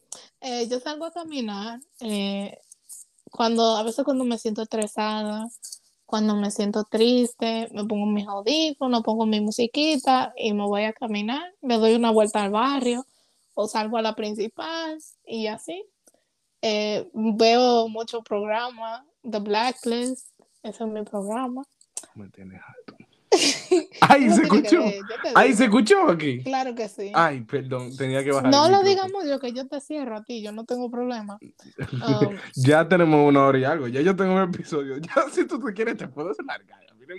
Eh, 0.47 0.69
yo 0.69 0.79
salgo 0.79 1.07
a 1.07 1.11
caminar 1.11 1.81
eh, 2.01 2.59
cuando, 3.31 3.79
a 3.79 3.83
veces 3.83 4.05
cuando 4.05 4.25
me 4.25 4.37
siento 4.37 4.61
estresada, 4.61 5.49
cuando 6.05 6.37
me 6.37 6.51
siento 6.51 6.85
triste, 6.85 7.71
me 7.73 7.87
pongo 7.87 8.05
mis 8.05 8.29
audífonos, 8.29 9.03
pongo 9.03 9.25
mi 9.25 9.41
musiquita 9.41 10.35
y 10.37 10.53
me 10.53 10.65
voy 10.65 10.85
a 10.85 10.93
caminar, 10.93 11.43
le 11.63 11.79
doy 11.79 11.95
una 11.95 12.11
vuelta 12.11 12.45
al 12.45 12.51
barrio 12.51 13.07
o 13.55 13.67
salgo 13.69 13.97
a 13.97 14.03
la 14.03 14.15
principal 14.15 14.99
y 15.25 15.47
así. 15.47 15.83
Eh, 16.61 17.09
veo 17.15 17.89
muchos 17.89 18.23
programas, 18.23 19.03
The 19.23 19.39
Blacklist, 19.39 20.29
ese 20.63 20.85
es 20.85 20.91
mi 20.91 21.05
programa. 21.05 21.63
Me 22.15 22.29
tienes. 22.29 22.61
¡Ay, 24.01 24.27
No 24.27 24.37
se 24.37 24.43
escuchó! 24.43 24.83
ver, 24.85 24.95
yo 24.95 25.17
te 25.23 25.29
¡Ay, 25.35 25.47
digo. 25.49 25.59
se 25.59 25.65
escuchó 25.65 26.11
aquí! 26.11 26.43
Claro 26.43 26.75
que 26.75 26.89
sí. 26.89 27.11
Ay, 27.15 27.41
perdón, 27.43 27.97
tenía 27.97 28.23
que 28.25 28.31
bajar. 28.33 28.51
no 28.51 28.69
lo 28.69 28.83
micrófono. 28.83 28.89
digamos 28.89 29.25
yo, 29.27 29.41
que 29.41 29.53
yo 29.53 29.67
te 29.67 29.81
cierro 29.81 30.17
a 30.17 30.25
ti, 30.25 30.43
yo 30.43 30.53
no 30.53 30.65
tengo 30.65 30.91
problema. 30.91 31.39
Um, 31.95 32.37
ya 32.55 32.87
tenemos 32.89 33.27
una 33.29 33.47
hora 33.47 33.59
y 33.59 33.65
algo. 33.65 33.89
Ya 33.89 34.01
yo 34.03 34.15
tengo 34.15 34.35
un 34.35 34.43
episodio. 34.43 34.97
Ya 34.99 35.15
si 35.33 35.47
tú 35.47 35.59
te 35.59 35.73
quieres, 35.73 35.97
te 35.97 36.07
puedes 36.09 36.37
largar. 36.47 36.81
Mira. 36.99 37.15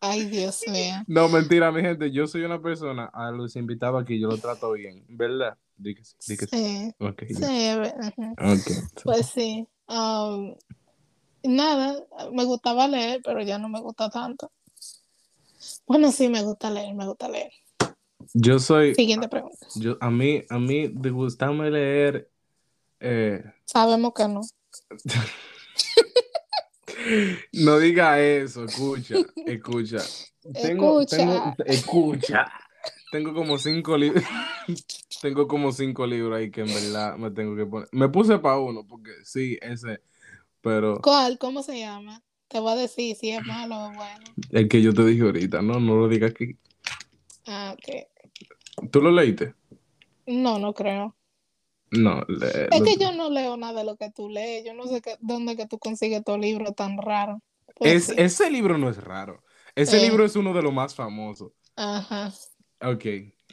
Ay, 0.00 0.24
Dios 0.24 0.62
mío. 0.68 0.94
No, 1.06 1.28
mentira, 1.28 1.70
mi 1.72 1.80
gente. 1.82 2.10
Yo 2.10 2.26
soy 2.26 2.42
una 2.42 2.60
persona, 2.60 3.10
a 3.12 3.30
los 3.30 3.54
invitados 3.56 4.02
aquí, 4.02 4.18
yo 4.18 4.28
lo 4.28 4.38
trato 4.38 4.72
bien. 4.72 5.04
¿Verdad? 5.08 5.56
Di 5.76 5.94
que 5.94 6.02
sí. 6.04 6.36
Que 6.36 6.46
sí. 6.46 6.56
Sí, 6.56 6.94
Ok. 6.98 7.22
sí, 7.28 8.72
pues 9.04 9.26
sí. 9.26 9.66
Um, 9.88 10.54
nada, 11.42 11.96
me 12.32 12.44
gustaba 12.44 12.88
leer, 12.88 13.20
pero 13.24 13.42
ya 13.42 13.58
no 13.58 13.68
me 13.68 13.80
gusta 13.80 14.08
tanto. 14.10 14.50
Bueno, 15.86 16.12
sí, 16.12 16.28
me 16.28 16.42
gusta 16.42 16.70
leer, 16.70 16.94
me 16.94 17.06
gusta 17.06 17.28
leer. 17.28 17.50
Yo 18.34 18.58
soy. 18.58 18.94
Siguiente 18.94 19.28
pregunta. 19.28 19.66
Yo, 19.76 19.96
a 20.00 20.10
mí, 20.10 20.42
a 20.48 20.58
mí, 20.58 20.88
de 20.88 21.10
gustarme 21.10 21.70
leer. 21.70 22.30
eh, 23.00 23.42
Sabemos 23.64 24.12
que 24.14 24.28
no. 24.28 24.40
no 27.52 27.78
diga 27.78 28.20
eso, 28.20 28.64
escucha, 28.64 29.16
escucha. 29.46 29.98
Tengo, 30.52 31.00
Escucha. 31.00 31.16
tengo, 31.16 31.54
escucha. 31.64 32.52
Tengo 33.10 33.34
como 33.34 33.58
cinco 33.58 33.96
libros. 33.96 34.24
tengo 35.22 35.48
como 35.48 35.72
cinco 35.72 36.06
libros 36.06 36.36
ahí 36.38 36.50
que 36.50 36.62
en 36.62 36.68
verdad 36.68 37.16
me 37.16 37.30
tengo 37.30 37.56
que 37.56 37.66
poner. 37.66 37.88
Me 37.92 38.08
puse 38.08 38.38
para 38.38 38.58
uno, 38.58 38.86
porque 38.86 39.12
sí, 39.24 39.58
ese. 39.60 40.00
Pero 40.60 41.00
¿Cuál? 41.02 41.38
¿Cómo 41.38 41.62
se 41.62 41.78
llama? 41.78 42.22
Te 42.48 42.60
voy 42.60 42.72
a 42.72 42.76
decir 42.76 43.16
si 43.16 43.30
es 43.30 43.44
malo 43.44 43.76
o 43.86 43.92
bueno. 43.92 44.24
el 44.52 44.68
que 44.68 44.80
yo 44.82 44.94
te 44.94 45.04
dije 45.04 45.22
ahorita, 45.22 45.62
no, 45.62 45.80
no 45.80 45.96
lo 45.96 46.08
digas 46.08 46.30
aquí. 46.30 46.56
Ah, 47.46 47.74
ok. 47.76 48.88
¿Tú 48.90 49.00
lo 49.00 49.10
leíste? 49.10 49.54
No, 50.26 50.58
no 50.58 50.72
creo. 50.74 51.14
No, 51.92 52.22
le- 52.28 52.68
Es 52.70 52.78
lo- 52.80 52.84
que 52.84 52.96
yo 52.96 53.12
no 53.12 53.30
leo 53.30 53.56
nada 53.56 53.80
de 53.80 53.84
lo 53.86 53.96
que 53.96 54.10
tú 54.10 54.28
lees. 54.28 54.64
Yo 54.64 54.74
no 54.74 54.86
sé 54.86 55.00
qué, 55.00 55.16
dónde 55.20 55.56
que 55.56 55.66
tú 55.66 55.78
consigues 55.78 56.24
tu 56.24 56.36
libro 56.36 56.72
tan 56.72 56.98
raro. 56.98 57.40
Pues 57.76 58.10
es, 58.10 58.18
ese 58.18 58.50
libro 58.50 58.76
no 58.78 58.88
es 58.90 59.02
raro. 59.02 59.42
Ese 59.74 59.98
Eh. 59.98 60.08
libro 60.08 60.24
es 60.24 60.34
uno 60.36 60.52
de 60.52 60.62
los 60.62 60.72
más 60.72 60.94
famosos. 60.94 61.52
Ajá. 61.76 62.32
Ok, 62.82 63.04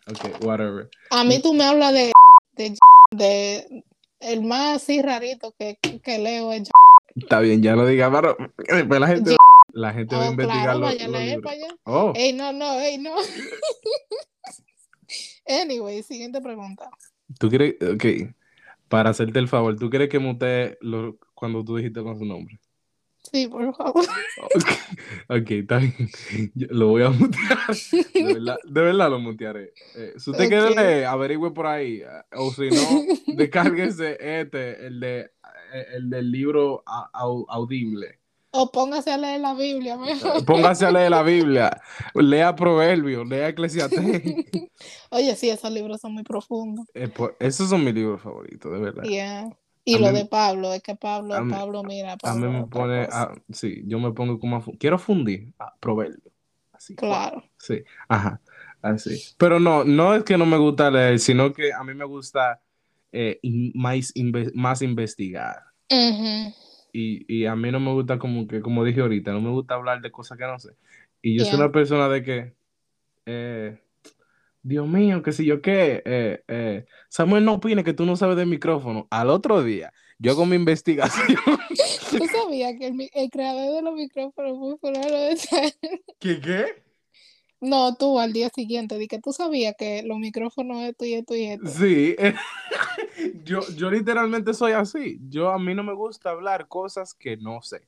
ok, 0.07 0.43
whatever. 0.45 0.89
A 1.11 1.23
mí 1.23 1.41
tú 1.41 1.53
me 1.53 1.63
hablas 1.65 1.93
de, 1.93 2.11
de, 2.55 2.75
de- 3.11 3.83
el 4.19 4.41
más 4.43 4.77
así 4.81 5.01
rarito 5.01 5.53
que, 5.57 5.77
que 6.01 6.17
leo 6.19 6.51
es 6.53 6.69
Está 7.15 7.39
bien, 7.39 7.61
ya 7.61 7.75
lo 7.75 7.85
diga, 7.85 8.11
pero 8.11 8.35
después 8.57 8.99
la 8.99 9.07
gente, 9.07 9.35
la 9.73 9.93
gente 9.93 10.15
va 10.15 10.23
a 10.23 10.27
Oh, 10.27 10.31
investigar 10.31 10.63
claro, 10.77 10.79
los, 10.79 11.23
libros. 11.23 11.41
para 11.43 11.55
allá. 11.55 11.75
Oh, 11.83 12.13
Ey, 12.15 12.33
no, 12.33 12.53
no, 12.53 12.79
ey, 12.79 12.97
no. 12.97 13.15
anyway, 15.47 16.01
siguiente 16.03 16.41
pregunta. 16.41 16.89
tú 17.39 17.49
quieres, 17.49 17.75
ok, 17.81 18.33
para 18.89 19.11
hacerte 19.11 19.39
el 19.39 19.47
favor, 19.47 19.75
¿tú 19.77 19.89
quieres 19.89 20.09
que 20.09 20.19
mute 20.19 20.77
lo, 20.81 21.17
cuando 21.33 21.63
tú 21.63 21.77
dijiste 21.77 22.01
con 22.01 22.17
su 22.17 22.25
nombre? 22.25 22.59
Sí, 23.31 23.47
por 23.47 23.73
favor. 23.75 24.05
Ok, 25.29 25.51
está 25.51 25.77
bien. 25.77 25.95
Yo 26.55 26.67
lo 26.71 26.89
voy 26.89 27.03
a 27.03 27.09
mutear. 27.09 27.57
De 28.13 28.23
verdad, 28.33 28.57
de 28.65 28.81
verdad 28.81 29.09
lo 29.09 29.19
mutearé. 29.19 29.73
Eh, 29.95 30.13
si 30.17 30.31
usted 30.31 30.49
quiere 30.49 30.69
Ok. 30.71 30.75
leer, 30.75 31.05
averigüe 31.05 31.51
por 31.51 31.65
ahí. 31.65 32.01
O 32.35 32.51
si 32.51 32.69
no, 32.69 33.01
descárguese 33.27 34.17
este, 34.19 34.87
el, 34.87 34.99
de, 34.99 35.31
el 35.93 36.09
del 36.09 36.31
libro 36.31 36.83
audible. 37.47 38.19
O 38.55 38.71
póngase 38.71 39.11
a 39.11 39.17
leer 39.17 39.41
la 39.41 39.55
Biblia 39.55 39.97
mejor. 39.97 40.45
Póngase 40.45 40.85
a 40.85 40.91
leer 40.91 41.09
la 41.09 41.23
Biblia. 41.23 41.81
Lea 42.13 42.55
Proverbios, 42.55 43.27
lea 43.27 43.49
Eclesiastés. 43.49 44.21
Oye, 45.09 45.35
sí, 45.35 45.49
esos 45.49 45.71
libros 45.71 45.99
son 46.01 46.13
muy 46.13 46.23
profundos. 46.23 46.85
Eh, 46.93 47.07
por- 47.07 47.35
esos 47.39 47.69
son 47.69 47.83
mis 47.83 47.93
libros 47.95 48.21
favoritos, 48.21 48.71
de 48.71 48.79
verdad. 48.79 49.03
Yeah. 49.03 49.49
Y 49.85 49.95
A 49.95 49.99
lo 49.99 50.11
mí- 50.11 50.19
de 50.19 50.25
Pablo, 50.25 50.71
es 50.73 50.81
que 50.83 50.95
Pablo, 50.95 51.43
mí- 51.43 51.51
Pablo, 51.51 51.83
mira, 51.83 52.15
A 52.23 52.33
mí 52.35 52.47
me 52.47 52.65
pone, 52.67 53.07
a- 53.11 53.33
sí, 53.51 53.81
yo 53.85 53.99
me 53.99 54.11
pongo 54.11 54.39
como 54.39 54.57
a 54.57 54.63
quiero 54.79 54.99
fundir 54.99 55.51
a 55.57 55.73
Proverbios. 55.79 56.21
Así, 56.71 56.95
Claro. 56.95 57.43
Sí, 57.57 57.83
ajá, 58.07 58.39
así. 58.81 59.19
Pero 59.37 59.59
no, 59.59 59.83
no 59.83 60.13
es 60.15 60.23
que 60.23 60.37
no 60.37 60.45
me 60.45 60.57
gusta 60.57 60.91
leer, 60.91 61.17
sino 61.19 61.51
que 61.53 61.73
a 61.73 61.83
mí 61.83 61.93
me 61.95 62.05
gusta 62.05 62.61
eh, 63.13 63.39
in- 63.43 63.71
más, 63.75 64.13
inve- 64.15 64.51
más 64.53 64.81
investigar. 64.81 65.55
Y, 66.91 67.25
y 67.33 67.45
a 67.45 67.55
mí 67.55 67.71
no 67.71 67.79
me 67.79 67.91
gusta 67.93 68.19
como 68.19 68.45
que, 68.47 68.59
como 68.61 68.83
dije 68.83 69.01
ahorita, 69.01 69.31
no 69.31 69.41
me 69.41 69.49
gusta 69.49 69.75
hablar 69.75 70.01
de 70.01 70.11
cosas 70.11 70.37
que 70.37 70.43
no 70.45 70.59
sé. 70.59 70.71
Y 71.21 71.37
yo 71.37 71.45
soy 71.45 71.55
una 71.59 71.71
persona 71.71 72.09
de 72.09 72.23
que, 72.23 72.53
eh, 73.25 73.79
Dios 74.61 74.87
mío, 74.87 75.21
que 75.23 75.31
si 75.31 75.45
yo 75.45 75.61
qué, 75.61 76.01
eh, 76.05 76.43
eh, 76.47 76.85
Samuel 77.09 77.45
no 77.45 77.53
opine 77.55 77.83
que 77.83 77.93
tú 77.93 78.05
no 78.05 78.15
sabes 78.15 78.37
de 78.37 78.45
micrófono. 78.45 79.07
Al 79.09 79.29
otro 79.29 79.63
día, 79.63 79.91
yo 80.19 80.31
hago 80.31 80.45
mi 80.45 80.55
investigación. 80.55 81.37
¿Tú 82.17 82.27
sabías 82.27 82.73
que 82.79 83.09
el 83.13 83.29
creador 83.29 83.75
de 83.75 83.81
los 83.81 83.95
micrófonos 83.95 84.57
fue 84.59 84.77
fulano 84.77 85.09
de 85.17 85.35
tal? 85.49 85.73
¿Qué 86.19 86.39
qué? 86.41 86.65
No, 87.59 87.95
tú 87.95 88.19
al 88.19 88.33
día 88.33 88.49
siguiente, 88.49 88.97
di 88.97 89.07
que 89.07 89.19
tú 89.19 89.31
sabías 89.31 89.73
que 89.77 90.03
los 90.03 90.19
micrófonos 90.19 90.83
esto 90.83 91.05
y 91.05 91.13
esto 91.13 91.35
y 91.35 91.45
esto. 91.45 91.67
Sí, 91.69 92.15
yo, 93.43 93.61
yo 93.75 93.91
literalmente 93.91 94.53
soy 94.53 94.73
así. 94.73 95.19
Yo 95.29 95.49
a 95.49 95.59
mí 95.59 95.73
no 95.73 95.83
me 95.83 95.93
gusta 95.93 96.31
hablar 96.31 96.67
cosas 96.67 97.13
que 97.13 97.37
no 97.37 97.61
sé. 97.61 97.87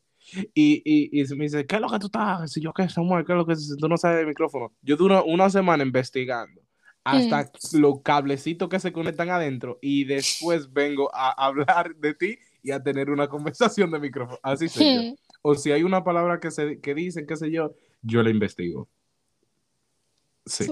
Y, 0.54 0.82
y, 0.84 1.22
y 1.22 1.36
me 1.36 1.46
dice, 1.46 1.66
¿qué 1.66 1.76
es 1.76 1.82
lo 1.82 1.90
que 1.90 2.00
tú 2.00 2.08
estás? 2.08 2.52
Si 2.52 2.60
yo 2.60 2.74
qué, 2.74 2.90
Samuel, 2.90 3.26
¿qué 3.26 3.34
es 3.34 3.38
lo 3.38 3.46
que 3.46 3.56
tú 3.80 3.88
no 3.88 3.98
sabes 3.98 4.20
de 4.20 4.26
micrófono? 4.26 4.74
Yo 4.82 4.96
duro 4.96 5.24
una 5.26 5.50
semana 5.50 5.84
investigando 5.84 6.62
hasta 7.04 7.52
los 7.74 8.02
cablecitos 8.02 8.68
que 8.68 8.80
se 8.80 8.92
conectan 8.92 9.30
adentro 9.30 9.78
y 9.80 10.06
después 10.06 10.74
vengo 10.74 11.14
a 11.14 11.30
hablar 11.46 11.96
de 11.98 12.16
ti 12.16 12.38
y 12.64 12.72
a 12.72 12.82
tener 12.82 13.12
una 13.12 13.28
conversación 13.28 13.92
de 13.92 14.00
micrófono. 14.00 14.40
Así 14.42 14.68
soy 14.68 14.96
yo. 14.96 15.16
O 15.44 15.54
si 15.54 15.72
hay 15.72 15.84
una 15.84 16.04
palabra 16.04 16.40
que, 16.40 16.50
se, 16.50 16.80
que 16.82 16.96
dicen, 16.96 17.28
qué 17.28 17.36
sé 17.36 17.52
yo, 17.52 17.76
yo 18.02 18.24
la 18.24 18.32
investigo. 18.32 18.90
Sí. 20.48 20.66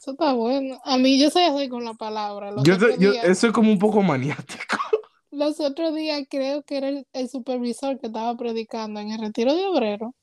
Eso 0.00 0.12
está 0.12 0.32
bueno. 0.32 0.78
A 0.84 0.96
mí 0.98 1.20
yo 1.20 1.30
soy 1.30 1.42
así 1.42 1.68
con 1.68 1.84
la 1.84 1.94
palabra. 1.94 2.50
Los 2.52 2.62
Yo, 2.64 2.76
yo- 2.76 3.12
días- 3.12 3.24
eso 3.24 3.48
es 3.48 3.52
como 3.52 3.70
un 3.72 3.78
poco 3.78 4.02
maniático. 4.02 4.76
Los 5.30 5.60
otros 5.60 5.94
días 5.94 6.22
creo 6.30 6.62
que 6.62 6.78
era 6.78 6.88
el, 6.88 7.06
el 7.12 7.28
supervisor 7.28 7.98
que 8.00 8.06
estaba 8.06 8.34
predicando 8.36 8.98
en 9.00 9.10
el 9.10 9.20
retiro 9.20 9.54
de 9.54 9.66
obrero 9.66 10.14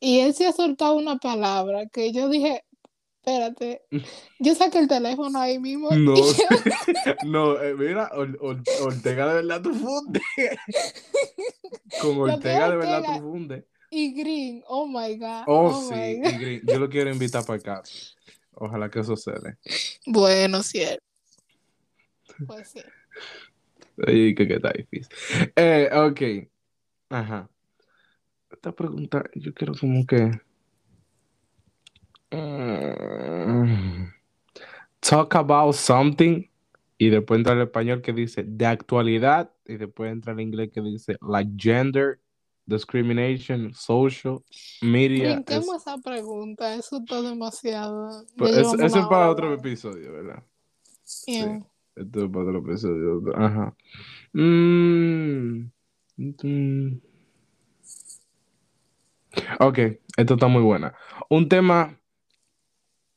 y 0.00 0.20
él 0.20 0.34
se 0.34 0.46
ha 0.46 0.52
soltado 0.52 0.96
una 0.96 1.16
palabra 1.16 1.86
que 1.86 2.12
yo 2.12 2.28
dije, 2.28 2.62
espérate, 3.22 3.82
yo 4.38 4.54
saqué 4.54 4.78
el 4.80 4.86
teléfono 4.88 5.38
ahí 5.40 5.58
mismo 5.58 5.90
No, 5.92 6.14
yo- 6.16 7.14
no, 7.24 7.60
eh, 7.60 7.74
mira, 7.74 8.10
Or- 8.14 8.38
Or- 8.40 8.62
Ortega 8.82 9.28
de 9.28 9.34
verdad 9.34 9.62
tú 9.62 9.74
funde. 9.74 10.20
Con 12.02 12.18
Ortega 12.18 12.70
de 12.70 12.76
verdad 12.76 13.02
tú 13.16 13.22
funde. 13.22 13.66
y 13.90 14.12
Green, 14.12 14.62
oh 14.68 14.86
my 14.86 15.16
God, 15.16 15.44
Oh, 15.46 15.66
oh 15.68 15.88
sí, 15.88 15.94
y. 15.94 16.20
Green, 16.20 16.60
yo 16.66 16.78
lo 16.78 16.88
quiero 16.88 17.10
invitar 17.10 17.44
para 17.44 17.58
acá. 17.58 17.82
Ojalá 18.60 18.90
que 18.90 19.04
suceda. 19.04 19.56
Bueno, 20.04 20.62
cierto. 20.62 21.04
Pues 22.46 22.70
sí. 22.70 22.80
Ay, 24.04 24.34
que, 24.34 24.48
que 24.48 24.54
está 24.54 24.72
difícil. 24.72 25.08
Eh, 25.54 25.88
ok. 25.92 26.50
Ajá. 27.10 27.48
Esta 28.50 28.72
pregunta, 28.72 29.24
yo 29.34 29.54
quiero 29.54 29.74
como 29.74 30.04
que. 30.04 30.30
Mm, 32.30 34.08
talk 35.00 35.36
about 35.36 35.74
something. 35.74 36.44
Y 36.98 37.10
después 37.10 37.38
entra 37.38 37.54
el 37.54 37.62
español 37.62 38.02
que 38.02 38.12
dice 38.12 38.42
de 38.44 38.66
actualidad. 38.66 39.52
Y 39.66 39.76
después 39.76 40.10
entra 40.10 40.32
el 40.32 40.40
inglés 40.40 40.70
que 40.72 40.80
dice 40.80 41.16
like 41.20 41.52
gender, 41.56 42.20
discrimination, 42.68 43.72
social, 43.74 44.38
media. 44.82 45.34
Brinquemos 45.34 45.76
Es- 45.76 45.82
esa 45.82 45.98
pregunta, 45.98 46.74
eso 46.74 46.98
está 46.98 47.22
demasiado. 47.22 48.24
Pues, 48.36 48.52
eso 48.56 48.76
es 48.76 49.06
para 49.08 49.30
otro 49.30 49.52
episodio, 49.54 50.12
¿verdad? 50.12 50.42
Yeah. 51.26 51.60
Esto 51.96 52.24
es 52.24 52.30
para 52.30 52.44
otro 52.44 52.58
episodio. 52.58 53.22
Ajá. 53.34 53.74
Mm, 54.32 55.70
mm. 56.16 57.00
Ok, 59.60 59.78
esto 60.16 60.34
está 60.34 60.46
muy 60.46 60.62
buena. 60.62 60.94
Un 61.30 61.48
tema. 61.48 61.98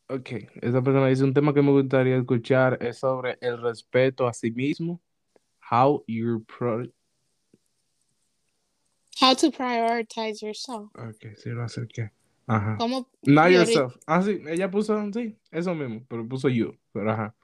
Ok, 0.07 0.29
esa 0.61 0.81
persona 0.81 1.07
dice 1.07 1.23
un 1.23 1.33
tema 1.33 1.53
que 1.53 1.61
me 1.61 1.71
gustaría 1.71 2.17
escuchar 2.17 2.77
es 2.81 2.99
sobre 2.99 3.37
el 3.41 3.61
respeto 3.61 4.27
a 4.27 4.33
sí 4.33 4.51
mismo. 4.51 5.01
How 5.69 6.03
you 6.07 6.43
pro. 6.45 6.83
How 9.21 9.35
to 9.35 9.51
prioritize 9.51 10.41
yourself. 10.41 10.89
Ok, 10.95 11.35
sí, 11.37 11.49
lo 11.51 11.63
acerqué. 11.63 12.11
Ajá. 12.47 12.75
¿Cómo 12.79 13.07
Not 13.21 13.51
yourself. 13.51 13.95
Ah, 14.07 14.23
sí, 14.23 14.41
ella 14.47 14.71
puso, 14.71 14.99
sí, 15.13 15.37
eso 15.51 15.75
mismo, 15.75 16.03
pero 16.09 16.27
puso 16.27 16.49
you. 16.49 16.75
Pero 16.91 17.11
ajá. 17.11 17.35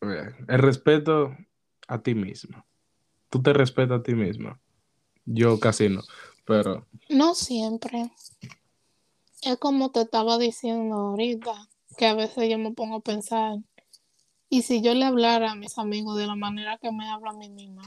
Ok, 0.00 0.10
El 0.48 0.58
respeto 0.58 1.36
a 1.86 2.02
ti 2.02 2.14
mismo. 2.14 2.64
Tú 3.28 3.42
te 3.42 3.52
respetas 3.52 4.00
a 4.00 4.02
ti 4.02 4.14
mismo. 4.14 4.58
Yo 5.26 5.60
casi 5.60 5.90
no, 5.90 6.00
pero 6.46 6.86
No 7.10 7.34
siempre. 7.34 8.10
Es 9.42 9.58
como 9.58 9.90
te 9.90 10.00
estaba 10.00 10.38
diciendo 10.38 10.96
ahorita, 10.96 11.68
que 11.98 12.06
a 12.06 12.14
veces 12.14 12.48
yo 12.48 12.58
me 12.58 12.72
pongo 12.72 12.96
a 12.96 13.00
pensar, 13.00 13.58
y 14.48 14.62
si 14.62 14.80
yo 14.80 14.94
le 14.94 15.04
hablara 15.04 15.52
a 15.52 15.54
mis 15.54 15.76
amigos 15.76 16.16
de 16.16 16.26
la 16.26 16.36
manera 16.36 16.78
que 16.78 16.90
me 16.90 17.08
hablo 17.08 17.30
a 17.30 17.34
mí 17.34 17.50
misma. 17.50 17.82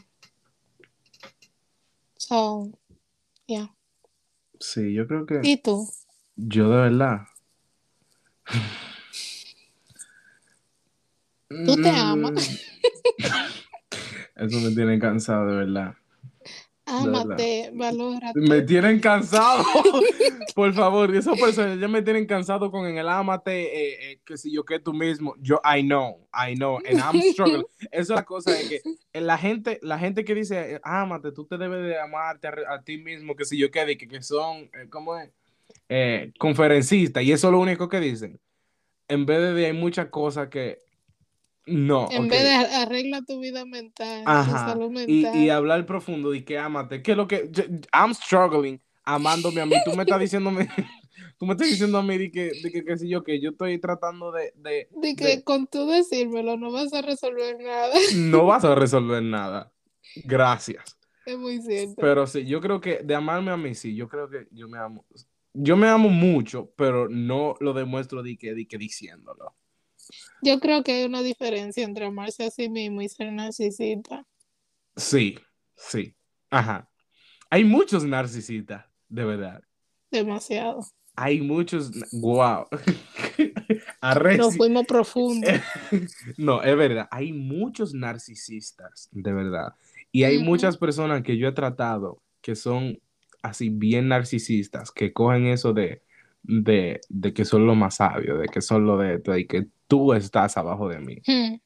So, 2.32 2.72
yeah. 3.46 3.76
sí, 4.58 4.94
yo 4.94 5.06
creo 5.06 5.26
que 5.26 5.42
¿Y 5.44 5.58
tú? 5.58 5.86
yo 6.38 6.70
de 6.70 6.78
verdad. 6.78 7.28
¿Tú 11.50 11.76
te 11.76 11.90
amas? 11.90 12.32
Eso 14.38 14.62
me 14.62 14.72
tiene 14.74 14.98
cansado, 14.98 15.46
de 15.48 15.58
verdad. 15.58 15.96
Ámate, 16.92 17.72
valórate. 17.74 18.40
Me 18.40 18.62
tienen 18.62 19.00
cansado. 19.00 19.64
Por 20.56 20.74
favor, 20.74 21.16
esas 21.16 21.40
personas 21.40 21.80
ya 21.80 21.88
me 21.88 22.02
tienen 22.02 22.26
cansado 22.26 22.70
con 22.70 22.86
el 22.86 23.08
ámate, 23.08 23.62
eh, 23.62 24.12
eh, 24.12 24.20
que 24.26 24.38
si 24.38 24.52
yo 24.52 24.66
que 24.66 24.80
tú 24.80 24.94
mismo. 24.94 25.36
Yo, 25.40 25.62
I 25.64 25.82
know, 25.82 26.28
I 26.34 26.56
know, 26.56 26.78
and 26.78 27.00
I'm 27.00 27.22
struggling. 27.32 27.66
Esa 27.92 28.02
es 28.02 28.10
la 28.10 28.24
cosa 28.24 28.52
de 28.52 28.68
que 28.68 28.82
la 29.20 29.38
gente, 29.38 29.80
la 29.82 29.98
gente 29.98 30.26
que 30.26 30.36
dice, 30.36 30.76
eh, 30.76 30.82
ámate, 30.84 31.32
tú 31.32 31.46
te 31.46 31.58
debes 31.58 31.86
de 31.86 32.00
amarte 32.00 32.48
a, 32.48 32.74
a 32.74 32.84
ti 32.84 32.98
mismo, 32.98 33.36
que 33.36 33.46
si 33.46 33.58
yo 33.58 33.72
qué, 33.72 33.98
que, 33.98 34.08
que 34.08 34.22
son, 34.22 34.70
eh, 34.74 34.88
¿cómo 34.90 35.18
es? 35.18 35.30
Eh, 35.88 36.34
conferencistas, 36.38 37.24
y 37.24 37.32
eso 37.32 37.48
es 37.48 37.52
lo 37.52 37.60
único 37.60 37.88
que 37.88 38.00
dicen. 38.00 38.40
En 39.08 39.26
vez 39.26 39.40
de, 39.40 39.54
de 39.54 39.66
hay 39.68 39.74
muchas 39.74 40.08
cosas 40.08 40.50
que 40.50 40.80
no. 41.66 42.10
En 42.12 42.28
vez 42.28 42.44
de 42.44 42.50
arregla 42.54 43.22
tu 43.24 43.40
vida 43.40 43.66
mental, 43.66 44.24
tu 44.26 44.52
salud 44.52 44.92
mental. 44.92 45.36
y 45.36 45.50
hablar 45.50 45.86
profundo 45.86 46.34
y 46.34 46.44
que 46.44 46.58
ámate. 46.58 47.02
Que 47.02 47.16
lo 47.16 47.28
que. 47.28 47.50
I'm 47.94 48.14
struggling 48.14 48.82
amándome 49.04 49.62
a 49.62 49.66
mí. 49.66 49.76
Tú 49.86 49.96
me 49.96 50.04
estás 50.04 50.20
diciéndome. 50.20 50.70
Tú 51.38 51.46
me 51.46 51.54
estás 51.54 51.68
diciendo 51.70 51.98
a 51.98 52.04
mí 52.04 52.18
de 52.18 52.32
que, 52.32 52.52
de 52.62 52.72
que, 52.72 52.84
qué 52.84 52.98
sé 52.98 53.08
yo, 53.08 53.24
que 53.24 53.40
yo 53.42 53.50
estoy 53.52 53.80
tratando 53.80 54.32
de, 54.32 54.54
de- 54.56 54.88
De 54.92 55.16
que 55.16 55.26
de- 55.26 55.44
con 55.44 55.66
tú 55.68 55.88
decírmelo 55.88 56.56
no 56.58 56.72
vas 56.72 56.94
a 56.94 57.02
resolver 57.02 57.58
nada. 57.60 57.94
No 58.16 58.46
vas 58.46 58.64
a 58.64 58.76
resolver 58.76 59.24
nada. 59.24 59.72
Gracias. 60.26 60.98
Es 61.26 61.38
muy 61.38 61.62
cierto. 61.62 61.96
Pero 61.98 62.28
sí, 62.28 62.46
yo 62.46 62.62
creo 62.62 62.82
que 62.82 62.98
de 63.04 63.16
amarme 63.16 63.52
a 63.52 63.58
mí, 63.58 63.74
sí, 63.76 63.96
yo 63.96 64.08
creo 64.08 64.30
que 64.30 64.48
yo 64.52 64.68
me 64.68 64.78
amo. 64.78 65.06
Yo 65.54 65.76
me 65.78 65.88
amo 65.88 66.10
mucho, 66.10 66.72
pero 66.76 67.10
no 67.10 67.56
lo 67.60 67.74
demuestro 67.74 68.24
de 68.24 68.38
que, 68.38 68.54
de 68.54 68.68
que 68.68 68.78
diciéndolo. 68.78 69.56
Yo 70.42 70.60
creo 70.60 70.84
que 70.84 70.94
hay 70.94 71.06
una 71.06 71.22
diferencia 71.22 71.84
entre 71.84 72.06
amarse 72.06 72.46
a 72.46 72.52
sí 72.52 72.70
mismo 72.70 73.02
y 73.02 73.10
ser 73.10 73.32
narcisista. 73.32 74.26
Sí, 74.96 75.38
sí. 75.76 76.16
Ajá. 76.50 76.90
Hay 77.50 77.64
muchos 77.64 78.04
narcisistas, 78.04 78.86
de 79.08 79.26
verdad. 79.26 79.64
Demasiado. 80.10 80.86
Hay 81.16 81.42
muchos. 81.42 81.92
Wow. 82.12 82.68
Nos 84.38 84.58
fuimos 84.58 84.86
profundos. 84.86 85.52
No, 86.38 86.64
es 86.64 86.76
verdad. 86.76 87.08
Hay 87.12 87.34
muchos 87.34 87.94
narcisistas, 87.94 89.10
de 89.12 89.34
verdad. 89.34 89.76
Y 90.12 90.24
hay 90.24 90.40
muchas 90.40 90.78
personas 90.78 91.24
que 91.24 91.38
yo 91.38 91.48
he 91.48 91.52
tratado 91.54 92.22
que 92.42 92.56
son 92.56 93.00
así 93.42 93.70
bien 93.70 94.08
narcisistas, 94.08 94.92
que 94.92 95.14
cogen 95.14 95.48
eso 95.48 95.74
de, 95.74 96.02
de, 96.44 97.02
de 97.10 97.34
que 97.34 97.46
son 97.46 97.66
lo 97.66 97.76
más 97.76 97.96
sabio, 97.96 98.38
de 98.38 98.48
que 98.48 98.62
son 98.62 98.86
lo 98.86 98.98
de 98.98 99.16
esto, 99.16 99.38
y 99.38 99.48
que 99.48 99.68
tú 99.92 100.14
estás 100.14 100.56
abajo 100.56 100.88
de 100.88 101.00
mí. 101.00 101.18
Hmm. 101.28 101.58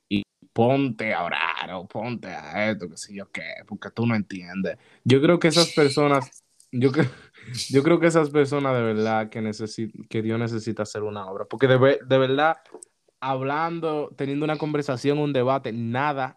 Ponte 0.52 1.14
a 1.14 1.24
orar 1.24 1.72
o 1.76 1.86
ponte 1.88 2.28
a 2.28 2.72
esto, 2.72 2.90
que 2.90 2.98
sé 2.98 3.14
yo 3.14 3.30
qué, 3.30 3.44
porque 3.68 3.92
tú 3.92 4.08
no 4.08 4.16
entiendes. 4.16 4.78
Yo 5.04 5.22
creo 5.22 5.38
que 5.38 5.50
esas 5.50 5.74
personas, 5.74 6.44
yo 6.72 6.92
creo, 6.92 7.06
yo 7.70 7.84
creo 7.84 8.00
que 8.00 8.08
esas 8.08 8.32
personas 8.32 8.74
de 8.76 8.82
verdad 8.82 9.30
que, 9.30 9.52
que 10.10 10.22
Dios 10.24 10.40
necesita 10.40 10.82
hacer 10.82 11.04
una 11.04 11.30
obra, 11.30 11.46
porque 11.46 11.68
de, 11.68 11.78
ve- 11.78 12.00
de 12.04 12.18
verdad, 12.18 12.58
hablando, 13.20 14.10
teniendo 14.18 14.44
una 14.44 14.58
conversación, 14.58 15.20
un 15.20 15.32
debate, 15.34 15.72
nada. 15.72 16.36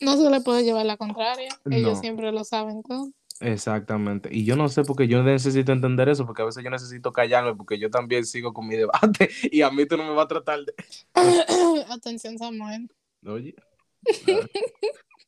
No 0.00 0.16
se 0.18 0.28
le 0.28 0.42
puede 0.42 0.64
llevar 0.64 0.84
la 0.84 0.98
contraria. 0.98 1.48
Ellos 1.70 1.94
No. 1.94 2.00
siempre 2.00 2.30
lo 2.30 2.44
saben 2.44 2.82
todo. 2.82 3.10
Exactamente. 3.40 4.28
Y 4.32 4.44
yo 4.44 4.56
no 4.56 4.68
sé 4.68 4.82
porque 4.82 5.08
yo 5.08 5.22
necesito 5.22 5.72
entender 5.72 6.08
eso, 6.08 6.26
porque 6.26 6.42
a 6.42 6.46
veces 6.46 6.64
yo 6.64 6.70
necesito 6.70 7.12
callarme, 7.12 7.54
porque 7.54 7.78
yo 7.78 7.90
también 7.90 8.24
sigo 8.24 8.52
con 8.52 8.66
mi 8.66 8.76
debate 8.76 9.28
y 9.50 9.62
a 9.62 9.70
mí 9.70 9.86
tú 9.86 9.96
no 9.96 10.04
me 10.04 10.14
vas 10.14 10.24
a 10.24 10.28
tratar 10.28 10.60
de... 10.64 10.74
Atención, 11.90 12.38
Samuel. 12.38 12.90
Oye. 13.24 13.54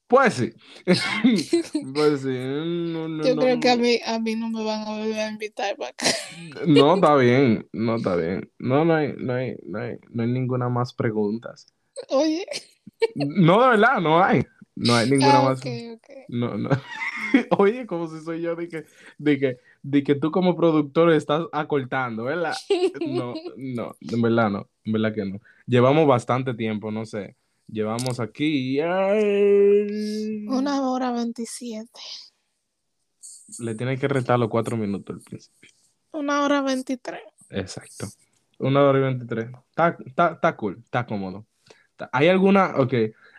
Pues 0.08 0.34
sí. 0.34 0.52
pues 1.94 2.22
sí. 2.22 2.28
No, 2.28 3.08
no, 3.08 3.24
Yo 3.24 3.34
no, 3.34 3.42
creo 3.42 3.60
que 3.60 3.68
a 3.68 3.76
mí, 3.76 4.00
a 4.06 4.18
mí 4.18 4.36
no 4.36 4.48
me 4.48 4.64
van 4.64 4.80
a 4.80 4.96
volver 4.96 5.20
a 5.20 5.28
invitar 5.28 5.76
para 5.76 5.90
acá. 5.90 6.06
No, 6.66 6.94
está 6.94 7.14
bien. 7.16 7.68
No, 7.72 7.96
está 7.96 8.16
bien. 8.16 8.50
No, 8.58 8.86
no 8.86 8.94
hay, 8.94 9.12
no 9.18 9.34
hay, 9.34 9.56
no 9.64 9.78
hay, 9.78 9.98
no 10.08 10.22
hay 10.22 10.28
ninguna 10.30 10.70
más 10.70 10.94
preguntas. 10.94 11.66
Oye. 12.08 12.46
No, 13.14 13.62
de 13.62 13.68
verdad, 13.68 14.00
no 14.00 14.22
hay. 14.24 14.46
No 14.78 14.94
hay 14.94 15.10
ninguna 15.10 15.38
Ah, 15.40 15.42
más. 15.42 15.58
ok, 15.60 15.66
ok. 15.94 16.08
No, 16.28 16.56
no. 16.56 16.68
Oye, 17.58 17.86
como 17.86 18.06
si 18.08 18.20
soy 18.24 18.40
yo 18.42 18.54
de 18.54 18.68
que, 18.68 18.84
de 19.18 19.38
que, 19.38 19.58
de 19.82 20.02
que 20.04 20.14
tú 20.14 20.30
como 20.30 20.56
productor 20.56 21.12
estás 21.12 21.46
acortando, 21.52 22.24
¿verdad? 22.24 22.54
No, 23.06 23.34
no, 23.56 23.96
en 24.00 24.22
verdad 24.22 24.50
no, 24.50 24.68
en 24.84 24.92
verdad 24.92 25.14
que 25.14 25.24
no. 25.24 25.40
Llevamos 25.66 26.06
bastante 26.06 26.54
tiempo, 26.54 26.90
no 26.90 27.04
sé. 27.04 27.34
Llevamos 27.66 28.18
aquí. 28.20 28.80
Una 30.48 30.88
hora 30.90 31.12
veintisiete. 31.12 32.00
Le 33.58 33.74
tiene 33.74 33.98
que 33.98 34.08
restar 34.08 34.38
los 34.38 34.48
cuatro 34.48 34.76
minutos 34.76 35.16
al 35.16 35.22
principio. 35.22 35.70
Una 36.12 36.42
hora 36.42 36.62
veintitrés. 36.62 37.20
Exacto. 37.50 38.06
Una 38.58 38.82
hora 38.84 38.98
y 38.98 39.02
veintitrés. 39.02 39.48
Está, 39.70 39.96
está, 40.04 40.32
está 40.32 40.56
cool, 40.56 40.78
está 40.84 41.04
cómodo. 41.06 41.46
¿Hay 42.12 42.28
alguna? 42.28 42.74
Ok, 42.78 42.94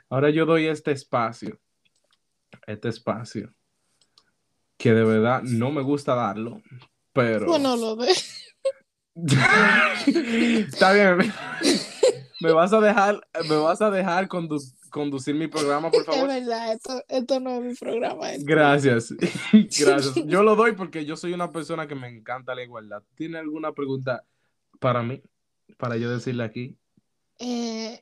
ahora 0.09 0.29
yo 0.29 0.45
doy 0.45 0.67
este 0.67 0.91
espacio. 0.91 1.59
Este 2.67 2.89
espacio. 2.89 3.53
Que 4.77 4.93
de 4.93 5.03
verdad 5.03 5.41
no 5.43 5.71
me 5.71 5.81
gusta 5.81 6.15
darlo, 6.15 6.61
pero. 7.13 7.47
Bueno, 7.47 7.75
lo 7.75 7.95
ve. 7.95 8.13
está 10.59 10.93
bien. 10.93 11.33
me 12.39 12.51
vas 12.51 12.71
a 12.73 12.79
dejar, 12.79 13.19
me 13.49 13.55
vas 13.57 13.81
a 13.81 13.91
dejar 13.91 14.27
conducir 14.27 15.35
mi 15.35 15.47
programa, 15.47 15.91
por 15.91 16.03
favor. 16.05 16.29
Es 16.29 16.45
verdad, 16.45 16.73
esto, 16.73 17.03
esto 17.07 17.39
no 17.39 17.55
es 17.55 17.61
mi 17.61 17.75
programa. 17.75 18.27
Gracias, 18.39 19.11
gracias. 19.51 20.15
Yo 20.25 20.43
lo 20.43 20.55
doy 20.55 20.73
porque 20.73 21.05
yo 21.05 21.15
soy 21.15 21.33
una 21.33 21.51
persona 21.51 21.87
que 21.87 21.95
me 21.95 22.07
encanta 22.07 22.55
la 22.55 22.63
igualdad. 22.63 23.03
¿Tiene 23.15 23.37
alguna 23.37 23.73
pregunta 23.73 24.23
para 24.79 25.03
mí? 25.03 25.21
Para 25.77 25.97
yo 25.97 26.09
decirle 26.09 26.43
aquí. 26.43 26.77
Eh... 27.37 28.01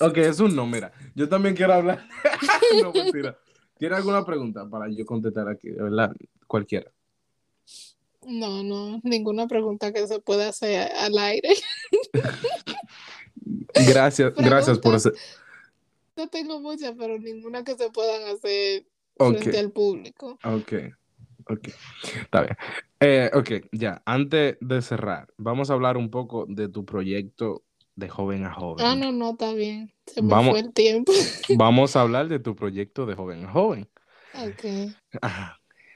Ok, 0.00 0.18
es 0.18 0.40
un 0.40 0.54
no, 0.54 0.66
mira. 0.66 0.92
Yo 1.14 1.28
también 1.28 1.54
quiero 1.54 1.74
hablar. 1.74 2.06
no, 2.82 2.92
mentira. 2.92 3.38
¿Tiene 3.78 3.96
alguna 3.96 4.24
pregunta 4.24 4.68
para 4.68 4.88
yo 4.88 5.04
contestar 5.04 5.48
aquí? 5.48 5.70
De 5.70 5.82
verdad, 5.82 6.12
cualquiera. 6.46 6.90
No, 8.26 8.62
no, 8.62 9.00
ninguna 9.02 9.46
pregunta 9.46 9.92
que 9.92 10.06
se 10.06 10.18
pueda 10.20 10.48
hacer 10.48 10.90
al 10.98 11.18
aire. 11.18 11.50
gracias, 13.88 14.34
gracias 14.34 14.78
por 14.78 14.94
hacer. 14.94 15.12
No 16.16 16.28
tengo 16.28 16.60
muchas, 16.60 16.94
pero 16.98 17.18
ninguna 17.18 17.64
que 17.64 17.76
se 17.76 17.90
puedan 17.90 18.22
hacer 18.34 18.86
frente 19.16 19.58
al 19.58 19.72
público. 19.72 20.38
Ok, 20.44 20.72
ok, 21.48 21.68
está 22.22 22.42
bien. 22.42 22.56
Eh, 23.00 23.30
ok, 23.34 23.66
ya, 23.72 24.00
antes 24.06 24.56
de 24.60 24.82
cerrar, 24.82 25.28
vamos 25.36 25.70
a 25.70 25.74
hablar 25.74 25.96
un 25.96 26.10
poco 26.10 26.46
de 26.48 26.68
tu 26.68 26.84
proyecto 26.84 27.64
de 27.96 28.08
joven 28.08 28.44
a 28.44 28.52
joven. 28.52 28.84
Ah, 28.84 28.96
no, 28.96 29.12
no, 29.12 29.30
está 29.30 29.52
bien. 29.52 29.92
Se 30.06 30.22
me 30.22 30.28
vamos, 30.28 30.50
fue 30.50 30.60
el 30.60 30.72
tiempo. 30.72 31.12
vamos 31.56 31.96
a 31.96 32.00
hablar 32.00 32.28
de 32.28 32.38
tu 32.38 32.54
proyecto 32.54 33.06
de 33.06 33.14
joven 33.14 33.44
a 33.44 33.52
joven. 33.52 33.88
Ok. 34.34 34.92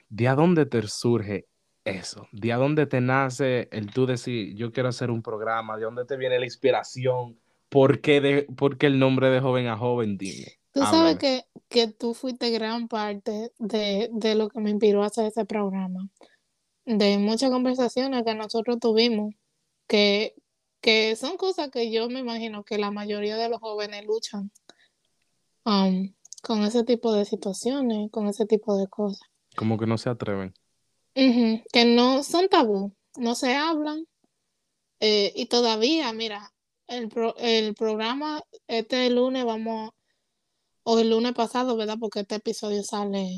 ¿De 0.09 0.27
a 0.27 0.35
dónde 0.35 0.65
te 0.65 0.87
surge 0.87 1.47
eso? 1.83 2.27
¿De 2.31 2.53
a 2.53 2.57
dónde 2.57 2.85
te 2.85 3.01
nace 3.01 3.67
el 3.71 3.91
tú 3.91 4.05
decir, 4.05 4.55
yo 4.55 4.71
quiero 4.71 4.89
hacer 4.89 5.11
un 5.11 5.21
programa? 5.21 5.77
¿De 5.77 5.83
dónde 5.83 6.05
te 6.05 6.17
viene 6.17 6.39
la 6.39 6.45
inspiración? 6.45 7.37
¿Por 7.69 8.01
qué, 8.01 8.21
de, 8.21 8.47
el 8.79 8.99
nombre 8.99 9.29
de 9.29 9.39
joven 9.39 9.67
a 9.67 9.77
joven? 9.77 10.17
Dime. 10.17 10.59
Tú 10.71 10.81
sabes 10.81 11.17
que, 11.17 11.43
que, 11.67 11.87
tú 11.87 12.13
fuiste 12.13 12.51
gran 12.51 12.87
parte 12.87 13.51
de, 13.57 14.09
de, 14.11 14.35
lo 14.35 14.49
que 14.49 14.59
me 14.59 14.69
inspiró 14.69 15.03
a 15.03 15.07
hacer 15.07 15.25
ese 15.25 15.45
programa. 15.45 16.07
De 16.85 17.17
muchas 17.17 17.49
conversaciones 17.51 18.23
que 18.23 18.33
nosotros 18.33 18.79
tuvimos, 18.79 19.33
que, 19.87 20.35
que 20.81 21.15
son 21.15 21.37
cosas 21.37 21.69
que 21.69 21.91
yo 21.91 22.09
me 22.09 22.19
imagino 22.19 22.63
que 22.63 22.77
la 22.77 22.91
mayoría 22.91 23.37
de 23.37 23.49
los 23.49 23.59
jóvenes 23.59 24.05
luchan 24.05 24.51
um, 25.65 26.13
con 26.41 26.63
ese 26.63 26.83
tipo 26.83 27.13
de 27.13 27.25
situaciones, 27.25 28.09
con 28.11 28.27
ese 28.27 28.45
tipo 28.45 28.77
de 28.77 28.87
cosas. 28.87 29.27
Como 29.55 29.77
que 29.77 29.87
no 29.87 29.97
se 29.97 30.09
atreven 30.09 30.53
que 31.13 31.85
no 31.85 32.23
son 32.23 32.49
tabú, 32.49 32.95
no 33.17 33.35
se 33.35 33.55
hablan. 33.55 34.05
Eh, 34.99 35.31
y 35.35 35.45
todavía, 35.47 36.11
mira, 36.13 36.53
el, 36.87 37.09
el 37.37 37.73
programa, 37.75 38.41
este 38.67 39.09
lunes 39.09 39.45
vamos, 39.45 39.91
o 40.83 40.99
el 40.99 41.09
lunes 41.09 41.33
pasado, 41.33 41.77
¿verdad? 41.77 41.97
Porque 41.99 42.21
este 42.21 42.35
episodio 42.35 42.83
sale, 42.83 43.29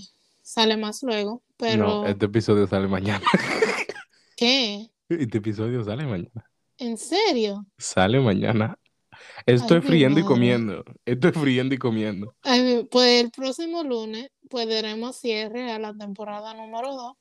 sale 0.41 0.77
más 0.77 1.03
luego, 1.03 1.43
pero... 1.57 1.87
No, 1.87 2.07
este 2.07 2.25
episodio 2.25 2.67
sale 2.67 2.87
mañana. 2.87 3.25
¿Qué? 4.35 4.89
Este 5.09 5.37
episodio 5.37 5.83
sale 5.83 6.05
mañana. 6.05 6.50
¿En 6.81 6.97
serio? 6.97 7.63
Sale 7.77 8.19
mañana. 8.19 8.75
Estoy 9.45 9.81
friendo 9.81 10.19
y 10.19 10.23
comiendo. 10.23 10.83
Estoy 11.05 11.31
friendo 11.31 11.75
y 11.75 11.77
comiendo. 11.77 12.35
pues 12.89 13.23
el 13.23 13.29
próximo 13.29 13.83
lunes 13.83 14.31
pues 14.49 14.67
daremos 14.67 15.15
cierre 15.15 15.71
a 15.71 15.77
la 15.77 15.93
temporada 15.93 16.55
número 16.55 16.95
2 16.95 17.13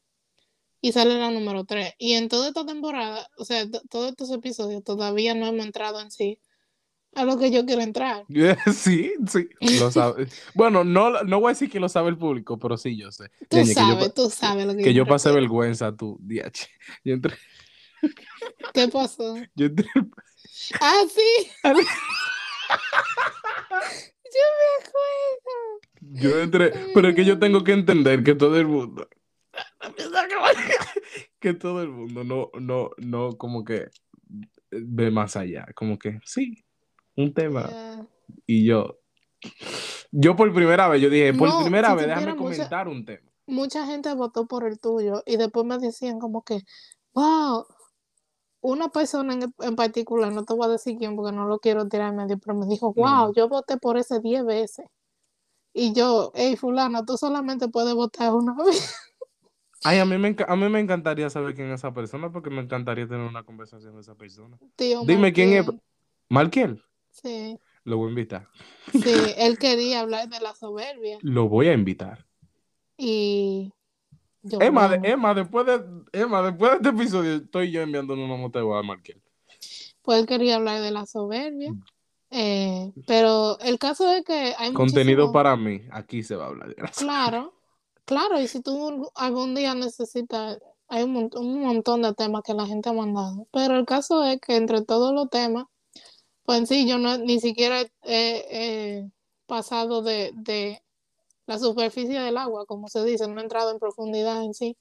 y 0.81 0.93
sale 0.93 1.19
la 1.19 1.31
número 1.31 1.65
3. 1.65 1.93
Y 1.99 2.15
en 2.15 2.31
toda 2.31 2.49
esta 2.49 2.65
temporada, 2.65 3.29
o 3.37 3.45
sea, 3.45 3.67
todos 3.91 4.09
estos 4.09 4.31
episodios, 4.31 4.83
todavía 4.83 5.35
no 5.35 5.47
hemos 5.47 5.67
entrado 5.67 6.01
en 6.01 6.11
sí 6.11 6.41
a 7.15 7.27
lo 7.27 7.37
que 7.37 7.51
yo 7.51 7.67
quiero 7.67 7.83
entrar. 7.83 8.25
Sí, 8.75 9.13
sí, 9.29 9.51
lo 9.79 9.91
sabe. 9.93 10.27
bueno, 10.55 10.85
no, 10.85 11.23
no 11.23 11.39
voy 11.39 11.51
a 11.51 11.53
decir 11.53 11.69
que 11.71 11.81
lo 11.81 11.91
sabe 11.91 12.09
el 12.09 12.17
público, 12.17 12.59
pero 12.59 12.79
sí 12.79 12.97
yo 12.97 13.13
sé. 13.13 13.31
Tú 13.51 13.63
sabes, 13.67 14.15
tú 14.15 14.31
sabes 14.31 14.65
lo 14.65 14.75
que 14.75 14.85
Que 14.85 14.95
yo, 14.95 15.05
pasé 15.05 15.31
vergüenza, 15.31 15.95
tú, 15.95 16.17
DH. 16.23 16.67
Yo 17.05 17.13
entré... 17.13 17.37
¿Qué 18.73 18.89
pasó? 18.89 19.37
Yo 19.55 19.67
entré... 19.67 19.87
Ah, 20.81 21.03
sí. 21.09 21.51
yo 21.65 21.73
me 24.59 24.69
acuerdo. 24.79 25.81
Yo 26.01 26.41
entré, 26.41 26.73
pero 26.95 27.09
es 27.09 27.15
que 27.15 27.25
yo 27.25 27.39
tengo 27.39 27.65
que 27.65 27.73
entender 27.73 28.23
que 28.23 28.35
todo 28.35 28.57
el 28.57 28.67
mundo 28.67 29.09
que 31.41 31.55
todo 31.55 31.83
el 31.83 31.89
mundo 31.89 32.25
no, 32.25 32.51
no, 32.61 32.91
no, 32.99 33.37
como 33.37 33.65
que 33.65 33.89
ve 34.71 35.11
más 35.11 35.37
allá, 35.37 35.67
como 35.75 35.99
que 35.99 36.21
sí, 36.25 36.65
un 37.17 37.35
tema. 37.35 37.69
Y 38.47 38.65
yo, 38.65 39.01
yo 40.11 40.37
por 40.37 40.53
primera 40.53 40.89
vez, 40.89 41.03
yo 41.03 41.11
dije, 41.11 41.35
por 41.35 41.63
primera 41.63 41.95
vez, 41.95 42.07
déjame 42.07 42.37
comentar 42.37 42.89
un 42.89 43.05
tema. 43.05 43.29
Mucha 43.47 43.85
gente 43.87 44.15
votó 44.15 44.47
por 44.47 44.65
el 44.65 44.79
tuyo 44.79 45.23
y 45.27 45.37
después 45.37 45.67
me 45.67 45.79
decían 45.79 46.21
como 46.21 46.45
que, 46.45 46.63
wow, 47.15 47.67
una 48.61 48.89
persona 48.89 49.39
en, 49.61 49.77
particular, 49.77 50.33
no 50.33 50.45
te 50.45 50.55
voy 50.55 50.67
a 50.67 50.71
decir 50.73 50.97
quién 50.99 51.17
porque 51.17 51.35
no 51.35 51.47
lo 51.47 51.59
quiero 51.59 51.89
tirar 51.89 52.11
en 52.11 52.17
medio, 52.17 52.39
pero 52.39 52.57
me 52.57 52.67
dijo, 52.67 52.93
wow, 52.93 53.33
yo 53.35 53.49
voté 53.49 53.77
por 53.79 53.97
ese 53.97 54.21
10 54.21 54.45
veces. 54.45 54.87
Y 55.73 55.93
yo, 55.95 56.33
hey, 56.35 56.57
fulano, 56.57 57.05
tú 57.05 57.17
solamente 57.17 57.69
puedes 57.69 57.95
votar 57.95 58.35
una 58.35 58.55
vez. 58.65 58.95
Ay, 59.83 59.99
a 59.99 60.05
mí, 60.05 60.19
me, 60.19 60.37
a 60.47 60.57
mí 60.57 60.69
me 60.69 60.81
encantaría 60.81 61.31
saber 61.31 61.55
quién 61.55 61.69
es 61.69 61.81
esa 61.81 61.95
persona 61.95 62.31
porque 62.31 62.51
me 62.51 62.61
encantaría 62.61 63.09
tener 63.09 63.27
una 63.27 63.45
conversación 63.45 63.93
con 63.93 64.01
esa 64.01 64.15
persona. 64.15 64.59
Dime 64.77 65.33
quién 65.33 65.53
es. 65.55 65.67
¿Malquiel? 66.29 66.83
Sí. 67.11 67.59
Lo 67.85 67.97
voy 67.97 68.09
a 68.09 68.11
invitar. 68.11 68.49
Sí, 68.93 69.15
él 69.39 69.59
quería 69.59 70.01
hablar 70.01 70.29
de 70.29 70.39
la 70.41 70.55
soberbia. 70.55 71.19
Lo 71.23 71.49
voy 71.49 71.69
a 71.69 71.73
invitar. 71.73 72.27
Y. 72.99 73.73
Emma, 74.43 74.99
Emma, 75.03 75.35
después 75.35 75.67
de, 75.67 75.83
Emma, 76.13 76.43
después 76.43 76.71
de 76.71 76.77
este 76.77 76.89
episodio, 76.89 77.35
estoy 77.37 77.71
yo 77.71 77.83
enviando 77.83 78.15
una 78.15 78.37
moto 78.37 78.75
a 78.75 78.83
Malquiel. 78.83 79.21
Pues 80.03 80.27
quería 80.27 80.57
hablar 80.57 80.81
de 80.81 80.91
la 80.91 81.07
soberbia. 81.07 81.73
Mm. 81.73 81.83
Eh, 82.31 82.93
pero 83.07 83.59
el 83.61 83.79
caso 83.79 84.11
es 84.13 84.25
que 84.25 84.55
hay 84.57 84.73
Contenido 84.73 85.33
para 85.33 85.57
mí, 85.57 85.83
aquí 85.91 86.23
se 86.23 86.37
va 86.37 86.45
a 86.45 86.49
hablar 86.49 86.75
de 86.75 86.83
la 86.83 86.89
Claro. 86.89 87.55
Claro, 88.05 88.41
y 88.41 88.49
si 88.49 88.61
tú 88.61 89.11
algún 89.15 89.55
día 89.55 89.75
necesitas, 89.75 90.59
hay 90.89 91.05
un, 91.05 91.31
montón 91.63 92.03
de 92.03 92.15
temas 92.15 92.43
que 92.43 92.55
la 92.55 92.67
gente 92.67 92.89
ha 92.89 92.93
mandado, 92.93 93.47
pero 93.53 93.77
el 93.77 93.85
caso 93.85 94.25
es 94.25 94.41
que 94.41 94.57
entre 94.57 94.83
todos 94.83 95.13
los 95.15 95.31
temas, 95.31 95.67
pues 96.45 96.69
sí 96.69 96.89
yo 96.89 96.99
no, 96.99 97.19
ni 97.19 97.39
siquiera 97.41 97.83
he, 98.03 99.09
pasado 99.47 100.03
de, 100.03 100.83
la 101.51 101.59
superficie 101.59 102.21
del 102.21 102.37
agua, 102.37 102.65
como 102.65 102.87
se 102.87 103.05
dice, 103.05 103.27
no 103.27 103.41
he 103.41 103.43
entrado 103.43 103.73
en 103.73 103.81
profundidad 103.81 104.45
en 104.45 104.55
sí, 104.55 104.77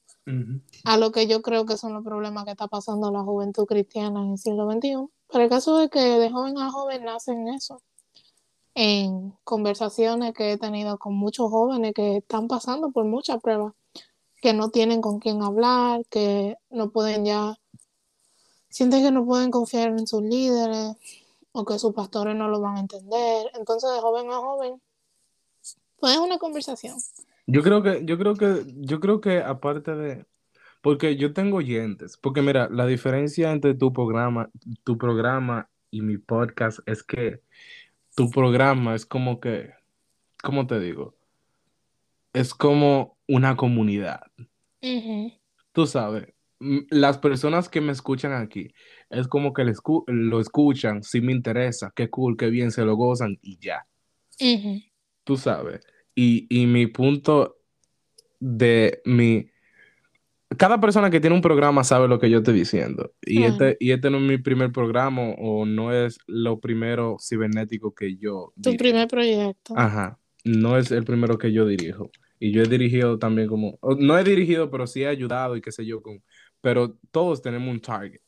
a 0.83 0.97
lo 0.97 1.11
que 1.11 1.25
yo 1.25 1.41
creo 1.41 1.65
que 1.65 1.77
son 1.77 1.95
los 1.95 2.03
problemas 2.03 2.45
que 2.45 2.51
está 2.51 2.67
pasando 2.67 3.09
la 3.11 3.23
juventud 3.23 3.65
cristiana 3.65 4.21
en 4.21 4.33
el 4.33 4.37
siglo 4.37 4.71
XXI. 4.71 5.09
Pero 5.31 5.43
el 5.45 5.49
caso 5.49 5.81
es 5.81 5.89
que 5.89 5.99
de 5.99 6.29
joven 6.29 6.59
a 6.59 6.69
joven 6.69 7.05
nacen 7.05 7.47
eso 7.47 7.81
en 8.75 9.33
conversaciones 9.43 10.35
que 10.35 10.51
he 10.51 10.57
tenido 10.59 10.99
con 10.99 11.15
muchos 11.15 11.49
jóvenes 11.49 11.91
que 11.95 12.17
están 12.17 12.47
pasando 12.47 12.91
por 12.91 13.03
muchas 13.05 13.41
pruebas, 13.41 13.73
que 14.39 14.53
no 14.53 14.69
tienen 14.69 15.01
con 15.01 15.17
quién 15.17 15.41
hablar, 15.41 16.05
que 16.05 16.55
no 16.69 16.91
pueden 16.91 17.25
ya, 17.25 17.57
sienten 18.69 19.03
que 19.03 19.11
no 19.11 19.25
pueden 19.25 19.49
confiar 19.49 19.87
en 19.87 20.05
sus 20.05 20.21
líderes 20.21 20.95
o 21.51 21.65
que 21.65 21.79
sus 21.79 21.95
pastores 21.95 22.35
no 22.35 22.47
lo 22.47 22.61
van 22.61 22.77
a 22.77 22.81
entender. 22.81 23.49
Entonces, 23.55 23.89
de 23.91 24.01
joven 24.01 24.29
a 24.29 24.37
joven, 24.37 24.79
pues 25.99 26.13
es 26.13 26.19
una 26.19 26.38
conversación. 26.38 26.95
Yo 27.47 27.63
creo 27.63 27.81
que, 27.81 28.03
yo 28.05 28.17
creo 28.17 28.35
que, 28.35 28.63
yo 28.77 28.99
creo 28.99 29.21
que 29.21 29.39
aparte 29.39 29.95
de, 29.95 30.26
porque 30.81 31.15
yo 31.15 31.34
tengo 31.34 31.57
oyentes, 31.57 32.17
porque 32.17 32.41
mira, 32.41 32.69
la 32.69 32.85
diferencia 32.85 33.51
entre 33.51 33.73
tu 33.73 33.91
programa, 33.91 34.49
tu 34.84 34.97
programa 34.97 35.69
y 35.91 36.01
mi 36.01 36.17
podcast 36.17 36.80
es 36.85 37.03
que 37.03 37.41
tu 38.15 38.30
programa 38.30 38.95
es 38.95 39.05
como 39.05 39.39
que, 39.39 39.71
¿cómo 40.43 40.67
te 40.67 40.80
digo? 40.80 41.15
Es 42.34 42.53
como 42.53 43.17
una 43.27 43.55
comunidad. 43.55 44.21
Tú 44.81 45.31
tú 45.71 45.88
sabes, 45.88 46.34
las 46.59 47.17
personas 47.17 47.69
que 47.69 47.81
me 47.81 47.91
escuchan 47.91 48.34
aquí, 48.34 48.73
es 49.09 49.27
como 49.27 49.53
que 49.53 49.63
lo 50.07 50.39
escuchan, 50.39 51.03
si 51.03 51.21
me 51.21 51.31
interesa, 51.31 51.91
qué 51.95 52.09
cool, 52.09 52.38
qué 52.38 52.49
bien, 52.49 52.71
se 52.71 52.84
lo 52.84 52.95
gozan 52.95 53.38
y 53.41 53.57
ya. 53.59 53.85
Tú 55.30 55.38
sabes. 55.38 55.81
Y, 56.15 56.47
y 56.49 56.65
mi 56.65 56.88
punto 56.88 57.60
de 58.39 58.99
mi 59.06 59.51
cada 60.57 60.80
persona 60.80 61.11
que 61.11 61.19
tiene 61.19 61.35
un 61.35 61.43
programa 61.43 61.84
sabe 61.84 62.07
lo 62.07 62.18
que 62.18 62.31
yo 62.31 62.39
estoy 62.39 62.56
diciendo. 62.56 63.14
Y, 63.22 63.43
este, 63.43 63.77
y 63.80 63.91
este 63.91 64.10
no 64.10 64.18
es 64.18 64.23
mi 64.23 64.39
primer 64.39 64.72
programa 64.72 65.22
o 65.38 65.68
no 65.68 65.93
es 65.93 66.18
lo 66.26 66.60
primero 66.60 67.18
cibernético 67.22 67.93
que 67.93 68.18
yo. 68.18 68.53
Tu 68.60 68.76
primer 68.76 69.07
proyecto. 69.07 69.76
Ajá. 69.77 70.18
No 70.43 70.80
es 70.80 70.89
el 70.89 71.03
primero 71.03 71.38
que 71.38 71.51
yo 71.51 71.68
dirijo. 71.68 72.10
Y 72.39 72.51
yo 72.51 72.64
he 72.64 72.68
dirigido 72.68 73.19
también 73.19 73.47
como. 73.47 73.77
No 73.99 74.18
he 74.18 74.23
dirigido, 74.23 74.72
pero 74.72 74.88
sí 74.88 75.03
he 75.03 75.07
ayudado 75.07 75.56
y 75.56 75.61
qué 75.61 75.72
sé 75.72 75.85
yo. 75.85 76.01
Con, 76.01 76.23
pero 76.60 76.97
todos 77.11 77.39
tenemos 77.43 77.69
un 77.69 77.80
target. 77.80 78.22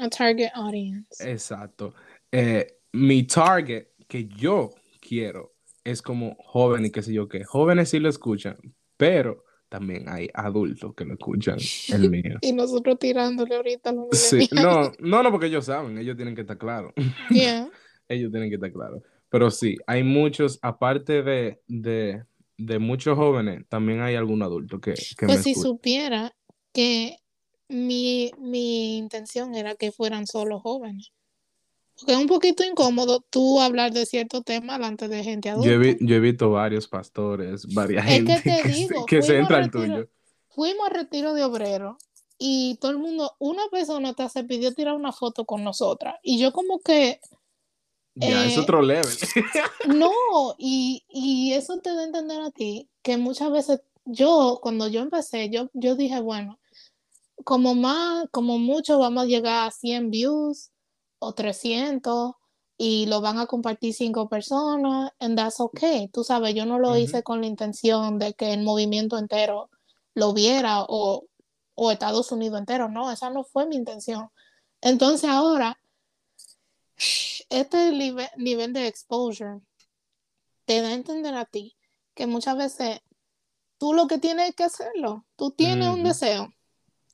A 0.00 0.08
target 0.08 0.48
audience. 0.54 1.30
Exacto. 1.30 1.92
Eh, 2.32 2.66
mi 2.92 3.24
target 3.24 3.88
que 4.08 4.26
yo 4.26 4.70
quiero 5.06 5.53
es 5.84 6.02
como 6.02 6.36
joven 6.38 6.86
y 6.86 6.90
qué 6.90 7.02
sé 7.02 7.12
yo 7.12 7.28
qué. 7.28 7.44
Jóvenes 7.44 7.90
sí 7.90 8.00
lo 8.00 8.08
escuchan, 8.08 8.56
pero 8.96 9.44
también 9.68 10.08
hay 10.08 10.28
adultos 10.34 10.94
que 10.94 11.04
lo 11.04 11.14
escuchan, 11.14 11.58
el 11.92 12.10
mío. 12.10 12.38
y 12.40 12.52
nosotros 12.52 12.98
tirándole 12.98 13.56
ahorita 13.56 13.92
los 13.92 14.08
Sí, 14.12 14.48
no, 14.52 14.92
no, 14.98 15.22
no, 15.22 15.30
porque 15.30 15.46
ellos 15.46 15.66
saben, 15.66 15.98
ellos 15.98 16.16
tienen 16.16 16.34
que 16.34 16.42
estar 16.42 16.58
claros. 16.58 16.92
Yeah. 17.30 17.68
ellos 18.08 18.30
tienen 18.30 18.48
que 18.48 18.56
estar 18.56 18.72
claros. 18.72 19.02
Pero 19.28 19.50
sí, 19.50 19.76
hay 19.86 20.04
muchos, 20.04 20.58
aparte 20.62 21.22
de, 21.22 21.60
de, 21.66 22.22
de 22.56 22.78
muchos 22.78 23.16
jóvenes, 23.16 23.64
también 23.68 24.00
hay 24.00 24.14
algún 24.14 24.42
adulto 24.42 24.80
que, 24.80 24.94
que 25.18 25.26
pues 25.26 25.42
si 25.42 25.54
supiera 25.54 26.32
que 26.72 27.16
mi, 27.68 28.30
mi 28.38 28.96
intención 28.98 29.54
era 29.54 29.74
que 29.74 29.90
fueran 29.90 30.26
solo 30.26 30.60
jóvenes. 30.60 31.12
Porque 32.04 32.12
es 32.12 32.18
un 32.18 32.26
poquito 32.26 32.62
incómodo 32.62 33.24
tú 33.30 33.62
hablar 33.62 33.90
de 33.90 34.04
cierto 34.04 34.42
tema 34.42 34.74
delante 34.74 35.08
de 35.08 35.24
gente 35.24 35.48
adulta. 35.48 35.70
Yo 35.70 36.16
he, 36.16 36.20
visto 36.20 36.50
varios 36.50 36.86
pastores, 36.86 37.66
varias 37.72 38.04
gente 38.04 38.42
que, 39.08 39.22
se, 39.22 39.38
entra 39.38 39.56
al 39.56 39.70
tuyo. 39.70 40.10
Fuimos 40.50 40.86
a 40.86 40.92
retiro 40.92 41.32
de 41.32 41.44
obrero 41.44 41.96
y 42.36 42.76
todo 42.78 42.90
el 42.90 42.98
mundo, 42.98 43.34
una 43.38 43.62
persona 43.70 44.12
te 44.12 44.28
se 44.28 44.44
pidió 44.44 44.74
tirar 44.74 44.96
una 44.96 45.12
foto 45.12 45.46
con 45.46 45.64
nosotras 45.64 46.16
y 46.22 46.38
yo 46.38 46.52
como 46.52 46.78
que... 46.80 47.20
Ya, 48.16 48.44
es 48.44 48.58
eh, 48.58 48.60
otro 48.60 48.82
level. 48.82 49.08
no, 49.88 50.12
y, 50.58 51.06
y, 51.08 51.54
eso 51.54 51.78
te 51.78 51.88
da 51.88 52.02
a 52.02 52.04
entender 52.04 52.42
a 52.42 52.50
ti 52.50 52.90
que 53.00 53.16
muchas 53.16 53.50
veces 53.50 53.80
yo, 54.04 54.58
cuando 54.62 54.88
yo 54.88 55.00
empecé, 55.00 55.48
yo, 55.48 55.70
yo 55.72 55.96
dije, 55.96 56.20
bueno, 56.20 56.60
como 57.44 57.74
más, 57.74 58.26
como 58.30 58.58
mucho 58.58 58.98
vamos 58.98 59.22
a 59.24 59.26
llegar 59.26 59.68
a 59.68 59.70
100 59.70 60.10
views, 60.10 60.70
o 61.24 61.34
300 61.34 62.32
y 62.76 63.06
lo 63.06 63.20
van 63.20 63.38
a 63.38 63.46
compartir 63.46 63.94
cinco 63.94 64.28
personas, 64.28 65.12
and 65.20 65.36
that's 65.36 65.60
okay. 65.60 66.08
Tú 66.08 66.24
sabes, 66.24 66.54
yo 66.54 66.66
no 66.66 66.78
lo 66.78 66.96
hice 66.96 67.22
con 67.22 67.40
la 67.40 67.46
intención 67.46 68.18
de 68.18 68.34
que 68.34 68.52
el 68.52 68.62
movimiento 68.62 69.16
entero 69.18 69.70
lo 70.14 70.32
viera 70.32 70.82
o, 70.82 71.26
o 71.74 71.90
Estados 71.90 72.32
Unidos 72.32 72.58
entero, 72.58 72.88
no, 72.88 73.10
esa 73.12 73.30
no 73.30 73.44
fue 73.44 73.66
mi 73.66 73.76
intención. 73.76 74.28
Entonces 74.80 75.30
ahora, 75.30 75.78
este 77.48 77.92
nivel, 78.36 78.72
de 78.72 78.86
exposure 78.86 79.60
te 80.64 80.80
da 80.80 80.88
a 80.88 80.94
entender 80.94 81.34
a 81.34 81.44
ti 81.44 81.76
que 82.14 82.26
muchas 82.26 82.56
veces 82.56 83.00
tú 83.78 83.92
lo 83.92 84.06
que 84.06 84.18
tienes 84.18 84.54
que 84.54 84.64
hacerlo, 84.64 85.26
tú 85.36 85.50
tienes 85.50 85.88
un 85.88 86.04
deseo, 86.04 86.52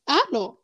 hazlo. 0.06 0.59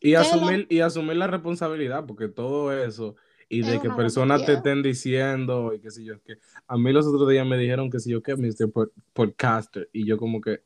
Y 0.00 0.14
asumir, 0.14 0.66
y 0.70 0.80
asumir 0.80 1.16
la 1.16 1.26
responsabilidad, 1.26 2.06
porque 2.06 2.28
todo 2.28 2.72
eso, 2.72 3.16
y 3.48 3.62
de 3.62 3.80
que 3.80 3.90
personas 3.90 4.46
te 4.46 4.54
estén 4.54 4.82
diciendo, 4.82 5.74
y 5.74 5.80
qué 5.80 5.90
sé 5.90 6.04
yo, 6.04 6.22
que 6.22 6.38
a 6.66 6.78
mí 6.78 6.92
los 6.92 7.06
otros 7.06 7.28
días 7.28 7.46
me 7.46 7.58
dijeron 7.58 7.90
que 7.90 8.00
si 8.00 8.10
yo 8.10 8.22
que 8.22 8.36
Mr. 8.36 8.70
Podcaster, 9.12 9.90
y 9.92 10.06
yo 10.06 10.16
como 10.16 10.40
que, 10.40 10.62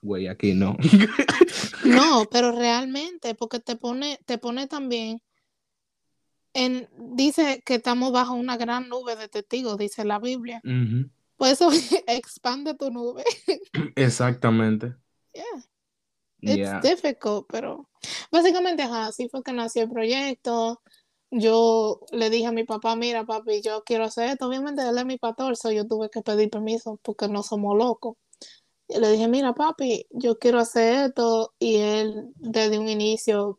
güey, 0.00 0.28
aquí 0.28 0.54
no. 0.54 0.76
no, 1.84 2.24
pero 2.30 2.52
realmente, 2.52 3.34
porque 3.34 3.60
te 3.60 3.76
pone, 3.76 4.18
te 4.24 4.38
pone 4.38 4.66
también, 4.66 5.20
en, 6.54 6.88
dice 6.96 7.62
que 7.66 7.74
estamos 7.74 8.12
bajo 8.12 8.34
una 8.34 8.56
gran 8.56 8.88
nube 8.88 9.16
de 9.16 9.28
testigos, 9.28 9.76
dice 9.76 10.04
la 10.04 10.18
Biblia. 10.18 10.62
Pues 11.36 11.52
eso 11.52 11.70
expande 12.06 12.74
tu 12.74 12.90
nube. 12.90 13.24
Exactamente. 13.96 14.94
Yeah. 15.34 15.69
It's 16.42 16.82
difficult, 16.82 17.46
pero 17.48 17.88
básicamente 18.30 18.82
así 18.82 19.28
fue 19.28 19.42
que 19.42 19.52
nació 19.52 19.82
el 19.82 19.90
proyecto. 19.90 20.80
Yo 21.30 22.00
le 22.10 22.28
dije 22.30 22.46
a 22.46 22.52
mi 22.52 22.64
papá, 22.64 22.96
mira 22.96 23.24
papi, 23.24 23.62
yo 23.62 23.84
quiero 23.84 24.04
hacer 24.04 24.30
esto. 24.30 24.48
Obviamente 24.48 24.82
él 24.82 24.98
es 24.98 25.04
mi 25.04 25.18
pastor, 25.18 25.56
so 25.56 25.70
yo 25.70 25.86
tuve 25.86 26.10
que 26.10 26.22
pedir 26.22 26.50
permiso 26.50 26.98
porque 27.02 27.28
no 27.28 27.42
somos 27.42 27.76
locos. 27.76 28.16
Y 28.88 28.98
le 28.98 29.10
dije, 29.12 29.28
mira 29.28 29.54
papi, 29.54 30.06
yo 30.10 30.38
quiero 30.38 30.58
hacer 30.58 31.06
esto. 31.06 31.54
Y 31.58 31.76
él 31.76 32.32
desde 32.36 32.78
un 32.78 32.88
inicio, 32.88 33.58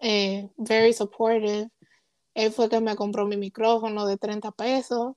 eh, 0.00 0.48
very 0.56 0.92
supportive. 0.92 1.68
Él 2.34 2.52
fue 2.52 2.68
que 2.68 2.80
me 2.80 2.96
compró 2.96 3.26
mi 3.26 3.36
micrófono 3.36 4.06
de 4.06 4.16
30 4.16 4.50
pesos. 4.52 5.12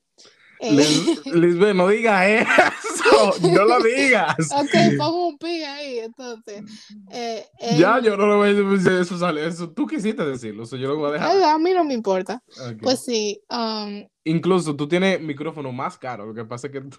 Lisbeth, 0.61 1.76
no 1.76 1.88
digas 1.88 2.27
eso, 2.27 3.34
no 3.49 3.65
lo 3.65 3.84
digas. 3.84 4.36
Ok, 4.52 4.98
pongo 4.98 5.27
un 5.30 5.38
pi 5.38 5.64
ahí, 5.64 5.99
entonces. 5.99 6.64
Eh, 7.11 7.45
ya, 7.77 7.99
yo 7.99 8.15
no 8.18 8.26
lo 8.26 8.38
voy 8.38 8.49
a 8.49 8.53
decir, 8.53 8.91
eso 8.94 9.18
sale, 9.18 9.45
eso 9.45 9.72
tú 9.72 9.86
quisiste 9.86 10.26
decirlo, 10.26 10.64
eso 10.64 10.77
yo 10.77 10.88
lo 10.88 10.98
voy 10.98 11.10
a 11.10 11.14
dejar. 11.14 11.44
A 11.44 11.57
mí 11.57 11.73
no 11.73 11.84
me 11.84 11.94
importa. 11.94 12.41
Pues 12.82 13.03
sí. 13.03 13.41
Um, 13.49 14.07
Incluso 14.23 14.76
tú 14.76 14.88
tienes 14.88 15.22
micrófono 15.22 15.72
más 15.72 15.98
caro, 15.98 16.26
lo 16.26 16.34
que 16.34 16.45
pasa 16.45 16.68
es 16.68 16.73
que 16.73 16.82
tú... 16.82 16.98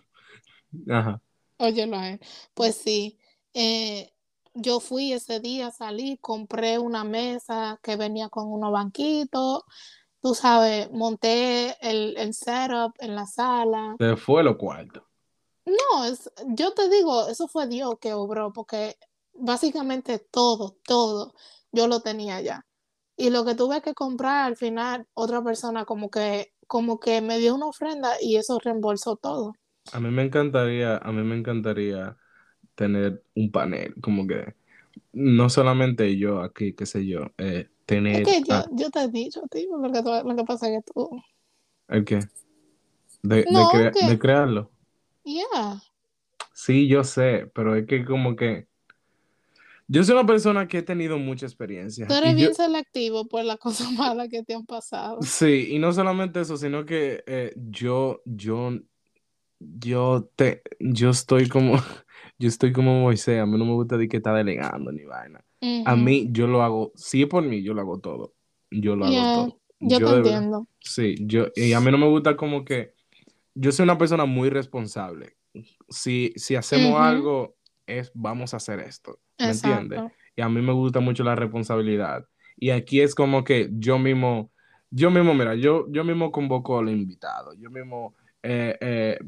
Ajá. 0.89 1.21
Oye, 1.59 1.87
no 1.87 1.99
Pues 2.55 2.77
sí. 2.77 3.19
Eh, 3.55 4.13
yo 4.55 4.81
fui 4.81 5.13
ese 5.13 5.41
día, 5.41 5.71
salí, 5.71 6.19
compré 6.21 6.79
una 6.79 7.05
mesa 7.05 7.79
que 7.83 7.97
venía 7.97 8.29
con 8.29 8.51
unos 8.51 8.73
banquitos 8.73 9.63
tú 10.27 10.35
sabes, 10.35 10.91
monté 10.91 11.77
el, 11.89 12.17
el 12.17 12.35
setup 12.35 12.93
en 12.99 13.15
la 13.15 13.27
sala. 13.27 13.95
¿Te 13.97 14.17
fue 14.17 14.43
lo 14.43 14.59
cuarto? 14.59 15.07
No, 15.65 16.05
es, 16.05 16.29
yo 16.49 16.75
te 16.75 16.89
digo, 16.91 17.29
eso 17.29 17.47
fue 17.47 17.69
Dios 17.69 17.95
que 18.01 18.13
obró, 18.13 18.53
porque 18.53 18.97
básicamente 19.35 20.19
todo, 20.19 20.79
todo, 20.83 21.33
yo 21.71 21.87
lo 21.87 22.01
tenía 22.01 22.41
ya. 22.41 22.67
Y 23.17 23.31
lo 23.31 23.45
que 23.45 23.55
tuve 23.55 23.83
que 23.83 23.95
comprar 23.95 24.47
al 24.47 24.57
final, 24.57 25.07
otra 25.15 25.45
persona 25.45 25.85
como 25.85 26.11
que, 26.11 26.53
como 26.67 26.99
que 26.99 27.21
me 27.21 27.39
dio 27.39 27.55
una 27.55 27.67
ofrenda 27.67 28.15
y 28.21 28.35
eso 28.35 28.59
reembolsó 28.59 29.15
todo. 29.15 29.53
A 29.93 30.01
mí 30.01 30.11
me 30.11 30.25
encantaría, 30.25 30.97
a 30.97 31.13
mí 31.13 31.23
me 31.23 31.37
encantaría 31.37 32.17
tener 32.75 33.23
un 33.37 33.53
panel, 33.53 33.95
como 34.03 34.27
que 34.27 34.57
no 35.13 35.49
solamente 35.51 36.19
yo 36.19 36.41
aquí, 36.41 36.75
qué 36.75 36.85
sé 36.85 37.07
yo, 37.07 37.33
eh, 37.39 37.71
tener... 37.87 38.23
Es 38.23 38.29
que 38.29 38.43
yo, 38.43 38.65
yo 38.73 38.91
te 38.91 39.01
he 39.01 39.09
dicho, 39.09 39.43
tío, 39.51 39.79
lo 39.79 39.91
que, 39.91 40.03
lo 40.03 40.37
que 40.37 40.45
pasa 40.45 40.69
es 40.69 40.85
que 40.85 40.93
tú... 40.93 41.09
¿El 41.89 42.05
qué? 42.05 42.21
De, 43.23 43.45
de, 43.45 44.19
crearlo. 44.19 44.71
Yeah. 45.25 45.81
Sí, 46.53 46.89
yo 46.89 47.05
sé, 47.05 47.51
pero 47.55 47.75
es 47.77 47.87
que 47.87 48.05
como 48.05 48.37
que... 48.37 48.69
Yo 49.89 50.03
soy 50.03 50.15
una 50.15 50.27
persona 50.27 50.67
que 50.67 50.79
he 50.79 50.83
tenido 50.83 51.17
mucha 51.17 51.47
experiencia. 51.47 52.09
Tú 52.09 52.15
eres 52.15 52.35
bien 52.35 52.55
selectivo 52.55 53.29
por 53.29 53.45
las 53.45 53.57
cosas 53.59 53.93
malas 53.93 54.29
que 54.29 54.43
te 54.43 54.55
han 54.55 54.67
pasado. 54.67 55.23
Sí, 55.23 55.69
y 55.71 55.79
no 55.79 55.93
solamente 55.93 56.41
eso, 56.41 56.57
sino 56.57 56.85
que 56.85 57.23
eh, 57.27 57.53
yo, 57.57 58.21
yo, 58.25 58.73
yo 59.61 60.29
te, 60.35 60.63
yo 60.81 61.11
estoy 61.11 61.49
como, 61.49 61.75
yo 62.39 62.49
estoy 62.49 62.73
como 62.73 63.01
Moisés, 63.01 63.41
a 63.41 63.47
mí 63.47 63.57
no 63.57 63.65
me 63.65 63.75
gusta 63.75 63.97
decir 63.97 64.09
que 64.09 64.17
está 64.17 64.35
delegando 64.35 64.91
ni 64.91 65.05
vaina. 65.05 65.45
A 65.85 65.97
mí, 65.97 66.29
yo 66.31 66.47
lo 66.47 66.63
hago, 66.63 66.93
si 66.95 67.23
es 67.23 67.29
por 67.29 67.43
mí, 67.43 67.63
yo 67.63 67.75
lo 67.75 67.81
hago 67.83 68.01
todo. 68.01 68.35
Yo 68.71 68.97
lo 68.97 69.07
hago 69.07 69.15
todo. 69.15 69.61
Yo, 69.81 69.99
te 69.99 70.17
entiendo. 70.17 70.67
Sí, 70.81 71.17
yo, 71.21 71.47
y 71.55 71.73
a 71.73 71.81
mí 71.81 71.91
no 71.91 71.99
me 71.99 72.09
gusta 72.09 72.37
como 72.37 72.65
que, 72.65 72.95
yo 73.55 73.73
soy 73.73 73.85
una 73.85 73.99
persona 73.99 74.25
muy 74.25 74.51
responsable. 74.51 75.37
Si, 75.89 76.33
si 76.37 76.57
hacemos 76.57 77.01
algo, 77.01 77.57
es 77.87 78.11
vamos 78.15 78.53
a 78.55 78.59
hacer 78.59 78.81
esto. 78.81 79.19
¿Me 79.39 79.51
entiendes? 79.51 80.01
Y 80.35 80.43
a 80.43 80.49
mí 80.49 80.61
me 80.61 80.73
gusta 80.73 81.01
mucho 81.01 81.25
la 81.25 81.35
responsabilidad. 81.35 82.27
Y 82.57 82.71
aquí 82.71 83.01
es 83.01 83.15
como 83.15 83.45
que 83.45 83.69
yo 83.73 83.99
mismo, 83.99 84.51
yo 84.91 85.11
mismo, 85.11 85.35
mira, 85.35 85.55
yo, 85.55 85.87
yo 85.91 86.05
mismo 86.05 86.33
convoco 86.33 86.79
al 86.79 86.89
invitado, 86.89 87.53
yo 87.55 87.71
mismo 87.71 88.15
eh, 88.43 88.77
eh, 88.81 89.19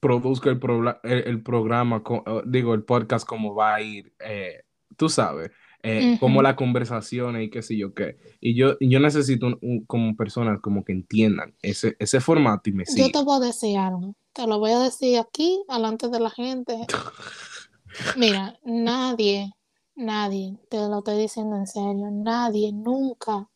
produzco 0.00 0.50
el, 0.50 0.60
el, 1.02 1.42
programa, 1.42 2.02
digo, 2.46 2.74
el 2.74 2.84
podcast, 2.84 3.26
cómo 3.26 3.54
va 3.54 3.76
a 3.76 3.80
ir, 3.80 4.12
eh, 4.20 4.62
tú 4.96 5.08
sabes, 5.08 5.50
eh, 5.82 6.16
como 6.18 6.42
la 6.42 6.56
conversación 6.56 7.40
y 7.40 7.50
qué 7.50 7.62
sé 7.62 7.76
yo 7.76 7.94
qué. 7.94 8.16
Y 8.40 8.54
yo, 8.54 8.76
yo 8.80 8.98
necesito 9.00 9.58
como 9.86 10.16
personas 10.16 10.60
como 10.60 10.84
que 10.84 10.92
entiendan 10.92 11.54
ese, 11.62 11.96
ese 11.98 12.20
formato 12.20 12.68
y 12.70 12.72
me 12.72 12.84
sigan. 12.84 13.06
Yo 13.06 13.18
te 13.18 13.24
voy 13.24 13.36
a 13.36 13.46
decir 13.46 13.78
algo, 13.78 14.14
te 14.32 14.46
lo 14.46 14.58
voy 14.58 14.72
a 14.72 14.80
decir 14.80 15.18
aquí, 15.18 15.62
delante 15.68 16.08
de 16.08 16.20
la 16.20 16.30
gente. 16.30 16.76
Mira, 18.16 18.58
nadie, 18.64 19.52
nadie, 19.94 20.58
te 20.68 20.78
lo 20.78 20.98
estoy 20.98 21.18
diciendo 21.18 21.56
en 21.56 21.66
serio, 21.66 22.10
nadie 22.10 22.72
nunca 22.72 23.48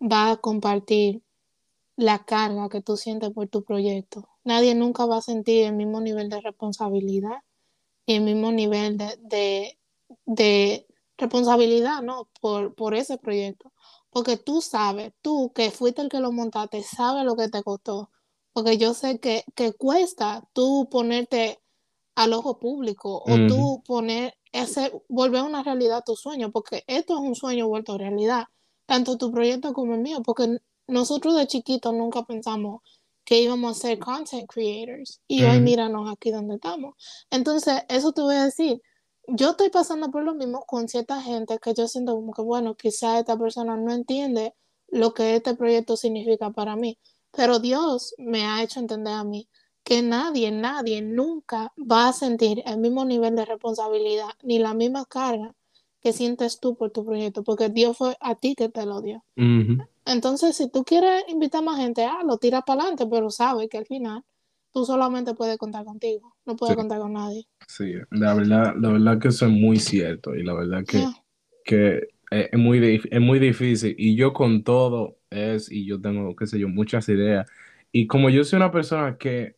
va 0.00 0.32
a 0.32 0.36
compartir 0.36 1.22
la 1.96 2.24
carga 2.24 2.68
que 2.68 2.82
tú 2.82 2.96
sientes 2.96 3.30
por 3.30 3.48
tu 3.48 3.62
proyecto. 3.62 4.28
Nadie 4.42 4.74
nunca 4.74 5.06
va 5.06 5.18
a 5.18 5.22
sentir 5.22 5.64
el 5.64 5.74
mismo 5.74 6.00
nivel 6.00 6.28
de 6.28 6.40
responsabilidad 6.40 7.38
y 8.06 8.14
el 8.14 8.22
mismo 8.22 8.52
nivel 8.52 8.98
de, 8.98 9.16
de, 9.22 9.78
de 10.26 10.86
responsabilidad, 11.16 12.02
¿no? 12.02 12.28
Por, 12.40 12.74
por 12.74 12.94
ese 12.94 13.18
proyecto. 13.18 13.72
Porque 14.10 14.36
tú 14.36 14.60
sabes, 14.60 15.12
tú 15.22 15.52
que 15.54 15.70
fuiste 15.70 16.02
el 16.02 16.08
que 16.08 16.20
lo 16.20 16.32
montaste, 16.32 16.82
sabes 16.82 17.24
lo 17.24 17.36
que 17.36 17.48
te 17.48 17.62
costó. 17.62 18.10
Porque 18.52 18.78
yo 18.78 18.94
sé 18.94 19.18
que, 19.18 19.44
que 19.54 19.72
cuesta 19.72 20.48
tú 20.52 20.88
ponerte 20.90 21.60
al 22.14 22.32
ojo 22.32 22.58
público 22.58 23.22
o 23.26 23.46
tú 23.48 23.82
poner 23.84 24.34
ese, 24.52 24.92
volver 25.08 25.42
una 25.42 25.64
realidad 25.64 26.04
tu 26.06 26.14
sueño, 26.14 26.52
porque 26.52 26.84
esto 26.86 27.14
es 27.14 27.20
un 27.20 27.34
sueño 27.34 27.66
vuelto 27.66 27.98
realidad, 27.98 28.44
tanto 28.86 29.18
tu 29.18 29.32
proyecto 29.32 29.72
como 29.72 29.94
el 29.94 30.00
mío, 30.00 30.22
porque 30.24 30.58
nosotros 30.86 31.36
de 31.36 31.48
chiquitos 31.48 31.92
nunca 31.92 32.22
pensamos 32.22 32.82
que 33.24 33.40
íbamos 33.40 33.76
a 33.76 33.80
ser 33.80 33.98
content 33.98 34.48
creators 34.48 35.20
y 35.26 35.42
hoy 35.44 35.58
míranos 35.60 36.12
aquí 36.12 36.30
donde 36.30 36.56
estamos. 36.56 36.94
Entonces, 37.30 37.82
eso 37.88 38.12
te 38.12 38.20
voy 38.20 38.36
a 38.36 38.44
decir, 38.44 38.82
yo 39.28 39.50
estoy 39.50 39.70
pasando 39.70 40.10
por 40.10 40.22
lo 40.22 40.34
mismo 40.34 40.64
con 40.66 40.88
cierta 40.88 41.20
gente 41.22 41.58
que 41.58 41.74
yo 41.74 41.88
siento 41.88 42.14
como 42.14 42.32
que, 42.32 42.42
bueno, 42.42 42.74
quizá 42.74 43.18
esta 43.18 43.38
persona 43.38 43.76
no 43.76 43.92
entiende 43.92 44.54
lo 44.88 45.14
que 45.14 45.36
este 45.36 45.54
proyecto 45.54 45.96
significa 45.96 46.50
para 46.50 46.76
mí, 46.76 46.98
pero 47.30 47.58
Dios 47.58 48.14
me 48.18 48.44
ha 48.44 48.62
hecho 48.62 48.80
entender 48.80 49.14
a 49.14 49.24
mí 49.24 49.48
que 49.82 50.02
nadie, 50.02 50.50
nadie 50.50 51.02
nunca 51.02 51.72
va 51.78 52.08
a 52.08 52.12
sentir 52.12 52.62
el 52.64 52.78
mismo 52.78 53.04
nivel 53.04 53.36
de 53.36 53.44
responsabilidad 53.44 54.30
ni 54.42 54.58
la 54.58 54.72
misma 54.72 55.04
carga 55.04 55.54
que 56.00 56.12
sientes 56.12 56.60
tú 56.60 56.76
por 56.76 56.90
tu 56.90 57.04
proyecto, 57.04 57.42
porque 57.42 57.70
Dios 57.70 57.96
fue 57.96 58.16
a 58.20 58.34
ti 58.34 58.54
que 58.54 58.68
te 58.68 58.84
lo 58.84 59.00
dio. 59.00 59.24
Entonces, 60.04 60.56
si 60.56 60.68
tú 60.68 60.84
quieres 60.84 61.24
invitar 61.28 61.62
más 61.62 61.78
gente, 61.78 62.04
ah, 62.04 62.22
lo 62.24 62.36
tira 62.36 62.60
para 62.62 62.82
adelante, 62.82 63.06
pero 63.06 63.30
sabes 63.30 63.68
que 63.68 63.78
al 63.78 63.86
final 63.86 64.22
tú 64.74 64.84
solamente 64.86 65.34
puedes 65.34 65.58
contar 65.58 65.84
contigo, 65.86 66.36
no 66.46 66.56
puedes 66.56 66.76
Sí. 66.76 66.82
contar 66.82 67.00
con 67.00 67.14
nadie. 67.14 67.46
Sí, 67.66 67.94
la 68.10 68.34
verdad, 68.34 68.74
la 68.78 68.90
verdad 68.90 69.18
que 69.20 69.28
eso 69.28 69.46
es 69.46 69.52
muy 69.52 69.78
cierto 69.78 70.34
y 70.36 70.42
la 70.42 70.54
verdad 70.54 70.84
que, 70.86 70.98
Yeah. 70.98 71.12
que 71.64 72.08
es, 72.30 72.58
muy, 72.58 73.00
es 73.10 73.20
muy 73.20 73.38
difícil 73.38 73.94
y 73.98 74.16
yo 74.16 74.32
con 74.34 74.64
todo 74.64 75.18
es, 75.30 75.70
y 75.72 75.86
yo 75.86 76.00
tengo, 76.00 76.36
qué 76.36 76.46
sé 76.46 76.58
yo, 76.58 76.68
muchas 76.68 77.08
ideas 77.08 77.48
y 77.92 78.06
como 78.06 78.30
yo 78.30 78.44
soy 78.44 78.58
una 78.58 78.72
persona 78.72 79.18
que 79.18 79.56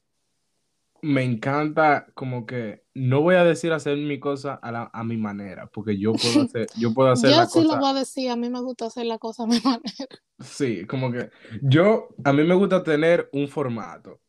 me 1.03 1.23
encanta 1.25 2.07
como 2.15 2.47
que 2.47 2.85
no 2.95 3.21
voy 3.21 3.37
a 3.37 3.45
decir 3.45 3.73
hacer 3.73 3.97
mi 3.99 4.19
cosa 4.19 4.55
a, 4.55 4.73
la- 4.73 4.91
a 4.93 5.05
mi 5.05 5.17
manera, 5.17 5.67
porque 5.69 5.99
yo 5.99 6.19
puedo 6.19 6.41
hacer, 6.43 6.67
yo 6.77 6.93
puedo 6.95 7.11
hacer 7.11 7.31
Yo 7.31 7.37
la 7.37 7.47
sí 7.47 7.63
lo 7.63 7.77
voy 7.77 7.91
a 7.91 7.95
decir, 7.95 8.31
a 8.31 8.37
mí 8.37 8.51
me 8.51 8.61
gusta 8.61 8.87
hacer 8.87 9.07
la 9.07 9.19
cosa 9.19 9.45
a 9.45 9.47
mi 9.47 9.61
manera. 9.65 10.09
sí, 10.41 10.87
como 10.87 11.11
que 11.13 11.31
yo, 11.63 12.09
a 12.25 12.33
mí 12.33 12.45
me 12.45 12.55
gusta 12.55 12.83
tener 12.83 13.29
un 13.33 13.49
formato. 13.49 14.21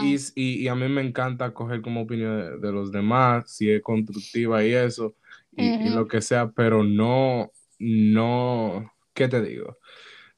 Y, 0.00 0.16
y- 0.36 0.62
y 0.64 0.68
a 0.68 0.74
mí 0.74 0.88
me 0.88 1.02
encanta 1.02 1.52
coger 1.54 1.82
como 1.82 2.02
opinión 2.02 2.36
de, 2.60 2.66
de 2.68 2.72
los 2.72 2.92
demás, 2.92 3.50
si 3.50 3.70
es 3.70 3.82
constructiva 3.82 4.64
y 4.64 4.72
eso, 4.74 5.14
y, 5.56 5.76
y 5.80 5.88
Ujú. 5.88 5.94
lo 5.94 6.06
que 6.08 6.20
sea, 6.22 6.50
pero 6.50 6.84
no, 6.84 7.50
no, 7.78 8.92
¿qué 9.14 9.28
te 9.28 9.42
digo? 9.42 9.78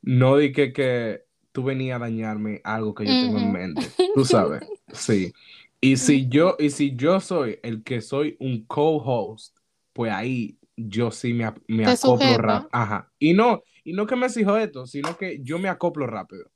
No 0.02 0.36
di 0.36 0.52
que, 0.52 0.72
que 0.72 1.24
tú 1.52 1.64
venías 1.64 1.96
a 1.96 2.00
dañarme 2.04 2.60
algo 2.64 2.94
que 2.94 3.06
yo 3.06 3.18
tengo 3.18 3.38
en 3.38 3.50
mente, 3.50 3.86
tú 4.14 4.24
sabes, 4.24 4.62
sí. 4.92 5.32
Y 5.80 5.96
si 5.96 6.28
yo, 6.28 6.56
y 6.58 6.70
si 6.70 6.94
yo 6.96 7.20
soy 7.20 7.58
el 7.62 7.82
que 7.82 8.00
soy 8.02 8.36
un 8.40 8.64
co-host, 8.66 9.56
pues 9.92 10.12
ahí 10.12 10.58
yo 10.76 11.10
sí 11.10 11.32
me, 11.34 11.52
me 11.68 11.86
acoplo 11.86 12.36
rápido. 12.38 12.68
Ajá. 12.72 13.12
Y 13.18 13.32
no, 13.34 13.62
y 13.84 13.92
no 13.94 14.06
que 14.06 14.16
me 14.16 14.26
exijo 14.26 14.56
esto, 14.58 14.86
sino 14.86 15.16
que 15.16 15.40
yo 15.42 15.58
me 15.58 15.68
acoplo 15.68 16.06
rápido 16.06 16.50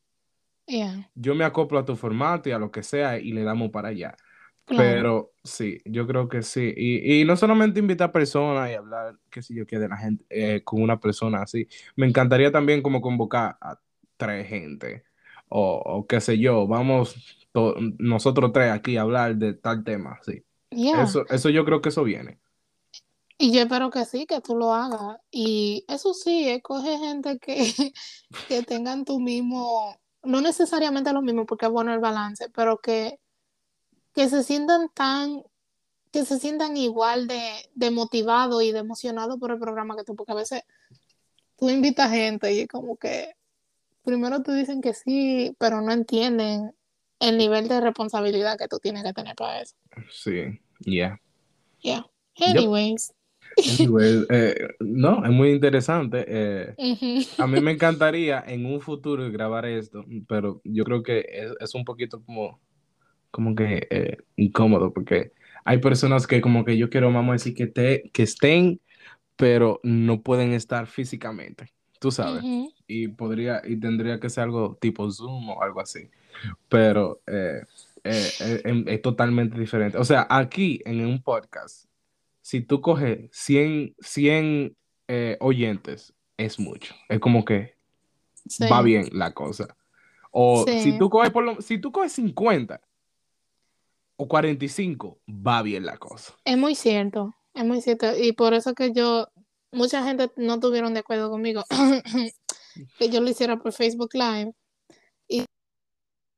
Yeah, 0.69 1.05
yo 1.15 1.35
me 1.35 1.45
acoplo 1.45 1.79
a 1.79 1.85
tu 1.85 1.97
formato 1.97 2.49
y 2.49 2.53
a 2.53 2.59
lo 2.59 2.71
que 2.71 2.83
sea 2.83 3.19
y 3.19 3.33
le 3.33 3.43
damos 3.45 3.71
para 3.71 3.89
allá. 3.89 4.17
claro. 4.67 5.05
Pero 5.05 5.33
sí, 5.45 5.81
yo 5.85 6.07
creo 6.07 6.29
que 6.29 6.43
sí. 6.43 6.73
Y, 6.77 7.21
y 7.23 7.25
no 7.25 7.37
solamente 7.37 7.81
invitar 7.81 8.13
personas 8.13 8.71
y 8.71 8.75
hablar, 8.75 9.19
qué 9.31 9.43
sé 9.43 9.55
yo, 9.55 9.67
qué 9.67 9.79
de 9.79 9.89
la 9.89 9.97
gente, 9.99 10.25
eh, 10.31 10.65
con 10.65 10.83
una 10.83 11.01
persona 11.01 11.43
así. 11.43 11.69
Me 11.97 12.07
encantaría 12.09 12.53
también 12.53 12.83
como 12.83 13.01
convocar 13.01 13.57
a 13.61 13.81
tres 14.17 14.49
gente. 14.49 15.05
O, 15.49 15.83
o 15.85 16.07
qué 16.07 16.21
sé 16.21 16.39
yo, 16.39 16.67
vamos 16.67 17.47
to- 17.53 17.77
nosotros 17.99 18.53
tres 18.53 18.73
aquí 18.73 18.97
a 18.97 19.03
hablar 19.03 19.37
de 19.37 19.55
tal 19.55 19.85
tema, 19.85 20.19
sí. 20.25 20.45
Yeah. 20.73 21.05
Eso, 21.05 21.27
eso 21.29 21.51
yo 21.51 21.65
creo 21.65 21.81
que 21.83 21.91
eso 21.91 22.05
viene. 22.05 22.41
Y 23.39 23.53
yo 23.53 23.63
espero 23.63 23.91
que 23.91 24.05
sí, 24.05 24.27
que 24.27 24.41
tú 24.41 24.57
lo 24.57 24.73
hagas. 24.73 25.19
Y 25.31 25.85
eso 25.89 26.15
sí, 26.15 26.49
escoge 26.49 26.99
gente 26.99 27.39
que, 27.39 27.57
que 28.45 28.63
tengan 28.63 29.05
tu 29.05 29.21
mismo, 29.21 29.97
no 30.25 30.41
necesariamente 30.41 31.13
lo 31.13 31.23
mismo, 31.23 31.47
porque 31.47 31.67
es 31.67 31.73
bueno 31.73 31.93
el 31.93 32.01
balance, 32.01 32.49
pero 32.51 32.79
que, 32.79 33.19
que 34.15 34.29
se 34.29 34.43
sientan 34.43 34.89
tan, 34.93 35.43
que 36.13 36.25
se 36.25 36.39
sientan 36.39 36.77
igual 36.77 37.27
de, 37.27 37.71
de 37.75 37.91
motivado 37.91 38.63
y 38.63 38.73
de 38.73 38.81
emocionado 38.81 39.39
por 39.39 39.51
el 39.51 39.59
programa 39.59 39.97
que 39.97 40.05
tú, 40.05 40.17
porque 40.17 40.33
a 40.33 40.37
veces 40.37 40.63
tú 41.57 41.71
invitas 41.71 42.11
gente 42.11 42.53
y 42.53 42.67
como 42.67 42.97
que 42.97 43.35
primero 44.05 44.43
te 44.43 44.55
dicen 44.55 44.81
que 44.81 44.95
sí, 44.95 45.57
pero 45.59 45.81
no 45.81 45.93
entienden 45.93 46.75
el 47.21 47.39
nivel 47.39 47.69
de 47.69 47.81
responsabilidad 47.81 48.59
que 48.59 48.69
tú 48.69 48.79
tienes 48.79 49.03
que 49.03 49.13
tener 49.13 49.35
para 49.35 49.63
eso. 49.63 49.75
Sí, 50.11 50.61
yeah. 50.81 51.19
Yeah. 51.81 52.07
Yep. 52.37 53.24
Anyway, 53.81 54.25
eh, 54.31 54.69
no, 54.81 55.25
es 55.25 55.31
muy 55.31 55.51
interesante. 55.51 56.25
eh. 56.27 56.75
A 57.39 57.47
mí 57.47 57.61
me 57.61 57.73
encantaría 57.73 58.43
en 58.47 58.67
un 58.67 58.81
futuro 58.81 59.31
grabar 59.31 59.67
esto, 59.67 60.05
pero 60.29 60.61
yo 60.65 60.85
creo 60.85 61.03
que 61.03 61.21
es, 61.29 61.53
es 61.61 61.75
un 61.75 61.85
poquito 61.85 62.23
como, 62.25 62.61
como 63.31 63.55
que 63.55 63.87
eh, 63.91 64.17
incómodo, 64.37 64.93
porque 64.93 65.33
hay 65.65 65.79
personas 65.79 66.27
que 66.27 66.41
como 66.41 66.65
que 66.65 66.77
yo 66.77 66.91
quiero, 66.91 67.13
vamos 67.13 67.31
a 67.31 67.33
decir, 67.35 67.55
que, 67.55 67.67
te, 67.67 68.11
que 68.13 68.23
estén, 68.25 68.81
pero 69.37 69.81
no 69.83 70.21
pueden 70.23 70.53
estar 70.53 70.87
físicamente, 70.87 71.73
tú 71.99 72.11
sabes. 72.11 72.45
Y 72.87 73.09
podría, 73.09 73.63
y 73.67 73.77
tendría 73.77 74.21
que 74.21 74.29
ser 74.31 74.45
algo 74.45 74.77
tipo 74.81 75.11
Zoom 75.11 75.51
o 75.51 75.63
algo 75.63 75.81
así. 75.81 76.11
Pero 76.69 77.21
eh, 77.27 77.63
em- 78.05 78.85
es 78.87 79.01
totalmente 79.03 79.59
diferente. 79.59 79.97
O 79.99 80.05
sea, 80.05 80.27
aquí 80.29 80.81
en 80.85 81.05
un 81.07 81.23
podcast, 81.23 81.87
si 82.45 82.61
tú 82.61 82.83
coges 82.83 83.31
100, 83.33 83.95
100 84.01 84.77
eh, 85.09 85.39
oyentes, 85.41 86.13
es 86.37 86.59
mucho. 86.59 86.95
Es 87.09 87.19
como 87.19 87.43
que 87.47 87.75
Sí. 88.47 88.67
va 88.71 88.83
bien 88.83 89.09
la 89.13 89.33
cosa. 89.33 89.75
O 90.31 90.65
Sí. 90.67 90.81
si 90.83 90.99
tú 90.99 91.09
coges 91.09 91.31
por 91.31 91.43
lo- 91.43 91.63
si 91.63 91.79
tú 91.79 91.91
coges 91.91 92.13
50 92.13 92.83
o 94.17 94.29
45, 94.29 95.19
va 95.27 95.63
bien 95.63 95.87
la 95.87 95.97
cosa. 95.97 96.35
Es 96.45 96.59
muy 96.59 96.75
cierto, 96.75 97.35
es 97.55 97.65
muy 97.65 97.81
cierto. 97.81 98.15
Y 98.15 98.33
por 98.33 98.53
eso 98.53 98.75
que 98.75 98.93
yo, 98.93 99.29
mucha 99.73 100.05
gente 100.05 100.31
no 100.37 100.61
tuvieron 100.61 100.93
de 100.93 101.01
acuerdo 101.01 101.31
conmigo 101.31 101.65
que 102.99 103.09
yo 103.09 103.21
lo 103.23 103.31
hiciera 103.31 103.57
por 103.57 103.73
Facebook 103.73 104.11
Live 104.13 104.53
y 105.29 105.45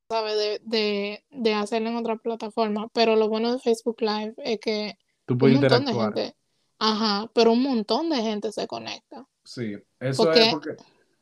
sabe 0.09 0.35
de, 0.35 0.61
de, 0.63 1.25
de 1.31 1.53
hacerlo 1.53 1.89
en 1.89 1.97
otra 1.97 2.15
plataforma. 2.15 2.87
Pero 2.93 3.17
lo 3.17 3.27
bueno 3.27 3.51
de 3.51 3.59
Facebook 3.59 3.97
Live 3.99 4.35
es 4.37 4.59
que 4.61 4.97
Tú 5.27 5.35
un 5.35 5.37
puedes 5.39 5.59
de 5.61 5.67
interactuar. 5.67 6.15
gente, 6.15 6.35
ajá, 6.79 7.29
pero 7.35 7.51
un 7.51 7.61
montón 7.61 8.09
de 8.09 8.17
gente 8.17 8.51
se 8.51 8.65
conecta. 8.67 9.27
Sí, 9.43 9.75
eso 9.99 10.23
Porque- 10.25 10.41
es 10.41 10.53
porque... 10.53 10.69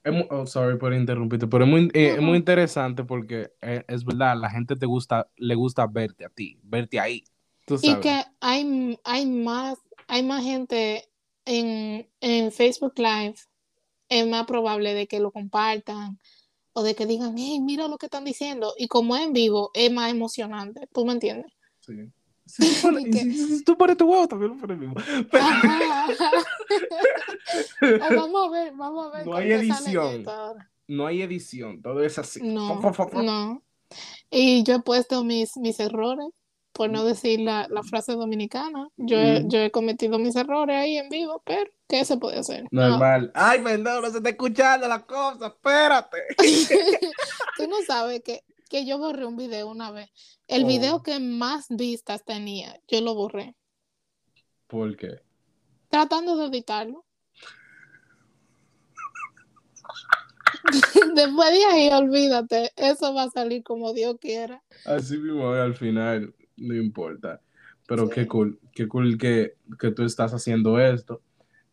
es 0.03 0.25
oh, 0.29 0.45
sorry 0.45 0.77
por 0.77 0.93
interrumpirte, 0.93 1.47
pero 1.47 1.65
es 1.65 1.69
muy, 1.69 1.89
eh, 1.93 2.13
es 2.15 2.21
muy 2.21 2.37
interesante 2.37 3.03
porque 3.03 3.51
eh, 3.61 3.83
es 3.87 4.05
verdad, 4.05 4.37
la 4.39 4.49
gente 4.49 4.77
te 4.77 4.85
gusta, 4.85 5.29
le 5.35 5.55
gusta 5.55 5.87
verte 5.87 6.25
a 6.25 6.29
ti, 6.29 6.57
verte 6.63 6.99
ahí. 6.99 7.23
Tú 7.65 7.77
Y 7.81 7.95
que 7.99 8.23
hay, 8.39 8.99
hay 9.03 9.25
más, 9.25 9.79
hay 10.07 10.23
más 10.23 10.43
gente 10.43 11.09
en, 11.45 12.07
en 12.21 12.51
Facebook 12.51 12.93
Live, 12.97 13.35
es 14.09 14.27
más 14.27 14.45
probable 14.45 14.93
de 14.93 15.07
que 15.07 15.19
lo 15.19 15.31
compartan 15.31 16.19
o 16.73 16.83
de 16.83 16.93
que 16.93 17.07
digan, 17.07 17.35
hey, 17.37 17.59
mira 17.61 17.87
lo 17.87 17.97
que 17.97 18.05
están 18.07 18.25
diciendo. 18.25 18.73
Y 18.77 18.87
como 18.87 19.15
es 19.15 19.23
en 19.23 19.33
vivo, 19.33 19.71
es 19.73 19.91
más 19.91 20.11
emocionante. 20.11 20.87
¿Tú 20.93 21.05
me 21.05 21.13
entiendes? 21.13 21.51
Sí. 21.79 22.11
Si 22.45 22.63
tú 22.75 22.81
pones, 22.83 23.05
Y 23.07 23.11
que- 23.11 23.19
si- 23.19 23.33
si- 23.33 23.57
si 23.57 23.63
tú 23.63 23.77
pones 23.77 23.97
tu 23.97 24.05
huevo, 24.09 24.27
también 24.27 24.51
lo 24.51 24.57
pones 24.57 24.77
mismo. 24.77 24.95
Pero- 25.31 25.43
Ajá, 25.43 26.05
ajá. 26.05 26.31
O 28.11 28.15
vamos 28.15 28.47
a 28.47 28.51
ver, 28.51 28.73
vamos 28.75 29.07
a 29.13 29.17
ver. 29.17 29.25
No 29.27 29.35
hay 29.35 29.51
edición. 29.51 30.25
no 30.87 31.07
hay 31.07 31.21
edición, 31.21 31.81
todo 31.81 32.03
es 32.03 32.17
así. 32.19 32.41
No, 32.43 32.79
no. 33.23 33.61
Y 34.29 34.63
yo 34.63 34.75
he 34.75 34.81
puesto 34.81 35.23
mis, 35.23 35.57
mis 35.57 35.79
errores, 35.79 36.27
por 36.73 36.89
no 36.89 37.03
decir 37.05 37.39
la, 37.39 37.67
la 37.69 37.83
frase 37.83 38.13
dominicana. 38.13 38.89
Yo 38.97 39.17
he, 39.17 39.41
Mm. 39.43 39.47
yo 39.49 39.59
he 39.59 39.71
cometido 39.71 40.19
mis 40.19 40.35
errores 40.35 40.75
ahí 40.75 40.97
en 40.97 41.09
vivo, 41.09 41.41
pero 41.45 41.69
¿qué 41.87 42.03
se 42.03 42.17
puede 42.17 42.39
hacer? 42.39 42.65
No. 42.71 42.89
Normal. 42.89 43.31
Ay, 43.33 43.61
perdón, 43.61 44.01
no 44.03 44.11
se 44.11 44.17
está 44.17 44.29
escuchando 44.29 44.87
la 44.87 45.05
cosa, 45.05 45.47
espérate. 45.47 46.17
Tú 47.57 47.67
no 47.67 47.77
sabes 47.87 48.21
que, 48.23 48.43
que 48.69 48.85
yo 48.85 48.97
borré 48.97 49.25
un 49.25 49.37
video 49.37 49.67
una 49.69 49.91
vez. 49.91 50.09
El 50.47 50.63
Oh. 50.63 50.67
video 50.67 51.03
que 51.03 51.19
más 51.19 51.67
vistas 51.69 52.23
tenía, 52.25 52.79
yo 52.87 53.01
lo 53.01 53.13
borré. 53.15 53.55
¿Por 54.67 54.95
qué? 54.97 55.21
tratando 55.89 56.35
de 56.35 56.47
evitarlo. 56.47 57.05
Después 61.15 61.51
de 61.51 61.65
ahí, 61.65 61.89
olvídate, 61.89 62.71
eso 62.75 63.13
va 63.13 63.23
a 63.23 63.29
salir 63.29 63.63
como 63.63 63.93
Dios 63.93 64.17
quiera. 64.19 64.61
Así 64.85 65.17
mismo, 65.17 65.49
al 65.49 65.75
final, 65.75 66.33
no 66.57 66.73
importa. 66.75 67.41
Pero 67.87 68.07
Sí. 68.07 68.13
qué 68.15 68.27
cool, 68.27 68.59
qué 68.73 68.87
cool 68.87 69.17
que, 69.17 69.55
que 69.79 69.91
tú 69.91 70.03
estás 70.03 70.33
haciendo 70.33 70.79
esto. 70.79 71.21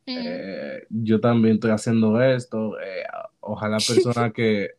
Mm. 0.07 0.19
Eh, 0.19 0.87
yo 0.91 1.21
también 1.21 1.55
estoy 1.55 1.71
haciendo 1.71 2.21
esto. 2.21 2.79
eh, 2.81 3.05
ojalá 3.41 3.79
personas 3.87 4.33
que... 4.33 4.73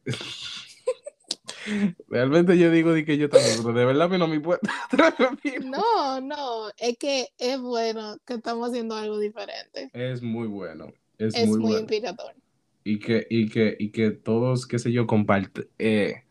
Realmente 2.09 2.57
yo 2.57 2.71
digo 2.71 2.93
de 2.93 3.05
que 3.05 3.17
yo 3.17 3.29
también, 3.29 3.57
pero 3.63 3.73
de 3.73 3.85
verdad 3.85 4.09
no 4.17 4.27
me 4.27 4.35
importa. 4.35 4.71
No, 5.63 6.21
no, 6.21 6.69
es 6.77 6.97
que 6.97 7.27
es 7.37 7.59
bueno 7.59 8.17
que 8.25 8.35
estamos 8.35 8.69
haciendo 8.69 8.95
algo 8.95 9.17
diferente. 9.19 9.89
Es 9.93 10.21
muy 10.21 10.47
bueno, 10.47 10.87
es, 11.17 11.35
Es 11.35 11.47
muy, 11.47 11.59
muy, 11.59 11.59
bueno. 11.59 11.79
inspirador. 11.81 12.33
Y 12.83 12.99
que, 12.99 13.25
y 13.29 13.47
que, 13.49 13.75
y 13.79 13.91
que 13.91 14.11
todos, 14.11 14.67
qué 14.67 14.77
sé 14.77 14.91
yo, 14.91 15.07
compart 15.07 15.57
eh, 15.79 16.23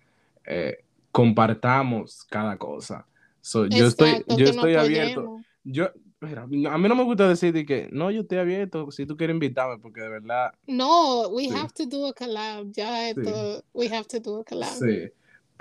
eh, 0.46 0.84
compartamos 1.10 2.24
cada 2.24 2.56
cosa. 2.58 3.06
So, 3.40 3.66
yo 3.66 3.86
estoy, 3.86 4.10
Exacto, 4.10 4.30
yo 4.30 4.36
que 4.36 4.44
nos 4.44 4.54
estoy 4.56 4.74
abierto. 4.74 5.44
Yo, 5.64 5.90
mira, 6.20 6.42
a 6.42 6.46
mí 6.78 6.88
no 6.88 6.94
me 6.94 7.04
gusta 7.04 7.28
decir 7.28 7.52
de 7.52 7.64
que 7.64 7.88
no, 7.92 8.10
yo 8.10 8.22
estoy 8.22 8.38
abierto 8.38 8.90
si 8.90 9.06
tú 9.06 9.16
quieres 9.16 9.34
invitarme, 9.34 9.78
porque 9.78 10.00
de 10.00 10.08
verdad, 10.08 10.52
No, 10.66 11.28
we 11.28 11.44
Sí. 11.44 11.54
have 11.54 11.72
to 11.74 11.86
do 11.86 12.06
a 12.06 12.12
collab. 12.12 12.70
Ya 12.72 13.10
esto, 13.10 13.64
we 13.72 13.88
have 13.88 14.04
to 14.06 14.20
do 14.20 14.40
a 14.40 14.44
collab. 14.44 14.74
sí. 14.74 15.10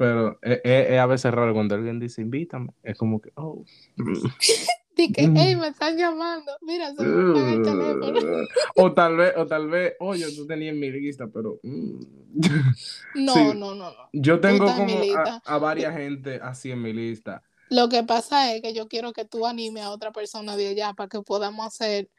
Pero 0.01 0.39
es, 0.41 0.61
es- 0.63 0.89
es 0.89 0.99
a 0.99 1.05
veces 1.05 1.31
raro 1.31 1.53
cuando 1.53 1.75
alguien 1.75 1.99
dice 1.99 2.23
invítame, 2.23 2.71
es 2.81 2.97
como 2.97 3.21
que, 3.21 3.29
oh. 3.35 3.63
Di 4.95 5.11
que, 5.13 5.27
Mm. 5.27 5.37
hey, 5.37 5.55
me 5.55 5.67
están 5.67 5.95
llamando. 5.95 6.51
Mira, 6.61 6.91
se 6.95 7.03
me 7.03 7.53
el 7.53 7.61
teléfono. 7.61 8.19
o 8.77 8.93
tal 8.93 9.15
vez, 9.15 9.33
o 9.37 9.45
tal 9.45 9.69
vez, 9.69 9.93
oye, 9.99 10.25
tú 10.35 10.47
tenías 10.47 10.73
en 10.73 10.79
mi 10.79 10.89
lista, 10.89 11.27
pero 11.27 11.59
mm. 11.61 11.99
No, 13.13 13.33
Sí. 13.35 13.39
no, 13.59 13.75
no, 13.75 13.75
no. 13.75 13.93
yo 14.11 14.39
tengo 14.39 14.65
como 14.65 15.01
a, 15.45 15.57
varias 15.59 15.95
gente 15.95 16.39
así 16.41 16.71
en 16.71 16.81
mi 16.81 16.93
lista. 16.93 17.43
Lo 17.69 17.87
que 17.87 18.01
pasa 18.03 18.55
es 18.55 18.63
que 18.63 18.73
yo 18.73 18.87
quiero 18.87 19.13
que 19.13 19.25
tú 19.25 19.45
animes 19.45 19.83
a 19.83 19.91
otra 19.91 20.11
persona 20.11 20.57
de 20.57 20.69
allá 20.69 20.93
para 20.93 21.09
que 21.09 21.21
podamos 21.21 21.67
hacer 21.67 22.09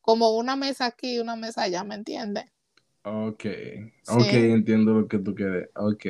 como 0.00 0.30
una 0.36 0.56
mesa 0.56 0.86
aquí 0.86 1.14
y 1.14 1.18
una 1.20 1.36
mesa 1.36 1.62
allá, 1.62 1.84
¿me 1.84 1.94
entiendes? 1.94 2.46
Ok, 3.04 3.44
ok, 4.08 4.24
Sí. 4.24 4.36
entiendo 4.36 4.94
lo 4.94 5.06
que 5.06 5.18
tú 5.20 5.32
quieres. 5.36 5.68
Ok, 5.76 6.06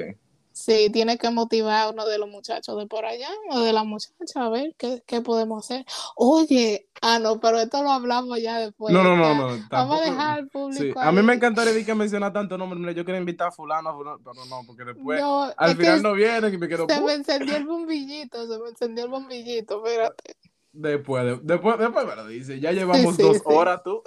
Sí, 0.52 0.90
tiene 0.90 1.16
que 1.16 1.30
motivar 1.30 1.86
a 1.86 1.90
uno 1.90 2.06
de 2.06 2.18
los 2.18 2.28
muchachos 2.28 2.76
de 2.76 2.86
por 2.86 3.04
allá 3.04 3.28
o 3.50 3.60
de 3.60 3.72
la 3.72 3.84
muchacha 3.84 4.44
a 4.44 4.48
ver 4.48 4.74
qué, 4.76 5.02
qué 5.06 5.20
podemos 5.20 5.64
hacer. 5.64 5.84
Oye, 6.16 6.88
ah, 7.02 7.18
no, 7.18 7.40
pero 7.40 7.60
esto 7.60 7.82
lo 7.82 7.90
hablamos 7.90 8.40
ya 8.40 8.58
después. 8.58 8.92
no, 8.92 9.02
no, 9.02 9.16
no, 9.16 9.34
no. 9.34 9.46
Vamos 9.46 9.68
tampoco- 9.68 10.00
a 10.00 10.04
dejar 10.04 10.38
al 10.38 10.48
público. 10.48 10.82
Sí, 11.00 11.06
a 11.06 11.12
mí 11.12 11.22
me 11.22 11.34
encantaría 11.34 11.84
que 11.84 11.94
mencionar 11.94 12.32
tanto 12.32 12.58
nombre. 12.58 12.94
Yo 12.94 13.04
quería 13.04 13.20
invitar 13.20 13.48
a 13.48 13.52
fulano, 13.52 13.90
a 13.90 13.94
fulano, 13.94 14.18
pero 14.24 14.44
no, 14.46 14.62
porque 14.66 14.84
después, 14.84 15.20
No, 15.20 15.52
al 15.56 15.76
final 15.76 16.02
no 16.02 16.12
viene 16.14 16.48
y 16.48 16.58
me 16.58 16.68
quedo 16.68 16.86
se 16.88 17.00
me 17.00 17.14
encendió 17.14 17.56
el 17.56 17.66
bombillito, 17.66 18.46
se 18.46 18.58
me 18.58 18.68
encendió 18.70 19.04
el 19.04 19.10
bombillito, 19.10 19.84
espérate. 19.84 20.36
Después, 20.72 21.24
de- 21.24 21.40
después, 21.42 21.78
después 21.78 22.06
me 22.06 22.16
lo 22.16 22.26
dice. 22.26 22.60
Ya 22.60 22.72
llevamos 22.72 23.16
sí, 23.16 23.22
dos 23.22 23.36
sí. 23.38 23.42
horas 23.44 23.82
tú. 23.82 24.02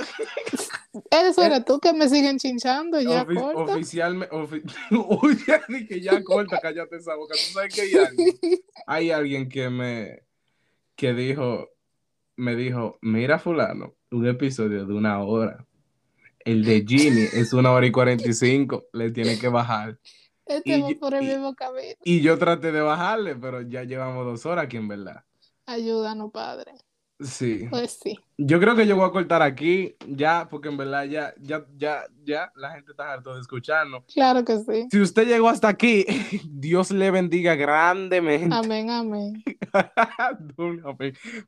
Eso 1.10 1.41
Eh, 1.44 1.45
eres 1.48 1.65
tú 1.65 1.80
que 1.80 1.91
me 1.94 2.07
siguen 2.07 2.38
chinchando, 2.38 2.99
ya 3.02 3.26
corta. 3.26 3.73
oficialmente, 3.73 4.34
ofi- 4.35 4.64
Uy, 5.23 5.38
ya 5.48 5.61
dije, 5.68 5.99
ya 6.02 6.23
corta, 6.23 6.60
cállate 6.61 6.98
esa 6.98 7.15
boca. 7.15 7.34
Tú 7.34 7.52
sabes 7.53 7.73
que 7.73 7.81
hay 7.81 7.94
alguien, 7.95 8.35
hay 8.85 9.11
alguien 9.11 9.49
que 9.49 9.69
me, 9.69 10.23
que 10.95 11.14
dijo, 11.14 11.69
me 12.35 12.56
dijo, 12.56 12.98
mira 13.02 13.40
fulano, 13.40 13.95
un 14.11 14.27
episodio 14.27 14.85
de 14.85 14.94
una 14.94 15.19
hora. 15.23 15.65
El 16.45 16.64
de 16.65 16.84
Ginny 16.88 17.23
es 17.34 17.53
una 17.53 17.72
hora 17.72 17.85
y 17.85 17.91
cuarenta 17.91 18.27
y 18.27 18.34
cinco, 18.34 18.85
le 18.94 19.11
tiene 19.11 19.40
que 19.40 19.48
bajar. 19.48 19.98
Este 20.45 20.77
y 20.77 20.81
va 20.81 20.90
por 20.99 21.14
el 21.15 21.23
y- 21.23 21.27
mismo 21.27 21.56
camino. 21.56 21.95
Y 22.03 22.19
yo 22.22 22.38
traté 22.38 22.72
de 22.73 22.81
bajarle, 22.81 23.35
pero 23.35 23.61
ya 23.61 23.84
llevamos 23.84 24.26
dos 24.26 24.45
horas 24.45 24.65
aquí 24.65 24.76
en 24.77 24.90
verdad. 24.90 25.23
Ayúdanos, 25.65 26.31
padre. 26.31 26.73
Sí. 27.19 27.68
Pues 27.69 27.99
sí. 28.03 28.18
Yo 28.38 28.60
creo 28.60 28.76
que 28.76 28.85
yo 28.88 28.98
voy 28.98 29.07
a 29.07 29.11
cortar 29.11 29.41
aquí 29.41 29.95
ya, 30.07 30.48
porque 30.49 30.68
en 30.68 30.76
verdad 30.77 31.06
ya, 31.06 31.34
ya, 31.40 31.64
ya, 31.77 32.03
ya 32.26 32.52
la 32.56 32.72
gente 32.72 32.91
está 32.91 33.14
harto 33.14 33.35
de 33.35 33.41
escucharnos. 33.41 34.03
Claro 34.14 34.44
que 34.44 34.57
sí. 34.57 34.88
Si 34.91 34.99
usted 34.99 35.27
llegó 35.27 35.48
hasta 35.48 35.69
aquí, 35.69 36.06
Dios 36.49 36.91
le 36.91 37.11
bendiga 37.11 37.56
grandemente. 37.56 38.53
Amén, 38.53 38.90
amén. 38.90 39.44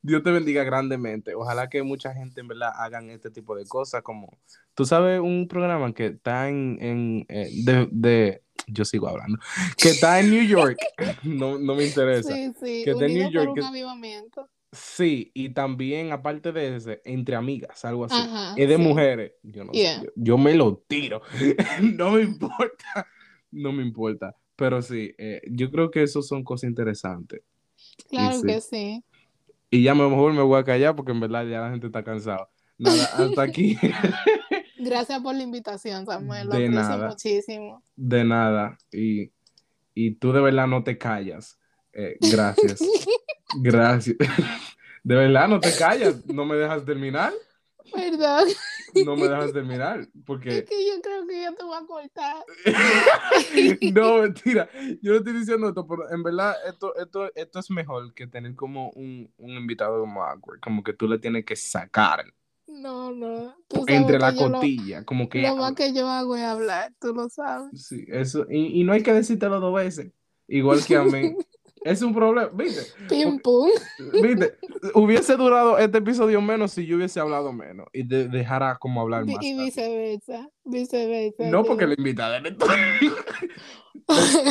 Dios 0.01 0.23
te 0.23 0.31
bendiga 0.31 0.63
grandemente. 0.63 1.35
Ojalá 1.35 1.67
que 1.67 1.83
mucha 1.83 2.13
gente 2.13 2.41
en 2.41 2.47
verdad 2.47 2.71
hagan 2.75 3.09
este 3.09 3.29
tipo 3.31 3.55
de 3.55 3.65
cosas, 3.65 4.01
como 4.01 4.29
tú 4.75 4.85
sabes, 4.85 5.19
un 5.19 5.47
programa 5.47 5.93
que 5.93 6.07
está 6.07 6.47
en, 6.47 6.77
en, 6.79 7.25
eh, 7.27 7.49
de, 7.63 7.87
de- 7.91 8.44
yo 8.67 8.85
sigo 8.85 9.07
hablando, 9.07 9.39
que 9.77 9.89
está 9.89 10.19
en 10.19 10.29
New 10.31 10.45
York. 10.45 10.77
No, 11.23 11.57
no 11.57 11.75
me 11.75 11.85
interesa. 11.85 12.33
Sí, 12.33 12.53
sí. 12.59 12.83
que 12.83 12.93
de 12.93 13.05
Unido 13.05 13.23
New 13.23 13.31
York, 13.31 13.45
por 13.47 13.49
un 13.49 13.55
que- 13.55 13.65
avivamiento. 13.65 14.49
Sí, 14.71 15.31
y 15.33 15.49
también, 15.49 16.11
aparte 16.11 16.51
de 16.51 16.75
ese, 16.75 17.01
entre 17.05 17.35
amigas, 17.35 17.85
algo 17.85 18.05
así. 18.05 18.15
Ajá, 18.17 18.53
es 18.57 18.67
de 18.67 18.75
sí. 18.75 18.81
mujeres. 18.81 19.31
Yo 19.41 19.63
no 19.63 19.73
sé, 19.73 20.01
yo, 20.03 20.09
yo 20.15 20.37
me 20.37 20.53
lo 20.53 20.83
tiro. 20.87 21.21
no 21.81 22.11
me 22.11 22.21
importa. 22.23 23.07
No 23.51 23.71
me 23.71 23.83
importa. 23.83 24.35
Pero 24.57 24.81
sí, 24.81 25.13
eh, 25.17 25.41
yo 25.49 25.71
creo 25.71 25.89
que 25.91 26.03
eso 26.03 26.21
son 26.21 26.43
cosas 26.43 26.69
interesantes. 26.69 27.41
Claro 28.09 28.39
sí. 28.39 28.47
que 28.47 28.61
sí. 28.61 29.03
Y 29.69 29.83
ya 29.83 29.95
mejor 29.95 30.33
me 30.33 30.41
voy 30.41 30.59
a 30.59 30.63
callar 30.63 30.95
porque 30.95 31.11
en 31.11 31.19
verdad 31.21 31.45
ya 31.45 31.61
la 31.61 31.71
gente 31.71 31.87
está 31.87 32.03
cansada. 32.03 32.49
Nada, 32.77 33.05
hasta 33.05 33.41
aquí. 33.41 33.77
Gracias 34.85 35.19
por 35.21 35.35
la 35.35 35.43
invitación, 35.43 36.05
Samuel. 36.05 36.47
Lo 36.47 36.55
De 36.55 36.65
aprecio 36.67 36.89
nada. 36.89 37.07
muchísimo. 37.09 37.83
de 37.95 38.23
nada. 38.23 38.77
Y, 38.91 39.31
y 39.93 40.11
tú 40.15 40.31
de 40.31 40.41
verdad 40.41 40.67
no 40.67 40.83
te 40.83 40.97
callas. 40.97 41.57
Eh, 41.91 42.17
gracias. 42.21 42.79
gracias. 43.61 44.15
De 45.03 45.13
verdad 45.15 45.47
no 45.47 45.59
te 45.59 45.71
callas. 45.77 46.25
No 46.25 46.45
me 46.45 46.55
dejas 46.55 46.83
terminar. 46.83 47.31
Perdón. 47.93 48.47
No 49.05 49.15
me 49.15 49.27
dejas 49.27 49.53
terminar. 49.53 49.99
Es 49.99 50.09
Porque. 50.25 50.63
que 50.65 50.87
yo 50.87 50.99
creo 51.01 51.27
que 51.27 51.43
yo 51.43 51.53
te 51.53 51.63
voy 51.63 51.77
a 51.77 51.85
cortar. 51.85 52.43
no, 53.93 54.17
mentira. 54.23 54.67
Yo 55.01 55.11
no 55.11 55.17
estoy 55.19 55.33
diciendo 55.33 55.67
esto, 55.69 55.85
pero 55.87 56.11
en 56.11 56.23
verdad 56.23 56.55
esto, 56.67 56.95
esto, 56.95 57.31
esto 57.35 57.59
es 57.59 57.69
mejor 57.69 58.13
que 58.15 58.25
tener 58.25 58.55
como 58.55 58.89
un, 58.91 59.31
un 59.37 59.51
invitado 59.51 59.99
como 59.99 60.23
awkward. 60.23 60.59
Como 60.59 60.83
que 60.83 60.93
tú 60.93 61.07
le 61.07 61.19
tienes 61.19 61.45
que 61.45 61.55
sacar 61.55 62.25
No, 62.75 63.11
no. 63.11 63.55
Entre 63.87 64.19
la 64.19 64.31
lo- 64.31 64.51
cotilla. 64.51 65.03
Como 65.05 65.27
que. 65.29 65.41
Lo, 65.41 65.55
más 65.55 65.73
que 65.73 65.93
yo 65.93 66.07
hago 66.07 66.35
es 66.35 66.43
hablar, 66.43 66.93
tú 66.99 67.13
lo 67.13 67.29
sabes. 67.29 67.69
Sí, 67.87 68.05
eso. 68.07 68.45
Y, 68.49 68.79
y 68.81 68.83
no 68.83 68.93
hay 68.93 69.01
que 69.03 69.13
decírtelo 69.13 69.59
dos 69.59 69.73
veces. 69.75 70.11
Igual 70.47 70.83
que 70.85 70.95
a 70.95 71.03
mí. 71.03 71.35
es 71.83 72.01
un 72.01 72.13
problema. 72.13 72.49
¿Viste? 72.53 72.81
Pim 73.07 73.39
pum. 73.39 73.69
¿Viste? 74.21 74.57
Hubiese 74.95 75.35
durado 75.35 75.77
este 75.77 75.99
episodio 75.99 76.41
menos 76.41 76.71
si 76.71 76.85
yo 76.85 76.97
hubiese 76.97 77.19
hablado 77.19 77.53
menos 77.53 77.87
y 77.93 78.03
de- 78.03 78.27
dejara 78.27 78.77
como 78.79 79.01
hablar 79.01 79.25
más. 79.25 79.37
Y 79.43 79.57
viceversa. 79.57 80.49
Viceversa. 80.63 81.49
No, 81.49 81.63
porque 81.63 81.87
la 81.87 81.95
invitada 81.97 82.37
eres 82.37 82.57
tú. 82.57 82.65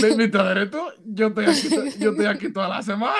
La- 0.00 0.08
invitada 0.08 0.50
eres 0.52 0.70
tú. 0.70 0.78
Yo 1.04 1.28
estoy 1.28 1.44
aquí, 1.46 1.68
yo 2.00 2.10
estoy 2.10 2.26
aquí 2.26 2.52
toda 2.52 2.68
la 2.68 2.82
semana. 2.82 3.14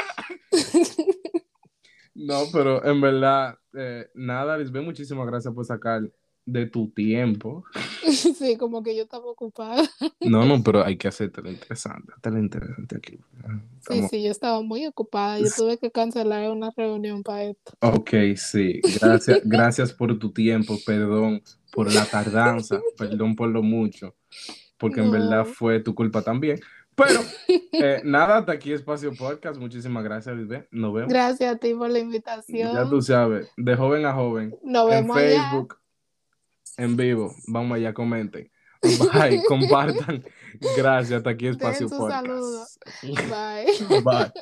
No, 2.14 2.44
pero 2.52 2.84
en 2.84 3.00
verdad, 3.00 3.58
eh, 3.74 4.08
nada, 4.14 4.56
Lisbeth, 4.56 4.84
muchísimas 4.84 5.26
gracias 5.26 5.52
por 5.52 5.64
sacar 5.64 6.02
de 6.46 6.66
tu 6.66 6.90
tiempo. 6.90 7.64
sí, 8.38 8.56
como 8.56 8.82
que 8.82 8.96
yo 8.96 9.04
estaba 9.04 9.24
ocupada. 9.26 9.82
No, 10.20 10.44
no, 10.44 10.62
pero 10.62 10.84
hay 10.84 10.96
que 10.96 11.08
hacerte 11.08 11.42
lo 11.42 11.50
interesante, 11.50 12.12
lo 12.30 12.38
interesante 12.38 12.96
aquí. 12.96 13.16
Sí, 13.16 13.20
Estamos- 13.80 14.10
sí, 14.10 14.22
yo 14.22 14.30
estaba 14.30 14.62
muy 14.62 14.86
ocupada. 14.86 15.38
Yo 15.38 15.48
tuve 15.56 15.78
que 15.78 15.90
cancelar 15.90 16.50
una 16.50 16.70
reunión 16.76 17.22
para 17.22 17.44
esto. 17.44 17.72
Ok, 17.80 18.10
sí, 18.36 18.80
gracias, 19.00 19.40
gracias 19.44 19.92
por 19.92 20.18
tu 20.18 20.32
tiempo, 20.32 20.78
perdón 20.86 21.42
por 21.72 21.92
la 21.92 22.06
tardanza, 22.06 22.80
perdón 22.96 23.34
por 23.34 23.48
lo 23.48 23.62
mucho, 23.62 24.14
porque 24.78 25.00
en 25.00 25.06
No. 25.06 25.12
verdad 25.12 25.44
fue 25.44 25.80
tu 25.80 25.94
culpa 25.94 26.22
también. 26.22 26.60
Pero 26.96 27.20
eh, 27.72 28.00
nada, 28.04 28.38
hasta 28.38 28.52
aquí 28.52 28.72
Espacio 28.72 29.12
Podcast, 29.14 29.58
muchísimas 29.58 30.04
gracias, 30.04 30.36
Lisbeth, 30.36 30.68
nos 30.70 30.94
vemos. 30.94 31.12
Gracias 31.12 31.54
a 31.54 31.58
ti 31.58 31.74
por 31.74 31.88
la 31.90 31.98
Ya 31.98 32.04
invitación. 32.04 32.90
tú 32.90 33.02
sabes, 33.02 33.50
de 33.56 33.74
joven 33.76 34.06
a 34.06 34.12
joven, 34.12 34.54
Nos 34.62 34.84
en 34.84 34.90
vemos 34.90 35.16
allá. 35.16 35.42
Facebook, 35.50 35.78
en 36.76 36.96
vivo, 36.96 37.34
vamos 37.48 37.76
allá, 37.76 37.92
comenten, 37.92 38.50
bye, 38.82 39.42
compartan, 39.48 40.24
gracias, 40.76 41.18
hasta 41.18 41.30
aquí 41.30 41.48
Espacio 41.48 41.88
Podcast. 41.88 42.26
saludo. 42.26 42.66
Bye. 43.02 44.00
Bye. 44.02 44.32